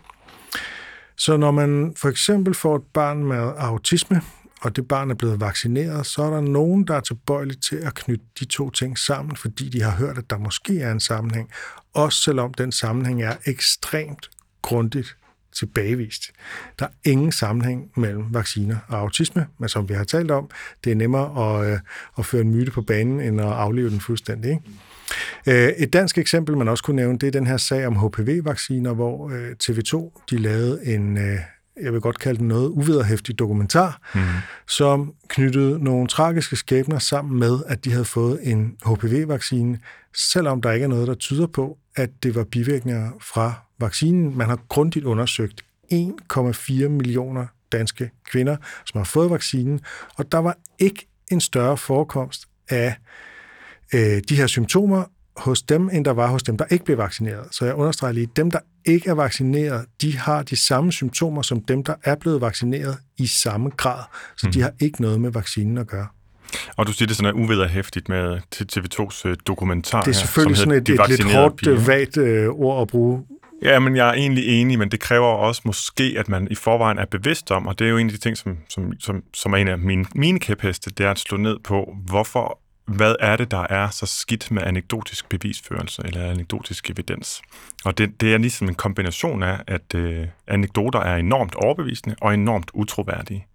Så 1.17 1.37
når 1.37 1.51
man 1.51 1.93
for 1.97 2.09
eksempel 2.09 2.53
får 2.53 2.75
et 2.75 2.83
barn 2.93 3.23
med 3.23 3.53
autisme, 3.57 4.21
og 4.61 4.75
det 4.75 4.87
barn 4.87 5.11
er 5.11 5.15
blevet 5.15 5.39
vaccineret, 5.39 6.05
så 6.05 6.23
er 6.23 6.29
der 6.29 6.41
nogen, 6.41 6.87
der 6.87 6.95
er 6.95 6.99
tilbøjelige 6.99 7.59
til 7.59 7.75
at 7.75 7.93
knytte 7.95 8.25
de 8.39 8.45
to 8.45 8.69
ting 8.69 8.97
sammen, 8.97 9.35
fordi 9.35 9.69
de 9.69 9.81
har 9.81 9.91
hørt, 9.91 10.17
at 10.17 10.29
der 10.29 10.37
måske 10.37 10.79
er 10.79 10.91
en 10.91 10.99
sammenhæng, 10.99 11.49
også 11.93 12.21
selvom 12.21 12.53
den 12.53 12.71
sammenhæng 12.71 13.23
er 13.23 13.35
ekstremt 13.45 14.29
grundigt 14.61 15.17
tilbagevist. 15.55 16.31
Der 16.79 16.85
er 16.85 17.09
ingen 17.09 17.31
sammenhæng 17.31 17.91
mellem 17.95 18.33
vacciner 18.33 18.77
og 18.87 18.99
autisme, 18.99 19.47
men 19.59 19.69
som 19.69 19.89
vi 19.89 19.93
har 19.93 20.03
talt 20.03 20.31
om, 20.31 20.49
det 20.83 20.91
er 20.91 20.95
nemmere 20.95 21.59
at, 21.59 21.71
øh, 21.71 21.79
at 22.17 22.25
føre 22.25 22.41
en 22.41 22.51
myte 22.51 22.71
på 22.71 22.81
banen, 22.81 23.19
end 23.19 23.41
at 23.41 23.47
aflive 23.47 23.89
den 23.89 23.99
fuldstændig. 23.99 24.51
Ikke? 24.51 25.67
Øh, 25.67 25.73
et 25.77 25.93
dansk 25.93 26.17
eksempel, 26.17 26.57
man 26.57 26.67
også 26.67 26.83
kunne 26.83 26.95
nævne, 26.95 27.17
det 27.17 27.27
er 27.27 27.31
den 27.31 27.47
her 27.47 27.57
sag 27.57 27.87
om 27.87 27.95
HPV-vacciner, 27.95 28.93
hvor 28.93 29.29
øh, 29.29 29.51
TV2 29.63 30.23
de 30.29 30.37
lavede 30.37 30.85
en, 30.85 31.17
jeg 31.81 31.93
vil 31.93 32.01
godt 32.01 32.19
kalde 32.19 32.39
den 32.39 32.47
noget 32.47 32.69
uvederhæftig 32.69 33.39
dokumentar, 33.39 34.01
mm. 34.15 34.21
som 34.67 35.13
knyttede 35.27 35.83
nogle 35.83 36.07
tragiske 36.07 36.55
skæbner 36.55 36.99
sammen 36.99 37.39
med, 37.39 37.59
at 37.67 37.85
de 37.85 37.91
havde 37.91 38.05
fået 38.05 38.39
en 38.43 38.75
HPV-vaccine, 38.85 39.79
selvom 40.15 40.61
der 40.61 40.71
ikke 40.71 40.83
er 40.83 40.87
noget, 40.87 41.07
der 41.07 41.13
tyder 41.13 41.47
på, 41.47 41.77
at 41.95 42.09
det 42.23 42.35
var 42.35 42.43
bivirkninger 42.43 43.11
fra 43.21 43.53
vaccinen. 43.79 44.37
Man 44.37 44.49
har 44.49 44.59
grundigt 44.69 45.05
undersøgt 45.05 45.61
1,4 45.93 46.87
millioner 46.87 47.45
danske 47.71 48.11
kvinder, 48.25 48.57
som 48.85 48.97
har 48.97 49.05
fået 49.05 49.29
vaccinen, 49.29 49.79
og 50.17 50.31
der 50.31 50.37
var 50.37 50.57
ikke 50.79 51.07
en 51.31 51.41
større 51.41 51.77
forekomst 51.77 52.45
af 52.69 52.95
øh, 53.93 54.21
de 54.29 54.35
her 54.35 54.47
symptomer 54.47 55.03
hos 55.37 55.61
dem, 55.61 55.89
end 55.93 56.05
der 56.05 56.11
var 56.11 56.27
hos 56.27 56.43
dem, 56.43 56.57
der 56.57 56.65
ikke 56.69 56.85
blev 56.85 56.97
vaccineret. 56.97 57.47
Så 57.51 57.65
jeg 57.65 57.75
understreger 57.75 58.13
lige, 58.13 58.27
dem, 58.35 58.51
der 58.51 58.59
ikke 58.85 59.09
er 59.09 59.13
vaccineret, 59.13 59.85
de 60.01 60.17
har 60.17 60.43
de 60.43 60.55
samme 60.55 60.91
symptomer 60.91 61.41
som 61.41 61.61
dem, 61.63 61.83
der 61.83 61.93
er 62.03 62.15
blevet 62.15 62.41
vaccineret 62.41 62.97
i 63.17 63.27
samme 63.27 63.69
grad. 63.69 64.03
Så 64.37 64.47
mm. 64.47 64.51
de 64.51 64.61
har 64.61 64.71
ikke 64.79 65.01
noget 65.01 65.21
med 65.21 65.31
vaccinen 65.31 65.77
at 65.77 65.87
gøre. 65.87 66.07
Og 66.77 66.87
du 66.87 66.93
siger, 66.93 67.07
det 67.07 67.15
sådan 67.15 67.35
er 67.35 67.43
uvederhæftigt 67.43 68.09
med 68.09 68.39
TV2's 68.55 69.27
øh, 69.27 69.37
dokumentar 69.47 70.01
Det 70.01 70.09
er 70.09 70.13
selvfølgelig 70.13 70.57
her, 70.57 70.63
sådan 70.63 70.77
et, 70.77 70.89
et 70.89 71.09
lidt 71.09 71.33
hårdt, 71.33 71.55
piger. 71.55 71.85
vagt 71.85 72.17
øh, 72.17 72.49
ord 72.49 72.81
at 72.81 72.87
bruge. 72.87 73.23
Ja, 73.61 73.79
men 73.79 73.95
jeg 73.95 74.09
er 74.09 74.13
egentlig 74.13 74.61
enig, 74.61 74.79
men 74.79 74.91
det 74.91 74.99
kræver 74.99 75.27
også 75.27 75.61
måske, 75.65 76.15
at 76.17 76.29
man 76.29 76.47
i 76.51 76.55
forvejen 76.55 76.97
er 76.97 77.05
bevidst 77.05 77.51
om, 77.51 77.67
og 77.67 77.79
det 77.79 77.85
er 77.85 77.89
jo 77.89 77.97
en 77.97 78.07
af 78.07 78.13
de 78.13 78.17
ting, 78.17 78.37
som, 78.37 78.57
som, 78.69 78.99
som, 78.99 79.23
som 79.33 79.53
er 79.53 79.57
en 79.57 79.67
af 79.67 79.77
mine, 79.77 80.05
mine 80.15 80.39
kæpheste, 80.39 80.89
det 80.89 81.05
er 81.05 81.11
at 81.11 81.19
slå 81.19 81.37
ned 81.37 81.59
på, 81.59 81.95
hvorfor 82.05 82.59
hvad 82.95 83.15
er 83.19 83.37
det, 83.37 83.51
der 83.51 83.65
er 83.69 83.89
så 83.89 84.05
skidt 84.05 84.51
med 84.51 84.63
anekdotisk 84.63 85.29
bevisførelse 85.29 86.01
eller 86.05 86.31
anekdotisk 86.31 86.89
evidens? 86.89 87.41
Og 87.85 87.97
det, 87.97 88.21
det 88.21 88.33
er 88.33 88.37
ligesom 88.37 88.69
en 88.69 88.75
kombination 88.75 89.43
af, 89.43 89.59
at 89.67 89.95
øh, 89.95 90.27
anekdoter 90.47 90.99
er 90.99 91.15
enormt 91.15 91.55
overbevisende 91.55 92.15
og 92.21 92.33
enormt 92.33 92.71
utroværdige. 92.73 93.45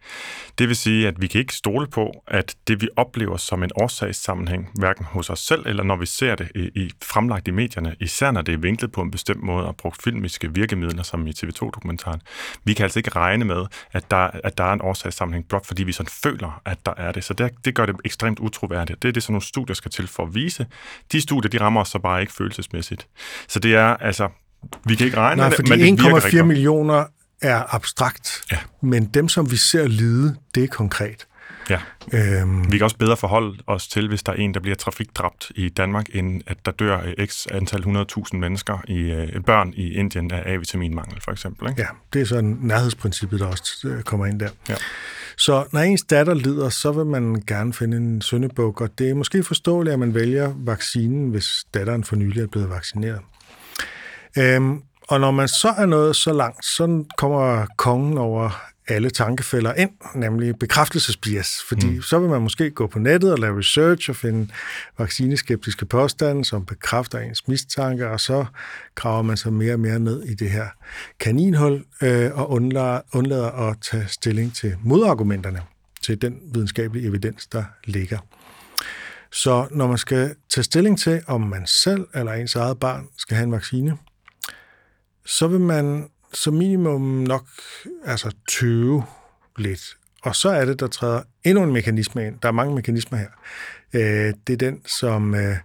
Det 0.58 0.68
vil 0.68 0.76
sige, 0.76 1.08
at 1.08 1.20
vi 1.20 1.26
kan 1.26 1.40
ikke 1.40 1.54
stole 1.54 1.86
på, 1.86 2.22
at 2.26 2.56
det 2.68 2.80
vi 2.80 2.88
oplever 2.96 3.36
som 3.36 3.62
en 3.62 3.70
årsagssammenhæng, 3.74 4.70
hverken 4.74 5.04
hos 5.04 5.30
os 5.30 5.38
selv 5.38 5.62
eller 5.66 5.82
når 5.82 5.96
vi 5.96 6.06
ser 6.06 6.34
det 6.34 6.48
i, 6.54 6.60
i 6.60 6.90
fremlagt 7.02 7.48
i 7.48 7.50
medierne, 7.50 7.96
især 8.00 8.30
når 8.30 8.42
det 8.42 8.54
er 8.54 8.58
vinklet 8.58 8.92
på 8.92 9.00
en 9.00 9.10
bestemt 9.10 9.42
måde 9.42 9.66
og 9.66 9.76
brugt 9.76 10.02
filmiske 10.02 10.54
virkemidler, 10.54 11.02
som 11.02 11.26
i 11.26 11.30
TV2-dokumentaren. 11.30 12.20
Vi 12.64 12.74
kan 12.74 12.84
altså 12.84 12.98
ikke 12.98 13.10
regne 13.10 13.44
med, 13.44 13.66
at 13.92 14.10
der, 14.10 14.30
at 14.44 14.58
der 14.58 14.64
er 14.64 14.72
en 14.72 14.82
årsagssammenhæng, 14.82 15.48
blot 15.48 15.66
fordi 15.66 15.82
vi 15.82 15.92
sådan 15.92 16.10
føler, 16.22 16.60
at 16.64 16.78
der 16.86 16.94
er 16.96 17.12
det. 17.12 17.24
Så 17.24 17.34
det, 17.34 17.50
det 17.64 17.74
gør 17.74 17.86
det 17.86 17.96
ekstremt 18.04 18.38
utroværdigt. 18.38 19.02
Det 19.02 19.08
er 19.08 19.12
det, 19.12 19.22
sådan 19.24 19.32
nogle 19.32 19.44
studier 19.44 19.74
skal 19.74 19.90
til 19.90 20.06
for 20.06 20.22
at 20.22 20.34
vise. 20.34 20.66
De 21.12 21.20
studier, 21.20 21.50
de 21.50 21.60
rammer 21.60 21.80
os 21.80 21.88
så 21.88 21.98
bare 21.98 22.20
ikke 22.20 22.32
følelsesmæssigt. 22.32 23.06
Så 23.48 23.58
det 23.58 23.74
er 23.74 23.96
altså, 23.96 24.28
vi 24.84 24.94
kan 24.94 25.06
ikke 25.06 25.16
regne 25.16 25.40
Nej, 25.40 25.48
med 25.48 25.56
det, 25.56 25.68
men 25.68 26.00
1,4 26.00 26.42
millioner 26.42 27.04
er 27.42 27.74
abstrakt, 27.74 28.42
ja. 28.52 28.58
men 28.80 29.04
dem, 29.04 29.28
som 29.28 29.50
vi 29.50 29.56
ser 29.56 29.87
lide, 29.87 30.37
det 30.54 30.64
er 30.64 30.68
konkret. 30.68 31.26
Ja. 31.70 31.81
Øhm. 32.12 32.72
Vi 32.72 32.79
kan 32.79 32.85
også 32.85 32.96
bedre 32.96 33.16
forholde 33.16 33.59
os 33.66 33.88
til, 33.88 34.09
hvis 34.09 34.22
der 34.22 34.33
er 34.33 34.37
en, 34.37 34.55
der 34.55 34.61
bliver 34.61 34.77
trafikdræbt 34.77 35.53
i 35.55 35.68
Danmark, 35.68 36.07
end 36.14 36.42
at 36.46 36.57
der 36.66 36.72
dør 36.72 37.00
x 37.27 37.46
antal 37.50 37.81
100.000 37.81 38.37
mennesker 38.37 38.79
i 38.88 38.98
øh, 38.98 39.40
børn 39.44 39.72
i 39.77 39.92
Indien 39.92 40.31
af 40.31 40.53
A-vitaminmangel, 40.53 41.20
for 41.20 41.33
eksempel. 41.33 41.68
Ikke? 41.68 41.83
Ja, 41.83 41.88
det 42.12 42.20
er 42.20 42.27
sådan 42.27 42.59
nærhedsprincippet, 42.61 43.40
der 43.40 43.46
også 43.46 43.81
øh, 43.85 44.03
kommer 44.03 44.27
ind 44.27 44.40
der. 44.40 44.48
Ja. 44.68 44.74
Så 45.37 45.64
når 45.72 45.81
ens 45.81 46.03
datter 46.03 46.35
lider, 46.35 46.68
så 46.68 46.92
vil 46.92 47.07
man 47.07 47.42
gerne 47.46 47.72
finde 47.72 47.96
en 47.96 48.22
søndebuk, 48.22 48.81
og 48.81 48.98
det 48.98 49.11
er 49.11 49.14
måske 49.14 49.42
forståeligt, 49.42 49.92
at 49.92 49.98
man 49.98 50.14
vælger 50.14 50.53
vaccinen, 50.57 51.31
hvis 51.31 51.64
datteren 51.74 52.05
for 52.05 52.16
nylig 52.16 52.42
er 52.42 52.46
blevet 52.46 52.70
vaccineret. 52.70 53.20
Øhm, 54.38 54.83
og 55.09 55.20
når 55.20 55.31
man 55.31 55.48
så 55.48 55.68
er 55.68 55.87
nået 55.87 56.16
så 56.16 56.33
langt, 56.33 56.64
så 56.64 57.05
kommer 57.18 57.66
kongen 57.77 58.18
over 58.18 58.73
alle 58.88 59.10
tankefælder 59.10 59.74
ind, 59.74 59.90
nemlig 60.14 60.58
bekræftelsesbias. 60.58 61.56
Fordi 61.68 61.86
mm. 61.86 62.02
så 62.02 62.18
vil 62.18 62.28
man 62.28 62.42
måske 62.42 62.70
gå 62.70 62.86
på 62.86 62.98
nettet 62.98 63.32
og 63.32 63.38
lave 63.38 63.58
research 63.58 64.10
og 64.10 64.16
finde 64.16 64.48
vaccineskeptiske 64.98 65.86
påstande, 65.86 66.44
som 66.44 66.66
bekræfter 66.66 67.18
ens 67.18 67.48
mistanke, 67.48 68.08
og 68.08 68.20
så 68.20 68.44
graver 68.94 69.22
man 69.22 69.36
sig 69.36 69.52
mere 69.52 69.72
og 69.72 69.80
mere 69.80 69.98
ned 69.98 70.22
i 70.22 70.34
det 70.34 70.50
her 70.50 70.66
kaninhul 71.20 71.84
øh, 72.02 72.38
og 72.38 72.50
undlader, 72.50 73.00
undlader 73.12 73.50
at 73.50 73.76
tage 73.90 74.08
stilling 74.08 74.54
til 74.54 74.76
modargumenterne 74.82 75.60
til 76.02 76.22
den 76.22 76.38
videnskabelige 76.54 77.06
evidens, 77.06 77.46
der 77.46 77.64
ligger. 77.84 78.18
Så 79.32 79.68
når 79.70 79.86
man 79.86 79.98
skal 79.98 80.34
tage 80.50 80.64
stilling 80.64 80.98
til, 80.98 81.22
om 81.26 81.40
man 81.40 81.66
selv 81.66 82.06
eller 82.14 82.32
ens 82.32 82.54
eget 82.54 82.80
barn 82.80 83.08
skal 83.18 83.36
have 83.36 83.44
en 83.44 83.52
vaccine, 83.52 83.96
så 85.26 85.48
vil 85.48 85.60
man 85.60 86.08
som 86.34 86.54
minimum 86.54 87.00
nok 87.00 87.46
altså 88.04 88.30
20 88.48 89.04
lidt. 89.58 89.96
Og 90.22 90.36
så 90.36 90.48
er 90.48 90.64
det, 90.64 90.80
der 90.80 90.86
træder 90.86 91.22
endnu 91.44 91.62
en 91.62 91.72
mekanisme 91.72 92.26
ind. 92.26 92.38
Der 92.42 92.48
er 92.48 92.52
mange 92.52 92.74
mekanismer 92.74 93.18
her. 93.18 93.28
Øh, 93.92 94.34
det 94.46 94.52
er 94.52 94.56
den, 94.56 94.80
som 94.86 95.34
øh, 95.34 95.56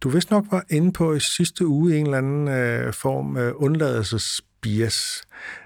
du 0.00 0.08
vist 0.08 0.30
nok 0.30 0.44
var 0.50 0.64
inde 0.70 0.92
på 0.92 1.14
i 1.14 1.20
sidste 1.20 1.66
uge, 1.66 1.96
en 1.96 2.06
eller 2.06 2.18
anden 2.18 2.48
øh, 2.48 2.92
form 2.92 3.36
af 3.36 3.52
undladelsesbias. 3.54 5.22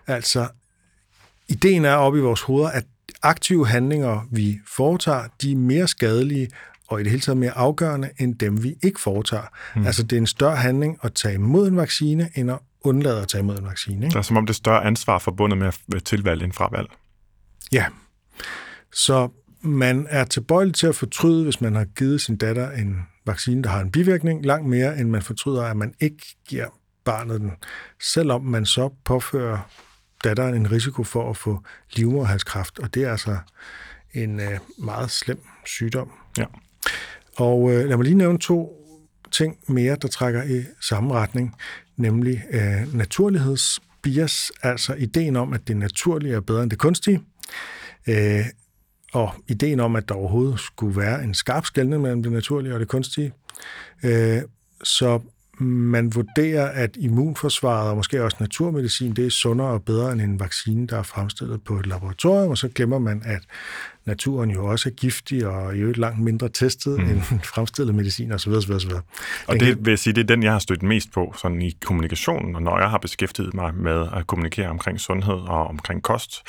Altså, 0.06 0.48
ideen 1.48 1.84
er 1.84 1.94
oppe 1.94 2.18
i 2.18 2.22
vores 2.22 2.40
hoveder, 2.40 2.68
at 2.68 2.84
aktive 3.22 3.66
handlinger, 3.66 4.28
vi 4.30 4.58
foretager, 4.66 5.24
de 5.42 5.52
er 5.52 5.56
mere 5.56 5.88
skadelige 5.88 6.48
og 6.88 7.00
i 7.00 7.02
det 7.02 7.10
hele 7.10 7.20
taget 7.20 7.36
mere 7.38 7.50
afgørende, 7.50 8.10
end 8.18 8.34
dem, 8.34 8.62
vi 8.62 8.74
ikke 8.82 9.00
foretager. 9.00 9.46
Mm. 9.76 9.86
Altså, 9.86 10.02
det 10.02 10.16
er 10.16 10.20
en 10.20 10.26
større 10.26 10.56
handling 10.56 10.98
at 11.02 11.14
tage 11.14 11.34
imod 11.34 11.68
en 11.68 11.76
vaccine, 11.76 12.30
end 12.34 12.50
at 12.50 12.58
undlade 12.80 13.22
at 13.22 13.28
tage 13.28 13.42
imod 13.42 13.58
en 13.58 13.64
vaccine. 13.64 14.06
Ikke? 14.06 14.14
Det 14.14 14.18
er 14.18 14.22
som 14.22 14.36
om 14.36 14.46
det 14.46 14.52
er 14.52 14.56
større 14.56 14.84
ansvar 14.84 15.18
forbundet 15.18 15.58
med 15.58 16.00
tilvalg 16.00 16.42
end 16.42 16.52
fravalg. 16.52 16.88
Ja. 17.72 17.86
Så 18.92 19.28
man 19.60 20.06
er 20.10 20.24
tilbøjelig 20.24 20.74
til 20.74 20.86
at 20.86 20.94
fortryde, 20.94 21.44
hvis 21.44 21.60
man 21.60 21.74
har 21.74 21.84
givet 21.84 22.20
sin 22.20 22.36
datter 22.36 22.70
en 22.70 23.02
vaccine, 23.26 23.62
der 23.62 23.68
har 23.68 23.80
en 23.80 23.90
bivirkning, 23.90 24.46
langt 24.46 24.68
mere, 24.68 24.98
end 24.98 25.10
man 25.10 25.22
fortryder, 25.22 25.62
at 25.62 25.76
man 25.76 25.94
ikke 26.00 26.36
giver 26.48 26.66
barnet 27.04 27.40
den, 27.40 27.52
selvom 28.00 28.44
man 28.44 28.66
så 28.66 28.90
påfører 29.04 29.58
datteren 30.24 30.54
en 30.54 30.72
risiko 30.72 31.04
for 31.04 31.30
at 31.30 31.36
få 31.36 31.62
livmoderhalskræft, 31.92 32.78
og 32.78 32.94
det 32.94 33.02
er 33.02 33.10
altså 33.10 33.38
en 34.14 34.40
øh, 34.40 34.58
meget 34.78 35.10
slem 35.10 35.40
sygdom. 35.64 36.10
Ja. 36.38 36.44
Og 37.36 37.72
øh, 37.72 37.88
lad 37.88 37.96
mig 37.96 38.04
lige 38.04 38.16
nævne 38.16 38.38
to 38.38 38.72
ting 39.32 39.58
mere, 39.68 39.96
der 40.02 40.08
trækker 40.08 40.42
i 40.42 40.64
samme 40.80 41.14
retning, 41.14 41.54
nemlig 41.96 42.44
øh, 42.50 42.94
naturlighedsbias, 42.94 44.52
altså 44.62 44.94
ideen 44.94 45.36
om, 45.36 45.52
at 45.52 45.68
det 45.68 45.76
naturlige 45.76 46.34
er 46.34 46.40
bedre 46.40 46.62
end 46.62 46.70
det 46.70 46.78
kunstige, 46.78 47.22
øh, 48.08 48.44
og 49.12 49.34
ideen 49.48 49.80
om, 49.80 49.96
at 49.96 50.08
der 50.08 50.14
overhovedet 50.14 50.60
skulle 50.60 51.00
være 51.00 51.24
en 51.24 51.34
skarp 51.34 51.66
skældning 51.66 52.02
mellem 52.02 52.22
det 52.22 52.32
naturlige 52.32 52.74
og 52.74 52.80
det 52.80 52.88
kunstige. 52.88 53.32
Øh, 54.04 54.42
så 54.82 55.20
man 55.60 56.14
vurderer, 56.14 56.68
at 56.68 56.96
immunforsvaret 56.96 57.90
og 57.90 57.96
måske 57.96 58.24
også 58.24 58.36
naturmedicin, 58.40 59.12
det 59.12 59.26
er 59.26 59.30
sundere 59.30 59.68
og 59.68 59.84
bedre 59.84 60.12
end 60.12 60.20
en 60.20 60.40
vaccine, 60.40 60.86
der 60.86 60.98
er 60.98 61.02
fremstillet 61.02 61.64
på 61.64 61.78
et 61.78 61.86
laboratorium, 61.86 62.50
og 62.50 62.58
så 62.58 62.68
glemmer 62.68 62.98
man, 62.98 63.22
at 63.24 63.42
naturen 64.06 64.50
jo 64.50 64.66
også 64.66 64.88
er 64.88 64.92
giftig 64.92 65.46
og 65.46 65.74
øvrigt 65.74 65.98
langt 65.98 66.20
mindre 66.20 66.48
testet 66.48 66.98
mm. 66.98 67.10
end 67.10 67.20
fremstillet 67.54 67.94
medicin 67.94 68.32
osv. 68.32 68.52
osv., 68.52 68.72
osv. 68.72 68.90
Og 69.46 69.60
det 69.60 69.84
vil 69.84 69.90
jeg 69.90 69.98
sige, 69.98 70.14
det 70.14 70.20
er 70.20 70.26
den, 70.26 70.42
jeg 70.42 70.52
har 70.52 70.58
stødt 70.58 70.82
mest 70.82 71.12
på 71.12 71.34
sådan 71.36 71.62
i 71.62 71.76
kommunikationen, 71.84 72.56
og 72.56 72.62
når 72.62 72.78
jeg 72.78 72.90
har 72.90 72.98
beskæftiget 72.98 73.54
mig 73.54 73.74
med 73.74 74.06
at 74.12 74.26
kommunikere 74.26 74.68
omkring 74.68 75.00
sundhed 75.00 75.34
og 75.34 75.66
omkring 75.66 76.02
kost, 76.02 76.42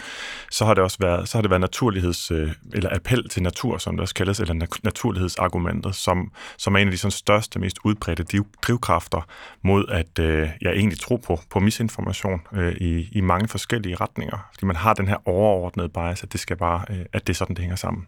så 0.51 0.65
har 0.65 0.73
det 0.73 0.83
også 0.83 0.97
været, 0.99 1.29
så 1.29 1.37
har 1.37 1.41
det 1.41 1.49
været 1.49 1.61
naturligheds, 1.61 2.31
øh, 2.31 2.51
eller 2.73 2.95
appel 2.95 3.29
til 3.29 3.43
natur, 3.43 3.77
som 3.77 3.93
det 3.95 4.01
også 4.01 4.15
kaldes, 4.15 4.39
eller 4.39 4.67
naturlighedsargumentet, 4.83 5.95
som, 5.95 6.31
som 6.57 6.75
er 6.75 6.79
en 6.79 6.87
af 6.87 6.91
de 6.91 6.97
sådan 6.97 7.11
største, 7.11 7.59
mest 7.59 7.77
udbredte 7.83 8.23
drivkræfter 8.67 9.21
mod 9.63 9.85
at 9.89 10.19
øh, 10.19 10.49
jeg 10.61 10.71
egentlig 10.71 10.99
tror 10.99 11.17
på, 11.17 11.39
på 11.49 11.59
misinformation 11.59 12.41
øh, 12.53 12.75
i, 12.81 13.09
i 13.11 13.21
mange 13.21 13.47
forskellige 13.47 13.95
retninger. 13.95 14.47
Fordi 14.53 14.65
man 14.65 14.75
har 14.75 14.93
den 14.93 15.07
her 15.07 15.27
overordnede 15.27 15.89
bias, 15.89 16.23
at 16.23 16.33
det 16.33 16.39
skal 16.39 16.57
bare, 16.57 16.85
øh, 16.89 17.05
at 17.13 17.27
det 17.27 17.33
er 17.33 17.37
sådan, 17.47 17.55
det 17.55 17.63
hænger 17.63 17.75
sammen. 17.75 18.03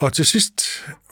Og 0.00 0.12
til 0.12 0.26
sidst 0.26 0.62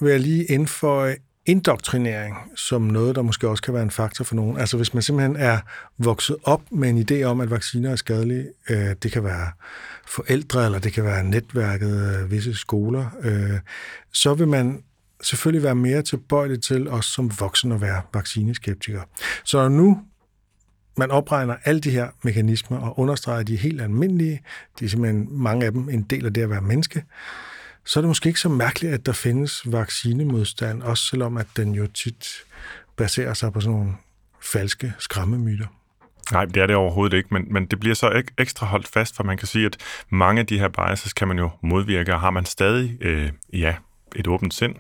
vil 0.01 0.11
jeg 0.11 0.21
lige 0.21 0.45
indføje 0.45 1.17
indoktrinering 1.47 2.37
som 2.57 2.83
noget, 2.83 3.17
der 3.17 3.23
måske 3.23 3.49
også 3.49 3.63
kan 3.63 3.75
være 3.75 3.83
en 3.83 3.91
faktor 3.91 4.25
for 4.25 4.35
nogen. 4.35 4.59
Altså 4.59 4.77
hvis 4.77 4.95
man 4.95 5.03
simpelthen 5.03 5.37
er 5.37 5.59
vokset 5.99 6.37
op 6.43 6.63
med 6.71 6.89
en 6.89 7.07
idé 7.11 7.23
om, 7.25 7.41
at 7.41 7.51
vacciner 7.51 7.91
er 7.91 7.97
skadelige, 7.97 8.47
øh, 8.71 8.95
det 9.03 9.13
kan 9.13 9.25
være 9.25 9.53
forældre, 10.07 10.65
eller 10.65 10.79
det 10.79 10.93
kan 10.93 11.05
være 11.05 11.25
netværket, 11.25 12.23
øh, 12.23 12.31
visse 12.31 12.55
skoler, 12.55 13.07
øh, 13.23 13.59
så 14.13 14.35
vil 14.35 14.49
man 14.49 14.83
selvfølgelig 15.23 15.63
være 15.63 15.75
mere 15.75 16.03
tilbøjelig 16.03 16.63
til 16.63 16.89
os 16.89 17.07
som 17.07 17.31
voksen 17.41 17.73
at 17.73 17.81
være 17.81 18.03
vaccineskeptikere. 18.15 19.05
Så 19.45 19.69
nu 19.69 20.03
man 20.97 21.11
opregner 21.11 21.57
alle 21.65 21.81
de 21.81 21.91
her 21.91 22.09
mekanismer 22.23 22.79
og 22.79 22.99
understreger, 22.99 23.41
at 23.41 23.47
de 23.47 23.55
er 23.55 23.59
helt 23.59 23.81
almindelige, 23.81 24.41
de 24.79 24.85
er 24.85 24.89
simpelthen 24.89 25.29
mange 25.31 25.67
af 25.67 25.73
dem 25.73 25.89
en 25.89 26.03
del 26.03 26.27
af 26.27 26.33
det 26.33 26.43
at 26.43 26.51
være 26.51 26.61
menneske, 26.61 27.05
så 27.85 28.01
er 28.01 28.03
det 28.03 28.09
måske 28.09 28.27
ikke 28.27 28.41
så 28.41 28.49
mærkeligt, 28.49 28.95
at 28.95 29.07
der 29.07 29.13
findes 29.13 29.63
vaccinemodstand, 29.67 30.83
også 30.83 31.05
selvom 31.05 31.37
at 31.37 31.47
den 31.57 31.75
jo 31.75 31.87
tit 31.87 32.29
baserer 32.97 33.35
sig 33.35 33.53
på 33.53 33.61
sådan 33.61 33.77
nogle 33.79 33.93
falske 34.41 34.93
skræmmemyter. 34.99 35.67
Nej, 36.33 36.45
det 36.45 36.57
er 36.57 36.67
det 36.67 36.77
overhovedet 36.77 37.17
ikke, 37.17 37.29
men, 37.33 37.47
men 37.51 37.67
det 37.67 37.81
bliver 37.81 37.95
så 37.95 38.11
ek, 38.11 38.31
ekstra 38.39 38.67
holdt 38.67 38.89
fast, 38.89 39.17
for 39.17 39.25
man 39.25 39.37
kan 39.37 39.49
sige, 39.49 39.67
at 39.67 39.77
mange 40.09 40.41
af 40.41 40.47
de 40.47 40.59
her 40.59 40.69
biases 40.69 41.13
kan 41.13 41.29
man 41.29 41.39
jo 41.39 41.51
modvirke, 41.61 42.15
og 42.15 42.21
har 42.21 42.31
man 42.31 42.45
stadig, 42.45 42.97
øh, 43.01 43.31
ja, 43.53 43.75
et 44.17 44.27
åbent 44.27 44.55
sind, 44.55 44.75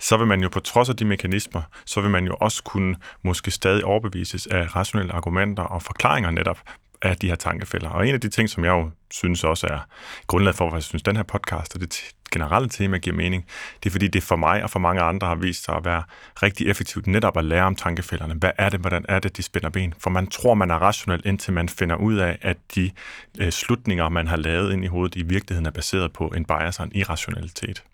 så 0.00 0.16
vil 0.16 0.26
man 0.26 0.40
jo 0.40 0.48
på 0.48 0.60
trods 0.60 0.88
af 0.88 0.96
de 0.96 1.04
mekanismer, 1.04 1.62
så 1.84 2.00
vil 2.00 2.10
man 2.10 2.24
jo 2.26 2.36
også 2.40 2.62
kunne 2.62 2.96
måske 3.22 3.50
stadig 3.50 3.84
overbevises 3.84 4.46
af 4.46 4.76
rationelle 4.76 5.12
argumenter 5.12 5.62
og 5.62 5.82
forklaringer 5.82 6.30
netop 6.30 6.58
af 7.02 7.16
de 7.16 7.28
her 7.28 7.34
tankefælder. 7.34 7.88
Og 7.88 8.08
en 8.08 8.14
af 8.14 8.20
de 8.20 8.28
ting, 8.28 8.48
som 8.48 8.64
jeg 8.64 8.70
jo 8.70 8.90
synes 9.10 9.44
også 9.44 9.66
er 9.66 9.78
grundlaget 10.26 10.56
for, 10.56 10.64
hvorfor 10.64 10.76
jeg 10.76 10.82
synes, 10.82 11.02
den 11.02 11.16
her 11.16 11.22
podcast 11.22 11.74
og 11.74 11.80
det 11.80 12.14
generelle 12.32 12.68
tema 12.68 12.98
giver 12.98 13.16
mening, 13.16 13.46
det 13.82 13.88
er 13.88 13.90
fordi, 13.90 14.08
det 14.08 14.22
for 14.22 14.36
mig 14.36 14.62
og 14.62 14.70
for 14.70 14.78
mange 14.78 15.02
andre 15.02 15.26
har 15.26 15.34
vist 15.34 15.64
sig 15.64 15.76
at 15.76 15.84
være 15.84 16.02
rigtig 16.42 16.68
effektivt 16.68 17.06
netop 17.06 17.36
at 17.36 17.44
lære 17.44 17.64
om 17.64 17.76
tankefælderne. 17.76 18.34
Hvad 18.34 18.50
er 18.58 18.68
det? 18.68 18.80
Hvordan 18.80 19.04
er 19.08 19.18
det, 19.18 19.36
de 19.36 19.42
spænder 19.42 19.70
ben? 19.70 19.94
For 19.98 20.10
man 20.10 20.26
tror, 20.26 20.54
man 20.54 20.70
er 20.70 20.74
rationel, 20.74 21.22
indtil 21.24 21.52
man 21.52 21.68
finder 21.68 21.96
ud 21.96 22.16
af, 22.16 22.38
at 22.42 22.56
de 22.74 22.90
øh, 23.38 23.52
slutninger, 23.52 24.08
man 24.08 24.26
har 24.26 24.36
lavet 24.36 24.72
ind 24.72 24.84
i 24.84 24.88
hovedet, 24.88 25.16
i 25.16 25.22
virkeligheden 25.22 25.66
er 25.66 25.70
baseret 25.70 26.12
på 26.12 26.28
en 26.28 26.44
bias 26.44 26.78
og 26.78 26.84
en 26.84 26.92
irrationalitet. 26.94 27.84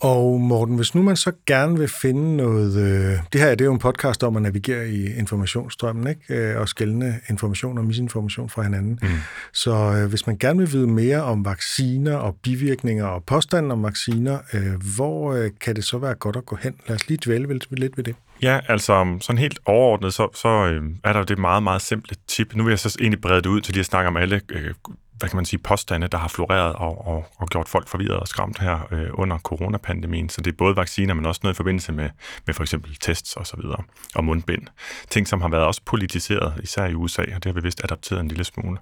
Og 0.00 0.40
Morten, 0.40 0.76
hvis 0.76 0.94
nu 0.94 1.02
man 1.02 1.16
så 1.16 1.32
gerne 1.46 1.78
vil 1.78 1.88
finde 1.88 2.36
noget... 2.36 2.76
Øh, 2.76 3.18
det 3.32 3.40
her 3.40 3.50
det 3.50 3.60
er 3.60 3.64
jo 3.64 3.72
en 3.72 3.78
podcast 3.78 4.24
om 4.24 4.36
at 4.36 4.42
navigere 4.42 4.88
i 4.88 5.06
informationsstrømmen, 5.18 6.06
ikke? 6.06 6.34
Øh, 6.34 6.60
og 6.60 6.68
skældne 6.68 7.20
information 7.30 7.78
og 7.78 7.84
misinformation 7.84 8.48
fra 8.48 8.62
hinanden. 8.62 8.98
Mm. 9.02 9.08
Så 9.52 9.74
øh, 9.74 10.08
hvis 10.08 10.26
man 10.26 10.36
gerne 10.38 10.58
vil 10.58 10.72
vide 10.72 10.86
mere 10.86 11.22
om 11.22 11.44
vacciner 11.44 12.16
og 12.16 12.36
bivirkninger 12.42 13.06
og 13.06 13.24
påstanden 13.24 13.72
om 13.72 13.82
vacciner, 13.82 14.38
øh, 14.54 14.96
hvor 14.96 15.32
øh, 15.32 15.50
kan 15.60 15.76
det 15.76 15.84
så 15.84 15.98
være 15.98 16.14
godt 16.14 16.36
at 16.36 16.46
gå 16.46 16.56
hen? 16.62 16.74
Lad 16.88 16.96
os 16.96 17.08
lige 17.08 17.18
dvæle 17.24 17.60
lidt 17.70 17.96
ved 17.96 18.04
det. 18.04 18.14
Ja, 18.42 18.60
altså 18.68 19.16
sådan 19.20 19.38
helt 19.38 19.58
overordnet, 19.64 20.14
så, 20.14 20.28
så 20.34 20.48
øh, 20.48 20.82
er 21.04 21.12
der 21.12 21.20
jo 21.20 21.24
det 21.24 21.38
meget, 21.38 21.62
meget 21.62 21.82
simple 21.82 22.16
tip. 22.28 22.54
Nu 22.54 22.64
vil 22.64 22.70
jeg 22.70 22.78
så 22.78 22.96
egentlig 23.00 23.20
brede 23.20 23.42
det 23.42 23.46
ud 23.46 23.60
til 23.60 23.74
lige 23.74 23.80
at 23.80 23.86
snakke 23.86 24.08
om 24.08 24.16
alle 24.16 24.40
øh, 24.48 24.74
hvad 25.18 25.28
kan 25.28 25.36
man 25.36 25.44
sige, 25.44 25.60
påstande, 25.60 26.08
der 26.08 26.18
har 26.18 26.28
floreret 26.28 26.72
og, 26.72 27.06
og, 27.06 27.26
og 27.36 27.48
gjort 27.48 27.68
folk 27.68 27.88
forvirret 27.88 28.20
og 28.20 28.28
skræmt 28.28 28.58
her 28.58 28.88
øh, 28.90 29.08
under 29.12 29.38
coronapandemien. 29.38 30.28
Så 30.28 30.40
det 30.40 30.52
er 30.52 30.56
både 30.56 30.76
vacciner, 30.76 31.14
men 31.14 31.26
også 31.26 31.40
noget 31.42 31.54
i 31.54 31.56
forbindelse 31.56 31.92
med, 31.92 32.10
med 32.46 32.54
for 32.54 32.62
eksempel 32.62 32.96
tests 33.00 33.36
og 33.36 33.46
så 33.46 33.56
videre, 33.56 33.82
og 34.14 34.24
mundbind. 34.24 34.62
Ting, 35.10 35.28
som 35.28 35.40
har 35.40 35.48
været 35.48 35.64
også 35.64 35.80
politiseret, 35.84 36.60
især 36.62 36.86
i 36.86 36.94
USA, 36.94 37.22
og 37.22 37.44
det 37.44 37.44
har 37.44 37.52
vi 37.52 37.60
vist 37.60 37.84
adapteret 37.84 38.20
en 38.20 38.28
lille 38.28 38.44
smule. 38.44 38.78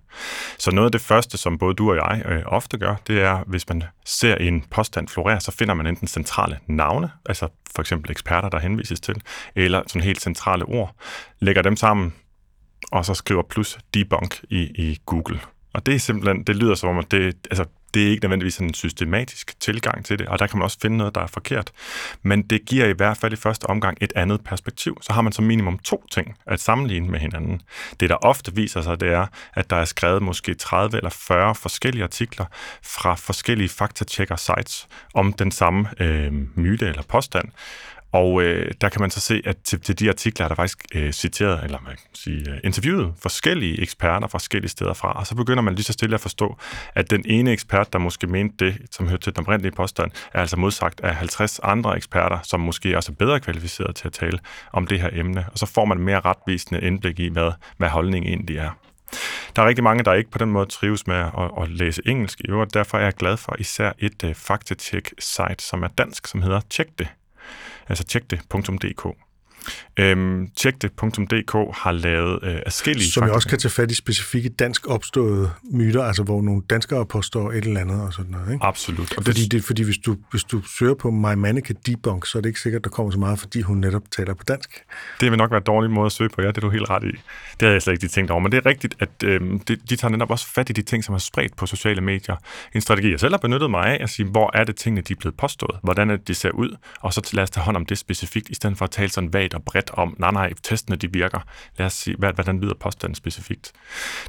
Så 0.58 0.70
noget 0.70 0.88
af 0.88 0.92
det 0.92 1.00
første, 1.00 1.38
som 1.38 1.58
både 1.58 1.74
du 1.74 1.90
og 1.90 1.96
jeg 1.96 2.22
øh, 2.26 2.42
ofte 2.46 2.78
gør, 2.78 2.94
det 3.06 3.22
er, 3.22 3.44
hvis 3.46 3.68
man 3.68 3.84
ser 4.04 4.34
en 4.34 4.64
påstand 4.70 5.08
florere, 5.08 5.40
så 5.40 5.50
finder 5.52 5.74
man 5.74 5.86
enten 5.86 6.08
centrale 6.08 6.58
navne, 6.66 7.10
altså 7.26 7.48
for 7.74 7.82
eksempel 7.82 8.10
eksperter, 8.10 8.48
der 8.48 8.58
henvises 8.58 9.00
til, 9.00 9.22
eller 9.54 9.82
sådan 9.86 10.02
helt 10.02 10.22
centrale 10.22 10.64
ord, 10.64 10.94
lægger 11.40 11.62
dem 11.62 11.76
sammen, 11.76 12.14
og 12.92 13.04
så 13.04 13.14
skriver 13.14 13.42
plus 13.42 13.78
debunk 13.94 14.40
i, 14.50 14.60
i 14.60 14.98
Google 15.06 15.40
og 15.74 15.86
det 15.86 15.94
er 15.94 15.98
simpelthen, 15.98 16.42
det 16.42 16.56
lyder 16.56 16.74
som 16.74 16.88
om, 16.88 16.98
at 16.98 17.10
det, 17.10 17.36
altså, 17.50 17.64
det 17.94 18.06
er 18.06 18.10
ikke 18.10 18.24
nødvendigvis 18.24 18.58
en 18.58 18.74
systematisk 18.74 19.60
tilgang 19.60 20.04
til 20.04 20.18
det, 20.18 20.28
og 20.28 20.38
der 20.38 20.46
kan 20.46 20.58
man 20.58 20.64
også 20.64 20.78
finde 20.82 20.96
noget, 20.96 21.14
der 21.14 21.20
er 21.20 21.26
forkert. 21.26 21.72
Men 22.22 22.42
det 22.42 22.64
giver 22.64 22.86
i 22.86 22.92
hvert 22.92 23.16
fald 23.16 23.32
i 23.32 23.36
første 23.36 23.64
omgang 23.64 23.98
et 24.00 24.12
andet 24.16 24.44
perspektiv. 24.44 24.98
Så 25.02 25.12
har 25.12 25.22
man 25.22 25.32
som 25.32 25.44
minimum 25.44 25.78
to 25.78 26.04
ting 26.10 26.36
at 26.46 26.60
sammenligne 26.60 27.08
med 27.08 27.20
hinanden. 27.20 27.62
Det, 28.00 28.10
der 28.10 28.16
ofte 28.16 28.54
viser 28.54 28.82
sig, 28.82 29.00
det 29.00 29.12
er, 29.12 29.26
at 29.54 29.70
der 29.70 29.76
er 29.76 29.84
skrevet 29.84 30.22
måske 30.22 30.54
30 30.54 30.96
eller 30.96 31.10
40 31.10 31.54
forskellige 31.54 32.04
artikler 32.04 32.44
fra 32.82 33.14
forskellige 33.14 33.68
faktatjekker 33.68 34.36
sites 34.36 34.88
om 35.14 35.32
den 35.32 35.50
samme 35.50 35.88
øh, 36.00 36.32
myte 36.54 36.86
eller 36.86 37.02
påstand. 37.02 37.48
Og 38.14 38.42
øh, 38.42 38.72
der 38.80 38.88
kan 38.88 39.00
man 39.00 39.10
så 39.10 39.20
se, 39.20 39.42
at 39.44 39.56
til, 39.64 39.80
til 39.80 39.98
de 39.98 40.08
artikler 40.08 40.44
er 40.44 40.48
der 40.48 40.54
faktisk 40.54 40.84
øh, 40.94 41.12
citeret, 41.12 41.64
eller 41.64 41.78
man 41.80 41.96
kan 41.96 42.14
sige, 42.14 42.50
øh, 42.50 42.58
interviewet 42.64 43.14
forskellige 43.22 43.80
eksperter 43.80 44.28
fra 44.28 44.38
forskellige 44.38 44.70
steder 44.70 44.94
fra, 44.94 45.12
og 45.12 45.26
så 45.26 45.34
begynder 45.34 45.62
man 45.62 45.74
lige 45.74 45.84
så 45.84 45.92
stille 45.92 46.14
at 46.14 46.20
forstå, 46.20 46.56
at 46.94 47.10
den 47.10 47.24
ene 47.26 47.52
ekspert, 47.52 47.92
der 47.92 47.98
måske 47.98 48.26
mente 48.26 48.64
det, 48.64 48.76
som 48.90 49.08
hørte 49.08 49.22
til 49.22 49.36
den 49.36 49.40
oprindelige 49.40 49.72
påstand, 49.72 50.10
er 50.34 50.40
altså 50.40 50.56
modsagt 50.56 51.00
af 51.00 51.14
50 51.14 51.60
andre 51.62 51.96
eksperter, 51.96 52.38
som 52.42 52.60
måske 52.60 52.96
også 52.96 53.12
er 53.12 53.16
bedre 53.16 53.40
kvalificeret 53.40 53.96
til 53.96 54.06
at 54.06 54.12
tale 54.12 54.38
om 54.72 54.86
det 54.86 55.00
her 55.00 55.10
emne, 55.12 55.46
og 55.52 55.58
så 55.58 55.66
får 55.66 55.84
man 55.84 55.98
mere 55.98 56.20
retvisende 56.20 56.80
indblik 56.80 57.20
i, 57.20 57.28
hvad, 57.28 57.52
hvad 57.76 57.88
holdningen 57.88 58.28
egentlig 58.32 58.56
er. 58.56 58.70
Der 59.56 59.62
er 59.62 59.66
rigtig 59.68 59.84
mange, 59.84 60.04
der 60.04 60.12
ikke 60.12 60.30
på 60.30 60.38
den 60.38 60.50
måde 60.50 60.66
trives 60.66 61.06
med 61.06 61.16
at, 61.16 61.50
at 61.62 61.70
læse 61.70 62.02
engelsk 62.06 62.40
i 62.40 62.48
øvrigt. 62.48 62.74
Derfor 62.74 62.98
er 62.98 63.02
jeg 63.02 63.12
glad 63.12 63.36
for 63.36 63.56
især 63.58 63.92
et 63.98 64.24
uh, 64.24 64.34
faktatjek-site, 64.34 65.64
som 65.64 65.82
er 65.82 65.88
dansk, 65.88 66.26
som 66.26 66.42
hedder 66.42 66.60
Tjek 66.70 66.98
det 66.98 67.08
altså 67.88 68.04
tjek 68.04 68.28
tjekde.dk. 68.28 69.06
Øhm, 69.96 70.48
Tjekte.dk 70.56 71.52
har 71.74 71.92
lavet 71.92 72.38
øh, 72.42 72.58
forskellige... 72.66 73.10
Som 73.10 73.24
jeg 73.24 73.32
også 73.32 73.48
kan 73.48 73.58
tage 73.58 73.72
fat 73.72 73.90
i 73.90 73.94
specifikke 73.94 74.48
dansk 74.48 74.86
opståede 74.86 75.50
myter, 75.72 76.04
altså 76.04 76.22
hvor 76.22 76.42
nogle 76.42 76.62
danskere 76.70 77.06
påstår 77.06 77.52
et 77.52 77.64
eller 77.64 77.80
andet 77.80 78.02
og 78.02 78.12
sådan 78.12 78.30
noget. 78.30 78.52
Ikke? 78.52 78.64
Absolut. 78.64 79.16
Og 79.16 79.24
fordi, 79.24 79.46
det, 79.46 79.64
fordi 79.64 79.82
hvis, 79.82 79.98
du, 79.98 80.16
hvis 80.30 80.44
du 80.44 80.62
søger 80.78 80.94
på 80.94 81.10
My 81.10 81.34
Mannequin 81.34 81.76
Debunk, 81.86 82.26
så 82.26 82.38
er 82.38 82.42
det 82.42 82.48
ikke 82.48 82.60
sikkert, 82.60 82.84
der 82.84 82.90
kommer 82.90 83.12
så 83.12 83.18
meget, 83.18 83.38
fordi 83.38 83.60
hun 83.60 83.76
netop 83.76 84.02
taler 84.16 84.34
på 84.34 84.44
dansk. 84.48 84.70
Det 85.20 85.30
vil 85.30 85.38
nok 85.38 85.50
være 85.50 85.58
en 85.58 85.64
dårlig 85.64 85.90
måde 85.90 86.06
at 86.06 86.12
søge 86.12 86.30
på, 86.30 86.42
ja, 86.42 86.48
det 86.48 86.56
er 86.56 86.60
du 86.60 86.70
helt 86.70 86.90
ret 86.90 87.04
i. 87.04 87.16
Det 87.60 87.66
har 87.66 87.70
jeg 87.70 87.82
slet 87.82 87.92
ikke 87.92 88.08
tænkt 88.08 88.30
over, 88.30 88.40
men 88.40 88.52
det 88.52 88.58
er 88.58 88.66
rigtigt, 88.66 88.94
at 88.98 89.08
øh, 89.24 89.40
de, 89.68 89.76
de 89.76 89.96
tager 89.96 90.10
netop 90.12 90.30
også 90.30 90.46
fat 90.46 90.70
i 90.70 90.72
de 90.72 90.82
ting, 90.82 91.04
som 91.04 91.14
er 91.14 91.18
spredt 91.18 91.56
på 91.56 91.66
sociale 91.66 92.00
medier. 92.00 92.36
En 92.74 92.80
strategi, 92.80 93.10
jeg 93.10 93.20
selv 93.20 93.32
har 93.32 93.38
benyttet 93.38 93.70
mig 93.70 93.86
af, 93.86 93.98
at 94.00 94.10
sige, 94.10 94.26
hvor 94.26 94.50
er 94.54 94.64
det 94.64 94.76
tingene, 94.76 95.00
de 95.00 95.12
er 95.12 95.16
blevet 95.16 95.36
påstået? 95.36 95.76
Hvordan 95.82 96.10
er 96.10 96.16
det, 96.16 96.28
de 96.28 96.34
ser 96.34 96.50
ud? 96.50 96.76
Og 97.00 97.12
så 97.12 97.30
lad 97.32 97.42
os 97.42 97.50
tage 97.50 97.64
hånd 97.64 97.76
om 97.76 97.86
det 97.86 97.98
specifikt, 97.98 98.48
i 98.48 98.54
stedet 98.54 98.78
for 98.78 98.84
at 98.84 98.90
tale 98.90 99.10
sådan 99.10 99.32
vagt 99.32 99.53
taler 99.54 99.64
bredt 99.64 99.90
om, 99.90 100.16
nej, 100.18 100.30
nej, 100.30 100.52
testene 100.62 100.96
de 100.96 101.12
virker. 101.12 101.40
Lad 101.78 101.86
os 101.86 101.92
se, 101.92 102.14
hvad, 102.18 102.32
hvordan 102.32 102.60
lyder 102.60 102.74
påstanden 102.74 103.14
specifikt. 103.14 103.72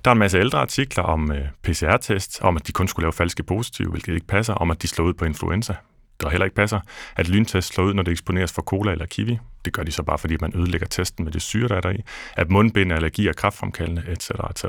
Der 0.06 0.12
er 0.12 0.14
en 0.14 0.20
masse 0.20 0.38
ældre 0.38 0.60
artikler 0.60 1.04
om 1.04 1.32
øh, 1.32 1.48
PCR-test, 1.64 2.42
om 2.42 2.56
at 2.56 2.68
de 2.68 2.72
kun 2.72 2.88
skulle 2.88 3.04
lave 3.04 3.14
falske 3.14 3.44
positive, 3.44 3.90
hvilket 3.90 4.14
ikke 4.14 4.28
passer, 4.28 4.54
om 4.54 4.72
at 4.72 4.82
de 4.82 4.88
slår 4.88 5.06
ud 5.06 5.14
på 5.14 5.26
influenza, 5.26 5.76
der 6.22 6.30
heller 6.30 6.46
ikke 6.46 6.56
passer, 6.56 6.80
at 7.16 7.30
lyntest 7.30 7.74
slår 7.74 7.84
ud, 7.84 7.94
når 7.94 8.04
det 8.04 8.12
eksponeres 8.12 8.54
for 8.54 8.62
cola 8.62 8.92
eller 8.92 9.06
kiwi. 9.06 9.40
Det 9.66 9.74
gør 9.74 9.84
de 9.84 9.92
så 9.92 10.04
bare, 10.04 10.18
fordi 10.18 10.38
man 10.42 10.52
ødelægger 10.56 10.88
testen 10.88 11.26
med 11.26 11.32
det 11.32 11.42
syre, 11.42 11.68
der 11.68 11.76
er 11.76 11.82
der 11.82 11.90
i. 11.90 12.04
At 12.36 12.50
mundbind, 12.50 12.94
allergi 12.94 13.28
og 13.28 13.36
kraftfremkaldende, 13.36 14.04
etc. 14.12 14.30
etc. 14.50 14.66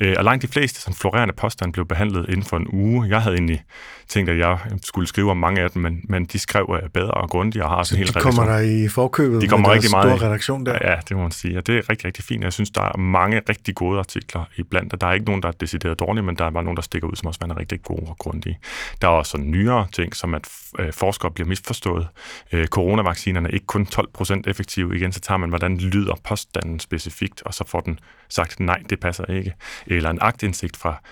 Øh, 0.00 0.14
og 0.18 0.24
langt 0.24 0.42
de 0.42 0.48
fleste 0.48 0.80
sådan 0.80 0.94
florerende 0.94 1.34
påstande 1.34 1.72
blev 1.72 1.86
behandlet 1.86 2.28
inden 2.28 2.42
for 2.42 2.56
en 2.56 2.66
uge. 2.72 3.08
Jeg 3.08 3.22
havde 3.22 3.36
egentlig 3.36 3.62
tænkt, 4.08 4.30
at 4.30 4.38
jeg 4.38 4.58
skulle 4.82 5.08
skrive 5.08 5.30
om 5.30 5.36
mange 5.36 5.60
af 5.60 5.70
dem, 5.70 5.82
men, 5.82 6.00
men 6.08 6.24
de 6.24 6.38
skrev 6.38 6.78
øh, 6.82 6.88
bedre 6.88 7.10
og 7.10 7.30
grundigere 7.30 7.66
og 7.66 7.70
har 7.70 7.82
sådan 7.82 7.98
helt 7.98 8.14
De 8.14 8.20
kommer 8.20 8.44
der 8.44 8.58
i 8.58 8.88
forkøbet 8.88 9.42
de 9.42 9.48
kommer 9.48 9.68
med 9.68 9.74
rigtig 9.74 9.90
meget 9.90 10.18
store 10.18 10.28
redaktion 10.28 10.66
der. 10.66 10.78
Ja, 10.80 10.96
det 11.08 11.16
må 11.16 11.22
man 11.22 11.30
sige. 11.30 11.58
Og 11.58 11.66
det 11.66 11.76
er 11.78 11.90
rigtig, 11.90 12.04
rigtig 12.04 12.24
fint. 12.24 12.44
Jeg 12.44 12.52
synes, 12.52 12.70
der 12.70 12.82
er 12.82 12.96
mange 12.96 13.42
rigtig 13.48 13.74
gode 13.74 13.98
artikler 13.98 14.44
i 14.56 14.62
blandt. 14.62 15.00
Der 15.00 15.06
er 15.06 15.12
ikke 15.12 15.26
nogen, 15.26 15.42
der 15.42 15.48
er 15.48 15.52
decideret 15.52 16.00
dårlige, 16.00 16.22
men 16.24 16.36
der 16.36 16.44
er 16.44 16.50
bare 16.50 16.64
nogen, 16.64 16.76
der 16.76 16.82
stikker 16.82 17.08
ud, 17.08 17.16
som 17.16 17.26
også 17.26 17.40
er 17.42 17.58
rigtig 17.58 17.82
gode 17.82 18.06
og 18.08 18.18
grundige. 18.18 18.58
Der 19.02 19.08
er 19.08 19.12
også 19.12 19.30
sådan 19.30 19.50
nyere 19.50 19.86
ting, 19.92 20.16
som 20.16 20.34
at 20.34 20.48
øh, 20.78 20.92
forskere 20.92 21.30
bliver 21.30 21.48
misforstået. 21.48 22.08
Øh, 22.52 22.66
coronavaccinerne 22.66 23.48
er 23.48 23.52
ikke 23.52 23.66
kun 23.66 23.86
12% 24.18 24.42
effektiv. 24.46 24.92
Igen, 24.92 25.12
så 25.12 25.20
tager 25.20 25.38
man, 25.38 25.48
hvordan 25.48 25.78
lyder 25.78 26.14
påstanden 26.24 26.80
specifikt, 26.80 27.42
og 27.42 27.54
så 27.54 27.64
får 27.66 27.80
den 27.80 27.98
sagt, 28.28 28.60
nej, 28.60 28.82
det 28.90 29.00
passer 29.00 29.24
ikke. 29.24 29.54
Eller 29.86 30.10
en 30.10 30.18
agtindsigt 30.20 30.76
fra 30.76 31.02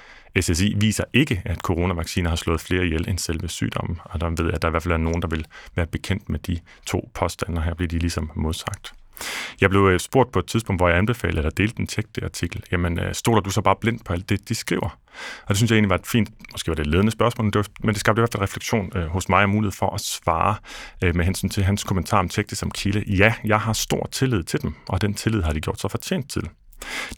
SSI 0.41 0.75
viser 0.77 1.05
ikke, 1.13 1.43
at 1.45 1.59
coronavacciner 1.59 2.29
har 2.29 2.37
slået 2.37 2.61
flere 2.61 2.85
ihjel 2.85 3.09
end 3.09 3.19
selve 3.19 3.49
sygdommen. 3.49 4.01
Og 4.05 4.21
der 4.21 4.29
ved 4.29 4.45
jeg, 4.45 4.55
at 4.55 4.63
der 4.63 4.69
i 4.69 4.71
hvert 4.71 4.83
fald 4.83 4.93
er 4.93 4.99
nogen, 4.99 5.23
der 5.23 5.29
vil 5.29 5.47
være 5.75 5.87
bekendt 5.87 6.29
med 6.29 6.39
de 6.39 6.59
to 6.87 7.11
påstande. 7.15 7.63
Her 7.63 7.75
bliver 7.75 7.89
de 7.89 7.99
ligesom 7.99 8.31
modsagt. 8.35 8.93
Jeg 9.61 9.71
blev 9.71 9.87
øh, 9.87 10.01
spurgt 10.01 10.33
på 10.33 10.39
et 10.39 10.47
tidspunkt, 10.47 10.81
hvor 10.81 10.89
jeg 10.89 10.99
anbefalede 10.99 11.47
at 11.47 11.57
dele 11.59 11.73
den 11.77 11.87
tjekte 11.87 12.25
artikel. 12.25 12.65
Jamen, 12.73 13.01
øh, 13.01 13.15
stoler 13.15 13.41
du 13.41 13.51
så 13.51 13.61
bare 13.61 13.77
blindt 13.81 14.05
på 14.05 14.13
alt 14.13 14.29
det, 14.29 14.49
de 14.49 14.55
skriver? 14.55 14.99
Og 15.43 15.49
det 15.49 15.57
synes 15.57 15.71
jeg 15.71 15.77
egentlig 15.77 15.91
var 15.91 15.97
et 15.97 16.07
fint, 16.07 16.31
måske 16.53 16.69
var 16.69 16.75
det 16.75 16.87
et 16.87 16.87
ledende 16.93 17.13
spørgsmål, 17.13 17.45
men 17.45 17.53
det, 17.53 17.59
var, 17.59 17.67
men 17.81 17.95
det 17.95 18.01
skabte 18.01 18.21
i 18.21 18.23
hvert 18.23 18.33
fald 18.33 18.43
refleksion 18.43 18.93
øh, 18.97 19.07
hos 19.07 19.29
mig 19.29 19.43
og 19.43 19.51
mulighed 19.51 19.73
for 19.73 19.95
at 19.95 20.01
svare 20.01 20.57
øh, 21.05 21.17
med 21.17 21.25
hensyn 21.25 21.49
til 21.49 21.65
hans 21.65 21.85
kommentar 21.85 22.19
om 22.19 22.29
tjekte 22.29 22.57
som 22.57 22.71
kilde. 22.71 23.05
Ja, 23.07 23.35
jeg 23.45 23.61
har 23.61 23.73
stor 23.73 24.09
tillid 24.13 24.43
til 24.43 24.63
dem, 24.63 24.75
og 24.89 25.01
den 25.01 25.15
tillid 25.15 25.43
har 25.43 25.53
de 25.53 25.61
gjort 25.61 25.81
sig 25.81 25.91
fortjent 25.91 26.31
til. 26.31 26.43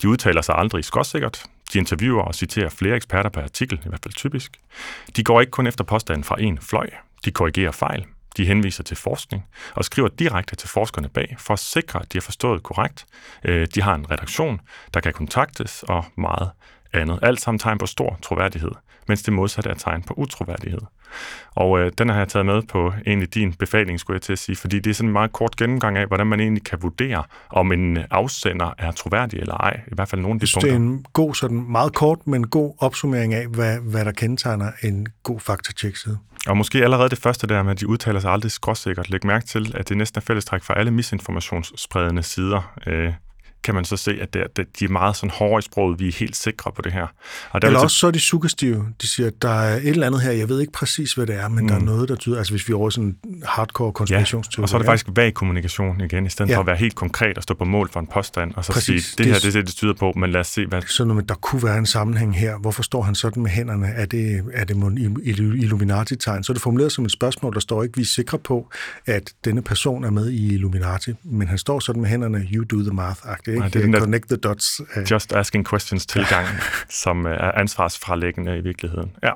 De 0.03 0.09
udtaler 0.09 0.43
sig 0.43 0.55
aldrig 0.59 0.85
skåsikkert. 0.85 1.43
De 1.73 1.79
interviewer 1.79 2.23
og 2.23 2.35
citerer 2.35 2.69
flere 2.69 2.97
eksperter 2.97 3.31
per 3.31 3.43
artikel, 3.43 3.81
i 3.85 3.89
hvert 3.89 4.01
fald 4.03 4.15
typisk. 4.15 4.57
De 5.17 5.25
går 5.25 5.41
ikke 5.41 5.51
kun 5.51 5.67
efter 5.67 5.85
påstanden 5.85 6.25
fra 6.25 6.37
en 6.43 6.59
fløj. 6.59 6.91
De 7.25 7.31
korrigerer 7.31 7.73
fejl. 7.73 8.07
De 8.37 8.47
henviser 8.47 8.85
til 8.85 8.97
forskning 8.97 9.47
og 9.75 9.85
skriver 9.85 10.09
direkte 10.09 10.57
til 10.57 10.69
forskerne 10.69 11.09
bag 11.09 11.37
for 11.39 11.55
at 11.55 11.59
sikre, 11.59 12.01
at 12.03 12.13
de 12.13 12.19
har 12.19 12.23
forstået 12.23 12.63
korrekt. 12.63 13.07
Øh, 13.45 13.67
de 13.75 13.83
har 13.83 13.95
en 13.95 14.11
redaktion, 14.11 14.61
der 14.95 15.01
kan 15.01 15.13
kontaktes 15.13 15.83
og 15.83 16.05
meget 16.17 16.51
andet. 16.93 17.18
Alt 17.22 17.41
sammen 17.41 17.59
tegn 17.59 17.78
på 17.78 17.86
stor 17.86 18.18
troværdighed, 18.22 18.70
mens 19.09 19.22
det 19.22 19.32
modsatte 19.32 19.70
er 19.70 19.74
tegn 19.74 20.03
på 20.03 20.14
utroværdighed. 20.14 20.80
Og 21.55 21.80
øh, 21.80 21.93
den 21.99 22.09
har 22.09 22.18
jeg 22.18 22.28
taget 22.28 22.47
med 22.47 22.62
på 22.62 22.93
egentlig 23.07 23.34
din 23.34 23.53
befaling, 23.53 24.01
skulle 24.01 24.14
jeg 24.14 24.22
til 24.22 24.32
at 24.32 24.38
sige, 24.38 24.57
fordi 24.57 24.80
det 24.80 24.91
er 24.91 24.95
sådan 24.95 25.09
en 25.09 25.12
meget 25.12 25.32
kort 25.32 25.57
gennemgang 25.57 25.99
af, 25.99 26.07
hvordan 26.07 26.26
man 26.26 26.41
egentlig 26.41 26.64
kan 26.64 26.82
vurdere, 26.82 27.22
om 27.51 27.72
en 27.72 27.99
afsender 28.11 28.74
er 28.78 28.91
troværdig 28.91 29.41
eller 29.41 29.55
ej. 29.55 29.80
I 29.86 29.95
hvert 29.95 30.09
fald 30.09 30.20
nogle 30.20 30.34
af 30.34 30.41
de 30.41 30.53
punkter. 30.55 30.70
Det 30.70 30.72
er 30.72 30.76
en 30.76 31.07
god, 31.12 31.34
sådan 31.34 31.64
meget 31.68 31.95
kort, 31.95 32.26
men 32.26 32.47
god 32.47 32.74
opsummering 32.78 33.34
af, 33.34 33.47
hvad, 33.47 33.78
hvad 33.78 34.05
der 34.05 34.12
kendetegner 34.12 34.70
en 34.82 35.07
god 35.22 35.41
faktatjek-side. 35.41 36.18
Og 36.49 36.57
måske 36.57 36.84
allerede 36.84 37.09
det 37.09 37.18
første 37.18 37.47
der 37.47 37.62
med, 37.62 37.70
at 37.70 37.80
de 37.80 37.88
udtaler 37.88 38.20
sig 38.20 38.32
aldrig 38.32 38.53
skråsikkert. 38.53 39.11
Læg 39.11 39.26
mærke 39.26 39.47
til, 39.47 39.74
at 39.76 39.88
det 39.88 39.97
næsten 39.97 40.18
er 40.18 40.22
fællestræk 40.22 40.62
for 40.62 40.74
alle 40.74 40.91
misinformationsspredende 40.91 42.22
sider. 42.22 42.72
Øh, 42.86 43.12
kan 43.65 43.75
man 43.75 43.85
så 43.85 43.97
se, 43.97 44.19
at 44.21 44.35
det, 44.35 44.41
at 44.41 44.67
de 44.79 44.85
er 44.85 44.89
meget 44.89 45.17
sådan 45.17 45.31
hårde 45.31 45.59
i 45.59 45.63
sproget, 45.63 46.01
vi 46.01 46.09
er 46.09 46.13
helt 46.13 46.37
sikre 46.37 46.73
på 46.77 46.83
det 46.83 46.93
her. 46.93 47.07
Og 47.51 47.63
der 47.63 47.69
eller 47.69 47.81
også 47.81 47.97
så 47.97 48.07
er 48.07 48.11
de 48.11 48.21
suggestive. 48.21 48.87
De 49.03 49.09
siger, 49.09 49.27
at 49.27 49.43
der 49.43 49.51
er 49.51 49.77
et 49.77 49.89
eller 49.89 50.07
andet 50.07 50.21
her, 50.21 50.31
jeg 50.31 50.49
ved 50.49 50.61
ikke 50.61 50.73
præcis, 50.73 51.13
hvad 51.13 51.27
det 51.27 51.35
er, 51.35 51.49
men 51.49 51.63
mm. 51.63 51.69
der 51.69 51.75
er 51.75 51.79
mm. 51.79 51.85
noget, 51.85 52.09
der 52.09 52.15
tyder, 52.15 52.39
altså 52.39 52.53
hvis 52.53 52.69
vi 52.69 52.73
er 52.73 52.77
over 52.77 52.91
sådan 52.91 53.17
hardcore 53.45 53.93
konspirationsteori. 53.93 54.61
Ja, 54.61 54.63
og 54.63 54.69
så 54.69 54.77
er 54.77 54.79
det 54.79 54.87
faktisk 54.87 55.07
vag 55.17 55.35
kommunikation 55.35 56.01
igen, 56.01 56.27
i 56.27 56.29
stedet 56.29 56.51
ja. 56.51 56.57
for 56.57 56.61
at 56.61 56.67
være 56.67 56.77
helt 56.77 56.95
konkret 56.95 57.37
og 57.37 57.43
stå 57.43 57.55
på 57.55 57.65
mål 57.65 57.91
for 57.93 58.01
en 58.01 58.07
påstand, 58.07 58.55
og 58.55 58.65
så 58.65 58.73
præcis. 58.73 59.05
sige, 59.05 59.11
det, 59.11 59.19
det 59.19 59.27
her, 59.27 59.41
det 59.41 59.49
er 59.49 59.53
det, 59.53 59.67
det 59.67 59.75
tyder 59.75 59.95
på, 59.95 60.13
men 60.17 60.31
lad 60.31 60.41
os 60.41 60.47
se, 60.47 60.67
hvad... 60.67 60.83
Så 60.83 61.05
når 61.05 61.21
der 61.21 61.35
kunne 61.35 61.63
være 61.63 61.79
en 61.79 61.87
sammenhæng 61.87 62.37
her, 62.37 62.59
hvorfor 62.59 62.83
står 62.83 63.03
han 63.03 63.15
sådan 63.15 63.43
med 63.43 63.51
hænderne? 63.51 63.87
Er 63.87 64.07
det, 64.07 64.45
er 64.53 64.65
det 64.65 64.77
Illuminati-tegn? 65.37 66.45
Så 66.45 66.53
er 66.53 66.55
det 66.55 66.63
formuleret 66.63 66.93
som 66.93 67.05
et 67.05 67.13
spørgsmål, 67.13 67.55
der 67.55 67.61
står 67.61 67.83
ikke, 67.83 67.97
vi 67.97 68.03
er 68.03 68.07
sikre 68.07 68.39
på, 68.39 68.69
at 69.07 69.33
denne 69.45 69.63
person 69.63 70.05
er 70.05 70.11
med 70.11 70.31
i 70.31 70.55
Illuminati, 70.55 71.13
men 71.25 71.49
han 71.49 71.59
står 71.59 71.81
sådan 71.81 72.03
med 72.03 72.11
hænderne, 72.11 72.39
you 72.53 72.65
do 72.65 72.77
the 72.77 72.91
math-agtigt 72.91 73.50
ikke? 73.51 73.59
Nej, 73.61 73.69
det 73.69 73.77
er 73.77 73.83
den 73.83 73.95
Connect 73.95 74.29
the 74.29 74.37
dots. 74.37 74.81
Øh. 74.97 75.11
Just 75.11 75.33
asking 75.33 75.69
questions 75.69 76.07
tilgang, 76.07 76.47
som 77.03 77.27
øh, 77.27 77.33
er 77.33 77.53
ansvarsfralæggende 77.53 78.59
i 78.59 78.61
virkeligheden. 78.61 79.13
Ja. 79.23 79.31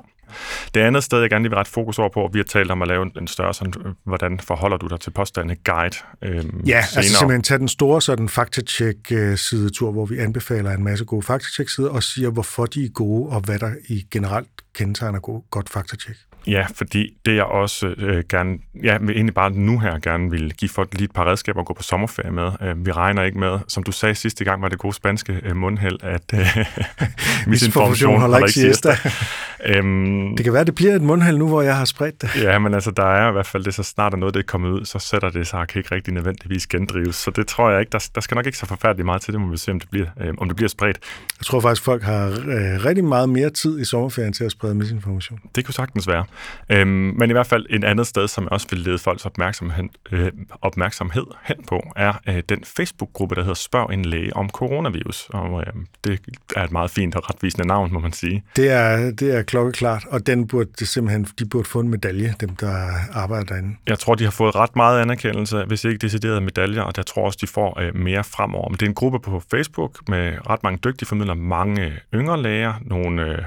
Det 0.74 0.80
andet 0.80 1.04
sted, 1.04 1.20
jeg 1.20 1.30
gerne 1.30 1.42
lige 1.42 1.50
vil 1.50 1.56
ret 1.56 1.68
fokus 1.68 1.98
over 1.98 2.08
på, 2.08 2.30
vi 2.32 2.38
har 2.38 2.44
talt 2.44 2.70
om 2.70 2.82
at 2.82 2.88
lave 2.88 3.10
en 3.18 3.26
større 3.26 3.54
sådan, 3.54 3.72
øh, 3.86 3.92
hvordan 4.04 4.40
forholder 4.40 4.76
du 4.76 4.86
dig 4.86 5.00
til 5.00 5.10
påstandene 5.10 5.56
guide 5.64 5.96
øhm, 6.22 6.34
Ja, 6.36 6.40
senere. 6.40 6.76
altså 6.76 7.18
simpelthen 7.18 7.42
tage 7.42 7.58
den 7.58 7.68
store 7.68 8.02
sådan 8.02 8.28
faktatjek-sidetur, 8.28 9.92
hvor 9.92 10.06
vi 10.06 10.18
anbefaler 10.18 10.70
en 10.70 10.84
masse 10.84 11.04
gode 11.04 11.22
faktatjek-sider 11.22 11.88
og 11.88 12.02
siger, 12.02 12.30
hvorfor 12.30 12.66
de 12.66 12.84
er 12.84 12.88
gode, 12.88 13.30
og 13.30 13.40
hvad 13.40 13.58
der 13.58 13.70
i 13.88 14.06
generelt 14.10 14.48
kendetegner 14.74 15.18
god, 15.18 15.42
godt 15.50 15.70
faktatjek. 15.70 16.16
Ja, 16.46 16.66
fordi 16.74 17.16
det 17.26 17.36
jeg 17.36 17.44
også 17.44 17.86
øh, 17.86 18.24
gerne, 18.28 18.58
ja, 18.82 18.96
egentlig 18.96 19.34
bare 19.34 19.50
nu 19.50 19.78
her 19.78 19.98
gerne 19.98 20.30
vil 20.30 20.54
give 20.54 20.68
folk 20.68 20.94
lige 20.94 21.04
et 21.04 21.12
par 21.12 21.26
redskaber 21.30 21.60
at 21.60 21.66
gå 21.66 21.74
på 21.74 21.82
sommerferie 21.82 22.30
med. 22.30 22.50
Øh, 22.62 22.86
vi 22.86 22.92
regner 22.92 23.22
ikke 23.22 23.38
med, 23.38 23.58
som 23.68 23.82
du 23.82 23.92
sagde 23.92 24.14
sidste 24.14 24.44
gang, 24.44 24.62
var 24.62 24.68
det 24.68 24.78
gode 24.78 24.94
spanske 24.94 25.40
øh, 25.42 25.56
mundheld, 25.56 25.98
at 26.02 26.34
øh, 26.34 26.66
misinformation 27.46 28.20
holder 28.20 28.38
ikke 28.38 28.52
siesta. 28.52 28.96
øhm, 29.76 30.36
det 30.36 30.44
kan 30.44 30.52
være, 30.52 30.64
det 30.64 30.74
bliver 30.74 30.94
et 30.94 31.02
mundheld 31.02 31.38
nu, 31.38 31.48
hvor 31.48 31.62
jeg 31.62 31.76
har 31.76 31.84
spredt 31.84 32.22
det. 32.22 32.42
Ja, 32.42 32.58
men 32.58 32.74
altså, 32.74 32.90
der 32.90 33.06
er 33.06 33.28
i 33.28 33.32
hvert 33.32 33.46
fald 33.46 33.64
det, 33.64 33.74
så 33.74 33.82
snart 33.82 34.12
er 34.12 34.16
noget, 34.16 34.34
det 34.34 34.40
er 34.40 34.46
kommet 34.46 34.70
ud, 34.70 34.84
så 34.84 34.98
sætter 34.98 35.30
det 35.30 35.46
sig 35.46 35.68
kan 35.74 35.80
ikke 35.80 35.94
rigtig 35.94 36.14
nødvendigvis 36.14 36.66
gendrives. 36.66 37.16
Så 37.16 37.30
det 37.30 37.46
tror 37.46 37.70
jeg 37.70 37.80
ikke, 37.80 37.90
der, 37.90 38.08
der 38.14 38.20
skal 38.20 38.34
nok 38.34 38.46
ikke 38.46 38.58
så 38.58 38.66
forfærdeligt 38.66 39.06
meget 39.06 39.22
til 39.22 39.32
det, 39.32 39.40
må 39.40 39.50
vi 39.50 39.56
se, 39.56 39.70
om 39.70 39.80
det 39.80 39.90
bliver, 39.90 40.06
øh, 40.20 40.34
om 40.38 40.48
det 40.48 40.56
bliver 40.56 40.68
spredt. 40.68 40.98
Jeg 41.38 41.46
tror 41.46 41.60
faktisk, 41.60 41.82
folk 41.82 42.02
har 42.02 42.26
øh, 42.26 42.84
rigtig 42.84 43.04
meget 43.04 43.28
mere 43.28 43.50
tid 43.50 43.80
i 43.80 43.84
sommerferien 43.84 44.32
til 44.32 44.44
at 44.44 44.50
sprede 44.50 44.74
misinformation. 44.74 45.40
Det 45.54 45.64
kunne 45.64 45.74
sagtens 45.74 46.08
være. 46.08 46.24
Øhm, 46.70 46.88
men 46.88 47.30
i 47.30 47.32
hvert 47.32 47.46
fald 47.46 47.66
et 47.70 47.84
andet 47.84 48.06
sted, 48.06 48.28
som 48.28 48.44
jeg 48.44 48.52
også 48.52 48.66
vil 48.70 48.78
lede 48.78 48.98
folks 48.98 49.26
opmærksomhed, 49.26 49.84
øh, 50.12 50.32
opmærksomhed 50.62 51.26
hen 51.44 51.56
på, 51.68 51.82
er 51.96 52.12
øh, 52.28 52.42
den 52.48 52.64
Facebook-gruppe, 52.76 53.34
der 53.34 53.40
hedder 53.40 53.54
Spørg 53.54 53.92
en 53.92 54.04
læge 54.04 54.36
om 54.36 54.50
coronavirus. 54.50 55.28
Og 55.30 55.60
øh, 55.60 55.72
det 56.04 56.20
er 56.56 56.64
et 56.64 56.72
meget 56.72 56.90
fint 56.90 57.14
og 57.14 57.30
retvisende 57.30 57.66
navn, 57.68 57.92
må 57.92 58.00
man 58.00 58.12
sige. 58.12 58.44
Det 58.56 58.70
er, 58.70 59.10
det 59.10 59.36
er 59.36 59.42
klokkeklart, 59.42 60.04
og 60.10 60.26
den 60.26 60.46
burde 60.46 60.70
det 60.78 60.88
simpelthen, 60.88 61.26
de 61.38 61.46
burde 61.46 61.68
få 61.68 61.80
en 61.80 61.88
medalje, 61.88 62.34
dem 62.40 62.56
der 62.56 62.76
arbejder 63.12 63.44
derinde. 63.44 63.76
Jeg 63.86 63.98
tror, 63.98 64.14
de 64.14 64.24
har 64.24 64.30
fået 64.30 64.54
ret 64.54 64.76
meget 64.76 65.00
anerkendelse, 65.00 65.64
hvis 65.66 65.84
ikke 65.84 65.98
deciderede 65.98 66.40
medaljer, 66.40 66.82
og 66.82 66.92
jeg 66.96 67.06
tror 67.06 67.26
også, 67.26 67.38
de 67.40 67.46
får 67.46 67.80
øh, 67.80 67.96
mere 67.96 68.24
fremover. 68.24 68.68
Men 68.68 68.76
det 68.76 68.82
er 68.82 68.86
en 68.86 68.94
gruppe 68.94 69.20
på 69.20 69.42
Facebook 69.50 70.08
med 70.08 70.32
ret 70.50 70.62
mange 70.62 70.78
dygtige 70.84 71.08
formidlere, 71.08 71.36
mange 71.36 71.92
yngre 72.14 72.42
læger, 72.42 72.74
nogle 72.80 73.22
øh, 73.22 73.38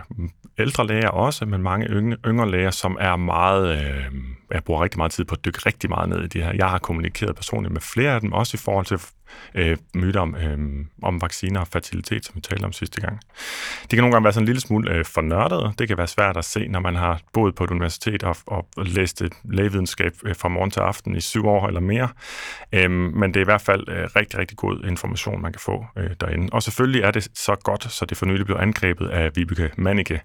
ældre 0.59 0.87
læger 0.87 1.09
også, 1.09 1.45
men 1.45 1.61
mange 1.61 1.87
yngre, 1.87 2.17
yngre 2.27 2.51
læger, 2.51 2.71
som 2.71 2.97
er 2.99 3.15
meget... 3.15 3.77
Øh, 3.77 4.05
jeg 4.51 4.63
bruger 4.63 4.83
rigtig 4.83 4.97
meget 4.97 5.11
tid 5.11 5.25
på 5.25 5.35
at 5.35 5.45
dykke 5.45 5.59
rigtig 5.65 5.89
meget 5.89 6.09
ned 6.09 6.23
i 6.23 6.27
det 6.27 6.43
her. 6.43 6.53
Jeg 6.53 6.69
har 6.69 6.77
kommunikeret 6.77 7.35
personligt 7.35 7.73
med 7.73 7.81
flere 7.81 8.11
af 8.11 8.21
dem, 8.21 8.33
også 8.33 8.57
i 8.57 8.61
forhold 8.63 8.85
til 8.85 8.99
øh, 9.55 9.77
myter 9.95 10.19
om, 10.19 10.35
øh, 10.35 10.85
om 11.03 11.21
vacciner 11.21 11.59
og 11.59 11.67
fertilitet, 11.67 12.25
som 12.25 12.35
vi 12.35 12.41
talte 12.41 12.63
om 12.63 12.73
sidste 12.73 13.01
gang. 13.01 13.19
Det 13.81 13.89
kan 13.89 13.99
nogle 13.99 14.11
gange 14.11 14.23
være 14.23 14.33
sådan 14.33 14.43
en 14.43 14.45
lille 14.45 14.61
smule 14.61 14.91
øh, 14.91 15.05
fornørdet. 15.05 15.79
Det 15.79 15.87
kan 15.87 15.97
være 15.97 16.07
svært 16.07 16.37
at 16.37 16.45
se, 16.45 16.67
når 16.67 16.79
man 16.79 16.95
har 16.95 17.19
boet 17.33 17.55
på 17.55 17.63
et 17.63 17.71
universitet 17.71 18.23
og, 18.23 18.37
og 18.45 18.67
læst 18.77 19.21
lægevidenskab 19.43 20.13
øh, 20.23 20.35
fra 20.35 20.49
morgen 20.49 20.71
til 20.71 20.79
aften 20.79 21.15
i 21.15 21.21
syv 21.21 21.47
år 21.47 21.67
eller 21.67 21.79
mere. 21.79 22.09
Øh, 22.73 22.91
men 22.91 23.33
det 23.33 23.37
er 23.37 23.41
i 23.41 23.51
hvert 23.51 23.61
fald 23.61 23.89
øh, 23.89 24.09
rigtig, 24.15 24.39
rigtig 24.39 24.57
god 24.57 24.85
information, 24.87 25.41
man 25.41 25.51
kan 25.51 25.59
få 25.59 25.85
øh, 25.97 26.09
derinde. 26.21 26.49
Og 26.51 26.63
selvfølgelig 26.63 27.01
er 27.01 27.11
det 27.11 27.27
så 27.33 27.55
godt, 27.63 27.91
så 27.91 28.05
det 28.05 28.17
for 28.17 28.25
nylig 28.25 28.45
blev 28.45 28.57
angrebet 28.59 29.09
af 29.09 29.31
Vibeke 29.35 29.71
Manike 29.77 30.21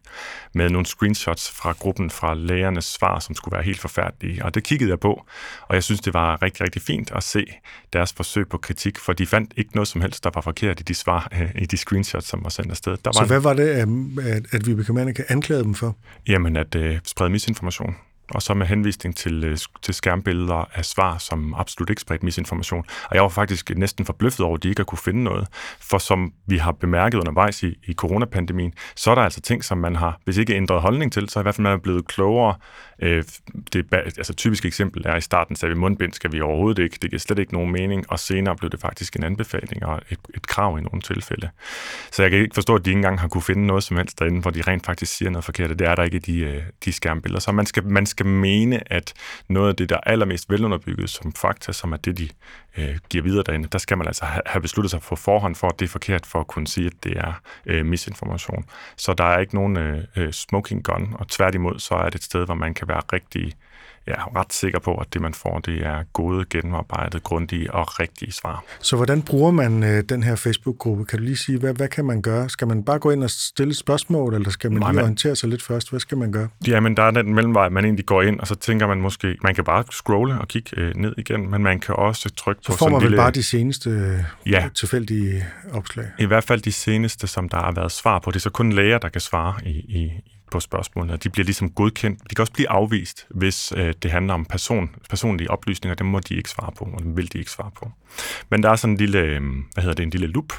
med 0.55 0.70
nogle 0.70 0.86
screenshots 0.86 1.50
fra 1.50 1.72
gruppen 1.78 2.11
fra 2.11 2.34
lægernes 2.34 2.84
svar, 2.84 3.18
som 3.18 3.34
skulle 3.34 3.53
være 3.53 3.64
helt 3.64 3.80
forfærdelige. 3.80 4.44
Og 4.44 4.55
det 4.55 4.64
kiggede 4.64 4.90
jeg 4.90 5.00
på, 5.00 5.26
og 5.62 5.74
jeg 5.74 5.82
synes, 5.82 6.00
det 6.00 6.14
var 6.14 6.42
rigtig, 6.42 6.64
rigtig 6.64 6.82
fint 6.82 7.11
at 7.11 7.22
se 7.22 7.46
deres 7.92 8.12
forsøg 8.12 8.48
på 8.48 8.59
kritik, 8.59 8.91
for 8.99 9.12
de 9.12 9.26
fandt 9.26 9.55
ikke 9.57 9.70
noget 9.74 9.88
som 9.88 10.01
helst, 10.01 10.24
der 10.24 10.30
var 10.34 10.40
forkert 10.40 10.80
i 10.80 10.82
de 10.82 10.95
svar, 10.95 11.28
øh, 11.40 11.62
i 11.62 11.66
de 11.66 11.76
screenshots, 11.76 12.28
som 12.28 12.40
var 12.43 12.51
sendt 12.51 12.70
afsted. 12.70 12.93
Der 12.93 12.99
var 13.05 13.12
Så 13.12 13.24
hvad 13.26 13.40
var 13.40 13.53
det, 13.53 13.68
at, 13.68 13.88
at 14.53 14.66
Vibeke 14.66 14.93
Manike 14.93 15.24
anklagede 15.28 15.64
dem 15.64 15.74
for? 15.74 15.97
Jamen, 16.28 16.57
at 16.57 16.74
uh, 16.74 16.99
sprede 17.05 17.30
misinformation 17.30 17.97
og 18.30 18.42
så 18.42 18.54
med 18.54 18.66
henvisning 18.66 19.16
til, 19.16 19.44
øh, 19.44 19.58
til 19.82 19.94
skærmbilleder 19.94 20.68
af 20.74 20.84
svar, 20.84 21.18
som 21.18 21.54
absolut 21.54 21.90
ikke 21.90 22.00
spredte 22.00 22.24
misinformation. 22.24 22.84
Og 23.04 23.14
jeg 23.14 23.22
var 23.22 23.28
faktisk 23.28 23.70
næsten 23.76 24.04
forbløffet 24.04 24.40
over, 24.40 24.56
at 24.56 24.62
de 24.62 24.68
ikke 24.68 24.80
har 24.80 24.84
kunne 24.84 24.98
finde 24.98 25.24
noget. 25.24 25.48
For 25.80 25.98
som 25.98 26.32
vi 26.46 26.56
har 26.56 26.72
bemærket 26.72 27.18
undervejs 27.18 27.62
i, 27.62 27.78
i 27.86 27.94
coronapandemien, 27.94 28.72
så 28.96 29.10
er 29.10 29.14
der 29.14 29.22
altså 29.22 29.40
ting, 29.40 29.64
som 29.64 29.78
man 29.78 29.96
har, 29.96 30.20
hvis 30.24 30.38
ikke 30.38 30.54
ændret 30.54 30.80
holdning 30.80 31.12
til, 31.12 31.28
så 31.28 31.40
i 31.40 31.42
hvert 31.42 31.54
fald 31.54 31.62
man 31.62 31.72
er 31.72 31.76
blevet 31.76 32.06
klogere. 32.06 32.54
Øh, 33.02 33.24
det 33.72 33.86
altså, 33.92 34.34
typisk 34.34 34.64
eksempel 34.64 35.02
er, 35.06 35.16
i 35.16 35.20
starten 35.20 35.56
sagde 35.56 35.74
vi, 35.74 35.80
mundbind 35.80 36.12
skal 36.12 36.32
vi 36.32 36.40
overhovedet 36.40 36.82
ikke, 36.82 36.98
det 37.02 37.10
giver 37.10 37.20
slet 37.20 37.38
ikke 37.38 37.52
nogen 37.52 37.72
mening, 37.72 38.10
og 38.10 38.18
senere 38.18 38.56
blev 38.56 38.70
det 38.70 38.80
faktisk 38.80 39.16
en 39.16 39.22
anbefaling 39.22 39.86
og 39.86 40.00
et, 40.10 40.18
et 40.34 40.46
krav 40.46 40.78
i 40.78 40.80
nogle 40.80 41.00
tilfælde. 41.00 41.50
Så 42.12 42.22
jeg 42.22 42.30
kan 42.30 42.40
ikke 42.40 42.54
forstå, 42.54 42.74
at 42.74 42.84
de 42.84 42.90
ikke 42.90 42.98
engang 42.98 43.20
har 43.20 43.28
kunne 43.28 43.42
finde 43.42 43.66
noget 43.66 43.82
som 43.82 43.96
helst 43.96 44.18
derinde, 44.18 44.40
hvor 44.40 44.50
de 44.50 44.62
rent 44.62 44.86
faktisk 44.86 45.16
siger 45.16 45.30
noget 45.30 45.44
forkert. 45.44 45.78
Det 45.78 45.86
er 45.86 45.94
der 45.94 46.02
ikke 46.02 46.16
i 46.16 46.20
de, 46.20 46.38
øh, 46.38 46.62
de 46.84 46.92
skærmbilleder. 46.92 47.40
Så 47.40 47.52
man 47.52 47.66
skal, 47.66 47.86
man 47.86 48.06
skal 48.12 48.26
mene, 48.26 48.92
at 48.92 49.12
noget 49.48 49.68
af 49.68 49.76
det, 49.76 49.88
der 49.88 49.96
er 49.96 50.10
allermest 50.10 50.50
velunderbygget 50.50 51.10
som 51.10 51.32
fakta, 51.32 51.72
som 51.72 51.92
er 51.92 51.96
det, 51.96 52.18
de 52.18 52.28
øh, 52.78 52.98
giver 53.10 53.24
videre 53.24 53.44
derinde, 53.46 53.68
der 53.68 53.78
skal 53.78 53.98
man 53.98 54.06
altså 54.06 54.24
have 54.46 54.62
besluttet 54.62 54.90
sig 54.90 55.00
på 55.00 55.16
forhånd 55.16 55.54
for, 55.54 55.68
at 55.68 55.80
det 55.80 55.84
er 55.84 55.90
forkert, 55.90 56.26
for 56.26 56.40
at 56.40 56.46
kunne 56.46 56.66
sige, 56.66 56.86
at 56.86 57.04
det 57.04 57.12
er 57.16 57.32
øh, 57.66 57.86
misinformation. 57.86 58.64
Så 58.96 59.14
der 59.14 59.24
er 59.24 59.38
ikke 59.38 59.54
nogen 59.54 59.76
øh, 59.76 60.04
øh 60.16 60.32
smoking 60.32 60.84
gun, 60.84 61.16
og 61.18 61.28
tværtimod 61.28 61.78
så 61.78 61.94
er 61.94 62.04
det 62.10 62.14
et 62.14 62.24
sted, 62.24 62.44
hvor 62.44 62.54
man 62.54 62.74
kan 62.74 62.88
være 62.88 63.02
rigtig 63.12 63.54
ja, 64.07 64.40
ret 64.40 64.53
sikker 64.53 64.78
på, 64.78 64.94
at 64.94 65.07
det, 65.12 65.22
man 65.22 65.34
får, 65.34 65.59
det 65.59 65.86
er 65.86 66.03
gode, 66.12 66.44
gennemarbejdet, 66.50 67.22
grundige 67.22 67.74
og 67.74 68.00
rigtige 68.00 68.32
svar. 68.32 68.64
Så 68.80 68.96
hvordan 68.96 69.22
bruger 69.22 69.50
man 69.50 69.82
øh, 69.82 70.05
den 70.09 70.22
her 70.22 70.36
Facebook-gruppe? 70.36 71.05
Kan 71.05 71.18
du 71.18 71.24
lige 71.24 71.36
sige, 71.36 71.59
hvad, 71.59 71.74
hvad 71.74 71.88
kan 71.88 72.05
man 72.05 72.22
gøre? 72.22 72.48
Skal 72.48 72.68
man 72.68 72.84
bare 72.84 72.98
gå 72.98 73.11
ind 73.11 73.24
og 73.24 73.30
stille 73.30 73.74
spørgsmål, 73.74 74.34
eller 74.34 74.50
skal 74.50 74.72
man 74.72 74.80
Nej, 74.80 74.90
lige 74.90 74.96
man... 74.96 75.05
orientere 75.05 75.36
sig 75.36 75.48
lidt 75.48 75.62
først? 75.62 75.90
Hvad 75.90 76.00
skal 76.00 76.18
man 76.18 76.32
gøre? 76.32 76.48
Ja, 76.66 76.80
men 76.80 76.96
der 76.96 77.03
er 77.03 77.11
den 77.11 77.34
mellemvej, 77.34 77.68
man 77.68 77.84
egentlig 77.84 78.07
går 78.07 78.22
ind, 78.22 78.40
og 78.40 78.46
så 78.46 78.55
tænker 78.55 78.86
man 78.86 79.00
måske, 79.00 79.36
man 79.42 79.55
kan 79.55 79.64
bare 79.64 79.84
scrolle 79.90 80.38
og 80.40 80.48
kigge 80.48 80.70
øh, 80.76 80.96
ned 80.96 81.14
igen, 81.18 81.50
men 81.50 81.62
man 81.62 81.80
kan 81.80 81.94
også 81.96 82.30
trykke 82.30 82.61
så 82.64 82.72
på 82.72 82.78
får 82.78 82.88
man 82.88 82.92
sådan 82.92 83.03
vel 83.03 83.11
lille... 83.11 83.22
bare 83.22 83.30
de 83.30 83.42
seneste 83.42 84.24
ja. 84.46 84.68
tilfældige 84.74 85.44
opslag? 85.72 86.07
I 86.18 86.24
hvert 86.24 86.44
fald 86.44 86.61
de 86.61 86.72
seneste, 86.72 87.26
som 87.26 87.48
der 87.48 87.57
har 87.57 87.72
været 87.72 87.92
svar 87.92 88.18
på. 88.18 88.30
Det 88.30 88.36
er 88.36 88.40
så 88.40 88.50
kun 88.50 88.72
læger, 88.72 88.98
der 88.98 89.09
kan 89.09 89.20
svare 89.20 89.55
i, 89.64 89.70
i, 89.70 90.12
på 90.53 90.61
spørgsmålene. 90.61 91.16
De 91.16 91.28
bliver 91.30 91.44
ligesom 91.44 91.70
godkendt. 91.70 92.30
De 92.30 92.34
kan 92.34 92.42
også 92.42 92.53
blive 92.53 92.70
afvist, 92.70 93.26
hvis 93.30 93.72
øh, 93.76 93.94
det 94.03 94.11
handler 94.11 94.34
om 94.34 94.44
person, 94.44 94.90
personlige 95.11 95.50
oplysninger. 95.50 95.94
Dem 95.94 96.07
må 96.07 96.20
de 96.20 96.34
ikke 96.34 96.50
svare 96.50 96.72
på, 96.78 96.84
og 96.84 97.03
dem 97.03 97.16
vil 97.16 97.32
de 97.32 97.38
ikke 97.38 97.50
svare 97.50 97.70
på. 97.76 97.90
Men 98.50 98.62
der 98.62 98.70
er 98.70 98.76
sådan 98.76 98.92
en 98.92 98.98
lille, 98.98 99.18
øh, 99.18 99.40
hvad 99.74 99.82
hedder 99.82 99.94
det, 99.94 100.03
en 100.03 100.11
lille 100.11 100.26
loop, 100.26 100.53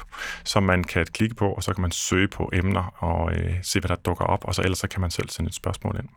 som 0.44 0.62
man 0.62 0.84
kan 0.84 1.06
klikke 1.06 1.34
på, 1.34 1.48
og 1.48 1.62
så 1.62 1.74
kan 1.74 1.82
man 1.82 1.90
søge 1.90 2.28
på 2.28 2.50
emner 2.52 2.94
og 2.98 3.32
øh, 3.32 3.54
se, 3.62 3.80
hvad 3.80 3.88
der 3.88 3.96
dukker 3.96 4.24
op, 4.24 4.44
og 4.44 4.54
så 4.54 4.62
ellers 4.62 4.78
så 4.78 4.88
kan 4.88 5.00
man 5.00 5.10
selv 5.10 5.28
sende 5.28 5.48
et 5.48 5.54
spørgsmål 5.54 5.96
ind. 5.98 6.08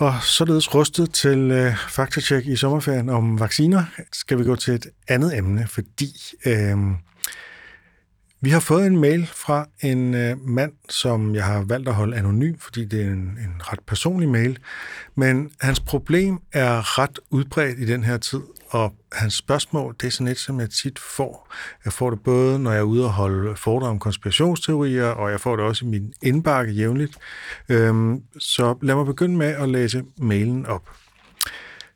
Og 0.00 0.14
således 0.22 0.74
rustet 0.74 1.12
til 1.12 1.50
øh, 1.50 1.74
faktatjek 1.88 2.46
i 2.46 2.56
sommerferien 2.56 3.08
om 3.08 3.40
vacciner, 3.40 3.84
skal 4.12 4.38
vi 4.38 4.44
gå 4.44 4.56
til 4.56 4.74
et 4.74 4.86
andet 5.08 5.36
emne, 5.36 5.66
fordi 5.66 6.12
øh, 6.46 6.76
vi 8.42 8.50
har 8.50 8.60
fået 8.60 8.86
en 8.86 9.00
mail 9.00 9.26
fra 9.26 9.66
en 9.80 10.14
øh, 10.14 10.48
mand, 10.48 10.72
som 10.88 11.34
jeg 11.34 11.44
har 11.44 11.64
valgt 11.68 11.88
at 11.88 11.94
holde 11.94 12.16
anonym, 12.16 12.56
fordi 12.58 12.84
det 12.84 13.02
er 13.02 13.06
en, 13.06 13.18
en 13.18 13.54
ret 13.58 13.80
personlig 13.86 14.28
mail. 14.28 14.58
Men 15.14 15.50
hans 15.60 15.80
problem 15.80 16.38
er 16.52 16.98
ret 16.98 17.18
udbredt 17.30 17.78
i 17.78 17.86
den 17.86 18.04
her 18.04 18.16
tid, 18.16 18.40
og 18.70 18.94
hans 19.12 19.34
spørgsmål, 19.34 19.94
det 20.00 20.06
er 20.06 20.10
sådan 20.10 20.28
et, 20.28 20.38
som 20.38 20.60
jeg 20.60 20.70
tit 20.70 20.98
får. 20.98 21.52
Jeg 21.84 21.92
får 21.92 22.10
det 22.10 22.22
både, 22.22 22.58
når 22.58 22.70
jeg 22.70 22.78
er 22.78 22.84
ude 22.84 23.04
og 23.04 23.12
holde 23.12 23.56
foredrag 23.56 23.90
om 23.90 23.98
konspirationsteorier, 23.98 25.06
og 25.06 25.30
jeg 25.30 25.40
får 25.40 25.56
det 25.56 25.64
også 25.64 25.84
i 25.84 25.88
min 25.88 26.12
indbakke 26.22 26.72
jævnligt. 26.72 27.18
Øhm, 27.68 28.22
så 28.38 28.74
lad 28.82 28.94
mig 28.94 29.06
begynde 29.06 29.36
med 29.36 29.46
at 29.46 29.68
læse 29.68 30.02
mailen 30.18 30.66
op. 30.66 30.90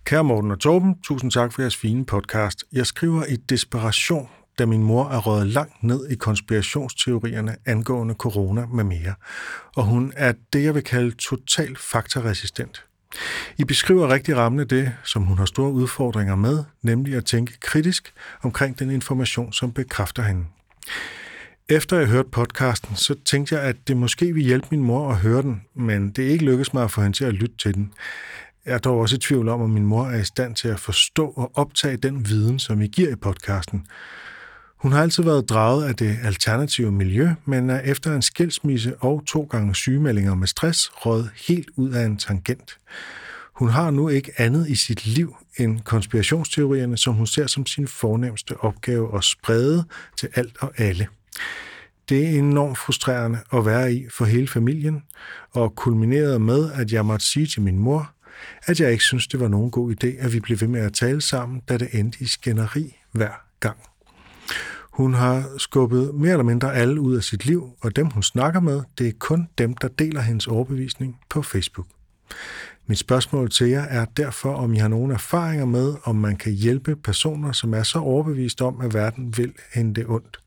Kære 0.04 0.24
Morten 0.24 0.50
og 0.50 0.60
Torben, 0.60 0.94
tusind 1.02 1.30
tak 1.30 1.52
for 1.52 1.62
jeres 1.62 1.76
fine 1.76 2.04
podcast. 2.04 2.64
Jeg 2.72 2.86
skriver 2.86 3.24
i 3.24 3.36
desperation 3.36 4.28
da 4.58 4.66
min 4.66 4.82
mor 4.82 5.08
er 5.08 5.18
røget 5.18 5.46
langt 5.46 5.82
ned 5.82 6.08
i 6.08 6.14
konspirationsteorierne 6.14 7.56
angående 7.66 8.14
corona 8.14 8.66
med 8.66 8.84
mere, 8.84 9.14
og 9.76 9.84
hun 9.84 10.12
er 10.16 10.32
det, 10.52 10.64
jeg 10.64 10.74
vil 10.74 10.84
kalde 10.84 11.16
total 11.16 11.76
faktaresistent. 11.76 12.84
I 13.58 13.64
beskriver 13.64 14.08
rigtig 14.08 14.36
rammende 14.36 14.64
det, 14.64 14.92
som 15.04 15.22
hun 15.22 15.38
har 15.38 15.44
store 15.44 15.72
udfordringer 15.72 16.34
med, 16.34 16.64
nemlig 16.82 17.14
at 17.14 17.24
tænke 17.24 17.60
kritisk 17.60 18.12
omkring 18.42 18.78
den 18.78 18.90
information, 18.90 19.52
som 19.52 19.72
bekræfter 19.72 20.22
hende. 20.22 20.44
Efter 21.68 21.98
jeg 21.98 22.06
hørte 22.06 22.28
podcasten, 22.28 22.96
så 22.96 23.14
tænkte 23.24 23.54
jeg, 23.54 23.64
at 23.64 23.76
det 23.88 23.96
måske 23.96 24.32
ville 24.32 24.46
hjælpe 24.46 24.66
min 24.70 24.82
mor 24.82 25.10
at 25.10 25.16
høre 25.16 25.42
den, 25.42 25.62
men 25.74 26.10
det 26.10 26.26
er 26.26 26.30
ikke 26.30 26.44
lykkedes 26.44 26.74
mig 26.74 26.84
at 26.84 26.90
få 26.90 27.02
hende 27.02 27.16
til 27.16 27.24
at 27.24 27.34
lytte 27.34 27.56
til 27.56 27.74
den. 27.74 27.92
Jeg 28.66 28.74
er 28.74 28.78
dog 28.78 28.98
også 28.98 29.16
i 29.16 29.18
tvivl 29.18 29.48
om, 29.48 29.62
at 29.62 29.70
min 29.70 29.86
mor 29.86 30.06
er 30.06 30.20
i 30.20 30.24
stand 30.24 30.54
til 30.54 30.68
at 30.68 30.80
forstå 30.80 31.26
og 31.36 31.50
optage 31.54 31.96
den 31.96 32.28
viden, 32.28 32.58
som 32.58 32.82
I 32.82 32.86
giver 32.86 33.12
i 33.12 33.16
podcasten. 33.16 33.86
Hun 34.86 34.92
har 34.92 35.02
altid 35.02 35.22
været 35.22 35.48
draget 35.48 35.84
af 35.84 35.94
det 35.94 36.18
alternative 36.22 36.92
miljø, 36.92 37.30
men 37.44 37.70
er 37.70 37.80
efter 37.80 38.14
en 38.14 38.22
skilsmisse 38.22 38.96
og 38.96 39.22
to 39.26 39.48
gange 39.50 39.74
sygemeldinger 39.74 40.34
med 40.34 40.46
stress 40.46 40.90
råd 41.06 41.28
helt 41.48 41.68
ud 41.76 41.90
af 41.90 42.04
en 42.04 42.16
tangent. 42.16 42.78
Hun 43.54 43.68
har 43.68 43.90
nu 43.90 44.08
ikke 44.08 44.32
andet 44.36 44.68
i 44.68 44.74
sit 44.74 45.06
liv 45.06 45.36
end 45.58 45.80
konspirationsteorierne, 45.80 46.96
som 46.96 47.14
hun 47.14 47.26
ser 47.26 47.46
som 47.46 47.66
sin 47.66 47.88
fornemmeste 47.88 48.56
opgave 48.60 49.16
at 49.16 49.24
sprede 49.24 49.84
til 50.18 50.28
alt 50.34 50.56
og 50.60 50.72
alle. 50.76 51.06
Det 52.08 52.26
er 52.26 52.38
enormt 52.38 52.78
frustrerende 52.78 53.38
at 53.52 53.66
være 53.66 53.92
i 53.92 54.06
for 54.10 54.24
hele 54.24 54.48
familien, 54.48 55.02
og 55.52 55.74
kulminerede 55.74 56.38
med, 56.38 56.72
at 56.72 56.92
jeg 56.92 57.06
måtte 57.06 57.26
sige 57.26 57.46
til 57.46 57.62
min 57.62 57.78
mor, 57.78 58.12
at 58.66 58.80
jeg 58.80 58.92
ikke 58.92 59.04
synes, 59.04 59.26
det 59.26 59.40
var 59.40 59.48
nogen 59.48 59.70
god 59.70 59.94
idé, 59.94 60.06
at 60.06 60.32
vi 60.32 60.40
blev 60.40 60.60
ved 60.60 60.68
med 60.68 60.80
at 60.80 60.92
tale 60.92 61.20
sammen, 61.20 61.62
da 61.68 61.76
det 61.76 61.88
endte 61.92 62.18
i 62.20 62.26
skænderi 62.26 62.96
hver 63.12 63.32
gang. 63.60 63.76
Hun 64.96 65.14
har 65.14 65.44
skubbet 65.58 66.14
mere 66.14 66.30
eller 66.30 66.44
mindre 66.44 66.74
alle 66.74 67.00
ud 67.00 67.16
af 67.16 67.22
sit 67.22 67.46
liv, 67.46 67.68
og 67.80 67.96
dem 67.96 68.06
hun 68.06 68.22
snakker 68.22 68.60
med, 68.60 68.82
det 68.98 69.08
er 69.08 69.12
kun 69.18 69.48
dem, 69.58 69.76
der 69.76 69.88
deler 69.88 70.20
hendes 70.20 70.46
overbevisning 70.46 71.20
på 71.30 71.42
Facebook. 71.42 71.86
Mit 72.86 72.98
spørgsmål 72.98 73.50
til 73.50 73.68
jer 73.68 73.82
er 73.82 74.04
derfor, 74.04 74.54
om 74.54 74.74
I 74.74 74.78
har 74.78 74.88
nogle 74.88 75.14
erfaringer 75.14 75.64
med, 75.64 75.94
om 76.04 76.16
man 76.16 76.36
kan 76.36 76.52
hjælpe 76.52 76.96
personer, 76.96 77.52
som 77.52 77.74
er 77.74 77.82
så 77.82 77.98
overbevist 77.98 78.62
om, 78.62 78.80
at 78.80 78.94
verden 78.94 79.36
vil 79.36 79.52
hende 79.74 79.94
det 79.94 80.06
ondt. 80.08 80.40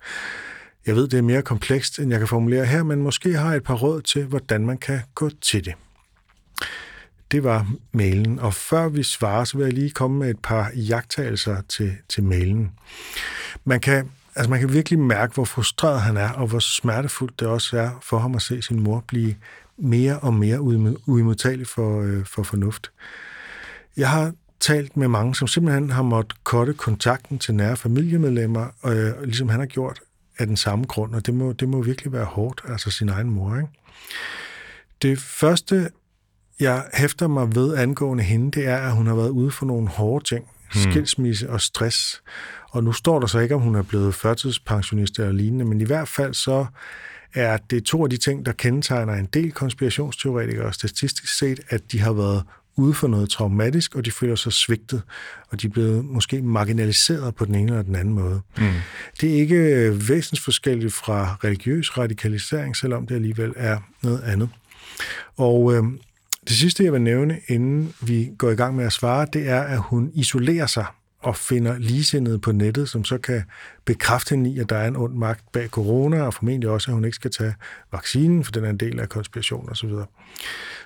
Jeg 0.86 0.96
ved, 0.96 1.08
det 1.08 1.18
er 1.18 1.22
mere 1.22 1.42
komplekst, 1.42 2.00
end 2.00 2.12
jeg 2.12 2.20
kan 2.20 2.28
formulere 2.28 2.66
her, 2.66 2.84
men 2.84 3.02
måske 3.02 3.34
har 3.34 3.48
jeg 3.48 3.58
et 3.58 3.64
par 3.64 3.76
råd 3.76 4.02
til, 4.02 4.26
hvordan 4.26 4.66
man 4.66 4.78
kan 4.78 5.00
gå 5.16 5.30
til 5.42 5.66
det. 5.66 5.74
Det 7.32 7.44
var 7.44 7.72
mailen, 7.92 8.40
og 8.40 8.54
før 8.54 8.90
vi 8.90 9.04
svarer, 9.04 9.44
så 9.44 9.58
vil 9.58 9.64
jeg 9.64 9.74
lige 9.74 9.90
komme 9.90 10.20
med 10.20 10.30
et 10.30 10.40
par 10.44 10.72
jagttagelser 10.76 11.62
til, 11.62 11.96
til 12.10 12.24
mailen. 12.24 12.72
Man 13.66 13.80
kan 13.80 14.10
altså 14.40 14.50
man 14.50 14.60
kan 14.60 14.74
virkelig 14.74 15.00
mærke, 15.00 15.34
hvor 15.34 15.46
frustreret 15.46 16.02
han 16.02 16.18
er, 16.18 16.30
og 16.30 16.48
hvor 16.48 16.60
smertefuldt 16.60 17.40
det 17.40 17.48
også 17.48 17.78
er 17.78 17.90
for 18.02 18.18
ham 18.18 18.36
at 18.36 18.42
se 18.42 18.62
sin 18.62 18.80
mor 18.80 19.04
blive 19.08 19.36
mere 19.78 20.20
og 20.20 20.34
mere 20.34 20.62
uimodtagelig 21.08 21.68
for, 21.68 22.02
øh, 22.02 22.26
for 22.26 22.44
fornuft. 22.44 22.92
Jeg 23.98 24.10
har 24.10 24.34
talt 24.60 24.98
med 24.98 25.08
mange, 25.08 25.36
som 25.36 25.48
simpelthen 25.48 25.90
har 25.90 26.02
måttet 26.02 26.44
korte 26.44 26.74
kontakten 26.74 27.40
til 27.40 27.56
nære 27.56 27.78
familiemedlemmer, 27.78 28.68
øh, 28.86 29.24
ligesom 29.24 29.50
han 29.50 29.60
har 29.60 29.68
gjort 29.68 30.00
af 30.38 30.48
den 30.48 30.58
samme 30.58 30.86
grund, 30.86 31.16
og 31.16 31.26
det 31.26 31.34
må, 31.34 31.54
det 31.54 31.70
må 31.70 31.82
virkelig 31.82 32.14
være 32.14 32.26
hårdt, 32.26 32.62
altså 32.68 32.92
sin 32.92 33.10
egen 33.10 33.30
mor. 33.30 33.56
Ikke? 33.56 33.70
Det 35.02 35.20
første, 35.20 35.90
jeg 36.60 36.84
hæfter 36.94 37.28
mig 37.28 37.56
ved 37.56 37.76
angående 37.78 38.24
hende, 38.24 38.52
det 38.52 38.68
er, 38.68 38.78
at 38.78 38.92
hun 38.92 39.08
har 39.08 39.16
været 39.16 39.30
ude 39.30 39.52
for 39.52 39.66
nogle 39.66 39.88
hårde 39.88 40.26
ting 40.26 40.46
skilsmisse 40.72 41.50
og 41.50 41.62
stress. 41.62 42.22
Og 42.72 42.84
nu 42.84 42.92
står 42.92 43.20
der 43.20 43.28
så 43.28 43.40
ikke, 43.40 43.56
om 43.56 43.62
hun 43.62 43.76
er 43.76 43.82
blevet 43.82 44.16
førtidspensionist 44.16 45.20
eller 45.20 45.32
lignende, 45.32 45.66
men 45.66 45.82
i 45.82 45.86
hvert 45.86 46.08
fald 46.08 46.34
så 46.34 46.66
er 47.34 47.58
det 47.58 47.84
to 47.84 48.04
af 48.04 48.10
de 48.10 48.18
ting, 48.18 48.46
der 48.46 48.52
kendetegner 48.52 49.14
en 49.14 49.26
del 49.26 49.52
konspirationsteoretikere 49.52 50.74
statistisk 50.74 51.38
set, 51.38 51.60
at 51.70 51.92
de 51.92 52.00
har 52.00 52.14
været 52.14 52.44
ude 52.76 52.94
for 52.94 53.08
noget 53.08 53.30
traumatisk, 53.30 53.96
og 53.96 54.06
de 54.06 54.12
føler 54.12 54.36
sig 54.36 54.54
svigtet, 54.54 55.02
og 55.50 55.62
de 55.62 55.68
er 55.68 55.72
blevet 55.72 56.06
måske 56.06 56.42
marginaliseret 56.42 57.36
på 57.36 57.46
den 57.46 57.56
ene 57.56 57.72
eller 57.72 57.84
den 57.84 57.96
anden 57.96 58.14
måde. 58.14 58.42
Mm. 58.58 58.68
Det 59.22 59.30
er 59.30 59.40
ikke 59.40 59.92
væsensforskelligt 60.10 60.94
fra 60.94 61.38
religiøs 61.44 61.98
radikalisering, 61.98 62.76
selvom 62.76 63.08
det 63.08 63.16
alligevel 63.16 63.54
er 63.56 63.78
noget 64.04 64.22
andet. 64.22 64.50
Og 65.38 65.74
øh, 65.74 65.84
det 66.48 66.58
sidste, 66.58 66.84
jeg 66.84 66.94
vil 66.94 67.02
nævne, 67.02 67.40
inden 67.48 67.94
vi 68.02 68.32
går 68.38 68.50
i 68.50 68.56
gang 68.56 68.76
med 68.76 68.86
at 68.86 68.94
svare, 68.94 69.28
det 69.34 69.50
er, 69.50 69.62
at 69.62 69.80
hun 69.80 70.12
isolerer 70.14 70.66
sig 70.66 70.86
og 71.20 71.36
finder 71.36 71.78
ligesindede 71.78 72.40
på 72.40 72.52
nettet, 72.52 72.90
som 72.90 73.04
så 73.04 73.18
kan 73.18 73.44
bekræfte 73.86 74.36
hende 74.36 74.50
i, 74.50 74.60
at 74.60 74.70
der 74.70 74.76
er 74.76 74.88
en 74.88 74.96
ond 74.96 75.14
magt 75.14 75.52
bag 75.52 75.70
corona, 75.70 76.22
og 76.22 76.34
formentlig 76.34 76.70
også, 76.70 76.92
at 76.92 76.96
hun 76.96 77.06
ikke 77.06 77.16
skal 77.16 77.32
tage 77.32 77.54
vaccinen, 77.92 78.44
for 78.44 78.52
den 78.52 78.66
er 78.66 78.70
en 78.70 78.78
del 78.78 79.00
af 79.00 79.10
konspiration 79.10 79.70
osv. 79.70 79.90
Så, 79.90 80.06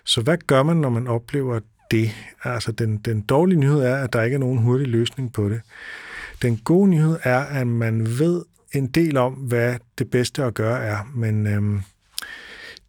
så 0.04 0.22
hvad 0.22 0.38
gør 0.38 0.64
man, 0.64 0.78
når 0.78 0.90
man 0.90 1.08
oplever 1.08 1.60
det? 1.92 2.12
Altså, 2.44 2.72
den, 2.72 2.98
den 2.98 3.22
dårlige 3.22 3.60
nyhed 3.60 3.80
er, 3.80 3.96
at 3.96 4.14
der 4.14 4.22
ikke 4.22 4.36
er 4.36 4.40
nogen 4.40 4.58
hurtig 4.58 4.88
løsning 4.88 5.34
på 5.34 5.50
det. 5.50 5.62
Den 6.42 6.58
gode 6.58 6.90
nyhed 6.90 7.18
er, 7.24 7.40
at 7.40 7.68
man 7.68 8.20
ved 8.20 8.44
en 8.74 8.88
del 8.88 9.18
om, 9.18 9.34
hvad 9.34 9.76
det 9.98 10.10
bedste 10.10 10.44
at 10.44 10.54
gøre 10.54 10.80
er, 10.84 10.98
men 11.16 11.48
øhm, 11.48 11.82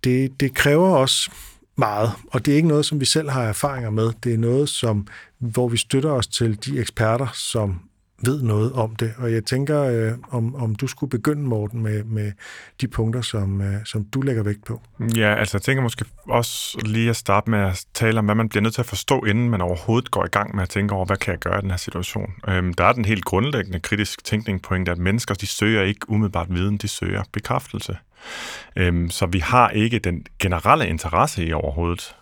det, 0.05 0.41
det 0.41 0.55
kræver 0.55 0.89
også 0.89 1.31
meget, 1.77 2.11
og 2.31 2.47
det 2.47 2.53
er 2.53 2.57
ikke 2.57 2.69
noget, 2.69 2.87
som 2.87 3.01
vi 3.01 3.05
selv 3.05 3.31
har 3.31 3.43
erfaringer 3.43 3.91
med. 3.91 4.13
Det 4.25 4.35
er 4.35 4.39
noget, 4.39 4.69
som, 4.69 5.07
hvor 5.39 5.69
vi 5.69 5.77
støtter 5.77 6.11
os 6.11 6.27
til 6.27 6.65
de 6.65 6.81
eksperter, 6.81 7.27
som 7.35 7.81
ved 8.27 8.43
noget 8.43 8.73
om 8.73 8.97
det. 8.97 9.15
Og 9.19 9.33
jeg 9.33 9.45
tænker, 9.45 9.83
øh, 9.83 10.13
om, 10.31 10.55
om 10.55 10.75
du 10.75 10.87
skulle 10.87 11.11
begynde, 11.11 11.43
Morten, 11.43 11.83
med, 11.83 12.05
med 12.05 12.33
de 12.81 12.89
punkter, 12.89 13.21
som, 13.21 13.61
øh, 13.61 13.75
som 13.85 14.05
du 14.05 14.21
lægger 14.21 14.43
vægt 14.43 14.65
på. 14.65 14.81
Ja, 15.17 15.35
altså 15.35 15.57
jeg 15.57 15.63
tænker 15.63 15.83
måske 15.83 16.05
også 16.29 16.79
lige 16.85 17.11
at 17.11 17.17
starte 17.17 17.51
med 17.51 17.59
at 17.59 17.85
tale 17.95 18.19
om, 18.19 18.25
hvad 18.25 18.35
man 18.35 18.49
bliver 18.49 18.63
nødt 18.63 18.75
til 18.75 18.83
at 18.83 18.87
forstå, 18.87 19.25
inden 19.25 19.51
man 19.51 19.61
overhovedet 19.61 20.11
går 20.11 20.25
i 20.25 20.29
gang 20.29 20.55
med 20.55 20.63
at 20.63 20.69
tænke 20.69 20.95
over, 20.95 21.05
hvad 21.05 21.17
kan 21.17 21.33
jeg 21.33 21.39
gøre 21.39 21.59
i 21.59 21.63
den 21.63 21.71
her 21.71 21.77
situation. 21.77 22.33
Øhm, 22.49 22.75
der 22.75 22.85
er 22.85 22.93
den 22.93 23.05
helt 23.05 23.25
grundlæggende 23.25 23.81
kritisk 23.81 24.25
tænkning 24.25 24.63
pointe, 24.63 24.93
at 24.93 24.99
mennesker, 24.99 25.35
de 25.35 25.47
søger 25.47 25.83
ikke 25.83 26.11
umiddelbart 26.11 26.55
viden, 26.55 26.77
de 26.77 26.89
søger 26.89 27.23
bekræftelse. 27.33 27.97
Øhm, 28.77 29.11
så 29.11 29.27
vi 29.27 29.39
har 29.39 29.71
ikke 29.71 29.99
den 29.99 30.27
generelle 30.39 30.89
interesse 30.89 31.45
i 31.47 31.53
overhovedet 31.53 32.15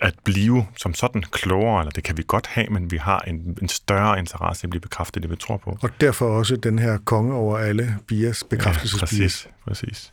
at 0.00 0.14
blive 0.24 0.66
som 0.76 0.94
sådan 0.94 1.22
klogere, 1.22 1.80
eller 1.80 1.90
det 1.90 2.04
kan 2.04 2.16
vi 2.16 2.24
godt 2.26 2.46
have, 2.46 2.66
men 2.70 2.90
vi 2.90 2.96
har 2.96 3.20
en, 3.20 3.58
en 3.62 3.68
større 3.68 4.18
interesse 4.18 4.64
i 4.64 4.66
at 4.66 4.70
blive 4.70 4.80
bekræftet 4.80 5.22
det, 5.22 5.30
vi 5.30 5.36
tror 5.36 5.56
på. 5.56 5.78
Og 5.82 5.90
derfor 6.00 6.38
også 6.38 6.56
den 6.56 6.78
her 6.78 6.98
konge 7.04 7.34
over 7.34 7.58
alle 7.58 7.98
bias, 8.08 8.44
bekræftelsesbias. 8.50 9.46
Ja, 9.46 9.50
præcis. 9.64 9.92
præcis. 9.92 10.12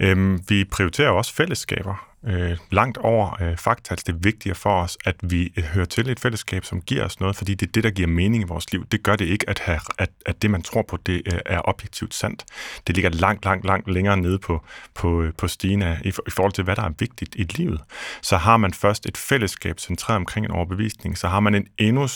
Øhm, 0.00 0.42
vi 0.48 0.64
prioriterer 0.64 1.10
også 1.10 1.34
fællesskaber 1.34 2.09
øh, 2.26 2.56
langt 2.70 2.98
over 2.98 3.42
øh, 3.42 3.56
fakta. 3.56 3.92
Altså, 3.92 4.04
det 4.06 4.12
er 4.12 4.18
vigtigere 4.22 4.54
for 4.54 4.82
os, 4.82 4.98
at 5.04 5.16
vi 5.22 5.52
øh, 5.56 5.64
hører 5.64 5.86
til 5.86 6.08
et 6.08 6.20
fællesskab, 6.20 6.64
som 6.64 6.80
giver 6.80 7.04
os 7.04 7.20
noget, 7.20 7.36
fordi 7.36 7.54
det 7.54 7.66
er 7.68 7.72
det, 7.72 7.84
der 7.84 7.90
giver 7.90 8.08
mening 8.08 8.42
i 8.42 8.46
vores 8.46 8.72
liv. 8.72 8.86
Det 8.86 9.02
gør 9.02 9.16
det 9.16 9.24
ikke, 9.24 9.50
at, 9.50 9.58
have, 9.58 9.80
at, 9.98 10.10
at 10.26 10.42
det, 10.42 10.50
man 10.50 10.62
tror 10.62 10.82
på, 10.82 10.96
det 10.96 11.22
øh, 11.32 11.40
er 11.46 11.60
objektivt 11.64 12.14
sandt. 12.14 12.44
Det 12.86 12.94
ligger 12.94 13.10
langt, 13.10 13.44
langt, 13.44 13.66
langt 13.66 13.92
længere 13.92 14.16
nede 14.16 14.38
på, 14.38 14.64
på, 14.94 15.22
øh, 15.22 15.32
på 15.38 15.48
stigen 15.48 15.82
af, 15.82 16.00
i, 16.04 16.10
for, 16.10 16.22
i 16.26 16.30
forhold 16.30 16.52
til, 16.52 16.64
hvad 16.64 16.76
der 16.76 16.82
er 16.82 16.92
vigtigt 16.98 17.34
i 17.34 17.42
livet. 17.42 17.80
Så 18.22 18.36
har 18.36 18.56
man 18.56 18.72
først 18.72 19.06
et 19.06 19.16
fællesskab 19.16 19.80
centreret 19.80 20.16
omkring 20.16 20.46
en 20.46 20.52
overbevisning, 20.52 21.18
så 21.18 21.28
har 21.28 21.40
man 21.40 21.54
en 21.54 21.66
endnu 21.78 22.06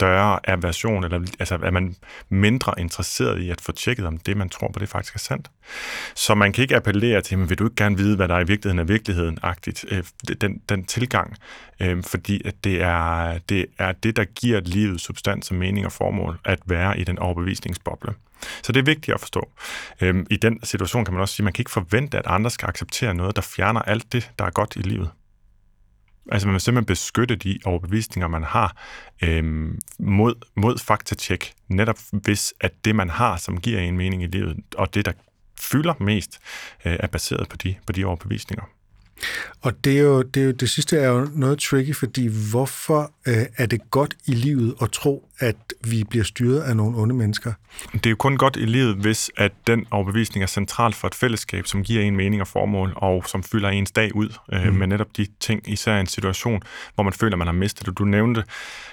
større 0.00 0.50
aversion, 0.50 1.04
eller 1.04 1.20
altså 1.38 1.58
er 1.62 1.70
man 1.70 1.96
mindre 2.28 2.74
interesseret 2.78 3.40
i 3.40 3.50
at 3.50 3.60
få 3.60 3.72
tjekket, 3.72 4.06
om 4.06 4.18
det, 4.18 4.36
man 4.36 4.48
tror 4.48 4.70
på, 4.72 4.78
det 4.78 4.88
faktisk 4.88 5.14
er 5.14 5.18
sandt. 5.18 5.50
Så 6.14 6.34
man 6.34 6.52
kan 6.52 6.62
ikke 6.62 6.76
appellere 6.76 7.20
til, 7.20 7.38
men 7.38 7.48
vil 7.48 7.58
du 7.58 7.64
ikke 7.64 7.76
gerne 7.76 7.96
vide, 7.96 8.16
hvad 8.16 8.28
der 8.28 8.38
i 8.38 8.46
virkeligheden 8.46 8.78
er 8.78 8.84
virkeligheden-agtigt, 8.84 9.84
øh, 9.88 10.04
den, 10.40 10.62
den 10.68 10.84
tilgang, 10.84 11.36
øh, 11.80 12.02
fordi 12.02 12.42
at 12.44 12.54
det, 12.64 12.82
er, 12.82 13.38
det 13.48 13.66
er 13.78 13.92
det, 13.92 14.16
der 14.16 14.24
giver 14.24 14.60
livet 14.60 15.00
substans 15.00 15.50
og 15.50 15.56
mening 15.56 15.86
og 15.86 15.92
formål, 15.92 16.38
at 16.44 16.58
være 16.66 16.98
i 16.98 17.04
den 17.04 17.18
overbevisningsboble. 17.18 18.14
Så 18.62 18.72
det 18.72 18.80
er 18.80 18.84
vigtigt 18.84 19.14
at 19.14 19.20
forstå. 19.20 19.50
Øhm, 20.00 20.26
I 20.30 20.36
den 20.36 20.60
situation 20.64 21.04
kan 21.04 21.14
man 21.14 21.20
også 21.20 21.34
sige, 21.34 21.44
at 21.44 21.44
man 21.44 21.52
kan 21.52 21.62
ikke 21.62 21.70
forvente, 21.70 22.18
at 22.18 22.26
andre 22.26 22.50
skal 22.50 22.68
acceptere 22.68 23.14
noget, 23.14 23.36
der 23.36 23.42
fjerner 23.42 23.82
alt 23.82 24.12
det, 24.12 24.30
der 24.38 24.44
er 24.44 24.50
godt 24.50 24.76
i 24.76 24.82
livet. 24.82 25.10
Altså 26.30 26.48
man 26.48 26.52
vil 26.52 26.60
simpelthen 26.60 26.86
beskytte 26.86 27.36
de 27.36 27.58
overbevisninger, 27.64 28.28
man 28.28 28.42
har 28.42 28.76
øhm, 29.22 29.78
mod, 29.98 30.34
mod 30.56 30.78
faktatjek, 30.78 31.52
netop 31.68 31.98
hvis 32.12 32.54
at 32.60 32.72
det, 32.84 32.96
man 32.96 33.10
har, 33.10 33.36
som 33.36 33.60
giver 33.60 33.80
en 33.80 33.96
mening 33.96 34.22
i 34.22 34.26
livet, 34.26 34.56
og 34.76 34.94
det, 34.94 35.04
der 35.04 35.12
fylder 35.60 35.94
mest, 36.00 36.38
øh, 36.84 36.96
er 37.00 37.06
baseret 37.06 37.48
på 37.48 37.56
de, 37.56 37.74
på 37.86 37.92
de 37.92 38.04
overbevisninger. 38.04 38.64
Og 39.60 39.84
det, 39.84 39.98
er 39.98 40.02
jo, 40.02 40.22
det, 40.22 40.40
er 40.40 40.44
jo, 40.44 40.52
det 40.52 40.70
sidste 40.70 40.98
er 40.98 41.08
jo 41.08 41.28
noget 41.34 41.58
tricky, 41.58 41.96
fordi 41.96 42.50
hvorfor 42.50 43.12
øh, 43.26 43.46
er 43.56 43.66
det 43.66 43.90
godt 43.90 44.14
i 44.26 44.34
livet 44.34 44.74
at 44.82 44.90
tro, 44.90 45.28
at 45.38 45.56
vi 45.84 46.04
bliver 46.04 46.24
styret 46.24 46.60
af 46.60 46.76
nogle 46.76 46.98
onde 46.98 47.14
mennesker? 47.14 47.52
Det 47.92 48.06
er 48.06 48.10
jo 48.10 48.16
kun 48.16 48.36
godt 48.36 48.56
i 48.56 48.64
livet, 48.64 48.96
hvis 48.96 49.30
at 49.36 49.52
den 49.66 49.86
overbevisning 49.90 50.42
er 50.42 50.46
central 50.46 50.92
for 50.92 51.08
et 51.08 51.14
fællesskab, 51.14 51.66
som 51.66 51.82
giver 51.82 52.02
en 52.02 52.16
mening 52.16 52.42
og 52.42 52.48
formål, 52.48 52.92
og 52.96 53.24
som 53.26 53.42
fylder 53.42 53.68
ens 53.68 53.90
dag 53.90 54.14
ud 54.14 54.28
øh, 54.52 54.64
mm. 54.66 54.74
med 54.74 54.86
netop 54.86 55.16
de 55.16 55.26
ting, 55.40 55.68
især 55.68 55.96
i 55.96 56.00
en 56.00 56.06
situation, 56.06 56.62
hvor 56.94 57.04
man 57.04 57.12
føler, 57.12 57.36
man 57.36 57.46
har 57.46 57.52
mistet 57.52 57.86
det. 57.86 57.98
Du 57.98 58.04
nævnte 58.04 58.44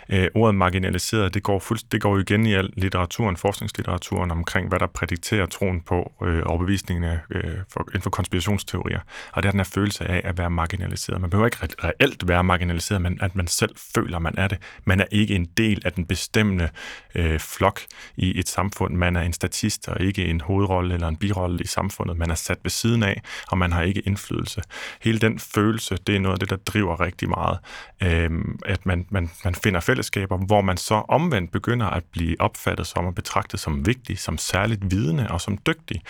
øh, 0.10 0.28
ordet 0.36 0.56
marginaliseret, 0.56 1.34
det 1.34 1.44
går, 1.44 1.60
fuldst, 1.60 1.92
det 1.92 2.02
går 2.02 2.14
jo 2.16 2.22
igen 2.22 2.46
i 2.46 2.54
al 2.54 2.70
litteraturen, 2.78 3.38
forskningslitteraturen 3.38 4.32
omkring, 4.32 4.70
hvad 4.70 4.80
der 4.80 4.88
prædikterer 4.88 5.46
troen 5.46 5.82
på 5.82 6.12
øh, 6.24 6.42
overbevisningen 6.46 7.18
øh, 7.32 7.44
for, 7.70 7.88
inden 7.90 8.02
for 8.02 8.10
konspirationsteorier. 8.10 9.00
Og 9.32 9.44
det 9.44 9.48
er 9.48 9.52
den 9.52 9.60
her 9.60 9.70
følelse 9.74 10.06
af 10.06 10.22
at 10.24 10.38
være 10.38 10.50
marginaliseret. 10.50 11.22
Man 11.22 11.30
behøver 11.30 11.48
ikke 11.48 11.58
reelt 11.84 12.28
være 12.28 12.44
marginaliseret, 12.44 13.02
men 13.02 13.18
at 13.22 13.36
man 13.36 13.48
selv 13.48 13.76
føler, 13.96 14.20
man 14.28 14.44
er 14.44 14.48
det. 14.48 14.58
Man 14.86 15.00
er 15.00 15.06
ikke 15.12 15.36
en 15.36 15.46
del 15.58 15.82
af 15.86 15.94
den 15.94 16.06
bestemmende 16.06 16.70
øh, 17.16 17.40
flok 17.40 17.82
i 18.18 18.40
et 18.40 18.50
samfund. 18.50 18.96
Man 18.96 19.16
er 19.16 19.22
en 19.22 19.34
statist 19.34 19.88
og 19.88 20.02
ikke 20.02 20.26
en 20.26 20.42
hovedrolle 20.42 20.94
eller 20.94 21.08
en 21.08 21.16
birolle 21.16 21.64
i 21.64 21.68
samfundet. 21.68 22.18
Man 22.18 22.32
er 22.32 22.36
sat 22.36 22.58
ved 22.64 22.72
siden 22.72 23.04
af, 23.04 23.22
og 23.52 23.58
man 23.58 23.72
har 23.72 23.82
ikke 23.82 24.02
indflydelse. 24.02 24.62
Hele 25.02 25.20
den 25.20 25.40
følelse, 25.40 25.98
det 26.08 26.16
er 26.16 26.20
noget 26.20 26.36
af 26.36 26.40
det, 26.40 26.50
der 26.50 26.56
driver 26.56 27.00
rigtig 27.00 27.30
meget. 27.30 27.58
Øh, 28.04 28.32
at 28.66 28.86
man, 28.86 29.06
man, 29.10 29.30
man 29.44 29.56
finder 29.56 29.80
fællesskaber, 29.80 30.38
hvor 30.38 30.62
man 30.62 30.78
så 30.78 30.96
omvendt 30.96 31.52
begynder 31.52 31.86
at 31.86 32.04
blive 32.12 32.42
opfattet 32.42 32.88
som 32.88 33.06
og 33.06 33.16
betragtet 33.16 33.60
som 33.60 33.86
vigtig, 33.86 34.20
som 34.20 34.38
særligt 34.38 34.92
vidende 34.92 35.28
og 35.30 35.42
som 35.42 35.58
dygtig. 35.58 36.02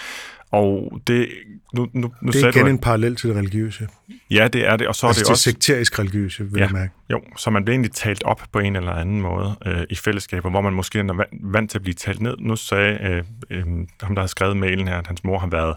Og 0.52 1.02
det, 1.08 1.30
nu, 1.74 1.88
nu, 1.94 2.12
nu 2.22 2.32
det 2.32 2.44
er 2.44 2.50
igen 2.50 2.66
du, 2.66 2.70
en 2.70 2.80
parallel 2.80 3.16
til 3.16 3.30
det 3.30 3.38
religiøse. 3.38 3.88
Ja, 4.32 4.48
det 4.48 4.68
er 4.68 4.76
det. 4.76 4.88
Og 4.88 4.96
så 4.96 5.08
altså 5.08 5.22
er 5.22 5.24
det, 5.24 5.32
også 5.32 5.44
sekterisk 5.44 6.00
religiøse, 6.00 6.44
vil 6.44 6.60
ja, 6.60 6.66
jeg 6.66 6.72
mærke. 6.72 6.94
Jo, 7.12 7.22
så 7.38 7.50
man 7.50 7.66
bliver 7.66 7.74
egentlig 7.74 7.92
talt 7.92 8.24
op 8.24 8.42
på 8.52 8.60
en 8.60 8.76
eller 8.76 8.92
anden 8.92 9.22
måde 9.22 9.56
øh, 9.66 9.84
i 9.90 9.96
fællesskaber, 9.96 10.50
hvor 10.50 10.62
man 10.62 10.74
måske 10.74 11.00
er 11.00 11.26
vant 11.44 11.72
til 11.72 11.78
at 11.78 11.82
blive 11.82 11.94
talt 11.94 12.22
ned. 12.22 12.36
Nu 12.40 12.56
sagde 12.56 12.98
øh, 13.02 13.24
øh, 13.50 13.66
ham, 14.02 14.16
der 14.16 14.22
har 14.22 14.28
skrevet 14.28 14.58
mailen 14.58 14.88
her, 14.88 14.98
at 14.98 15.08
hans 15.08 15.24
mor 15.24 15.40
har 15.40 15.48
været 15.48 15.76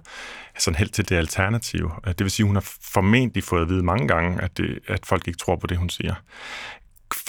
sådan 0.58 0.78
helt 0.78 0.94
til 0.94 1.08
det 1.08 1.16
alternativ. 1.16 1.90
Det 2.06 2.20
vil 2.20 2.30
sige, 2.30 2.44
at 2.44 2.48
hun 2.48 2.56
har 2.56 2.72
formentlig 2.92 3.44
fået 3.44 3.62
at 3.62 3.68
vide 3.68 3.82
mange 3.82 4.08
gange, 4.08 4.42
at, 4.42 4.56
det, 4.56 4.78
at 4.88 5.00
folk 5.06 5.28
ikke 5.28 5.38
tror 5.38 5.56
på 5.56 5.66
det, 5.66 5.76
hun 5.76 5.90
siger 5.90 6.14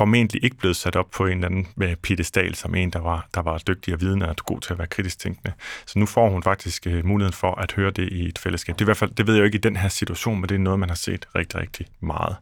formentlig 0.02 0.44
ikke 0.44 0.58
blevet 0.58 0.76
sat 0.76 0.96
op 0.96 1.12
på 1.12 1.26
en 1.26 1.32
eller 1.32 1.46
anden 1.46 1.68
med 1.76 1.96
piedestal 1.96 2.56
som 2.56 2.76
en, 2.76 2.90
der 2.90 3.00
var, 3.00 3.28
der 3.36 3.42
var 3.42 3.58
dygtig 3.58 3.94
og 3.94 4.02
vidende 4.02 4.30
og 4.30 4.36
god 4.36 4.62
til 4.62 4.74
at 4.74 4.78
være 4.80 4.88
kritisk 4.88 5.20
tænkende. 5.20 5.54
Så 5.86 6.00
nu 6.00 6.06
får 6.06 6.30
hun 6.30 6.44
faktisk 6.44 6.88
uh, 6.90 7.06
muligheden 7.06 7.34
for 7.34 7.56
at 7.56 7.72
høre 7.72 7.92
det 7.92 8.10
i 8.10 8.28
et 8.28 8.40
fællesskab. 8.40 8.76
Det, 8.76 8.82
er 8.82 8.86
i 8.86 8.88
hvert 8.88 8.98
fald, 8.98 9.12
det 9.12 9.28
ved 9.28 9.34
jeg 9.34 9.40
jo 9.40 9.46
ikke 9.46 9.58
i 9.58 9.62
den 9.62 9.76
her 9.76 9.90
situation, 9.90 10.40
men 10.40 10.50
det 10.50 10.56
er 10.56 10.60
noget, 10.60 10.80
man 10.80 10.90
har 10.90 10.96
set 10.96 11.26
rigtig, 11.36 11.60
rigtig 11.60 11.86
meget. 12.00 12.36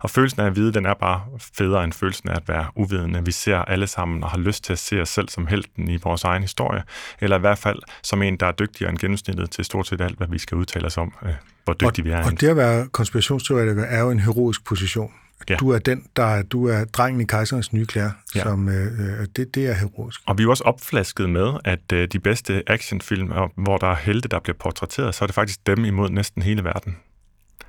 Og 0.00 0.10
følelsen 0.10 0.40
af 0.40 0.46
at 0.46 0.56
vide, 0.56 0.72
den 0.72 0.86
er 0.86 0.94
bare 0.94 1.20
federe 1.58 1.84
end 1.84 1.92
følelsen 1.92 2.28
af 2.28 2.36
at 2.36 2.48
være 2.48 2.66
uvidende. 2.74 3.24
Vi 3.24 3.32
ser 3.32 3.56
alle 3.56 3.86
sammen 3.86 4.22
og 4.22 4.30
har 4.30 4.38
lyst 4.38 4.64
til 4.64 4.72
at 4.72 4.78
se 4.78 5.00
os 5.00 5.08
selv 5.08 5.28
som 5.28 5.46
helten 5.46 5.88
i 5.88 5.96
vores 5.96 6.24
egen 6.24 6.42
historie, 6.42 6.82
eller 7.20 7.36
i 7.36 7.40
hvert 7.40 7.58
fald 7.58 7.78
som 8.02 8.22
en, 8.22 8.36
der 8.36 8.46
er 8.46 8.52
dygtigere 8.52 8.90
end 8.90 8.98
gennemsnittet 8.98 9.50
til 9.50 9.64
stort 9.64 9.86
set 9.86 10.00
alt, 10.00 10.16
hvad 10.16 10.28
vi 10.30 10.38
skal 10.38 10.56
udtale 10.56 10.86
os 10.86 10.98
om, 10.98 11.14
uh, 11.22 11.28
hvor 11.64 11.74
dygtige 11.74 12.04
vi 12.04 12.10
er. 12.10 12.24
Og 12.24 12.40
det 12.40 12.48
at 12.48 12.56
være 12.56 12.88
konspirationsteoretiker 12.88 13.84
er 13.84 14.00
jo 14.00 14.10
en 14.10 14.20
heroisk 14.20 14.64
position. 14.64 15.12
Ja. 15.50 15.56
Du 15.56 15.70
er 15.70 15.78
den, 15.78 16.06
der 16.16 16.22
er, 16.22 16.42
du 16.42 16.68
er 16.68 16.84
drengen 16.84 17.20
i 17.20 17.24
kejserens 17.24 17.72
nye 17.72 17.86
klæder, 17.86 18.10
ja. 18.34 18.42
som 18.42 18.68
øh, 18.68 19.20
øh, 19.20 19.26
det, 19.36 19.54
det 19.54 19.66
er 19.66 19.74
heroisk. 19.74 20.20
Og 20.26 20.38
vi 20.38 20.42
er 20.42 20.48
også 20.48 20.64
opflasket 20.64 21.30
med, 21.30 21.52
at 21.64 21.92
øh, 21.92 22.08
de 22.12 22.18
bedste 22.18 22.62
actionfilm, 22.66 23.32
hvor 23.54 23.76
der 23.76 23.86
er 23.86 23.96
helte, 23.96 24.28
der 24.28 24.38
bliver 24.40 24.56
portrætteret, 24.56 25.14
så 25.14 25.24
er 25.24 25.26
det 25.26 25.34
faktisk 25.34 25.66
dem 25.66 25.84
imod 25.84 26.10
næsten 26.10 26.42
hele 26.42 26.64
verden. 26.64 26.96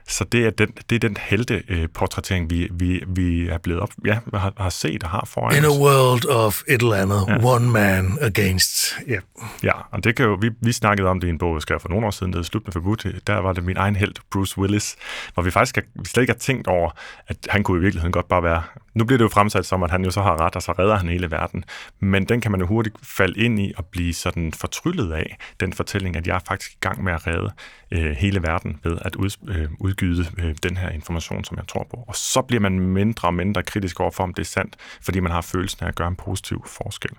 Så 0.08 0.24
det 0.24 0.46
er 0.46 0.50
den, 0.50 0.70
det 0.90 0.96
er 0.96 1.00
den 1.00 1.18
helteportrættering, 1.20 2.44
øh, 2.44 2.50
vi, 2.50 2.70
vi, 2.72 3.04
vi 3.08 3.48
er 3.48 3.58
blevet 3.58 3.82
op, 3.82 3.90
ja, 4.06 4.20
har, 4.34 4.54
har 4.58 4.70
set 4.70 5.04
og 5.04 5.10
har 5.10 5.28
foran 5.28 5.58
In 5.58 5.66
a 5.66 5.68
world 5.68 6.26
of 6.30 6.62
et 6.68 6.82
eller 6.82 6.96
andet, 6.96 7.26
ja. 7.28 7.46
one 7.56 7.70
man 7.70 8.18
against. 8.22 8.96
Yeah. 9.10 9.22
Ja, 9.64 9.72
og 9.92 10.04
det 10.04 10.16
kan 10.16 10.26
jo, 10.26 10.38
vi, 10.42 10.50
vi 10.62 10.72
snakkede 10.72 11.08
om 11.08 11.20
det 11.20 11.28
i 11.28 11.30
en 11.30 11.38
bog, 11.38 11.56
jeg 11.56 11.62
skrev 11.62 11.80
for 11.80 11.90
nogle 11.90 12.08
år 12.08 12.12
siden, 12.12 12.34
der 12.34 12.44
Slut 12.48 12.66
med 12.66 12.74
forbudt. 12.74 13.28
Der 13.28 13.38
var 13.38 13.54
det 13.54 13.64
min 13.64 13.78
egen 13.78 13.96
held, 13.96 14.14
Bruce 14.32 14.58
Willis, 14.58 14.96
hvor 15.34 15.44
vi 15.44 15.52
faktisk 15.52 15.78
vi 15.96 16.06
slet 16.06 16.24
ikke 16.24 16.34
har 16.34 16.38
tænkt 16.38 16.68
over, 16.68 16.92
at 17.28 17.38
han 17.50 17.64
kunne 17.64 17.78
i 17.78 17.82
virkeligheden 17.82 18.12
godt 18.12 18.28
bare 18.28 18.44
være... 18.44 18.64
Nu 18.94 19.06
bliver 19.06 19.18
det 19.18 19.24
jo 19.24 19.30
fremsat 19.30 19.66
som, 19.66 19.84
at 19.84 19.92
han 19.92 20.04
jo 20.06 20.12
så 20.12 20.22
har 20.22 20.42
ret, 20.42 20.56
og 20.56 20.62
så 20.62 20.72
redder 20.72 20.96
han 20.96 21.10
hele 21.10 21.32
verden. 21.32 21.64
Men 22.00 22.26
den 22.26 22.42
kan 22.42 22.52
man 22.52 22.60
jo 22.60 22.68
hurtigt 22.68 22.96
falde 23.04 23.40
ind 23.40 23.60
i 23.60 23.74
og 23.78 23.86
blive 23.86 24.14
sådan 24.14 24.54
fortryllet 24.54 25.12
af, 25.12 25.38
den 25.60 25.74
fortælling, 25.74 26.16
at 26.16 26.28
jeg 26.28 26.36
er 26.36 26.40
faktisk 26.48 26.72
i 26.72 26.78
gang 26.82 27.04
med 27.04 27.14
at 27.14 27.28
redde 27.28 27.52
øh, 27.92 28.12
hele 28.12 28.44
verden 28.44 28.80
ved 28.84 28.98
at 29.02 29.16
ud, 29.16 29.30
øh, 29.48 29.68
udgyde 29.98 30.26
øh, 30.38 30.56
den 30.64 30.78
her 30.78 30.90
information, 30.90 31.44
som 31.44 31.58
jeg 31.58 31.68
tror 31.68 31.88
på. 31.90 32.04
Og 32.08 32.16
så 32.16 32.42
bliver 32.42 32.62
man 32.62 32.80
mindre 32.80 33.28
og 33.28 33.34
mindre 33.34 33.64
kritisk 33.64 34.00
overfor, 34.00 34.24
om 34.24 34.34
det 34.34 34.42
er 34.42 34.46
sandt, 34.46 34.76
fordi 35.02 35.20
man 35.20 35.32
har 35.32 35.42
følelsen 35.42 35.84
af 35.84 35.88
at 35.88 35.96
gøre 35.96 36.08
en 36.08 36.16
positiv 36.16 36.66
forskel. 36.68 37.12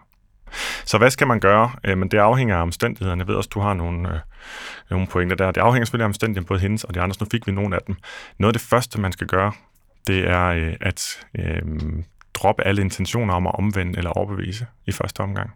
Så 0.84 0.98
hvad 0.98 1.10
skal 1.10 1.26
man 1.26 1.40
gøre? 1.40 1.70
Øh, 1.84 1.98
men 1.98 2.08
det 2.08 2.18
afhænger 2.18 2.56
af 2.56 2.62
omstændighederne. 2.62 3.20
Jeg 3.20 3.28
ved 3.28 3.34
også, 3.34 3.50
du 3.54 3.60
har 3.60 3.74
nogle, 3.74 4.08
øh, 4.08 4.18
nogle 4.90 5.06
pointer 5.06 5.36
der. 5.36 5.50
Det 5.50 5.60
afhænger 5.60 5.84
selvfølgelig 5.84 6.04
af 6.04 6.08
omstændighederne, 6.08 6.46
både 6.46 6.60
hendes 6.60 6.84
og 6.84 6.94
de 6.94 7.00
andres. 7.00 7.20
Nu 7.20 7.26
fik 7.30 7.46
vi 7.46 7.52
nogle 7.52 7.76
af 7.76 7.80
dem. 7.86 7.96
Noget 8.38 8.54
af 8.54 8.60
det 8.60 8.68
første, 8.68 9.00
man 9.00 9.12
skal 9.12 9.26
gøre, 9.26 9.52
det 10.06 10.28
er 10.28 10.46
øh, 10.46 10.74
at 10.80 11.26
øh, 11.38 11.62
droppe 12.34 12.66
alle 12.66 12.82
intentioner 12.82 13.34
om 13.34 13.46
at 13.46 13.54
omvende 13.58 13.98
eller 13.98 14.10
overbevise 14.10 14.66
i 14.86 14.92
første 14.92 15.20
omgang. 15.20 15.50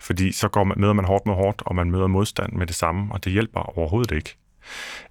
Fordi 0.00 0.32
så 0.32 0.48
går 0.48 0.64
man, 0.64 0.80
møder 0.80 0.92
man 0.92 1.04
hårdt 1.04 1.26
med 1.26 1.34
hårdt, 1.34 1.62
og 1.66 1.74
man 1.74 1.90
møder 1.90 2.06
modstand 2.06 2.52
med 2.52 2.66
det 2.66 2.76
samme, 2.76 3.14
og 3.14 3.24
det 3.24 3.32
hjælper 3.32 3.78
overhovedet 3.78 4.16
ikke. 4.16 4.36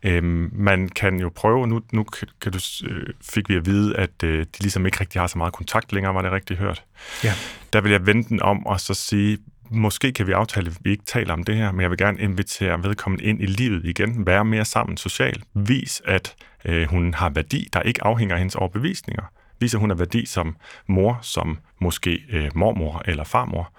Øhm, 0.03 0.49
man 0.53 0.89
kan 0.89 1.20
jo 1.20 1.30
prøve, 1.36 1.68
nu, 1.68 1.82
nu 1.91 2.05
kan 2.41 2.51
du, 2.51 2.60
øh, 2.88 3.08
fik 3.22 3.49
vi 3.49 3.55
at 3.55 3.66
vide, 3.66 3.97
at 3.97 4.24
øh, 4.24 4.39
de 4.39 4.60
ligesom 4.60 4.86
ikke 4.86 4.99
rigtig 4.99 5.22
har 5.22 5.28
så 5.28 5.38
meget 5.38 5.53
kontakt 5.53 5.93
længere, 5.93 6.14
var 6.14 6.22
det 6.22 6.32
rigtigt 6.32 6.60
hørt? 6.60 6.84
Ja. 7.24 7.34
Der 7.74 7.82
vil 7.82 7.91
jeg 7.91 8.05
vende 8.05 8.30
den 8.30 8.41
om 8.41 8.66
og 8.66 8.80
så 8.80 8.93
sige, 8.93 9.38
måske 9.70 10.12
kan 10.12 10.28
vi 10.28 10.32
aftale, 10.32 10.68
at 10.68 10.78
vi 10.82 10.91
ikke 10.91 11.05
taler 11.05 11.34
om 11.34 11.43
det 11.43 11.55
her, 11.55 11.72
men 11.72 11.82
jeg 11.82 11.89
vil 11.89 11.97
gerne 11.97 12.20
invitere 12.20 12.84
vedkommende 12.84 13.24
ind 13.24 13.41
i 13.41 13.45
livet 13.45 13.86
igen, 13.86 14.26
være 14.26 14.45
mere 14.45 14.66
sammen 14.66 14.97
socialt, 14.97 15.43
vis 15.53 16.01
at 16.05 16.36
øh, 16.66 16.88
hun 16.88 17.14
har 17.14 17.30
værdi, 17.30 17.70
der 17.74 17.82
ikke 17.82 18.03
afhænger 18.03 18.36
af 18.36 18.39
hendes 18.39 18.55
overbevisninger, 18.55 19.24
vis 19.60 19.74
at 19.74 19.80
hun 19.80 19.89
har 19.89 19.97
værdi 19.97 20.26
som 20.26 20.55
mor, 20.88 21.20
som 21.22 21.60
måske 21.80 22.23
øh, 22.32 22.51
mormor 22.55 23.01
eller 23.05 23.23
farmor, 23.23 23.71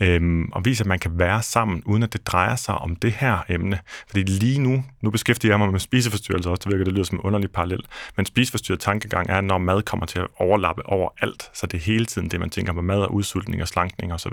øh, 0.00 0.44
og 0.52 0.64
viser, 0.64 0.84
at 0.84 0.88
man 0.88 0.98
kan 0.98 1.18
være 1.18 1.42
sammen, 1.42 1.82
uden 1.86 2.02
at 2.02 2.12
det 2.12 2.26
drejer 2.26 2.56
sig 2.56 2.74
om 2.74 2.96
det 2.96 3.12
her 3.12 3.38
emne. 3.48 3.78
Fordi 4.08 4.22
lige 4.22 4.58
nu, 4.58 4.84
nu 5.00 5.10
beskæftiger 5.10 5.52
jeg 5.52 5.58
mig 5.58 5.70
med 5.70 5.80
spiseforstyrrelser 5.80 6.50
også, 6.50 6.60
det 6.64 6.72
virker, 6.72 6.84
det 6.84 6.92
lyder 6.92 7.04
som 7.04 7.18
en 7.18 7.22
underlig 7.22 7.50
parallel, 7.50 7.80
men 8.16 8.26
spiseforstyrret 8.26 8.80
tankegang 8.80 9.30
er, 9.30 9.40
når 9.40 9.58
mad 9.58 9.82
kommer 9.82 10.06
til 10.06 10.18
at 10.18 10.26
overlappe 10.36 10.86
over 10.86 11.10
alt, 11.20 11.50
så 11.52 11.66
det 11.66 11.78
er 11.78 11.82
hele 11.82 12.06
tiden 12.06 12.28
det, 12.28 12.40
man 12.40 12.50
tænker 12.50 12.72
på 12.72 12.80
mad 12.80 12.98
og 12.98 13.14
udsultning 13.14 13.62
og 13.62 13.68
slankning 13.68 14.12
osv. 14.12 14.32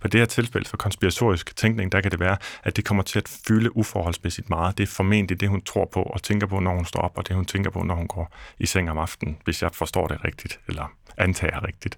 På 0.00 0.08
det 0.08 0.20
her 0.20 0.26
tilfælde 0.26 0.68
for 0.68 0.76
konspiratorisk 0.76 1.56
tænkning, 1.56 1.92
der 1.92 2.00
kan 2.00 2.10
det 2.10 2.20
være, 2.20 2.36
at 2.62 2.76
det 2.76 2.84
kommer 2.84 3.02
til 3.02 3.18
at 3.18 3.40
fylde 3.48 3.76
uforholdsmæssigt 3.76 4.50
meget. 4.50 4.78
Det 4.78 4.82
er 4.82 4.92
formentlig 4.92 5.40
det, 5.40 5.48
hun 5.48 5.62
tror 5.62 5.88
på 5.92 6.02
og 6.02 6.22
tænker 6.22 6.46
på, 6.46 6.60
når 6.60 6.74
hun 6.74 6.84
står 6.84 7.00
op, 7.00 7.18
og 7.18 7.28
det, 7.28 7.36
hun 7.36 7.44
tænker 7.44 7.70
på, 7.70 7.82
når 7.82 7.94
hun 7.94 8.08
går 8.08 8.34
i 8.58 8.66
seng 8.66 8.90
om 8.90 8.98
aftenen, 8.98 9.36
hvis 9.44 9.62
jeg 9.62 9.70
forstår 9.72 10.06
det 10.06 10.24
rigtigt, 10.24 10.60
eller 10.68 10.92
antager 11.18 11.66
rigtigt. 11.66 11.96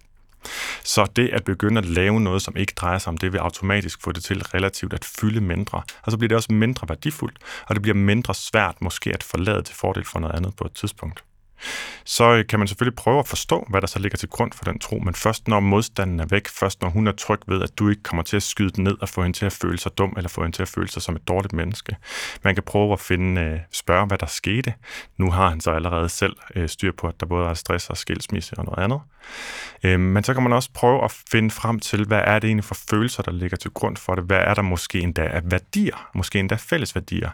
Så 0.84 1.06
det 1.16 1.28
at 1.28 1.44
begynde 1.44 1.78
at 1.78 1.86
lave 1.86 2.20
noget, 2.20 2.42
som 2.42 2.56
ikke 2.56 2.72
drejer 2.76 2.98
sig 2.98 3.08
om 3.10 3.18
det, 3.18 3.32
vil 3.32 3.38
automatisk 3.38 4.02
få 4.02 4.12
det 4.12 4.24
til 4.24 4.42
relativt 4.42 4.92
at 4.92 5.04
fylde 5.04 5.40
mindre. 5.40 5.82
Og 6.02 6.12
så 6.12 6.18
bliver 6.18 6.28
det 6.28 6.36
også 6.36 6.52
mindre 6.52 6.88
værdifuldt, 6.88 7.38
og 7.66 7.74
det 7.74 7.82
bliver 7.82 7.96
mindre 7.96 8.34
svært 8.34 8.76
måske 8.80 9.12
at 9.12 9.22
forlade 9.22 9.62
til 9.62 9.74
fordel 9.74 10.04
for 10.04 10.18
noget 10.18 10.34
andet 10.34 10.56
på 10.56 10.64
et 10.64 10.72
tidspunkt 10.72 11.24
så 12.04 12.34
øh, 12.34 12.46
kan 12.46 12.58
man 12.58 12.68
selvfølgelig 12.68 12.96
prøve 12.96 13.18
at 13.18 13.28
forstå, 13.28 13.66
hvad 13.70 13.80
der 13.80 13.86
så 13.86 13.98
ligger 13.98 14.18
til 14.18 14.28
grund 14.28 14.52
for 14.52 14.64
den 14.64 14.78
tro, 14.78 14.98
men 14.98 15.14
først 15.14 15.48
når 15.48 15.60
modstanden 15.60 16.20
er 16.20 16.26
væk, 16.26 16.48
først 16.48 16.82
når 16.82 16.88
hun 16.88 17.06
er 17.06 17.12
tryg 17.12 17.38
ved, 17.46 17.62
at 17.62 17.78
du 17.78 17.88
ikke 17.88 18.02
kommer 18.02 18.22
til 18.22 18.36
at 18.36 18.42
skyde 18.42 18.70
den 18.70 18.84
ned 18.84 18.96
og 19.00 19.08
få 19.08 19.22
hende 19.22 19.38
til 19.38 19.46
at 19.46 19.52
føle 19.52 19.78
sig 19.78 19.98
dum, 19.98 20.14
eller 20.16 20.28
få 20.28 20.42
hende 20.42 20.56
til 20.56 20.62
at 20.62 20.68
føle 20.68 20.88
sig 20.88 21.02
som 21.02 21.16
et 21.16 21.28
dårligt 21.28 21.52
menneske. 21.52 21.96
Man 22.42 22.54
kan 22.54 22.62
prøve 22.62 22.92
at 22.92 23.00
finde, 23.00 23.40
øh, 23.40 23.58
spørge, 23.72 24.06
hvad 24.06 24.18
der 24.18 24.26
skete. 24.26 24.74
Nu 25.16 25.30
har 25.30 25.48
han 25.48 25.60
så 25.60 25.70
allerede 25.70 26.08
selv 26.08 26.36
øh, 26.54 26.68
styr 26.68 26.92
på, 26.92 27.06
at 27.06 27.20
der 27.20 27.26
både 27.26 27.48
er 27.48 27.54
stress 27.54 27.90
og 27.90 27.96
skilsmisse 27.96 28.58
og 28.58 28.64
noget 28.64 28.84
andet. 28.84 29.00
Øhm, 29.84 30.00
men 30.00 30.24
så 30.24 30.34
kan 30.34 30.42
man 30.42 30.52
også 30.52 30.70
prøve 30.74 31.04
at 31.04 31.16
finde 31.30 31.50
frem 31.50 31.80
til, 31.80 32.04
hvad 32.04 32.20
er 32.24 32.38
det 32.38 32.48
egentlig 32.48 32.64
for 32.64 32.78
følelser, 32.90 33.22
der 33.22 33.32
ligger 33.32 33.56
til 33.56 33.70
grund 33.70 33.96
for 33.96 34.14
det? 34.14 34.24
Hvad 34.24 34.38
er 34.38 34.54
der 34.54 34.62
måske 34.62 35.00
endda 35.00 35.22
af 35.22 35.40
værdier? 35.44 36.10
Måske 36.14 36.38
endda 36.38 36.54
fælles 36.54 36.94
værdier? 36.94 37.30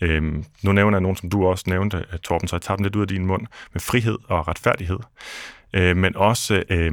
Øhm, 0.00 0.44
nu 0.62 0.72
nævner 0.72 0.96
jeg 0.96 1.02
nogen, 1.02 1.16
som 1.16 1.30
du 1.30 1.46
også 1.46 1.64
nævnte, 1.66 2.04
øh, 2.12 2.18
Torben, 2.18 2.48
så 2.48 2.56
jeg 2.56 2.62
tager 2.62 2.76
dem 2.76 2.84
lidt 2.84 2.96
ud 2.96 3.02
af 3.02 3.08
din 3.08 3.26
mund 3.26 3.46
med 3.72 3.80
frihed 3.80 4.18
og 4.28 4.48
retfærdighed, 4.48 4.98
øh, 5.74 5.96
men 5.96 6.16
også 6.16 6.62
øh, 6.70 6.92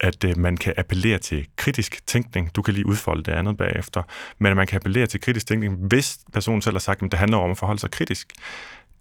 at 0.00 0.24
øh, 0.24 0.38
man 0.38 0.56
kan 0.56 0.74
appellere 0.76 1.18
til 1.18 1.46
kritisk 1.56 2.06
tænkning. 2.06 2.56
Du 2.56 2.62
kan 2.62 2.74
lige 2.74 2.86
udfolde 2.86 3.22
det 3.22 3.32
andet 3.32 3.56
bagefter, 3.56 4.02
men 4.38 4.50
at 4.50 4.56
man 4.56 4.66
kan 4.66 4.76
appellere 4.76 5.06
til 5.06 5.20
kritisk 5.20 5.46
tænkning, 5.46 5.74
hvis 5.74 6.18
personen 6.32 6.62
selv 6.62 6.74
har 6.74 6.80
sagt, 6.80 7.02
at 7.02 7.10
det 7.10 7.18
handler 7.18 7.38
om 7.38 7.50
at 7.50 7.58
forholde 7.58 7.80
sig 7.80 7.90
kritisk. 7.90 8.32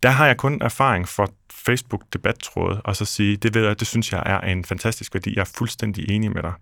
Der 0.04 0.10
har 0.10 0.28
jeg 0.28 0.38
kun 0.38 0.62
erfaring 0.62 1.08
for 1.08 1.30
Facebook-debattrådet, 1.52 2.82
og 2.84 2.96
så 2.96 3.06
sige, 3.06 3.38
det 3.38 3.54
ved 3.54 3.66
jeg, 3.66 3.80
det 3.80 3.88
synes 3.88 4.12
jeg 4.12 4.24
er 4.26 4.39
en 4.39 4.66
fantastisk 4.66 5.14
værdi. 5.14 5.34
Jeg 5.36 5.41
er 5.41 5.52
fuldstændig 5.58 6.10
enig 6.10 6.32
med 6.32 6.43
dig. 6.43 6.54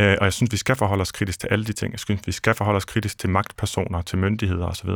Øh, 0.00 0.16
og 0.20 0.24
jeg 0.24 0.32
synes, 0.32 0.52
vi 0.52 0.56
skal 0.56 0.76
forholde 0.76 1.02
os 1.02 1.12
kritisk 1.12 1.40
til 1.40 1.48
alle 1.50 1.64
de 1.64 1.72
ting. 1.72 1.92
Jeg 1.92 2.00
synes, 2.00 2.26
vi 2.26 2.32
skal 2.32 2.54
forholde 2.54 2.76
os 2.76 2.84
kritisk 2.84 3.18
til 3.18 3.30
magtpersoner, 3.30 4.02
til 4.02 4.18
myndigheder 4.18 4.66
osv. 4.66 4.90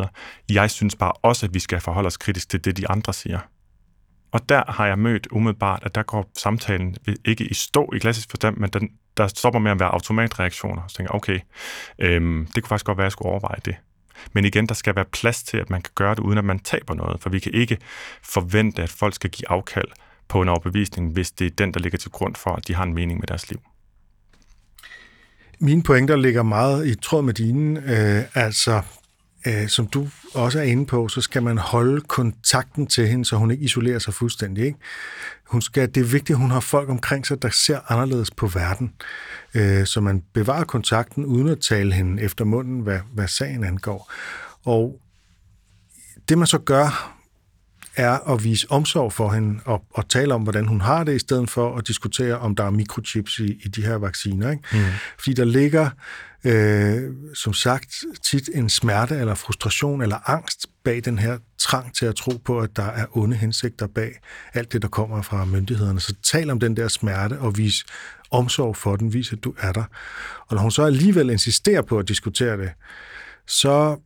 Jeg 0.50 0.70
synes 0.70 0.96
bare 0.96 1.12
også, 1.12 1.46
at 1.46 1.54
vi 1.54 1.58
skal 1.58 1.80
forholde 1.80 2.06
os 2.06 2.16
kritisk 2.16 2.48
til 2.48 2.64
det, 2.64 2.76
de 2.76 2.88
andre 2.88 3.12
siger. 3.12 3.38
Og 4.32 4.48
der 4.48 4.62
har 4.68 4.86
jeg 4.86 4.98
mødt 4.98 5.28
umiddelbart, 5.30 5.82
at 5.82 5.94
der 5.94 6.02
går 6.02 6.30
samtalen 6.38 6.96
ikke 7.24 7.44
i 7.44 7.54
stå 7.54 7.92
i 7.94 7.98
klassisk 7.98 8.30
forstand, 8.30 8.56
men 8.56 8.70
den, 8.70 8.90
der 9.16 9.26
stopper 9.26 9.60
med 9.60 9.70
at 9.70 9.80
være 9.80 9.88
automatreaktioner. 9.88 10.82
Så 10.88 10.96
tænker 10.96 11.12
jeg, 11.12 11.16
okay, 11.16 11.40
øhm, 11.98 12.46
det 12.46 12.62
kunne 12.62 12.68
faktisk 12.68 12.86
godt 12.86 12.98
være, 12.98 13.04
at 13.04 13.06
jeg 13.06 13.12
skulle 13.12 13.30
overveje 13.30 13.60
det. 13.64 13.76
Men 14.32 14.44
igen, 14.44 14.66
der 14.66 14.74
skal 14.74 14.96
være 14.96 15.04
plads 15.04 15.42
til, 15.42 15.56
at 15.56 15.70
man 15.70 15.82
kan 15.82 15.92
gøre 15.94 16.14
det, 16.14 16.20
uden 16.20 16.38
at 16.38 16.44
man 16.44 16.58
taber 16.58 16.94
noget. 16.94 17.20
For 17.20 17.30
vi 17.30 17.38
kan 17.38 17.54
ikke 17.54 17.78
forvente, 18.22 18.82
at 18.82 18.90
folk 18.90 19.14
skal 19.14 19.30
give 19.30 19.50
afkald 19.50 19.88
på 20.28 20.42
en 20.42 20.48
overbevisning, 20.48 21.12
hvis 21.12 21.30
det 21.30 21.46
er 21.46 21.50
den, 21.50 21.74
der 21.74 21.80
ligger 21.80 21.98
til 21.98 22.10
grund 22.10 22.34
for, 22.34 22.50
at 22.50 22.68
de 22.68 22.74
har 22.74 22.82
en 22.82 22.94
mening 22.94 23.20
med 23.20 23.26
deres 23.26 23.50
liv. 23.50 23.60
Mine 25.60 25.82
pointer 25.82 26.16
ligger 26.16 26.42
meget 26.42 26.86
i 26.86 26.94
tråd 26.94 27.22
med 27.22 27.34
dine. 27.34 27.80
Øh, 27.80 28.24
altså, 28.34 28.82
øh, 29.46 29.68
som 29.68 29.86
du 29.86 30.08
også 30.34 30.58
er 30.58 30.62
inde 30.62 30.86
på, 30.86 31.08
så 31.08 31.20
skal 31.20 31.42
man 31.42 31.58
holde 31.58 32.00
kontakten 32.00 32.86
til 32.86 33.08
hende, 33.08 33.24
så 33.24 33.36
hun 33.36 33.50
ikke 33.50 33.64
isolerer 33.64 33.98
sig 33.98 34.14
fuldstændig. 34.14 34.64
Ikke? 34.64 34.78
Hun 35.46 35.62
skal, 35.62 35.94
det 35.94 36.00
er 36.00 36.04
vigtigt, 36.04 36.30
at 36.30 36.36
hun 36.36 36.50
har 36.50 36.60
folk 36.60 36.88
omkring 36.88 37.26
sig, 37.26 37.42
der 37.42 37.50
ser 37.50 37.92
anderledes 37.92 38.30
på 38.30 38.46
verden. 38.46 38.92
Øh, 39.54 39.86
så 39.86 40.00
man 40.00 40.22
bevarer 40.32 40.64
kontakten, 40.64 41.24
uden 41.24 41.48
at 41.48 41.60
tale 41.60 41.94
hende 41.94 42.22
efter 42.22 42.44
munden, 42.44 42.80
hvad, 42.80 42.98
hvad 43.14 43.28
sagen 43.28 43.64
angår. 43.64 44.12
Og 44.64 45.00
det 46.28 46.38
man 46.38 46.46
så 46.46 46.58
gør, 46.58 47.18
er 47.96 48.30
at 48.32 48.44
vise 48.44 48.66
omsorg 48.70 49.12
for 49.12 49.30
hende 49.30 49.60
og, 49.64 49.84
og 49.90 50.08
tale 50.08 50.34
om, 50.34 50.42
hvordan 50.42 50.66
hun 50.66 50.80
har 50.80 51.04
det, 51.04 51.14
i 51.14 51.18
stedet 51.18 51.50
for 51.50 51.76
at 51.76 51.88
diskutere, 51.88 52.38
om 52.38 52.54
der 52.54 52.64
er 52.64 52.70
mikrochips 52.70 53.38
i, 53.38 53.60
i 53.64 53.68
de 53.68 53.82
her 53.82 53.94
vacciner. 53.94 54.50
Ikke? 54.50 54.62
Mm. 54.72 54.78
Fordi 55.18 55.32
der 55.32 55.44
ligger 55.44 55.90
øh, 56.44 57.12
som 57.34 57.52
sagt 57.52 58.04
tit 58.22 58.50
en 58.54 58.68
smerte 58.68 59.16
eller 59.16 59.34
frustration 59.34 60.02
eller 60.02 60.30
angst 60.30 60.66
bag 60.84 61.04
den 61.04 61.18
her 61.18 61.38
trang 61.58 61.94
til 61.94 62.06
at 62.06 62.14
tro 62.14 62.32
på, 62.44 62.60
at 62.60 62.76
der 62.76 62.82
er 62.86 63.06
onde 63.16 63.36
hensigter 63.36 63.86
bag 63.86 64.12
alt 64.54 64.72
det, 64.72 64.82
der 64.82 64.88
kommer 64.88 65.22
fra 65.22 65.44
myndighederne. 65.44 66.00
Så 66.00 66.14
tal 66.22 66.50
om 66.50 66.60
den 66.60 66.76
der 66.76 66.88
smerte 66.88 67.38
og 67.38 67.58
vis 67.58 67.84
omsorg 68.30 68.76
for 68.76 68.96
den, 68.96 69.12
vis 69.12 69.32
at 69.32 69.44
du 69.44 69.54
er 69.58 69.72
der. 69.72 69.84
Og 70.48 70.54
når 70.54 70.62
hun 70.62 70.70
så 70.70 70.84
alligevel 70.84 71.30
insisterer 71.30 71.82
på 71.82 71.98
at 71.98 72.08
diskutere 72.08 72.56
det, 72.56 72.70
så 73.46 73.96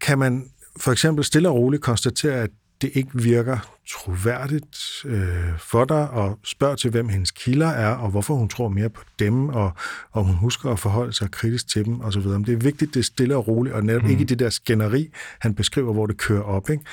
kan 0.00 0.18
man 0.18 0.50
for 0.80 0.92
eksempel 0.92 1.24
stille 1.24 1.48
og 1.48 1.54
roligt 1.54 1.82
konstatere, 1.82 2.34
at 2.34 2.50
det 2.82 2.90
ikke 2.94 3.10
virker 3.14 3.76
troværdigt 3.90 4.76
øh, 5.04 5.58
for 5.58 5.84
dig, 5.84 6.10
og 6.10 6.38
spørg 6.44 6.78
til, 6.78 6.90
hvem 6.90 7.08
hendes 7.08 7.30
kilder 7.30 7.68
er, 7.68 7.94
og 7.94 8.10
hvorfor 8.10 8.34
hun 8.34 8.48
tror 8.48 8.68
mere 8.68 8.90
på 8.90 9.02
dem, 9.18 9.48
og 9.48 9.72
om 10.12 10.24
hun 10.24 10.36
husker 10.36 10.70
at 10.70 10.78
forholde 10.78 11.12
sig 11.12 11.30
kritisk 11.30 11.68
til 11.68 11.84
dem, 11.84 12.00
osv. 12.00 12.22
Men 12.22 12.44
det 12.44 12.52
er 12.52 12.56
vigtigt, 12.56 12.94
det 12.94 13.00
er 13.00 13.04
stille 13.04 13.36
og 13.36 13.48
roligt, 13.48 13.74
og 13.74 13.84
netop 13.84 14.02
mm. 14.02 14.10
ikke 14.10 14.24
det 14.24 14.38
der 14.38 14.50
skænderi, 14.50 15.10
han 15.40 15.54
beskriver, 15.54 15.92
hvor 15.92 16.06
det 16.06 16.16
kører 16.16 16.42
op. 16.42 16.70
Ikke? 16.70 16.84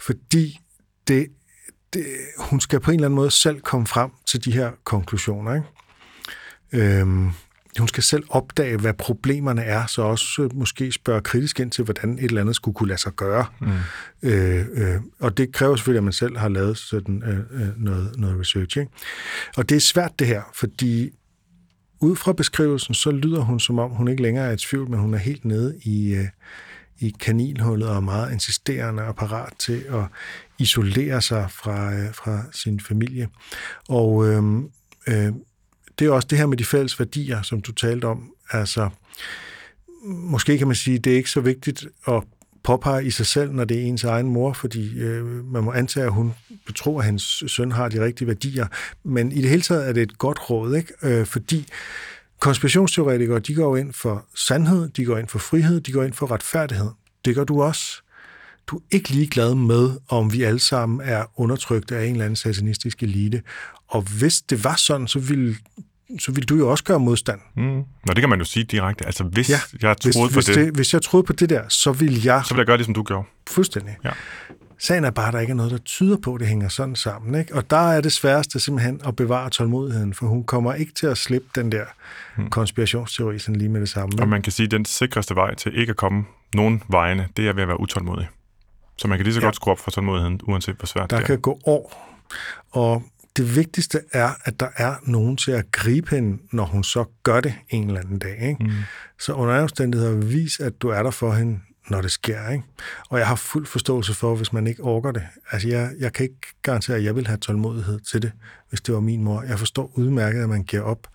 Fordi 0.00 0.60
det, 1.08 1.26
det, 1.92 2.06
hun 2.38 2.60
skal 2.60 2.80
på 2.80 2.90
en 2.90 2.94
eller 2.94 3.06
anden 3.06 3.16
måde 3.16 3.30
selv 3.30 3.60
komme 3.60 3.86
frem 3.86 4.10
til 4.26 4.44
de 4.44 4.52
her 4.52 4.70
konklusioner. 4.84 5.54
Ikke? 5.54 5.66
Øhm, 6.72 7.30
hun 7.78 7.88
skal 7.88 8.02
selv 8.02 8.24
opdage, 8.28 8.76
hvad 8.76 8.94
problemerne 8.94 9.62
er, 9.62 9.86
så 9.86 10.02
også 10.02 10.42
øh, 10.42 10.56
måske 10.56 10.92
spørge 10.92 11.20
kritisk 11.20 11.60
ind 11.60 11.70
til, 11.70 11.84
hvordan 11.84 12.18
et 12.18 12.24
eller 12.24 12.40
andet 12.40 12.56
skulle 12.56 12.74
kunne 12.74 12.88
lade 12.88 13.00
sig 13.00 13.12
gøre. 13.12 13.46
Mm. 13.60 13.68
Øh, 14.22 14.66
øh, 14.72 15.00
og 15.20 15.36
det 15.36 15.52
kræver 15.52 15.76
selvfølgelig, 15.76 15.98
at 15.98 16.04
man 16.04 16.12
selv 16.12 16.38
har 16.38 16.48
lavet 16.48 16.78
sådan 16.78 17.22
øh, 17.22 17.62
øh, 17.62 17.68
noget, 17.76 18.14
noget 18.16 18.40
research. 18.40 18.78
Ikke? 18.78 18.90
Og 19.56 19.68
det 19.68 19.76
er 19.76 19.80
svært 19.80 20.18
det 20.18 20.26
her, 20.26 20.42
fordi 20.54 21.10
ud 22.00 22.16
fra 22.16 22.32
beskrivelsen, 22.32 22.94
så 22.94 23.10
lyder 23.10 23.40
hun 23.40 23.60
som 23.60 23.78
om, 23.78 23.90
hun 23.90 24.08
ikke 24.08 24.22
længere 24.22 24.46
er 24.46 24.52
i 24.52 24.56
tvivl, 24.56 24.90
men 24.90 25.00
hun 25.00 25.14
er 25.14 25.18
helt 25.18 25.44
nede 25.44 25.78
i, 25.82 26.14
øh, 26.14 26.26
i 26.98 27.14
kaninhullet 27.20 27.88
og 27.88 27.96
er 27.96 28.00
meget 28.00 28.32
insisterende 28.32 29.02
og 29.02 29.16
parat 29.16 29.52
til 29.58 29.84
at 29.90 30.04
isolere 30.58 31.22
sig 31.22 31.50
fra, 31.50 31.94
øh, 31.94 32.14
fra 32.14 32.42
sin 32.52 32.80
familie. 32.80 33.28
Og 33.88 34.28
øh, 34.28 34.42
øh, 35.08 35.32
det 35.98 36.06
er 36.06 36.10
også 36.10 36.28
det 36.30 36.38
her 36.38 36.46
med 36.46 36.56
de 36.56 36.64
fælles 36.64 36.98
værdier, 36.98 37.42
som 37.42 37.60
du 37.60 37.72
talte 37.72 38.04
om. 38.04 38.30
Altså, 38.50 38.88
måske 40.04 40.58
kan 40.58 40.66
man 40.66 40.76
sige, 40.76 40.98
det 40.98 41.12
er 41.12 41.16
ikke 41.16 41.30
så 41.30 41.40
vigtigt 41.40 41.86
at 42.08 42.22
påpege 42.62 43.04
i 43.04 43.10
sig 43.10 43.26
selv, 43.26 43.52
når 43.52 43.64
det 43.64 43.76
er 43.76 43.82
ens 43.82 44.04
egen 44.04 44.28
mor, 44.28 44.52
fordi 44.52 44.98
øh, 44.98 45.44
man 45.44 45.64
må 45.64 45.72
antage, 45.72 46.06
at 46.06 46.12
hun 46.12 46.34
betror, 46.66 46.98
at 46.98 47.06
hendes 47.06 47.44
søn 47.46 47.72
har 47.72 47.88
de 47.88 48.04
rigtige 48.04 48.28
værdier. 48.28 48.66
Men 49.04 49.32
i 49.32 49.42
det 49.42 49.50
hele 49.50 49.62
taget 49.62 49.88
er 49.88 49.92
det 49.92 50.02
et 50.02 50.18
godt 50.18 50.50
råd, 50.50 50.76
ikke? 50.76 50.92
Øh, 51.02 51.26
fordi 51.26 51.66
konspirationsteoretikere, 52.40 53.38
de 53.38 53.54
går 53.54 53.76
ind 53.76 53.92
for 53.92 54.26
sandhed, 54.34 54.88
de 54.88 55.04
går 55.04 55.18
ind 55.18 55.28
for 55.28 55.38
frihed, 55.38 55.80
de 55.80 55.92
går 55.92 56.02
ind 56.02 56.12
for 56.12 56.30
retfærdighed. 56.30 56.90
Det 57.24 57.34
gør 57.34 57.44
du 57.44 57.62
også. 57.62 58.02
Du 58.70 58.76
er 58.76 58.80
ikke 58.90 59.10
lige 59.10 59.26
glad 59.26 59.54
med, 59.54 59.90
om 60.08 60.32
vi 60.32 60.42
alle 60.42 60.60
sammen 60.60 61.00
er 61.04 61.24
undertrykt 61.36 61.92
af 61.92 62.04
en 62.04 62.12
eller 62.12 62.24
anden 62.24 62.36
satanistisk 62.36 63.02
elite. 63.02 63.42
Og 63.88 64.02
hvis 64.02 64.42
det 64.42 64.64
var 64.64 64.76
sådan, 64.76 65.08
så 65.08 65.18
ville 65.18 65.56
så 66.18 66.32
vil 66.32 66.44
du 66.48 66.56
jo 66.56 66.70
også 66.70 66.84
gøre 66.84 67.00
modstand. 67.00 67.40
Mm. 67.56 67.62
Nå, 67.62 67.84
det 68.06 68.16
kan 68.16 68.28
man 68.28 68.38
jo 68.38 68.44
sige 68.44 68.64
direkte. 68.64 69.06
Altså, 69.06 69.24
hvis 69.24 69.50
ja, 69.50 69.60
jeg 69.82 69.96
troede 69.96 70.28
hvis, 70.28 70.34
på 70.34 70.38
hvis 70.38 70.44
det, 70.44 70.56
det... 70.56 70.74
Hvis 70.74 70.94
jeg 70.94 71.02
troede 71.02 71.26
på 71.26 71.32
det 71.32 71.50
der, 71.50 71.62
så 71.68 71.92
vil 71.92 72.24
jeg... 72.24 72.42
Så 72.44 72.54
vil 72.54 72.58
jeg 72.58 72.66
gøre 72.66 72.78
det, 72.78 72.84
som 72.84 72.94
du 72.94 73.02
gjorde. 73.02 73.28
Fuldstændig. 73.50 73.96
Ja. 74.04 74.10
Sagen 74.78 75.04
er 75.04 75.10
bare, 75.10 75.28
at 75.28 75.34
der 75.34 75.40
ikke 75.40 75.50
er 75.50 75.54
noget, 75.54 75.72
der 75.72 75.78
tyder 75.78 76.16
på, 76.16 76.34
at 76.34 76.40
det 76.40 76.48
hænger 76.48 76.68
sådan 76.68 76.96
sammen. 76.96 77.40
Ikke? 77.40 77.54
Og 77.54 77.70
der 77.70 77.92
er 77.92 78.00
det 78.00 78.12
sværeste 78.12 78.60
simpelthen 78.60 79.00
at 79.06 79.16
bevare 79.16 79.50
tålmodigheden, 79.50 80.14
for 80.14 80.26
hun 80.26 80.44
kommer 80.44 80.74
ikke 80.74 80.92
til 80.92 81.06
at 81.06 81.18
slippe 81.18 81.48
den 81.54 81.72
der 81.72 81.84
mm. 82.36 82.50
konspirationsteori 82.50 83.38
sådan 83.38 83.56
lige 83.56 83.68
med 83.68 83.80
det 83.80 83.88
samme. 83.88 84.10
Ikke? 84.12 84.22
Og 84.22 84.28
man 84.28 84.42
kan 84.42 84.52
sige, 84.52 84.64
at 84.64 84.70
den 84.70 84.84
sikreste 84.84 85.34
vej 85.34 85.54
til 85.54 85.78
ikke 85.78 85.90
at 85.90 85.96
komme 85.96 86.24
nogen 86.54 86.82
vejene, 86.88 87.28
det 87.36 87.48
er 87.48 87.52
ved 87.52 87.62
at 87.62 87.68
være 87.68 87.80
utålmodig. 87.80 88.28
Så 89.00 89.08
man 89.08 89.18
kan 89.18 89.24
lige 89.24 89.34
så 89.34 89.40
ja. 89.40 89.46
godt 89.46 89.56
skrue 89.56 89.72
op 89.72 89.78
for 89.78 89.90
tålmodigheden, 89.90 90.40
uanset 90.42 90.76
hvor 90.76 90.86
svært 90.86 91.10
der 91.10 91.16
det 91.16 91.22
er. 91.22 91.26
Der 91.26 91.34
kan 91.34 91.40
gå 91.40 91.60
år, 91.66 92.16
og 92.70 93.02
det 93.36 93.56
vigtigste 93.56 94.00
er, 94.12 94.30
at 94.44 94.60
der 94.60 94.68
er 94.76 94.94
nogen 95.02 95.36
til 95.36 95.52
at 95.52 95.72
gribe 95.72 96.10
hende, 96.10 96.38
når 96.52 96.64
hun 96.64 96.84
så 96.84 97.04
gør 97.22 97.40
det 97.40 97.54
en 97.68 97.86
eller 97.86 98.00
anden 98.00 98.18
dag. 98.18 98.48
Ikke? 98.48 98.64
Mm. 98.64 98.70
Så 99.20 99.32
under 99.32 99.62
omstændigheder 99.62 100.12
vis, 100.12 100.60
at 100.60 100.82
du 100.82 100.88
er 100.88 101.02
der 101.02 101.10
for 101.10 101.32
hende, 101.32 101.60
når 101.90 102.00
det 102.00 102.10
sker. 102.10 102.48
Ikke? 102.50 102.64
Og 103.10 103.18
jeg 103.18 103.26
har 103.26 103.34
fuld 103.34 103.66
forståelse 103.66 104.14
for, 104.14 104.36
hvis 104.36 104.52
man 104.52 104.66
ikke 104.66 104.82
orker 104.82 105.12
det. 105.12 105.22
Altså, 105.52 105.68
jeg, 105.68 105.90
jeg 105.98 106.12
kan 106.12 106.24
ikke 106.24 106.40
garantere, 106.62 106.96
at 106.96 107.04
jeg 107.04 107.16
vil 107.16 107.26
have 107.26 107.36
tålmodighed 107.36 108.00
til 108.00 108.22
det, 108.22 108.32
hvis 108.68 108.80
det 108.80 108.94
var 108.94 109.00
min 109.00 109.24
mor. 109.24 109.42
Jeg 109.42 109.58
forstår 109.58 109.90
udmærket, 109.94 110.42
at 110.42 110.48
man 110.48 110.62
giver 110.62 110.82
op. 110.82 111.06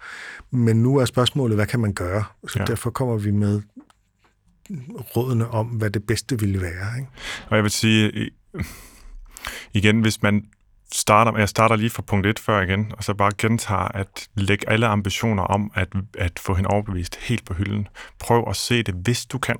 Men 0.52 0.84
nu 0.84 0.98
er 0.98 1.06
spørgsmålet, 1.06 1.58
hvad 1.58 1.66
kan 1.66 1.80
man 1.80 1.94
gøre? 1.94 2.24
Så 2.48 2.60
ja. 2.60 2.66
derfor 2.66 2.90
kommer 2.90 3.18
vi 3.18 3.32
med 3.32 3.62
rådene 5.16 5.50
om, 5.50 5.68
hvad 5.68 5.90
det 5.90 6.04
bedste 6.04 6.40
ville 6.40 6.62
være. 6.62 6.98
Ikke? 6.98 7.10
Og 7.48 7.56
jeg 7.56 7.64
vil 7.64 7.72
sige, 7.72 8.30
igen, 9.74 10.02
hvis 10.02 10.22
man 10.22 10.46
starter, 10.94 11.38
jeg 11.38 11.50
starter 11.50 11.76
lige 11.76 11.90
fra 11.90 12.02
punkt 12.02 12.28
1 12.28 12.40
før 12.40 12.62
igen, 12.62 12.92
og 12.98 13.04
så 13.04 13.14
bare 13.14 13.32
gentager 13.38 13.88
at 13.98 14.28
lægge 14.36 14.70
alle 14.70 14.88
ambitioner 14.88 15.44
om 15.44 15.72
at, 15.76 15.88
at 16.18 16.40
få 16.40 16.54
hende 16.54 16.70
overbevist 16.70 17.16
helt 17.16 17.46
på 17.46 17.54
hylden. 17.54 17.88
Prøv 18.20 18.44
at 18.50 18.56
se 18.56 18.84
det, 18.84 18.96
hvis 18.96 19.26
du 19.26 19.38
kan. 19.38 19.58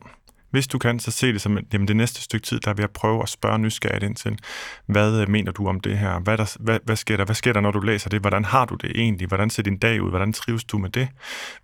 Hvis 0.56 0.68
du 0.68 0.78
kan, 0.78 1.00
så 1.00 1.12
se 1.12 1.34
det 1.34 1.42
som, 1.42 1.58
jamen, 1.74 1.88
det 1.88 1.96
næste 1.96 2.22
stykke 2.22 2.46
tid, 2.46 2.60
der 2.60 2.74
vil 2.74 2.84
jeg 2.84 2.90
prøve 2.90 3.24
at 3.24 3.30
spørge 3.30 3.60
nysgerrigt 3.60 4.04
ind 4.04 4.16
til, 4.16 4.40
hvad 4.86 5.22
øh, 5.22 5.30
mener 5.30 5.52
du 5.52 5.68
om 5.68 5.80
det 5.80 5.98
her? 5.98 6.20
Hvad, 6.20 6.38
der, 6.38 6.58
hvad, 6.60 6.80
hvad, 6.86 6.96
sker 6.96 7.18
der? 7.18 7.26
hvad 7.26 7.36
sker 7.36 7.54
der, 7.54 7.62
når 7.62 7.72
du 7.72 7.80
læser 7.80 8.10
det? 8.10 8.22
Hvordan 8.22 8.46
har 8.46 8.66
du 8.66 8.76
det 8.76 8.92
egentlig? 8.96 9.28
Hvordan 9.28 9.50
ser 9.50 9.64
din 9.64 9.78
dag 9.78 10.02
ud? 10.02 10.10
Hvordan 10.10 10.34
trives 10.34 10.64
du 10.64 10.78
med 10.78 10.90
det? 10.90 11.08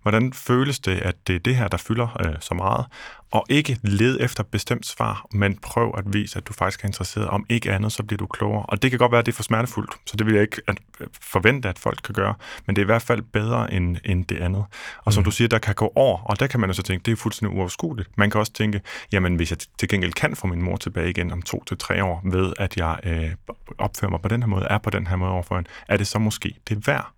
Hvordan 0.02 0.32
føles 0.32 0.80
det, 0.80 0.98
at 0.98 1.14
det 1.26 1.34
er 1.34 1.40
det 1.40 1.56
her, 1.56 1.68
der 1.68 1.76
fylder 1.76 2.26
øh, 2.26 2.34
så 2.40 2.54
meget? 2.54 2.86
Og 3.32 3.46
ikke 3.48 3.78
led 3.82 4.18
efter 4.20 4.42
bestemt 4.42 4.86
svar, 4.86 5.26
men 5.32 5.58
prøv 5.62 5.94
at 5.98 6.04
vise, 6.12 6.38
at 6.38 6.46
du 6.48 6.52
faktisk 6.52 6.84
er 6.84 6.88
interesseret. 6.88 7.28
Om 7.28 7.46
ikke 7.48 7.72
andet, 7.72 7.92
så 7.92 8.02
bliver 8.02 8.18
du 8.18 8.26
klogere. 8.26 8.66
Og 8.66 8.82
det 8.82 8.90
kan 8.90 8.98
godt 8.98 9.12
være, 9.12 9.18
at 9.18 9.26
det 9.26 9.32
er 9.32 9.36
for 9.36 9.42
smertefuldt, 9.42 9.90
så 10.06 10.16
det 10.16 10.26
vil 10.26 10.34
jeg 10.34 10.42
ikke 10.42 10.60
at 10.68 10.78
øh, 11.00 11.06
forvente, 11.22 11.68
at 11.68 11.78
folk 11.78 11.98
kan 12.04 12.14
gøre. 12.14 12.34
Men 12.66 12.76
det 12.76 12.82
er 12.82 12.84
i 12.84 12.86
hvert 12.86 13.02
fald 13.02 13.22
bedre 13.22 13.72
end, 13.72 13.96
end 14.04 14.24
det 14.24 14.38
andet. 14.38 14.64
Og 15.04 15.12
som 15.12 15.20
mm. 15.20 15.24
du 15.24 15.30
siger, 15.30 15.48
der 15.48 15.58
kan 15.58 15.74
gå 15.74 15.92
over, 15.94 16.18
og 16.18 16.40
der 16.40 16.46
kan 16.46 16.60
man 16.60 16.70
jo 16.70 16.74
så 16.74 16.82
tænke, 16.82 17.04
det 17.04 17.12
er 17.12 17.16
fuldstændig 17.16 17.56
uoverskueligt. 17.56 18.08
Man 18.16 18.30
kan 18.30 18.38
også 18.38 18.52
tænke, 18.52 18.80
jamen 19.12 19.36
hvis 19.36 19.50
jeg 19.50 19.58
til 19.78 19.88
gengæld 19.88 20.12
kan 20.12 20.36
få 20.36 20.46
min 20.46 20.62
mor 20.62 20.76
tilbage 20.76 21.10
igen 21.10 21.32
om 21.32 21.42
to 21.42 21.64
til 21.64 21.78
tre 21.78 22.04
år, 22.04 22.22
ved 22.24 22.52
at 22.58 22.76
jeg 22.76 22.98
øh, 23.04 23.30
opfører 23.78 24.10
mig 24.10 24.20
på 24.20 24.28
den 24.28 24.42
her 24.42 24.48
måde, 24.48 24.66
er 24.70 24.78
på 24.78 24.90
den 24.90 25.06
her 25.06 25.16
måde 25.16 25.30
overfor 25.30 25.54
hende, 25.54 25.70
er 25.88 25.96
det 25.96 26.06
så 26.06 26.18
måske 26.18 26.54
det 26.68 26.86
værd? 26.86 27.12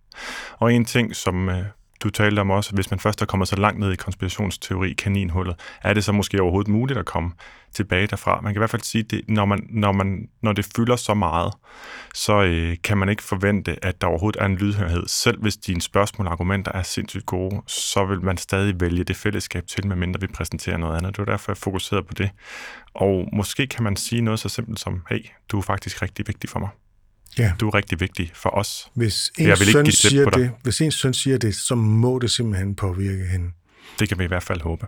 Og 0.58 0.74
en 0.74 0.84
ting, 0.84 1.16
som 1.16 1.48
øh, 1.48 1.64
du 2.04 2.10
talte 2.10 2.40
om 2.40 2.50
også, 2.50 2.72
hvis 2.72 2.90
man 2.90 3.00
først 3.00 3.22
er 3.22 3.26
kommet 3.26 3.48
så 3.48 3.56
langt 3.56 3.80
ned 3.80 3.92
i 3.92 3.96
konspirationsteori, 3.96 4.92
kaninhullet, 4.92 5.56
er 5.82 5.94
det 5.94 6.04
så 6.04 6.12
måske 6.12 6.42
overhovedet 6.42 6.72
muligt 6.72 6.98
at 6.98 7.06
komme 7.06 7.32
tilbage 7.72 8.06
derfra? 8.06 8.40
Man 8.40 8.52
kan 8.52 8.58
i 8.58 8.60
hvert 8.60 8.70
fald 8.70 8.82
sige, 8.82 9.04
at 9.12 9.20
når, 9.28 9.44
man, 9.44 9.66
når, 9.70 9.92
man, 9.92 10.28
når 10.42 10.52
det 10.52 10.68
fylder 10.76 10.96
så 10.96 11.14
meget, 11.14 11.52
så 12.14 12.42
øh, 12.42 12.76
kan 12.84 12.98
man 12.98 13.08
ikke 13.08 13.22
forvente, 13.22 13.84
at 13.84 14.00
der 14.00 14.06
overhovedet 14.06 14.40
er 14.40 14.46
en 14.46 14.56
lydhørhed. 14.56 15.06
Selv 15.06 15.40
hvis 15.40 15.56
dine 15.56 15.80
spørgsmål 15.80 16.26
og 16.26 16.32
argumenter 16.32 16.72
er 16.72 16.82
sindssygt 16.82 17.26
gode, 17.26 17.62
så 17.66 18.04
vil 18.04 18.22
man 18.22 18.36
stadig 18.36 18.80
vælge 18.80 19.04
det 19.04 19.16
fællesskab 19.16 19.66
til, 19.66 19.86
medmindre 19.86 20.20
vi 20.20 20.26
præsenterer 20.26 20.76
noget 20.76 20.96
andet. 20.96 21.16
Det 21.16 21.26
var 21.26 21.32
derfor, 21.32 21.52
jeg 21.52 21.56
fokuserede 21.56 22.04
på 22.04 22.14
det. 22.14 22.30
Og 22.94 23.28
måske 23.32 23.66
kan 23.66 23.84
man 23.84 23.96
sige 23.96 24.22
noget 24.22 24.40
så 24.40 24.48
simpelt 24.48 24.80
som, 24.80 25.02
hey, 25.10 25.26
du 25.48 25.58
er 25.58 25.62
faktisk 25.62 26.02
rigtig 26.02 26.26
vigtig 26.28 26.50
for 26.50 26.58
mig. 26.58 26.68
Ja. 27.38 27.52
Du 27.60 27.68
er 27.68 27.74
rigtig 27.74 28.00
vigtig 28.00 28.30
for 28.34 28.50
os. 28.50 28.90
Hvis 28.94 29.32
en, 29.38 29.46
jeg 29.46 29.58
vil 29.58 29.72
søn, 29.72 29.86
ikke 29.86 29.98
siger 29.98 30.30
det, 30.30 30.50
hvis 30.62 30.80
en 30.80 30.90
søn 30.90 31.14
siger 31.14 31.38
det, 31.38 31.54
så 31.54 31.74
må 31.74 32.18
det 32.18 32.30
simpelthen 32.30 32.74
påvirke 32.74 33.24
hende. 33.24 33.50
Det 33.98 34.08
kan 34.08 34.18
vi 34.18 34.24
i 34.24 34.28
hvert 34.28 34.42
fald 34.42 34.60
håbe. 34.60 34.86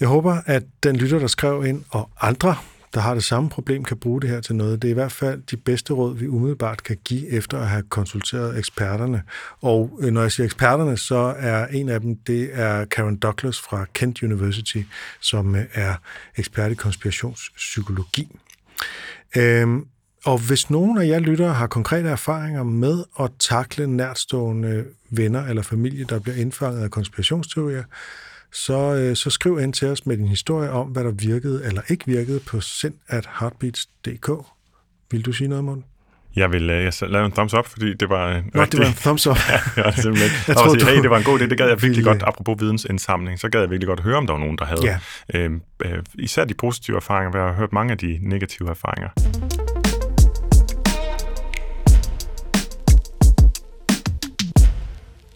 Jeg 0.00 0.08
håber, 0.08 0.40
at 0.46 0.62
den 0.82 0.96
lytter, 0.96 1.18
der 1.18 1.26
skrev 1.26 1.64
ind, 1.66 1.84
og 1.90 2.10
andre, 2.20 2.56
der 2.94 3.00
har 3.00 3.14
det 3.14 3.24
samme 3.24 3.50
problem, 3.50 3.84
kan 3.84 3.96
bruge 3.96 4.20
det 4.20 4.30
her 4.30 4.40
til 4.40 4.54
noget. 4.54 4.82
Det 4.82 4.88
er 4.88 4.92
i 4.92 4.94
hvert 4.94 5.12
fald 5.12 5.42
de 5.42 5.56
bedste 5.56 5.92
råd, 5.92 6.16
vi 6.16 6.26
umiddelbart 6.26 6.82
kan 6.82 6.96
give 7.04 7.28
efter 7.28 7.58
at 7.58 7.68
have 7.68 7.82
konsulteret 7.82 8.58
eksperterne. 8.58 9.22
Og 9.60 9.98
øh, 10.00 10.12
når 10.12 10.22
jeg 10.22 10.32
siger 10.32 10.44
eksperterne, 10.44 10.96
så 10.96 11.34
er 11.38 11.66
en 11.66 11.88
af 11.88 12.00
dem, 12.00 12.16
det 12.16 12.50
er 12.52 12.84
Karen 12.84 13.16
Douglas 13.16 13.60
fra 13.60 13.86
Kent 13.94 14.22
University, 14.22 14.82
som 15.20 15.54
øh, 15.56 15.64
er 15.72 15.94
ekspert 16.36 16.72
i 16.72 16.74
konspirationspsykologi. 16.74 18.28
Øhm, 19.36 19.86
og 20.24 20.38
hvis 20.38 20.70
nogen 20.70 20.98
af 20.98 21.06
jer 21.06 21.18
lyttere 21.18 21.54
har 21.54 21.66
konkrete 21.66 22.08
erfaringer 22.08 22.62
med 22.62 23.04
at 23.20 23.30
takle 23.38 23.86
nærtstående 23.86 24.84
venner 25.10 25.46
eller 25.46 25.62
familie, 25.62 26.04
der 26.04 26.18
bliver 26.18 26.36
indfanget 26.36 26.82
af 26.82 26.90
konspirationsteorier, 26.90 27.84
så, 28.52 28.94
øh, 28.94 29.16
så 29.16 29.30
skriv 29.30 29.60
ind 29.60 29.72
til 29.72 29.88
os 29.88 30.06
med 30.06 30.16
din 30.16 30.28
historie 30.28 30.70
om, 30.70 30.88
hvad 30.88 31.04
der 31.04 31.10
virkede 31.10 31.64
eller 31.64 31.82
ikke 31.88 32.06
virkede 32.06 32.40
på 32.40 32.60
send 32.60 32.94
at 33.08 33.28
heartbeats.dk. 33.40 34.30
Vil 35.10 35.24
du 35.24 35.32
sige 35.32 35.48
noget, 35.48 35.64
Morten? 35.64 35.84
Jeg 36.36 36.52
vil 36.52 36.70
uh, 36.70 36.76
jeg 36.76 36.92
lave 37.00 37.26
en 37.26 37.32
thumbs 37.32 37.54
up, 37.54 37.66
fordi 37.66 37.94
det 37.94 38.08
var 38.08 38.36
en 38.36 38.50
Nå, 38.54 38.60
rigtig... 38.62 38.78
det 38.78 38.86
var 38.86 38.90
en 38.90 38.96
thumbs 38.96 39.26
up. 39.26 39.36
ja, 39.48 39.82
ja, 39.82 39.90
simpelthen. 39.90 40.30
jeg 40.48 40.56
tror, 40.56 40.78
sige, 40.78 40.90
hey, 40.90 41.02
det 41.02 41.10
var 41.10 41.18
en 41.18 41.24
god 41.24 41.40
idé, 41.40 41.46
det 41.46 41.58
gad 41.58 41.68
jeg 41.68 41.82
virkelig 41.82 42.04
godt, 42.04 42.22
apropos 42.26 42.56
vidensindsamling, 42.60 43.38
så 43.38 43.48
gad 43.48 43.60
jeg 43.60 43.70
virkelig 43.70 43.88
godt 43.88 44.00
høre, 44.00 44.16
om 44.16 44.26
der 44.26 44.34
var 44.34 44.40
nogen, 44.40 44.58
der 44.58 44.64
havde 44.64 44.80
ja. 44.84 44.98
øh, 45.34 45.50
øh, 45.84 46.02
især 46.14 46.44
de 46.44 46.54
positive 46.54 46.96
erfaringer, 46.96 47.38
jeg 47.38 47.48
har 47.48 47.54
hørt 47.54 47.72
mange 47.72 47.92
af 47.92 47.98
de 47.98 48.18
negative 48.22 48.70
erfaringer. 48.70 49.08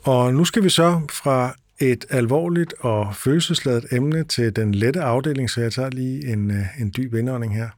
Og 0.05 0.35
nu 0.35 0.45
skal 0.45 0.65
vi 0.65 0.69
så 0.69 1.01
fra 1.11 1.55
et 1.81 2.05
alvorligt 2.11 2.75
og 2.81 3.17
følelsesladet 3.17 3.85
emne 3.93 4.25
til 4.25 4.57
den 4.57 4.75
lette 4.75 5.01
afdeling, 5.01 5.51
så 5.51 5.61
jeg 5.61 5.73
tager 5.73 5.91
lige 5.91 6.27
en, 6.27 6.51
øh, 6.51 6.81
en 6.81 6.93
dyb 6.97 7.15
indånding 7.15 7.57
her. 7.57 7.69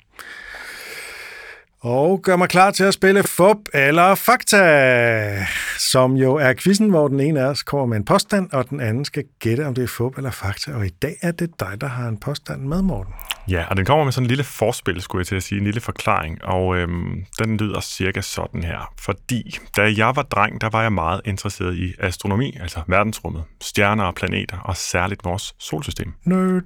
Og 1.80 2.22
gør 2.22 2.36
mig 2.36 2.48
klar 2.48 2.70
til 2.70 2.84
at 2.84 2.94
spille 2.94 3.22
FUP 3.22 3.56
eller 3.74 4.14
Fakta, 4.14 5.46
som 5.78 6.16
jo 6.16 6.34
er 6.34 6.54
quizzen, 6.54 6.90
hvor 6.90 7.08
den 7.08 7.20
ene 7.20 7.40
af 7.40 7.44
os 7.44 7.62
kommer 7.62 7.86
med 7.86 7.96
en 7.96 8.04
påstand, 8.04 8.50
og 8.52 8.70
den 8.70 8.80
anden 8.80 9.04
skal 9.04 9.24
gætte, 9.40 9.66
om 9.66 9.74
det 9.74 9.84
er 9.84 9.88
FUP 9.88 10.16
eller 10.16 10.30
Fakta. 10.30 10.72
Og 10.74 10.86
i 10.86 10.88
dag 10.88 11.14
er 11.22 11.30
det 11.30 11.60
dig, 11.60 11.80
der 11.80 11.86
har 11.86 12.08
en 12.08 12.20
påstand 12.20 12.62
med, 12.62 12.82
Morten. 12.82 13.14
Ja, 13.48 13.64
og 13.70 13.76
den 13.76 13.84
kommer 13.84 14.04
med 14.04 14.12
sådan 14.12 14.24
en 14.24 14.28
lille 14.28 14.44
forspil, 14.44 15.02
skulle 15.02 15.20
jeg 15.20 15.26
til 15.26 15.36
at 15.36 15.42
sige, 15.42 15.58
en 15.58 15.64
lille 15.64 15.80
forklaring, 15.80 16.44
og 16.44 16.76
øhm, 16.76 17.24
den 17.38 17.56
lyder 17.56 17.80
cirka 17.80 18.20
sådan 18.20 18.62
her. 18.62 18.92
Fordi 18.98 19.58
da 19.76 19.82
jeg 19.96 20.16
var 20.16 20.22
dreng, 20.22 20.60
der 20.60 20.68
var 20.68 20.82
jeg 20.82 20.92
meget 20.92 21.20
interesseret 21.24 21.76
i 21.76 21.94
astronomi, 21.98 22.56
altså 22.60 22.80
verdensrummet, 22.86 23.44
stjerner 23.60 24.04
og 24.04 24.14
planeter, 24.14 24.58
og 24.58 24.76
særligt 24.76 25.24
vores 25.24 25.54
solsystem. 25.58 26.12
Nerd. 26.24 26.64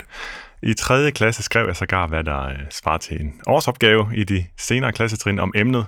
I 0.62 0.74
3. 0.74 1.10
klasse 1.10 1.42
skrev 1.42 1.66
jeg 1.66 1.76
sågar, 1.76 2.06
hvad 2.06 2.24
der 2.24 2.42
øh, 2.42 2.58
svarer 2.70 2.98
til 2.98 3.20
en 3.20 3.40
årsopgave 3.46 4.10
i 4.14 4.24
de 4.24 4.44
senere 4.58 4.92
klassetrin 4.92 5.38
om 5.38 5.52
emnet, 5.56 5.86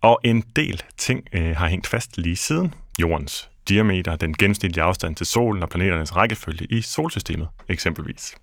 og 0.00 0.20
en 0.24 0.44
del 0.56 0.82
ting 0.98 1.24
øh, 1.32 1.56
har 1.56 1.68
hængt 1.68 1.86
fast 1.86 2.18
lige 2.18 2.36
siden. 2.36 2.74
Jordens 3.00 3.50
diameter, 3.68 4.16
den 4.16 4.34
gennemsnitlige 4.34 4.84
afstand 4.84 5.16
til 5.16 5.26
solen 5.26 5.62
og 5.62 5.68
planeternes 5.68 6.16
rækkefølge 6.16 6.66
i 6.70 6.80
solsystemet 6.80 7.48
eksempelvis. 7.68 8.34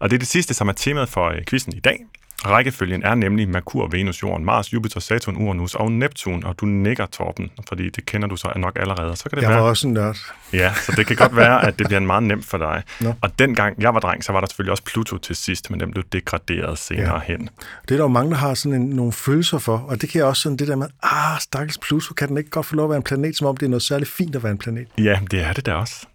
Og 0.00 0.10
det 0.10 0.16
er 0.16 0.18
det 0.18 0.28
sidste, 0.28 0.54
som 0.54 0.68
er 0.68 0.72
temaet 0.72 1.08
for 1.08 1.28
øh, 1.28 1.44
quizzen 1.48 1.76
i 1.76 1.80
dag. 1.80 1.98
Rækkefølgen 2.46 3.02
er 3.02 3.14
nemlig 3.14 3.48
Merkur, 3.48 3.88
Venus, 3.88 4.22
Jorden, 4.22 4.44
Mars, 4.44 4.72
Jupiter, 4.72 5.00
Saturn, 5.00 5.36
Uranus 5.36 5.74
og 5.74 5.92
Neptun, 5.92 6.44
og 6.44 6.60
du 6.60 6.66
nikker, 6.66 7.06
Torben, 7.06 7.50
fordi 7.68 7.90
det 7.90 8.06
kender 8.06 8.28
du 8.28 8.36
så 8.36 8.52
nok 8.56 8.76
allerede. 8.80 9.16
Så 9.16 9.24
kan 9.24 9.36
det 9.36 9.42
jeg 9.42 9.50
være, 9.50 9.60
var 9.60 9.68
også 9.68 9.86
en 9.86 9.92
nørd. 9.94 10.16
Ja, 10.52 10.74
så 10.74 10.92
det 10.96 11.06
kan 11.06 11.16
godt 11.16 11.36
være, 11.36 11.66
at 11.66 11.78
det 11.78 11.86
bliver 11.86 12.00
en 12.00 12.06
meget 12.06 12.22
nemt 12.22 12.46
for 12.46 12.58
dig. 12.58 12.82
No. 13.00 13.12
Og 13.20 13.38
dengang 13.38 13.82
jeg 13.82 13.94
var 13.94 14.00
dreng, 14.00 14.24
så 14.24 14.32
var 14.32 14.40
der 14.40 14.46
selvfølgelig 14.46 14.70
også 14.70 14.84
Pluto 14.84 15.18
til 15.18 15.36
sidst, 15.36 15.70
men 15.70 15.80
den 15.80 15.90
blev 15.90 16.04
degraderet 16.12 16.78
senere 16.78 17.14
ja. 17.14 17.20
hen. 17.34 17.48
Det 17.82 17.94
er 17.94 17.96
der 17.96 18.04
jo 18.04 18.08
mange, 18.08 18.30
der 18.30 18.36
har 18.36 18.54
sådan 18.54 18.82
en, 18.82 18.88
nogle 18.88 19.12
følelser 19.12 19.58
for, 19.58 19.76
og 19.76 20.00
det 20.00 20.08
kan 20.08 20.18
jeg 20.18 20.26
også 20.26 20.42
sådan 20.42 20.56
det 20.56 20.68
der 20.68 20.76
med, 20.76 20.86
ah, 21.02 21.40
stakkels 21.40 21.78
Pluto, 21.78 22.14
kan 22.14 22.28
den 22.28 22.36
ikke 22.36 22.50
godt 22.50 22.66
få 22.66 22.76
lov 22.76 22.84
at 22.84 22.90
være 22.90 22.96
en 22.96 23.02
planet, 23.02 23.36
som 23.36 23.46
om 23.46 23.56
det 23.56 23.66
er 23.66 23.70
noget 23.70 23.82
særligt 23.82 24.10
fint 24.10 24.36
at 24.36 24.42
være 24.42 24.52
en 24.52 24.58
planet? 24.58 24.88
Ja, 24.98 25.18
det 25.30 25.40
er 25.40 25.52
det 25.52 25.66
da 25.66 25.74
også. 25.74 26.06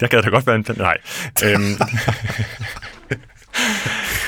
Jeg 0.00 0.10
gad 0.10 0.22
da 0.22 0.28
godt 0.28 0.46
være 0.46 0.56
en 0.56 0.64
planet. 0.64 0.82
Nej. 0.82 0.96
Øhm, 1.44 1.74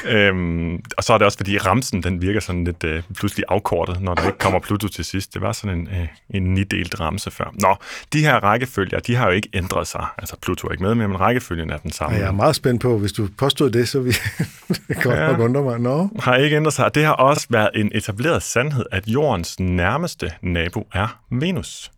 øhm, 0.07 0.83
og 0.97 1.05
så 1.05 1.13
er 1.13 1.19
det 1.19 1.25
også, 1.25 1.39
fordi 1.39 1.59
ramsen 1.59 2.03
den 2.03 2.23
virker 2.23 2.41
sådan 2.41 2.65
lidt 2.65 2.85
øh, 2.85 3.03
pludselig 3.15 3.45
afkortet, 3.49 4.01
når 4.01 4.15
der 4.15 4.27
ikke 4.27 4.39
kommer 4.39 4.61
Pluto 4.61 4.89
til 4.89 5.05
sidst. 5.05 5.35
Det 5.35 5.43
var 5.43 5.53
sådan 5.53 5.79
en, 5.79 5.89
øh, 5.89 6.09
en 6.31 6.55
nidelt 6.55 7.01
ramse 7.01 7.31
før. 7.31 7.55
Nå, 7.61 7.77
de 8.13 8.21
her 8.21 8.35
rækkefølger, 8.35 8.99
de 8.99 9.15
har 9.15 9.27
jo 9.27 9.33
ikke 9.33 9.49
ændret 9.53 9.87
sig. 9.87 10.07
Altså 10.19 10.37
Pluto 10.43 10.67
er 10.67 10.73
ikke 10.73 10.85
med, 10.85 10.95
men 10.95 11.21
rækkefølgen 11.21 11.71
er 11.71 11.77
den 11.77 11.93
samme. 11.93 12.17
Ja, 12.17 12.23
jeg 12.23 12.29
er 12.29 12.33
meget 12.33 12.57
spændt 12.57 12.83
på, 12.83 12.99
hvis 12.99 13.13
du 13.13 13.29
påstod 13.39 13.71
det, 13.71 13.89
så 13.89 14.01
vi 14.01 14.13
godt 15.03 15.19
ja. 15.19 15.27
nok 15.27 15.41
undre 15.41 15.63
mig. 15.63 15.81
Nå. 15.81 16.09
Har 16.19 16.37
ikke 16.37 16.57
ændret 16.57 16.75
sig. 16.75 16.95
Det 16.95 17.05
har 17.05 17.13
også 17.13 17.47
været 17.51 17.71
en 17.75 17.91
etableret 17.95 18.43
sandhed, 18.43 18.85
at 18.93 19.07
jordens 19.07 19.61
nærmeste 19.61 20.33
nabo 20.43 20.89
er 20.93 21.21
Venus. 21.31 21.91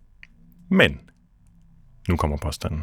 Men, 0.71 1.01
nu 2.09 2.17
kommer 2.17 2.37
påstanden. 2.37 2.83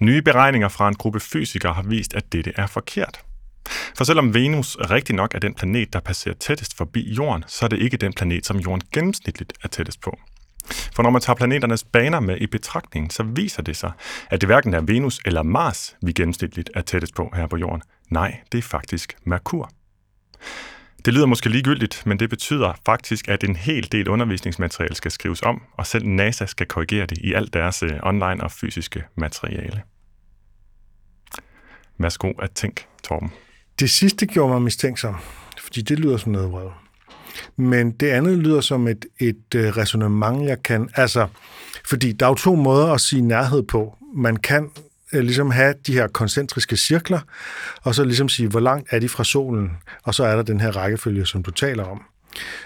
Nye 0.00 0.22
beregninger 0.22 0.68
fra 0.68 0.88
en 0.88 0.94
gruppe 0.94 1.20
fysikere 1.20 1.72
har 1.72 1.82
vist, 1.82 2.14
at 2.14 2.32
dette 2.32 2.52
er 2.56 2.66
forkert. 2.66 3.20
For 3.96 4.04
selvom 4.04 4.34
Venus 4.34 4.76
rigtig 4.90 5.14
nok 5.14 5.34
er 5.34 5.38
den 5.38 5.54
planet, 5.54 5.92
der 5.92 6.00
passerer 6.00 6.34
tættest 6.34 6.76
forbi 6.76 7.14
Jorden, 7.14 7.44
så 7.46 7.64
er 7.64 7.68
det 7.68 7.78
ikke 7.78 7.96
den 7.96 8.12
planet, 8.12 8.46
som 8.46 8.56
Jorden 8.56 8.82
gennemsnitligt 8.92 9.52
er 9.62 9.68
tættest 9.68 10.00
på. 10.00 10.18
For 10.94 11.02
når 11.02 11.10
man 11.10 11.22
tager 11.22 11.36
planeternes 11.36 11.84
baner 11.84 12.20
med 12.20 12.36
i 12.40 12.46
betragtning, 12.46 13.12
så 13.12 13.22
viser 13.22 13.62
det 13.62 13.76
sig, 13.76 13.92
at 14.30 14.40
det 14.40 14.48
hverken 14.48 14.74
er 14.74 14.80
Venus 14.80 15.20
eller 15.24 15.42
Mars, 15.42 15.96
vi 16.02 16.12
gennemsnitligt 16.12 16.70
er 16.74 16.80
tættest 16.80 17.14
på 17.14 17.32
her 17.34 17.46
på 17.46 17.56
Jorden. 17.56 17.82
Nej, 18.10 18.40
det 18.52 18.58
er 18.58 18.62
faktisk 18.62 19.16
Merkur. 19.24 19.70
Det 21.04 21.14
lyder 21.14 21.26
måske 21.26 21.48
ligegyldigt, 21.48 22.02
men 22.06 22.18
det 22.18 22.30
betyder 22.30 22.72
faktisk, 22.86 23.28
at 23.28 23.44
en 23.44 23.56
hel 23.56 23.92
del 23.92 24.08
undervisningsmateriale 24.08 24.94
skal 24.94 25.10
skrives 25.10 25.42
om, 25.42 25.62
og 25.72 25.86
selv 25.86 26.06
NASA 26.06 26.46
skal 26.46 26.66
korrigere 26.66 27.06
det 27.06 27.18
i 27.18 27.32
alt 27.32 27.52
deres 27.54 27.82
øh, 27.82 27.92
online 28.02 28.44
og 28.44 28.50
fysiske 28.50 29.04
materiale. 29.14 29.82
Værsgo 31.98 32.32
at 32.32 32.50
tænk, 32.50 32.86
Torben. 33.04 33.32
Det 33.80 33.90
sidste 33.90 34.26
gjorde 34.26 34.52
mig 34.52 34.62
mistænksom, 34.62 35.16
fordi 35.62 35.82
det 35.82 35.98
lyder 35.98 36.16
som 36.16 36.32
noget 36.32 36.52
vrøvl. 36.52 36.72
Men 37.56 37.90
det 37.90 38.06
andet 38.06 38.38
lyder 38.38 38.60
som 38.60 38.88
et, 38.88 39.06
et 39.18 39.54
øh, 39.54 39.76
resonemang, 39.76 40.46
jeg 40.46 40.62
kan... 40.62 40.88
Altså, 40.94 41.26
fordi 41.88 42.12
der 42.12 42.26
er 42.26 42.30
jo 42.30 42.34
to 42.34 42.54
måder 42.54 42.92
at 42.92 43.00
sige 43.00 43.22
nærhed 43.22 43.62
på. 43.62 43.96
Man 44.14 44.36
kan 44.36 44.70
øh, 45.12 45.20
ligesom 45.20 45.50
have 45.50 45.74
de 45.86 45.92
her 45.92 46.08
koncentriske 46.08 46.76
cirkler, 46.76 47.20
og 47.82 47.94
så 47.94 48.04
ligesom 48.04 48.28
sige, 48.28 48.48
hvor 48.48 48.60
langt 48.60 48.88
er 48.92 48.98
de 48.98 49.08
fra 49.08 49.24
solen, 49.24 49.70
og 50.02 50.14
så 50.14 50.24
er 50.24 50.36
der 50.36 50.42
den 50.42 50.60
her 50.60 50.76
rækkefølge, 50.76 51.26
som 51.26 51.42
du 51.42 51.50
taler 51.50 51.84
om. 51.84 52.02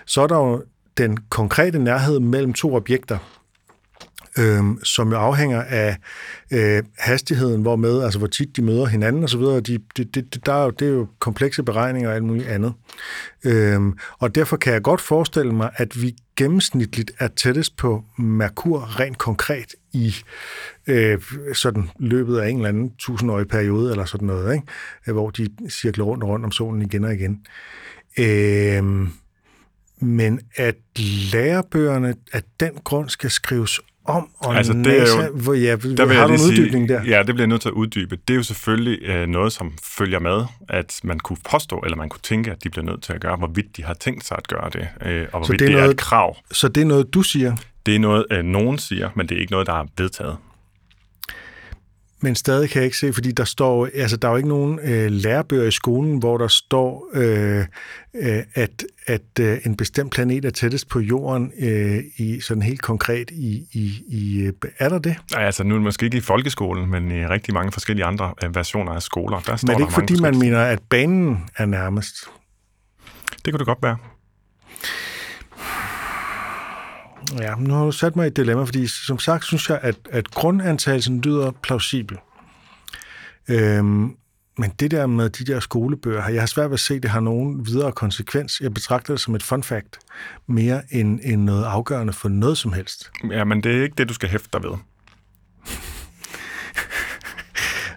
Så 0.06 0.22
er 0.22 0.26
der 0.26 0.36
jo 0.36 0.64
den 0.96 1.18
konkrete 1.28 1.78
nærhed 1.78 2.20
mellem 2.20 2.52
to 2.52 2.74
objekter, 2.74 3.18
øhm, 4.38 4.84
som 4.84 5.10
jo 5.10 5.16
afhænger 5.16 5.62
af 5.62 5.96
øh, 6.50 6.82
hastigheden, 6.98 7.62
hvor 7.62 7.76
med, 7.76 8.02
altså 8.02 8.18
hvor 8.18 8.28
tit 8.28 8.56
de 8.56 8.62
møder 8.62 8.86
hinanden 8.86 9.24
osv. 9.24 9.40
De, 9.40 9.78
det, 9.96 10.14
det, 10.14 10.46
der 10.46 10.52
er 10.52 10.64
jo, 10.64 10.70
det 10.70 10.88
er 10.88 10.92
jo 10.92 11.06
komplekse 11.18 11.62
beregninger 11.62 12.10
og 12.10 12.14
alt 12.14 12.24
muligt 12.24 12.48
andet. 12.48 12.72
Øh, 13.44 13.80
og 14.18 14.34
derfor 14.34 14.56
kan 14.56 14.72
jeg 14.72 14.82
godt 14.82 15.00
forestille 15.00 15.52
mig, 15.52 15.70
at 15.74 16.02
vi 16.02 16.16
gennemsnitligt 16.36 17.12
er 17.18 17.28
tættest 17.28 17.76
på 17.76 18.04
Merkur 18.18 19.00
rent 19.00 19.18
konkret 19.18 19.74
i 19.92 20.14
øh, 20.86 21.18
sådan 21.54 21.90
løbet 21.98 22.38
af 22.38 22.48
en 22.48 22.56
eller 22.56 22.68
anden 22.68 22.92
tusindårig 22.98 23.48
periode 23.48 23.90
eller 23.90 24.04
sådan 24.04 24.26
noget, 24.26 24.54
ikke? 24.54 24.66
Øh, 25.06 25.14
hvor 25.14 25.30
de 25.30 25.48
cirkler 25.70 26.04
rundt 26.04 26.24
og 26.24 26.30
rundt 26.30 26.44
om 26.44 26.52
solen 26.52 26.82
igen 26.82 27.04
og 27.04 27.14
igen. 27.14 27.46
Øh, 28.18 29.08
men 30.00 30.40
at 30.56 30.76
lærebøgerne 31.32 32.14
af 32.32 32.42
den 32.60 32.72
grund 32.84 33.08
skal 33.08 33.30
skrives 33.30 33.80
om, 34.04 34.28
og 34.38 34.56
Altså, 34.56 34.72
det 34.72 34.80
NASA, 34.86 35.20
er 35.22 35.26
jo- 35.26 35.32
hvor, 35.36 35.54
ja, 35.54 35.76
Der 35.76 36.04
vil 36.04 36.16
har 36.16 36.26
du 36.26 36.32
en 36.34 36.40
uddybning 36.40 36.88
sige, 36.88 36.98
der? 36.98 37.04
Ja, 37.04 37.18
det 37.18 37.26
bliver 37.26 37.38
jeg 37.40 37.46
nødt 37.46 37.60
til 37.62 37.68
at 37.68 37.72
uddybe. 37.72 38.16
Det 38.28 38.34
er 38.34 38.36
jo 38.36 38.42
selvfølgelig 38.42 39.02
øh, 39.08 39.26
noget, 39.28 39.52
som 39.52 39.72
følger 39.98 40.18
med, 40.18 40.44
at 40.68 41.00
man 41.04 41.18
kunne 41.20 41.36
påstå, 41.50 41.78
eller 41.84 41.96
man 41.96 42.08
kunne 42.08 42.20
tænke, 42.22 42.50
at 42.50 42.64
de 42.64 42.70
bliver 42.70 42.84
nødt 42.84 43.02
til 43.02 43.12
at 43.12 43.20
gøre, 43.20 43.36
hvorvidt 43.36 43.76
de 43.76 43.84
har 43.84 43.94
tænkt 43.94 44.26
sig 44.26 44.36
at 44.38 44.48
gøre 44.48 44.70
det, 44.72 44.88
øh, 45.06 45.26
og 45.32 45.38
hvorvidt 45.40 45.58
det 45.58 45.64
er 45.64 45.68
det 45.68 45.74
er, 45.74 45.80
noget- 45.80 45.90
et 45.90 45.96
krav. 45.98 46.36
Så 46.52 46.68
det 46.68 46.80
er 46.80 46.84
noget, 46.84 47.14
du 47.14 47.22
siger, 47.22 47.56
Det 47.86 47.94
er 47.94 47.98
noget, 47.98 48.24
øh, 48.30 48.42
nogen 48.44 48.78
siger, 48.78 49.10
men 49.16 49.28
det 49.28 49.36
er 49.36 49.40
ikke 49.40 49.52
noget, 49.52 49.66
der 49.66 49.72
er 49.74 49.84
vedtaget. 49.98 50.36
Men 52.22 52.34
stadig 52.34 52.70
kan 52.70 52.78
jeg 52.78 52.84
ikke 52.84 52.98
se, 52.98 53.12
fordi 53.12 53.32
der 53.32 53.44
står, 53.44 53.88
altså 53.94 54.16
der 54.16 54.28
er 54.28 54.32
jo 54.32 54.36
ikke 54.36 54.48
nogen 54.48 54.78
øh, 54.82 55.10
lærebøger 55.10 55.64
i 55.64 55.70
skolen, 55.70 56.18
hvor 56.18 56.38
der 56.38 56.48
står, 56.48 57.10
øh, 57.14 57.64
øh, 58.14 58.42
at, 58.54 58.84
at 59.06 59.22
øh, 59.40 59.58
en 59.66 59.76
bestemt 59.76 60.12
planet 60.12 60.44
er 60.44 60.50
tættest 60.50 60.88
på 60.88 61.00
jorden 61.00 61.52
øh, 61.58 61.98
i 62.16 62.40
sådan 62.40 62.62
helt 62.62 62.82
konkret 62.82 63.30
i, 63.30 63.66
i, 63.72 64.04
i 64.08 64.40
øh, 64.40 64.52
er 64.78 64.88
der 64.88 64.98
det? 64.98 65.16
Nej, 65.32 65.44
altså 65.44 65.64
nu 65.64 65.80
måske 65.80 66.04
ikke 66.04 66.16
i 66.16 66.20
folkeskolen, 66.20 66.90
men 66.90 67.10
i 67.10 67.26
rigtig 67.26 67.54
mange 67.54 67.72
forskellige 67.72 68.04
andre 68.04 68.34
øh, 68.44 68.54
versioner 68.54 68.92
af 68.92 69.02
skoler. 69.02 69.40
Der 69.40 69.56
står 69.56 69.66
Men 69.66 69.74
er 69.74 69.78
det 69.78 69.84
ikke 69.84 69.94
fordi, 69.94 70.20
man 70.22 70.38
mener, 70.38 70.60
at 70.60 70.78
banen 70.90 71.44
er 71.56 71.66
nærmest? 71.66 72.14
Det 73.44 73.52
kunne 73.52 73.58
det 73.58 73.66
godt 73.66 73.82
være. 73.82 73.96
Ja, 77.40 77.54
nu 77.58 77.74
har 77.74 77.84
du 77.84 77.92
sat 77.92 78.16
mig 78.16 78.24
i 78.24 78.26
et 78.26 78.36
dilemma, 78.36 78.64
fordi 78.64 78.86
som 78.86 79.18
sagt 79.18 79.44
synes 79.44 79.70
jeg, 79.70 79.78
at, 79.82 79.96
at 80.10 80.30
grundantagelsen 80.30 81.20
lyder 81.20 81.50
plausibel. 81.62 82.18
Øhm, 83.48 84.16
men 84.58 84.70
det 84.80 84.90
der 84.90 85.06
med 85.06 85.30
de 85.30 85.44
der 85.44 85.60
skolebøger, 85.60 86.28
jeg 86.28 86.42
har 86.42 86.46
svært 86.46 86.70
ved 86.70 86.74
at 86.74 86.80
se, 86.80 86.94
at 86.94 87.02
det 87.02 87.10
har 87.10 87.20
nogen 87.20 87.66
videre 87.66 87.92
konsekvens. 87.92 88.60
Jeg 88.60 88.74
betragter 88.74 89.14
det 89.14 89.20
som 89.20 89.34
et 89.34 89.42
fun 89.42 89.62
fact, 89.62 89.98
mere 90.46 90.82
end, 90.90 91.20
end 91.22 91.42
noget 91.42 91.64
afgørende 91.64 92.12
for 92.12 92.28
noget 92.28 92.58
som 92.58 92.72
helst. 92.72 93.10
Ja, 93.30 93.44
men 93.44 93.62
det 93.62 93.78
er 93.78 93.82
ikke 93.82 93.94
det, 93.98 94.08
du 94.08 94.14
skal 94.14 94.28
hæfte 94.28 94.48
dig 94.52 94.62
ved. 94.62 94.78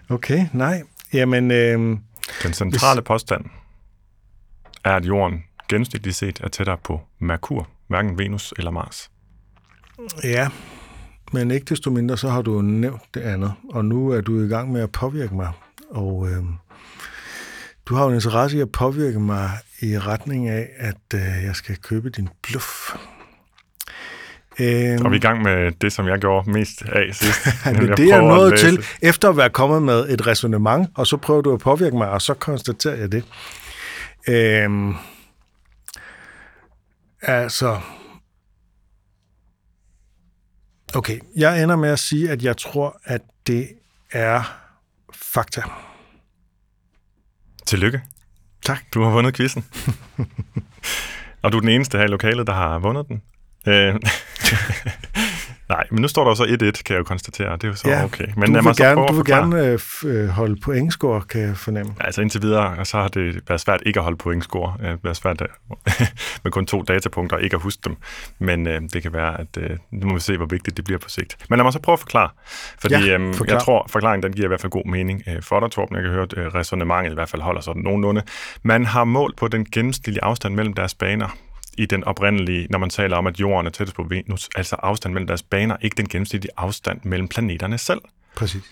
Okay, 0.08 0.46
nej. 0.52 0.82
Jamen, 1.12 1.50
øhm, 1.50 1.98
Den 2.42 2.52
centrale 2.52 3.02
påstand 3.02 3.44
er, 4.84 4.92
at 4.96 5.04
jorden 5.04 5.44
gennemsnitligt 5.68 6.16
set 6.16 6.40
er 6.40 6.48
tættere 6.48 6.76
på 6.84 7.00
Merkur, 7.18 7.68
hverken 7.88 8.18
Venus 8.18 8.54
eller 8.56 8.70
Mars. 8.70 9.10
Ja, 10.24 10.48
men 11.32 11.50
ikke 11.50 11.64
desto 11.64 11.90
mindre, 11.90 12.16
så 12.16 12.28
har 12.28 12.42
du 12.42 12.62
nævnt 12.62 13.02
det 13.14 13.20
andet, 13.20 13.52
og 13.70 13.84
nu 13.84 14.08
er 14.08 14.20
du 14.20 14.42
i 14.42 14.48
gang 14.48 14.72
med 14.72 14.80
at 14.80 14.92
påvirke 14.92 15.34
mig, 15.34 15.52
og 15.90 16.28
øhm, 16.30 16.54
du 17.86 17.94
har 17.94 18.02
jo 18.02 18.08
en 18.08 18.14
interesse 18.14 18.56
i 18.56 18.60
at 18.60 18.72
påvirke 18.72 19.20
mig 19.20 19.50
i 19.80 19.98
retning 19.98 20.48
af, 20.48 20.68
at 20.76 21.14
øh, 21.14 21.44
jeg 21.44 21.56
skal 21.56 21.76
købe 21.76 22.10
din 22.10 22.28
bluff. 22.42 22.94
Øhm, 24.60 25.04
Og 25.04 25.10
vi 25.10 25.16
er 25.16 25.20
i 25.20 25.22
gang 25.22 25.42
med 25.42 25.72
det, 25.80 25.92
som 25.92 26.08
jeg 26.08 26.18
gjorde 26.18 26.50
mest 26.50 26.82
af 26.82 27.14
sidst. 27.14 27.44
det 27.64 27.90
er 27.90 27.94
det, 27.94 28.08
jeg 28.08 28.22
nåede 28.22 28.56
til, 28.56 28.84
efter 29.02 29.28
at 29.28 29.36
være 29.36 29.50
kommet 29.50 29.82
med 29.82 30.08
et 30.08 30.26
resonemang, 30.26 30.86
og 30.94 31.06
så 31.06 31.16
prøver 31.16 31.40
du 31.42 31.52
at 31.52 31.60
påvirke 31.60 31.96
mig, 31.96 32.10
og 32.10 32.22
så 32.22 32.34
konstaterer 32.34 32.96
jeg 32.96 33.12
det. 33.12 33.24
Øhm, 34.28 34.94
altså... 37.22 37.80
Okay, 40.96 41.18
jeg 41.36 41.62
ender 41.62 41.76
med 41.76 41.88
at 41.88 41.98
sige, 41.98 42.30
at 42.30 42.42
jeg 42.42 42.56
tror, 42.56 43.00
at 43.04 43.20
det 43.46 43.68
er 44.12 44.60
fakta. 45.14 45.62
Tillykke. 47.66 48.02
Tak. 48.64 48.80
Du 48.94 49.02
har 49.02 49.10
vundet 49.10 49.36
quizzen. 49.36 49.64
og 51.42 51.52
du 51.52 51.56
er 51.56 51.60
den 51.60 51.68
eneste 51.68 51.98
her 51.98 52.04
i 52.04 52.08
lokalet, 52.08 52.46
der 52.46 52.52
har 52.52 52.78
vundet 52.78 53.08
den. 53.08 53.22
Øh, 55.70 55.76
Nej, 55.76 55.84
men 55.90 56.02
nu 56.02 56.08
står 56.08 56.24
der 56.28 56.34
så 56.34 56.42
1-1, 56.44 56.46
kan 56.82 56.94
jeg 56.94 56.98
jo 56.98 57.02
konstatere. 57.04 57.52
Det 57.52 57.64
er 57.64 57.68
jo 57.68 57.74
så 57.74 57.88
Ja, 57.88 58.04
okay. 58.04 58.26
Men 58.36 58.46
du 58.48 58.52
vil 58.52 58.62
mig 58.62 58.76
gerne, 58.76 59.06
du 59.06 59.12
vil 59.14 59.24
gerne 59.24 59.66
øh, 59.66 59.78
øh, 60.04 60.28
holde 60.28 60.56
pointscore, 60.64 61.20
kan 61.22 61.40
jeg 61.40 61.56
fornemme. 61.56 61.94
Altså 62.00 62.22
indtil 62.22 62.42
videre, 62.42 62.84
så 62.84 62.96
har 63.00 63.08
det 63.08 63.40
været 63.48 63.60
svært 63.60 63.80
ikke 63.86 64.00
at 64.00 64.04
holde 64.04 64.16
pointscore. 64.18 64.74
Det 64.80 64.86
har 64.88 64.98
været 65.02 65.16
svært 65.16 65.40
at- 65.40 65.50
med 66.44 66.52
kun 66.52 66.66
to 66.66 66.82
datapunkter 66.82 67.36
ikke 67.38 67.56
at 67.56 67.62
huske 67.62 67.80
dem. 67.84 67.96
Men 68.38 68.66
øh, 68.66 68.80
det 68.92 69.02
kan 69.02 69.12
være, 69.12 69.40
at 69.40 69.46
øh, 69.58 69.70
nu 69.90 70.06
må 70.08 70.14
vi 70.14 70.20
se, 70.20 70.36
hvor 70.36 70.46
vigtigt 70.46 70.76
det 70.76 70.84
bliver 70.84 70.98
på 70.98 71.08
sigt. 71.08 71.36
Men 71.50 71.56
lad 71.56 71.64
mig 71.64 71.72
så 71.72 71.78
prøve 71.80 71.92
at 71.94 72.00
forklare. 72.00 72.28
Fordi 72.80 72.94
Ja, 72.94 73.14
øhm, 73.14 73.34
forklar. 73.34 73.54
jeg 73.56 73.62
tror, 73.62 73.86
forklaringen 73.90 74.22
den 74.22 74.32
giver 74.32 74.46
i 74.46 74.48
hvert 74.48 74.60
fald 74.60 74.70
god 74.70 74.86
mening 74.90 75.22
øh, 75.28 75.42
for 75.42 75.60
dig, 75.60 75.70
Torben. 75.70 75.96
Jeg 75.96 76.02
kan 76.04 76.12
høre, 76.12 76.22
at 76.22 76.34
øh, 76.38 76.46
resonemanget 76.46 77.10
i 77.10 77.14
hvert 77.14 77.28
fald 77.28 77.42
holder 77.42 77.60
sådan 77.60 77.82
nogenlunde. 77.82 78.22
Man 78.62 78.84
har 78.86 79.04
målt 79.04 79.36
på 79.36 79.48
den 79.48 79.66
gennemsnitlige 79.72 80.24
afstand 80.24 80.54
mellem 80.54 80.74
deres 80.74 80.94
baner 80.94 81.36
i 81.78 81.86
den 81.86 82.04
oprindelige, 82.04 82.66
når 82.70 82.78
man 82.78 82.90
taler 82.90 83.16
om, 83.16 83.26
at 83.26 83.40
jorden 83.40 83.66
er 83.66 83.70
tættest 83.70 83.96
på 83.96 84.02
Venus, 84.02 84.48
altså 84.56 84.76
afstand 84.76 85.14
mellem 85.14 85.26
deres 85.26 85.42
baner, 85.42 85.76
ikke 85.80 85.96
den 85.96 86.08
gennemsnitlige 86.08 86.52
afstand 86.56 87.00
mellem 87.04 87.28
planeterne 87.28 87.78
selv. 87.78 88.00
Præcis. 88.36 88.62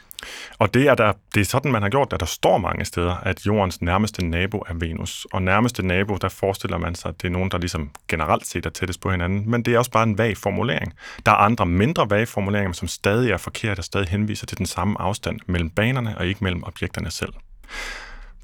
Og 0.59 0.75
det 0.75 0.89
er, 0.89 0.95
der, 0.95 1.13
det 1.35 1.41
er 1.41 1.45
sådan, 1.45 1.73
man 1.73 1.83
har 1.83 1.89
gjort 1.89 2.11
det. 2.11 2.21
Der 2.21 2.27
står 2.27 2.59
mange 2.59 2.85
steder, 2.85 3.17
at 3.17 3.47
jordens 3.47 3.83
nærmeste 3.83 4.27
nabo 4.27 4.59
er 4.59 4.75
Venus. 4.75 5.27
Og 5.33 5.43
nærmeste 5.43 5.87
nabo, 5.87 6.17
der 6.17 6.29
forestiller 6.29 6.79
man 6.79 6.95
sig, 6.95 7.09
at 7.09 7.23
det 7.23 7.29
er 7.29 7.33
nogen, 7.33 7.51
der 7.51 7.59
ligesom 7.59 7.91
generelt 8.09 8.47
set 8.47 8.67
er 8.67 8.71
tættest 8.71 9.01
på 9.01 9.11
hinanden. 9.11 9.51
Men 9.51 9.63
det 9.63 9.75
er 9.75 9.79
også 9.79 9.91
bare 9.91 10.03
en 10.03 10.19
vag 10.19 10.37
formulering. 10.37 10.95
Der 11.27 11.33
er 11.33 11.37
andre 11.37 11.67
mindre 11.67 12.11
vage 12.11 12.27
formuleringer, 12.27 12.73
som 12.73 12.89
stadig 12.89 13.31
er 13.31 13.37
forkerte 13.37 13.81
og 13.81 13.85
stadig 13.85 14.09
henviser 14.09 14.47
til 14.47 14.59
den 14.59 14.67
samme 14.67 15.01
afstand 15.01 15.41
mellem 15.47 15.71
banerne 15.71 16.19
og 16.19 16.27
ikke 16.27 16.45
mellem 16.45 16.65
objekterne 16.65 17.11
selv. 17.11 17.33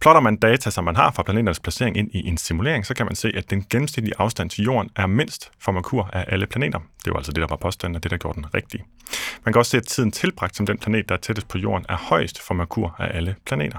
Plotter 0.01 0.21
man 0.21 0.37
data, 0.37 0.71
som 0.71 0.85
man 0.85 0.97
har 0.97 1.11
fra 1.11 1.23
planeternes 1.23 1.61
placering 1.61 1.97
ind 1.97 2.11
i 2.13 2.29
en 2.29 2.39
simulering, 2.39 2.87
så 2.87 2.95
kan 2.95 3.07
man 3.07 3.15
se, 3.15 3.33
at 3.35 3.51
den 3.51 3.65
gennemsnitlige 3.71 4.15
afstand 4.19 4.51
til 4.51 4.65
Jorden 4.65 4.91
er 4.97 5.07
mindst 5.07 5.51
for 5.59 5.73
Merkur 5.73 6.11
af 6.13 6.25
alle 6.29 6.47
planeter. 6.47 6.79
Det 7.05 7.13
var 7.13 7.17
altså 7.17 7.33
det, 7.33 7.41
der 7.41 7.47
var 7.51 7.57
påstanden, 7.57 7.97
og 7.97 8.03
det, 8.03 8.11
der 8.11 8.17
gjorde 8.17 8.37
den 8.37 8.55
rigtige. 8.55 8.85
Man 9.45 9.53
kan 9.53 9.59
også 9.59 9.71
se, 9.71 9.77
at 9.77 9.87
tiden 9.87 10.11
tilbragt 10.11 10.57
som 10.57 10.67
den 10.67 10.79
planet, 10.79 11.09
der 11.09 11.15
er 11.15 11.19
tættest 11.19 11.49
på 11.49 11.59
Jorden, 11.59 11.87
er 11.89 11.97
højst 11.97 12.43
for 12.43 12.55
Merkur 12.55 12.97
af 12.99 13.17
alle 13.17 13.35
planeter. 13.47 13.79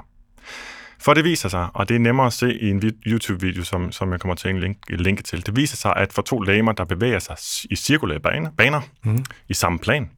For 0.99 1.13
det 1.13 1.23
viser 1.23 1.49
sig, 1.49 1.67
og 1.73 1.89
det 1.89 1.95
er 1.95 1.99
nemmere 1.99 2.27
at 2.27 2.33
se 2.33 2.53
i 2.53 2.69
en 2.69 2.81
vid- 2.81 3.01
YouTube-video, 3.07 3.63
som, 3.63 3.91
som 3.91 4.11
jeg 4.11 4.19
kommer 4.19 4.35
til 4.35 4.49
at 4.49 4.55
link, 4.55 4.77
linke 4.89 5.23
til, 5.23 5.45
det 5.45 5.55
viser 5.55 5.77
sig, 5.77 5.93
at 5.95 6.13
for 6.13 6.21
to 6.21 6.39
legemer, 6.39 6.71
der 6.71 6.85
bevæger 6.85 7.19
sig 7.19 7.37
i 7.69 7.75
cirkulære 7.75 8.19
baner, 8.19 8.51
baner 8.57 8.81
mm. 9.03 9.25
i 9.49 9.53
samme 9.53 9.79
plan, 9.79 10.09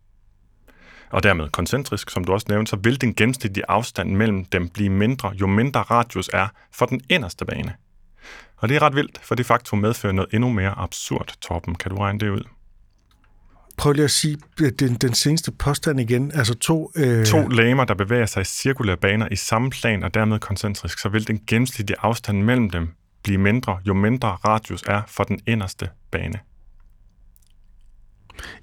og 1.14 1.24
dermed 1.24 1.50
koncentrisk, 1.50 2.10
som 2.10 2.24
du 2.24 2.34
også 2.34 2.46
nævnte, 2.50 2.70
så 2.70 2.76
vil 2.76 3.02
den 3.02 3.14
gennemsnitlige 3.14 3.66
afstand 3.68 4.16
mellem 4.16 4.46
dem 4.46 4.70
blive 4.70 4.90
mindre, 4.90 5.34
jo 5.42 5.48
mindre 5.48 5.82
radius 5.82 6.30
er 6.34 6.48
for 6.72 6.86
den 6.86 7.02
inderste 7.10 7.46
bane. 7.46 7.74
Og 8.58 8.70
det 8.70 8.76
er 8.76 8.82
ret 8.82 8.96
vildt, 8.96 9.20
for 9.24 9.36
det 9.36 9.46
faktum 9.46 9.80
medfører 9.80 10.14
noget 10.14 10.34
endnu 10.34 10.50
mere 10.50 10.74
absurd, 10.78 11.34
Torben. 11.42 11.76
Kan 11.76 11.92
du 11.92 11.98
regne 11.98 12.20
det 12.20 12.30
ud? 12.30 12.44
Prøv 13.78 13.94
lige 13.94 14.04
at 14.04 14.12
sige 14.12 14.38
øh, 14.62 14.72
den, 14.80 14.96
den 14.96 15.14
seneste 15.14 15.52
påstand 15.52 16.00
igen. 16.00 16.32
Altså 16.32 16.56
to... 16.56 16.92
Øh, 16.96 17.26
To 17.26 17.48
legemer, 17.48 17.86
der 17.86 17.94
bevæger 17.94 18.26
sig 18.26 18.42
i 18.42 18.46
cirkulære 18.46 18.98
baner 18.98 19.28
i 19.32 19.36
samme 19.36 19.70
plan 19.70 20.04
og 20.04 20.14
dermed 20.14 20.40
koncentrisk, 20.40 21.00
så 21.00 21.10
vil 21.10 21.28
den 21.28 21.40
gennemsnitlige 21.48 21.98
afstand 22.02 22.44
mellem 22.44 22.70
dem 22.70 22.90
blive 23.24 23.38
mindre, 23.38 23.78
jo 23.88 23.94
mindre 23.94 24.30
radius 24.30 24.84
er 24.88 25.02
for 25.08 25.24
den 25.24 25.40
inderste 25.48 25.90
bane. 26.12 26.40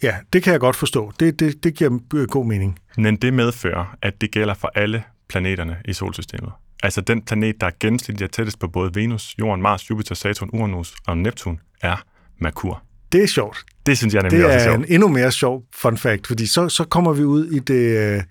Ja, 0.03 0.15
det 0.33 0.43
kan 0.43 0.53
jeg 0.53 0.61
godt 0.61 0.77
forstå. 0.77 1.13
Det, 1.21 1.41
det, 1.41 1.65
det 1.65 1.75
giver 1.75 1.99
øh, 2.15 2.27
god 2.29 2.47
mening. 2.47 2.79
Men 2.97 3.17
det 3.17 3.35
medfører, 3.35 3.97
at 4.03 4.21
det 4.21 4.31
gælder 4.31 4.55
for 4.55 4.73
alle 4.75 5.03
planeterne 5.29 5.77
i 5.85 5.93
solsystemet. 5.93 6.53
Altså 6.83 7.01
den 7.01 7.23
planet, 7.23 7.61
der 7.61 7.67
er 7.67 7.71
gennemsnitligt 7.81 8.23
er 8.23 8.33
tættest 8.37 8.59
på 8.59 8.69
både 8.69 8.91
Venus, 8.95 9.35
Jorden, 9.39 9.63
Mars, 9.63 9.91
Jupiter, 9.91 10.15
Saturn, 10.15 10.51
Uranus 10.53 10.95
og 11.07 11.19
Neptun, 11.19 11.61
er 11.83 12.05
Merkur. 12.39 12.83
Det 13.13 13.23
er 13.23 13.27
sjovt. 13.27 13.59
Det 13.87 13.99
synes 13.99 14.15
jeg 14.15 14.23
nemlig 14.23 14.39
Det 14.39 14.47
også 14.47 14.57
er 14.57 14.61
er 14.61 14.65
sjovt. 14.75 14.89
en 14.89 14.95
endnu 14.95 15.09
mere 15.09 15.33
sjov 15.33 15.63
fun 15.75 15.97
fact, 15.97 16.27
fordi 16.27 16.47
så, 16.47 16.69
så 16.69 16.85
kommer 16.85 17.13
vi 17.13 17.25
ud 17.25 17.47
i 17.47 17.59
det, 17.59 17.99
øh, 18.17 18.23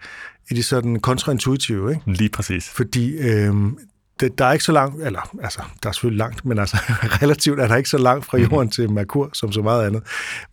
i 0.52 0.54
det 0.54 0.66
sådan 0.66 1.00
kontraintuitive, 1.00 1.90
ikke? 1.92 2.02
Lige 2.12 2.30
præcis. 2.30 2.70
Fordi 2.70 3.18
øh, 3.18 3.54
det, 4.20 4.38
der 4.40 4.46
er 4.46 4.52
ikke 4.54 4.66
så 4.66 4.72
langt, 4.72 5.04
eller 5.04 5.36
altså, 5.44 5.62
der 5.84 5.90
er 5.90 5.94
selvfølgelig 5.94 6.18
langt, 6.18 6.46
men 6.46 6.60
altså 6.60 6.78
relativt 7.22 7.60
er 7.60 7.68
der 7.68 7.76
ikke 7.76 7.90
så 7.90 7.98
langt 7.98 8.26
fra 8.26 8.38
Mhm. 8.38 8.46
jorden 8.52 8.70
til 8.70 8.92
Merkur, 8.92 9.30
som 9.34 9.52
så 9.52 9.62
meget 9.62 9.86
andet. 9.88 10.04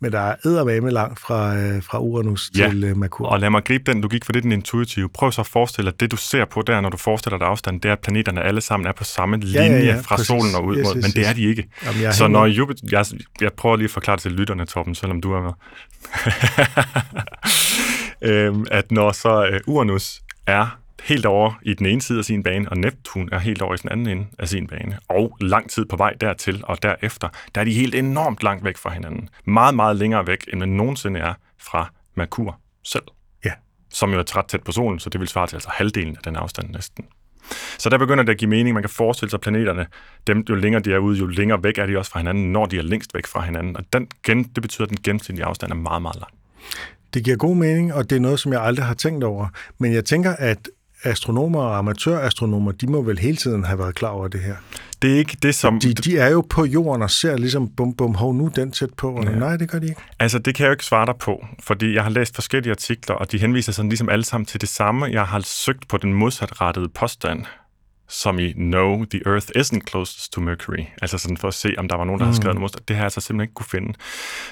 Men 0.00 0.12
der 0.12 0.20
er 0.20 0.34
eddermame 0.44 0.90
langt 0.90 1.20
fra, 1.20 1.56
øh, 1.56 1.82
fra 1.82 1.98
Uranus 2.00 2.50
Ja, 2.58 2.68
til 2.68 2.84
øh, 2.84 2.96
Merkur. 2.96 3.26
Og 3.28 3.40
lad 3.40 3.50
mig 3.50 3.64
gribe 3.64 3.92
den 3.92 4.00
logik, 4.00 4.24
for 4.24 4.32
det 4.32 4.38
er 4.40 4.42
den 4.42 4.52
intuitive. 4.52 5.08
Prøv 5.08 5.32
så 5.32 5.40
at 5.40 5.46
forestille 5.46 5.86
dig, 5.90 5.94
at 5.94 6.00
det 6.00 6.10
du 6.10 6.16
ser 6.16 6.44
på 6.44 6.62
der, 6.62 6.80
når 6.80 6.90
du 6.90 6.96
forestiller 6.96 7.38
dig 7.38 7.46
afstand, 7.48 7.80
det 7.80 7.88
er, 7.88 7.92
at 7.92 7.98
planeterne 8.00 8.42
alle 8.42 8.60
sammen 8.60 8.86
er 8.86 8.92
på 8.92 9.04
samme 9.04 9.36
linje 9.36 9.62
ja, 9.62 9.78
ja, 9.84 9.96
fra 10.00 10.16
præcis. 10.16 10.26
solen 10.26 10.54
og 10.54 10.64
ud 10.64 10.76
Yes, 10.76 10.84
mod, 10.84 10.96
yes, 10.96 11.02
men 11.02 11.10
det 11.12 11.18
yes. 11.18 11.28
er 11.28 11.32
de 11.34 11.42
ikke. 11.42 11.68
Jamen, 11.86 12.02
jeg 12.02 12.14
så 12.14 12.28
når. 12.28 12.46
Jupiter, 12.46 12.82
jeg, 12.90 13.04
jeg 13.40 13.52
prøver 13.52 13.76
lige 13.76 13.84
at 13.84 13.90
forklare 13.90 14.16
det 14.16 14.22
til 14.22 14.32
lytterne, 14.32 14.66
Torben, 14.66 14.94
selvom 14.94 15.20
du 15.20 15.32
er 15.32 15.42
med. 15.42 15.52
øhm, 18.32 18.66
at 18.70 18.90
når 18.92 19.12
så 19.12 19.46
øh, 19.52 19.60
Uranus 19.66 20.20
er 20.46 20.78
helt 21.06 21.26
over 21.26 21.52
i 21.62 21.74
den 21.74 21.86
ene 21.86 22.02
side 22.02 22.18
af 22.18 22.24
sin 22.24 22.42
bane, 22.42 22.68
og 22.68 22.76
Neptun 22.76 23.28
er 23.32 23.38
helt 23.38 23.62
over 23.62 23.74
i 23.74 23.76
den 23.76 23.92
anden 23.92 24.06
ende 24.06 24.26
af 24.38 24.48
sin 24.48 24.66
bane, 24.66 24.98
og 25.08 25.36
lang 25.40 25.70
tid 25.70 25.84
på 25.84 25.96
vej 25.96 26.12
dertil 26.20 26.62
og 26.64 26.82
derefter, 26.82 27.28
der 27.54 27.60
er 27.60 27.64
de 27.64 27.72
helt 27.72 27.94
enormt 27.94 28.42
langt 28.42 28.64
væk 28.64 28.76
fra 28.76 28.90
hinanden. 28.90 29.28
Meget, 29.44 29.74
meget 29.74 29.96
længere 29.96 30.26
væk, 30.26 30.44
end 30.52 30.60
man 30.60 30.68
nogensinde 30.68 31.20
er 31.20 31.34
fra 31.58 31.92
Merkur 32.14 32.60
selv. 32.84 33.04
Ja. 33.44 33.52
Som 33.90 34.12
jo 34.12 34.18
er 34.18 34.36
ret 34.36 34.46
tæt 34.46 34.62
på 34.62 34.72
solen, 34.72 34.98
så 34.98 35.10
det 35.10 35.20
vil 35.20 35.28
svare 35.28 35.46
til 35.46 35.56
altså 35.56 35.68
halvdelen 35.72 36.16
af 36.16 36.22
den 36.22 36.36
afstand 36.36 36.70
næsten. 36.70 37.04
Så 37.78 37.88
der 37.88 37.98
begynder 37.98 38.24
det 38.24 38.32
at 38.32 38.38
give 38.38 38.50
mening. 38.50 38.74
Man 38.74 38.82
kan 38.82 38.90
forestille 38.90 39.30
sig 39.30 39.40
planeterne, 39.40 39.86
dem 40.26 40.44
jo 40.48 40.54
længere 40.54 40.82
de 40.82 40.92
er 40.92 40.98
ude, 40.98 41.18
jo 41.18 41.26
længere 41.26 41.62
væk 41.62 41.78
er 41.78 41.86
de 41.86 41.98
også 41.98 42.10
fra 42.10 42.20
hinanden, 42.20 42.52
når 42.52 42.66
de 42.66 42.78
er 42.78 42.82
længst 42.82 43.14
væk 43.14 43.26
fra 43.26 43.40
hinanden. 43.40 43.76
Og 43.76 43.84
den, 43.92 44.08
gen, 44.26 44.42
det 44.42 44.62
betyder, 44.62 44.82
at 44.84 44.90
den 44.90 44.98
gennemsnitlige 45.02 45.44
afstand 45.44 45.72
er 45.72 45.76
meget, 45.76 46.02
meget 46.02 46.16
lang. 46.16 46.32
Det 47.14 47.24
giver 47.24 47.36
god 47.36 47.56
mening, 47.56 47.94
og 47.94 48.10
det 48.10 48.16
er 48.16 48.20
noget, 48.20 48.40
som 48.40 48.52
jeg 48.52 48.62
aldrig 48.62 48.86
har 48.86 48.94
tænkt 48.94 49.24
over. 49.24 49.48
Men 49.78 49.92
jeg 49.92 50.04
tænker, 50.04 50.32
at 50.32 50.68
astronomer 51.02 51.60
og 51.60 51.78
amatørastronomer, 51.78 52.72
de 52.72 52.86
må 52.86 53.02
vel 53.02 53.18
hele 53.18 53.36
tiden 53.36 53.64
have 53.64 53.78
været 53.78 53.94
klar 53.94 54.08
over 54.08 54.28
det 54.28 54.40
her. 54.40 54.56
Det 55.02 55.14
er 55.14 55.18
ikke 55.18 55.36
det, 55.42 55.54
som... 55.54 55.80
De, 55.80 55.94
de 55.94 56.18
er 56.18 56.28
jo 56.30 56.46
på 56.50 56.64
jorden 56.64 57.02
og 57.02 57.10
ser 57.10 57.36
ligesom, 57.36 57.68
bum, 57.68 57.94
bum, 57.94 58.14
hov, 58.14 58.34
nu 58.34 58.50
den 58.56 58.70
tæt 58.70 58.94
på. 58.96 59.10
Og 59.10 59.24
Ja. 59.24 59.30
Nej, 59.30 59.56
det 59.56 59.70
gør 59.70 59.78
de 59.78 59.88
ikke. 59.88 60.00
Altså, 60.18 60.38
det 60.38 60.54
kan 60.54 60.64
jeg 60.64 60.68
jo 60.68 60.72
ikke 60.72 60.84
svare 60.84 61.06
dig 61.06 61.14
på, 61.20 61.46
fordi 61.60 61.94
jeg 61.94 62.02
har 62.02 62.10
læst 62.10 62.34
forskellige 62.34 62.70
artikler, 62.70 63.14
og 63.14 63.32
de 63.32 63.38
henviser 63.38 63.72
sådan 63.72 63.88
ligesom 63.88 64.08
alle 64.08 64.24
sammen 64.24 64.46
til 64.46 64.60
det 64.60 64.68
samme. 64.68 65.06
Jeg 65.06 65.24
har 65.26 65.40
søgt 65.40 65.88
på 65.88 65.96
den 65.96 66.12
modsatrettede 66.12 66.88
påstand, 66.88 67.44
som 68.08 68.38
i 68.38 68.52
No, 68.56 69.04
the 69.10 69.20
Earth 69.26 69.46
isn't 69.58 69.80
closest 69.90 70.32
to 70.32 70.40
Mercury. 70.40 70.84
Altså 71.02 71.18
sådan 71.18 71.36
for 71.36 71.48
at 71.48 71.54
se, 71.54 71.74
om 71.78 71.88
der 71.88 71.96
var 71.96 72.04
nogen, 72.04 72.20
der 72.20 72.26
mm. 72.26 72.32
har 72.32 72.36
skrevet 72.40 72.58
noget. 72.58 72.88
Det 72.88 72.96
har 72.96 73.02
jeg 73.02 73.04
altså 73.04 73.20
simpelthen 73.20 73.44
ikke 73.44 73.54
kunne 73.54 73.66
finde. 73.66 73.92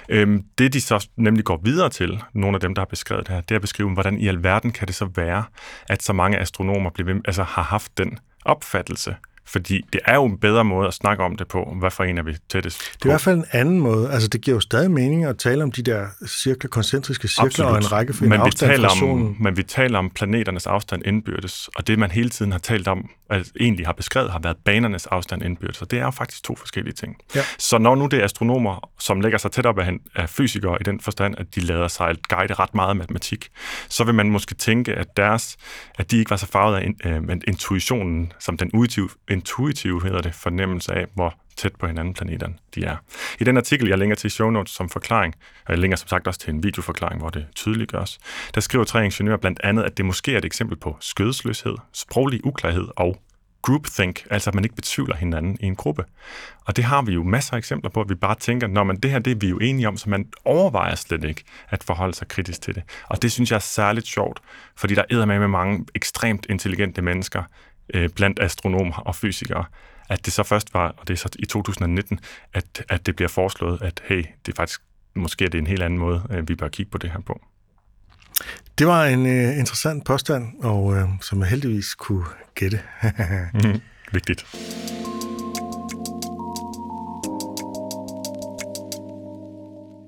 Øhm, 0.09 0.45
det, 0.59 0.73
de 0.73 0.81
så 0.81 1.09
nemlig 1.17 1.45
går 1.45 1.61
videre 1.65 1.89
til, 1.91 2.23
nogle 2.35 2.55
af 2.57 2.61
dem, 2.61 2.75
der 2.75 2.81
har 2.81 2.87
beskrevet 2.87 3.27
det 3.27 3.35
her, 3.35 3.41
det 3.41 3.51
er 3.51 3.57
at 3.57 3.61
beskrive, 3.63 3.91
hvordan 3.93 4.19
i 4.19 4.29
alverden 4.29 4.73
kan 4.73 4.87
det 4.87 4.95
så 4.95 5.09
være, 5.17 5.45
at 5.89 6.03
så 6.03 6.13
mange 6.13 6.39
astronomer 6.39 6.91
bliver, 6.91 7.13
ved- 7.13 7.23
altså, 7.25 7.43
har 7.43 7.63
haft 7.63 7.99
den 7.99 8.19
opfattelse. 8.45 9.17
Fordi 9.47 9.81
det 9.93 10.01
er 10.05 10.15
jo 10.15 10.25
en 10.25 10.39
bedre 10.39 10.65
måde 10.65 10.89
at 10.89 10.95
snakke 10.95 11.23
om 11.25 11.37
det 11.37 11.49
på. 11.49 11.77
Hvad 11.81 11.91
for 11.91 12.05
en 12.05 12.19
er 12.19 12.23
vi 12.23 12.37
tættest 12.49 12.79
Det 12.79 12.87
er 12.87 12.99
på? 13.03 13.09
i 13.09 13.11
hvert 13.11 13.21
fald 13.21 13.37
en 13.37 13.45
anden 13.53 13.81
måde. 13.81 14.11
Altså, 14.11 14.29
det 14.29 14.41
giver 14.41 14.55
jo 14.55 14.61
stadig 14.61 14.91
mening 14.91 15.25
at 15.25 15.39
tale 15.39 15.63
om 15.63 15.73
de 15.73 15.83
der 15.83 16.07
cirkler, 16.27 16.69
koncentriske 16.69 17.29
cirkler 17.29 17.45
Absolut. 17.45 17.71
og 17.71 17.79
en 17.79 17.93
række 17.93 18.13
for 18.13 18.25
en 18.25 18.31
men 18.31 18.41
vi, 18.41 18.47
afstand 18.47 18.71
taler 18.71 18.89
fra 18.89 18.97
solen. 18.97 19.27
om, 19.27 19.37
men 19.41 19.57
vi 19.57 19.63
taler 19.63 19.99
om 19.99 20.11
planeternes 20.11 20.67
afstand 20.67 21.07
indbyrdes, 21.07 21.69
og 21.77 21.87
det 21.87 21.99
man 21.99 22.11
hele 22.11 22.29
tiden 22.29 22.53
har 22.53 22.59
talt 22.59 22.89
om, 22.89 23.11
altså 23.31 23.53
egentlig 23.61 23.87
har 23.87 23.93
beskrevet, 23.93 24.31
har 24.31 24.41
været 24.43 24.57
banernes 24.65 25.07
afstand 25.07 25.43
indbyrdes, 25.43 25.83
og 25.83 25.91
det 25.91 25.99
er 25.99 26.05
jo 26.05 26.11
faktisk 26.11 26.43
to 26.43 26.57
forskellige 26.57 26.95
ting. 26.95 27.17
Ja. 27.35 27.41
Så 27.59 27.79
når 27.79 27.95
nu 27.95 28.07
det 28.07 28.21
er 28.21 28.25
astronomer, 28.25 28.91
som 28.99 29.21
lægger 29.21 29.39
sig 29.39 29.51
tæt 29.51 29.67
op 29.67 29.79
af, 29.79 29.93
af 30.15 30.29
fysikere 30.29 30.77
i 30.81 30.85
den 30.85 31.01
forstand, 31.01 31.35
at 31.39 31.55
de 31.55 31.61
lader 31.61 31.89
sig 31.89 32.17
guide 32.29 32.55
ret 32.55 32.75
meget 32.75 32.89
af 32.89 32.97
matematik, 32.97 33.49
så 33.89 34.05
vil 34.05 34.15
man 34.15 34.31
måske 34.31 34.55
tænke, 34.55 34.95
at 34.95 35.17
deres, 35.17 35.57
at 35.99 36.11
de 36.11 36.19
ikke 36.19 36.31
var 36.31 36.37
så 36.37 36.47
farvet 36.47 36.77
af 36.77 36.85
in, 36.85 36.97
øh, 37.05 37.37
intuitionen, 37.49 38.33
som 38.41 38.57
den 38.57 38.71
intuitive, 38.75 39.09
intuitive 39.35 40.03
hedder 40.03 40.21
det, 40.21 40.35
fornemmelse 40.35 40.93
af, 40.93 41.07
hvor 41.15 41.35
tæt 41.57 41.77
på 41.79 41.87
hinanden 41.87 42.15
planeterne 42.15 42.55
de 42.75 42.85
er. 42.85 42.97
I 43.41 43.45
den 43.45 43.57
artikel, 43.57 43.89
jeg 43.89 43.99
længer 43.99 44.17
til 44.17 44.27
i 44.27 44.31
show 44.31 44.51
notes 44.51 44.73
som 44.73 44.89
forklaring, 44.89 45.35
og 45.67 45.73
jeg 45.73 45.79
længer 45.79 45.97
som 45.97 46.09
sagt 46.09 46.27
også 46.27 46.41
til 46.41 46.55
en 46.55 46.63
videoforklaring, 46.63 47.21
hvor 47.21 47.31
det 47.31 47.47
tydeliggøres, 47.55 48.19
der 48.55 48.61
skriver 48.61 48.85
tre 48.85 49.05
ingeniører 49.05 49.37
blandt 49.37 49.61
andet, 49.65 49.83
at 49.83 49.97
det 49.97 50.05
måske 50.05 50.35
er 50.35 50.39
et 50.39 50.45
eksempel 50.45 50.77
på 50.77 50.97
skødesløshed, 51.01 51.75
sproglig 51.93 52.47
uklarhed 52.47 52.89
og 52.97 53.17
groupthink, 53.63 54.27
altså 54.31 54.51
at 54.51 54.55
man 54.55 54.65
ikke 54.65 54.77
betvivler 54.77 55.17
hinanden 55.17 55.57
i 55.61 55.67
en 55.67 55.77
gruppe. 55.77 56.05
Og 56.67 56.77
det 56.77 56.85
har 56.85 57.03
vi 57.03 57.13
jo 57.13 57.23
masser 57.23 57.55
af 57.55 57.59
eksempler 57.59 57.91
på, 57.91 58.01
at 58.01 58.09
vi 58.09 58.15
bare 58.15 58.35
tænker, 58.35 58.67
når 58.67 58.85
man 58.85 58.97
det 58.97 59.11
her 59.11 59.19
det 59.19 59.31
er 59.31 59.35
vi 59.35 59.49
jo 59.49 59.59
enige 59.59 59.89
om, 59.89 59.97
så 59.97 60.11
man 60.11 60.29
overvejer 60.45 60.95
slet 60.95 61.25
ikke 61.25 61.45
at 61.69 61.85
forholde 61.85 62.15
sig 62.15 62.29
kritisk 62.29 62.61
til 62.61 62.75
det. 62.75 62.83
Og 63.09 63.23
det 63.23 63.33
synes 63.33 63.51
jeg 63.51 63.57
er 63.57 63.61
særligt 63.61 64.07
sjovt, 64.07 64.41
fordi 64.77 64.95
der 64.95 65.03
er 65.11 65.25
med 65.25 65.49
mange 65.49 65.87
ekstremt 65.95 66.47
intelligente 66.49 67.03
mennesker, 67.03 67.43
øh, 67.95 68.09
blandt 68.09 68.41
astronomer 68.43 68.97
og 68.97 69.15
fysikere, 69.15 69.65
at 70.09 70.25
det 70.25 70.33
så 70.33 70.43
først 70.43 70.75
var, 70.75 70.95
og 70.99 71.09
det 71.09 71.15
er 71.15 71.19
så 71.19 71.29
i 71.39 71.47
2019, 71.47 72.21
at, 72.53 72.85
at 72.89 73.07
det 73.07 73.17
bliver 73.17 73.29
foreslået, 73.29 73.83
at 73.83 74.03
hey, 74.05 74.25
det 74.47 74.53
er 74.53 74.57
faktisk, 74.57 74.81
måske 75.15 75.45
er 75.45 75.49
det 75.49 75.59
en 75.59 75.67
helt 75.67 75.83
anden 75.83 75.99
måde, 75.99 76.23
øh, 76.31 76.49
vi 76.49 76.55
bør 76.55 76.69
kigge 76.69 76.91
på 76.91 76.99
det 76.99 77.11
her 77.11 77.21
på. 77.21 77.41
Det 78.79 78.87
var 78.87 79.05
en 79.05 79.21
uh, 79.21 79.59
interessant 79.59 80.05
påstand, 80.05 80.63
og 80.63 80.85
uh, 80.85 81.01
som 81.21 81.41
jeg 81.41 81.49
heldigvis 81.49 81.95
kunne 81.95 82.25
gætte. 82.55 82.81
Mm-hmm. 83.55 83.81
Vigtigt. 84.13 84.47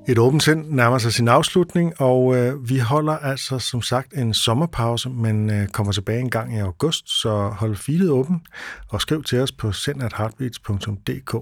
Et 0.08 0.18
åbent 0.18 0.42
sind 0.42 0.64
nærmer 0.68 0.98
sig 0.98 1.12
sin 1.12 1.28
afslutning, 1.28 2.00
og 2.00 2.36
øh, 2.36 2.68
vi 2.68 2.78
holder 2.78 3.12
altså 3.12 3.58
som 3.58 3.82
sagt 3.82 4.12
en 4.12 4.34
sommerpause, 4.34 5.10
men 5.10 5.50
øh, 5.50 5.68
kommer 5.68 5.92
tilbage 5.92 6.20
en 6.20 6.30
gang 6.30 6.56
i 6.56 6.58
august, 6.58 7.20
så 7.20 7.48
hold 7.48 7.76
feedet 7.76 8.10
åben 8.10 8.42
og 8.88 9.00
skriv 9.00 9.22
til 9.22 9.40
os 9.40 9.52
på 9.52 9.72
sendatheartbeats.dk. 9.72 11.34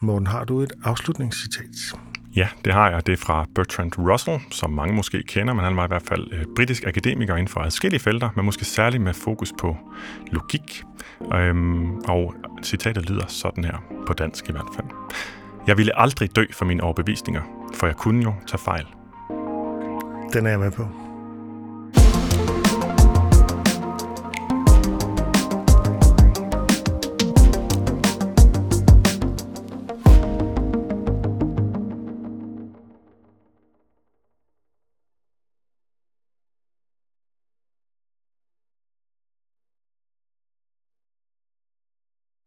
Morten, 0.00 0.26
har 0.26 0.44
du 0.44 0.60
et 0.60 0.72
afslutningscitat? 0.84 1.98
Ja, 2.36 2.48
det 2.64 2.72
har 2.72 2.90
jeg. 2.90 3.06
Det 3.06 3.12
er 3.12 3.16
fra 3.16 3.46
Bertrand 3.54 3.92
Russell, 3.98 4.40
som 4.50 4.70
mange 4.70 4.94
måske 4.94 5.22
kender, 5.22 5.54
men 5.54 5.64
han 5.64 5.76
var 5.76 5.84
i 5.84 5.88
hvert 5.88 6.06
fald 6.08 6.32
øh, 6.32 6.44
britisk 6.56 6.84
akademiker 6.86 7.34
inden 7.36 7.48
for 7.48 7.60
adskillige 7.60 8.00
felter, 8.00 8.30
men 8.36 8.44
måske 8.44 8.64
særligt 8.64 9.02
med 9.02 9.14
fokus 9.14 9.52
på 9.60 9.76
logik. 10.32 10.82
Øhm, 11.34 11.96
og 11.96 12.34
citatet 12.62 13.10
lyder 13.10 13.26
sådan 13.28 13.64
her, 13.64 13.84
på 14.06 14.12
dansk 14.12 14.48
i 14.48 14.52
hvert 14.52 14.70
fald. 14.76 14.86
Jeg 15.66 15.78
ville 15.78 15.98
aldrig 15.98 16.36
dø 16.36 16.44
for 16.52 16.64
mine 16.64 16.82
overbevisninger, 16.82 17.42
for 17.74 17.86
jeg 17.86 17.96
kunne 17.96 18.22
jo 18.22 18.34
tage 18.46 18.58
fejl. 18.58 18.86
Den 20.32 20.46
er 20.46 20.50
jeg 20.50 20.58
med 20.58 20.70
på. 20.70 21.03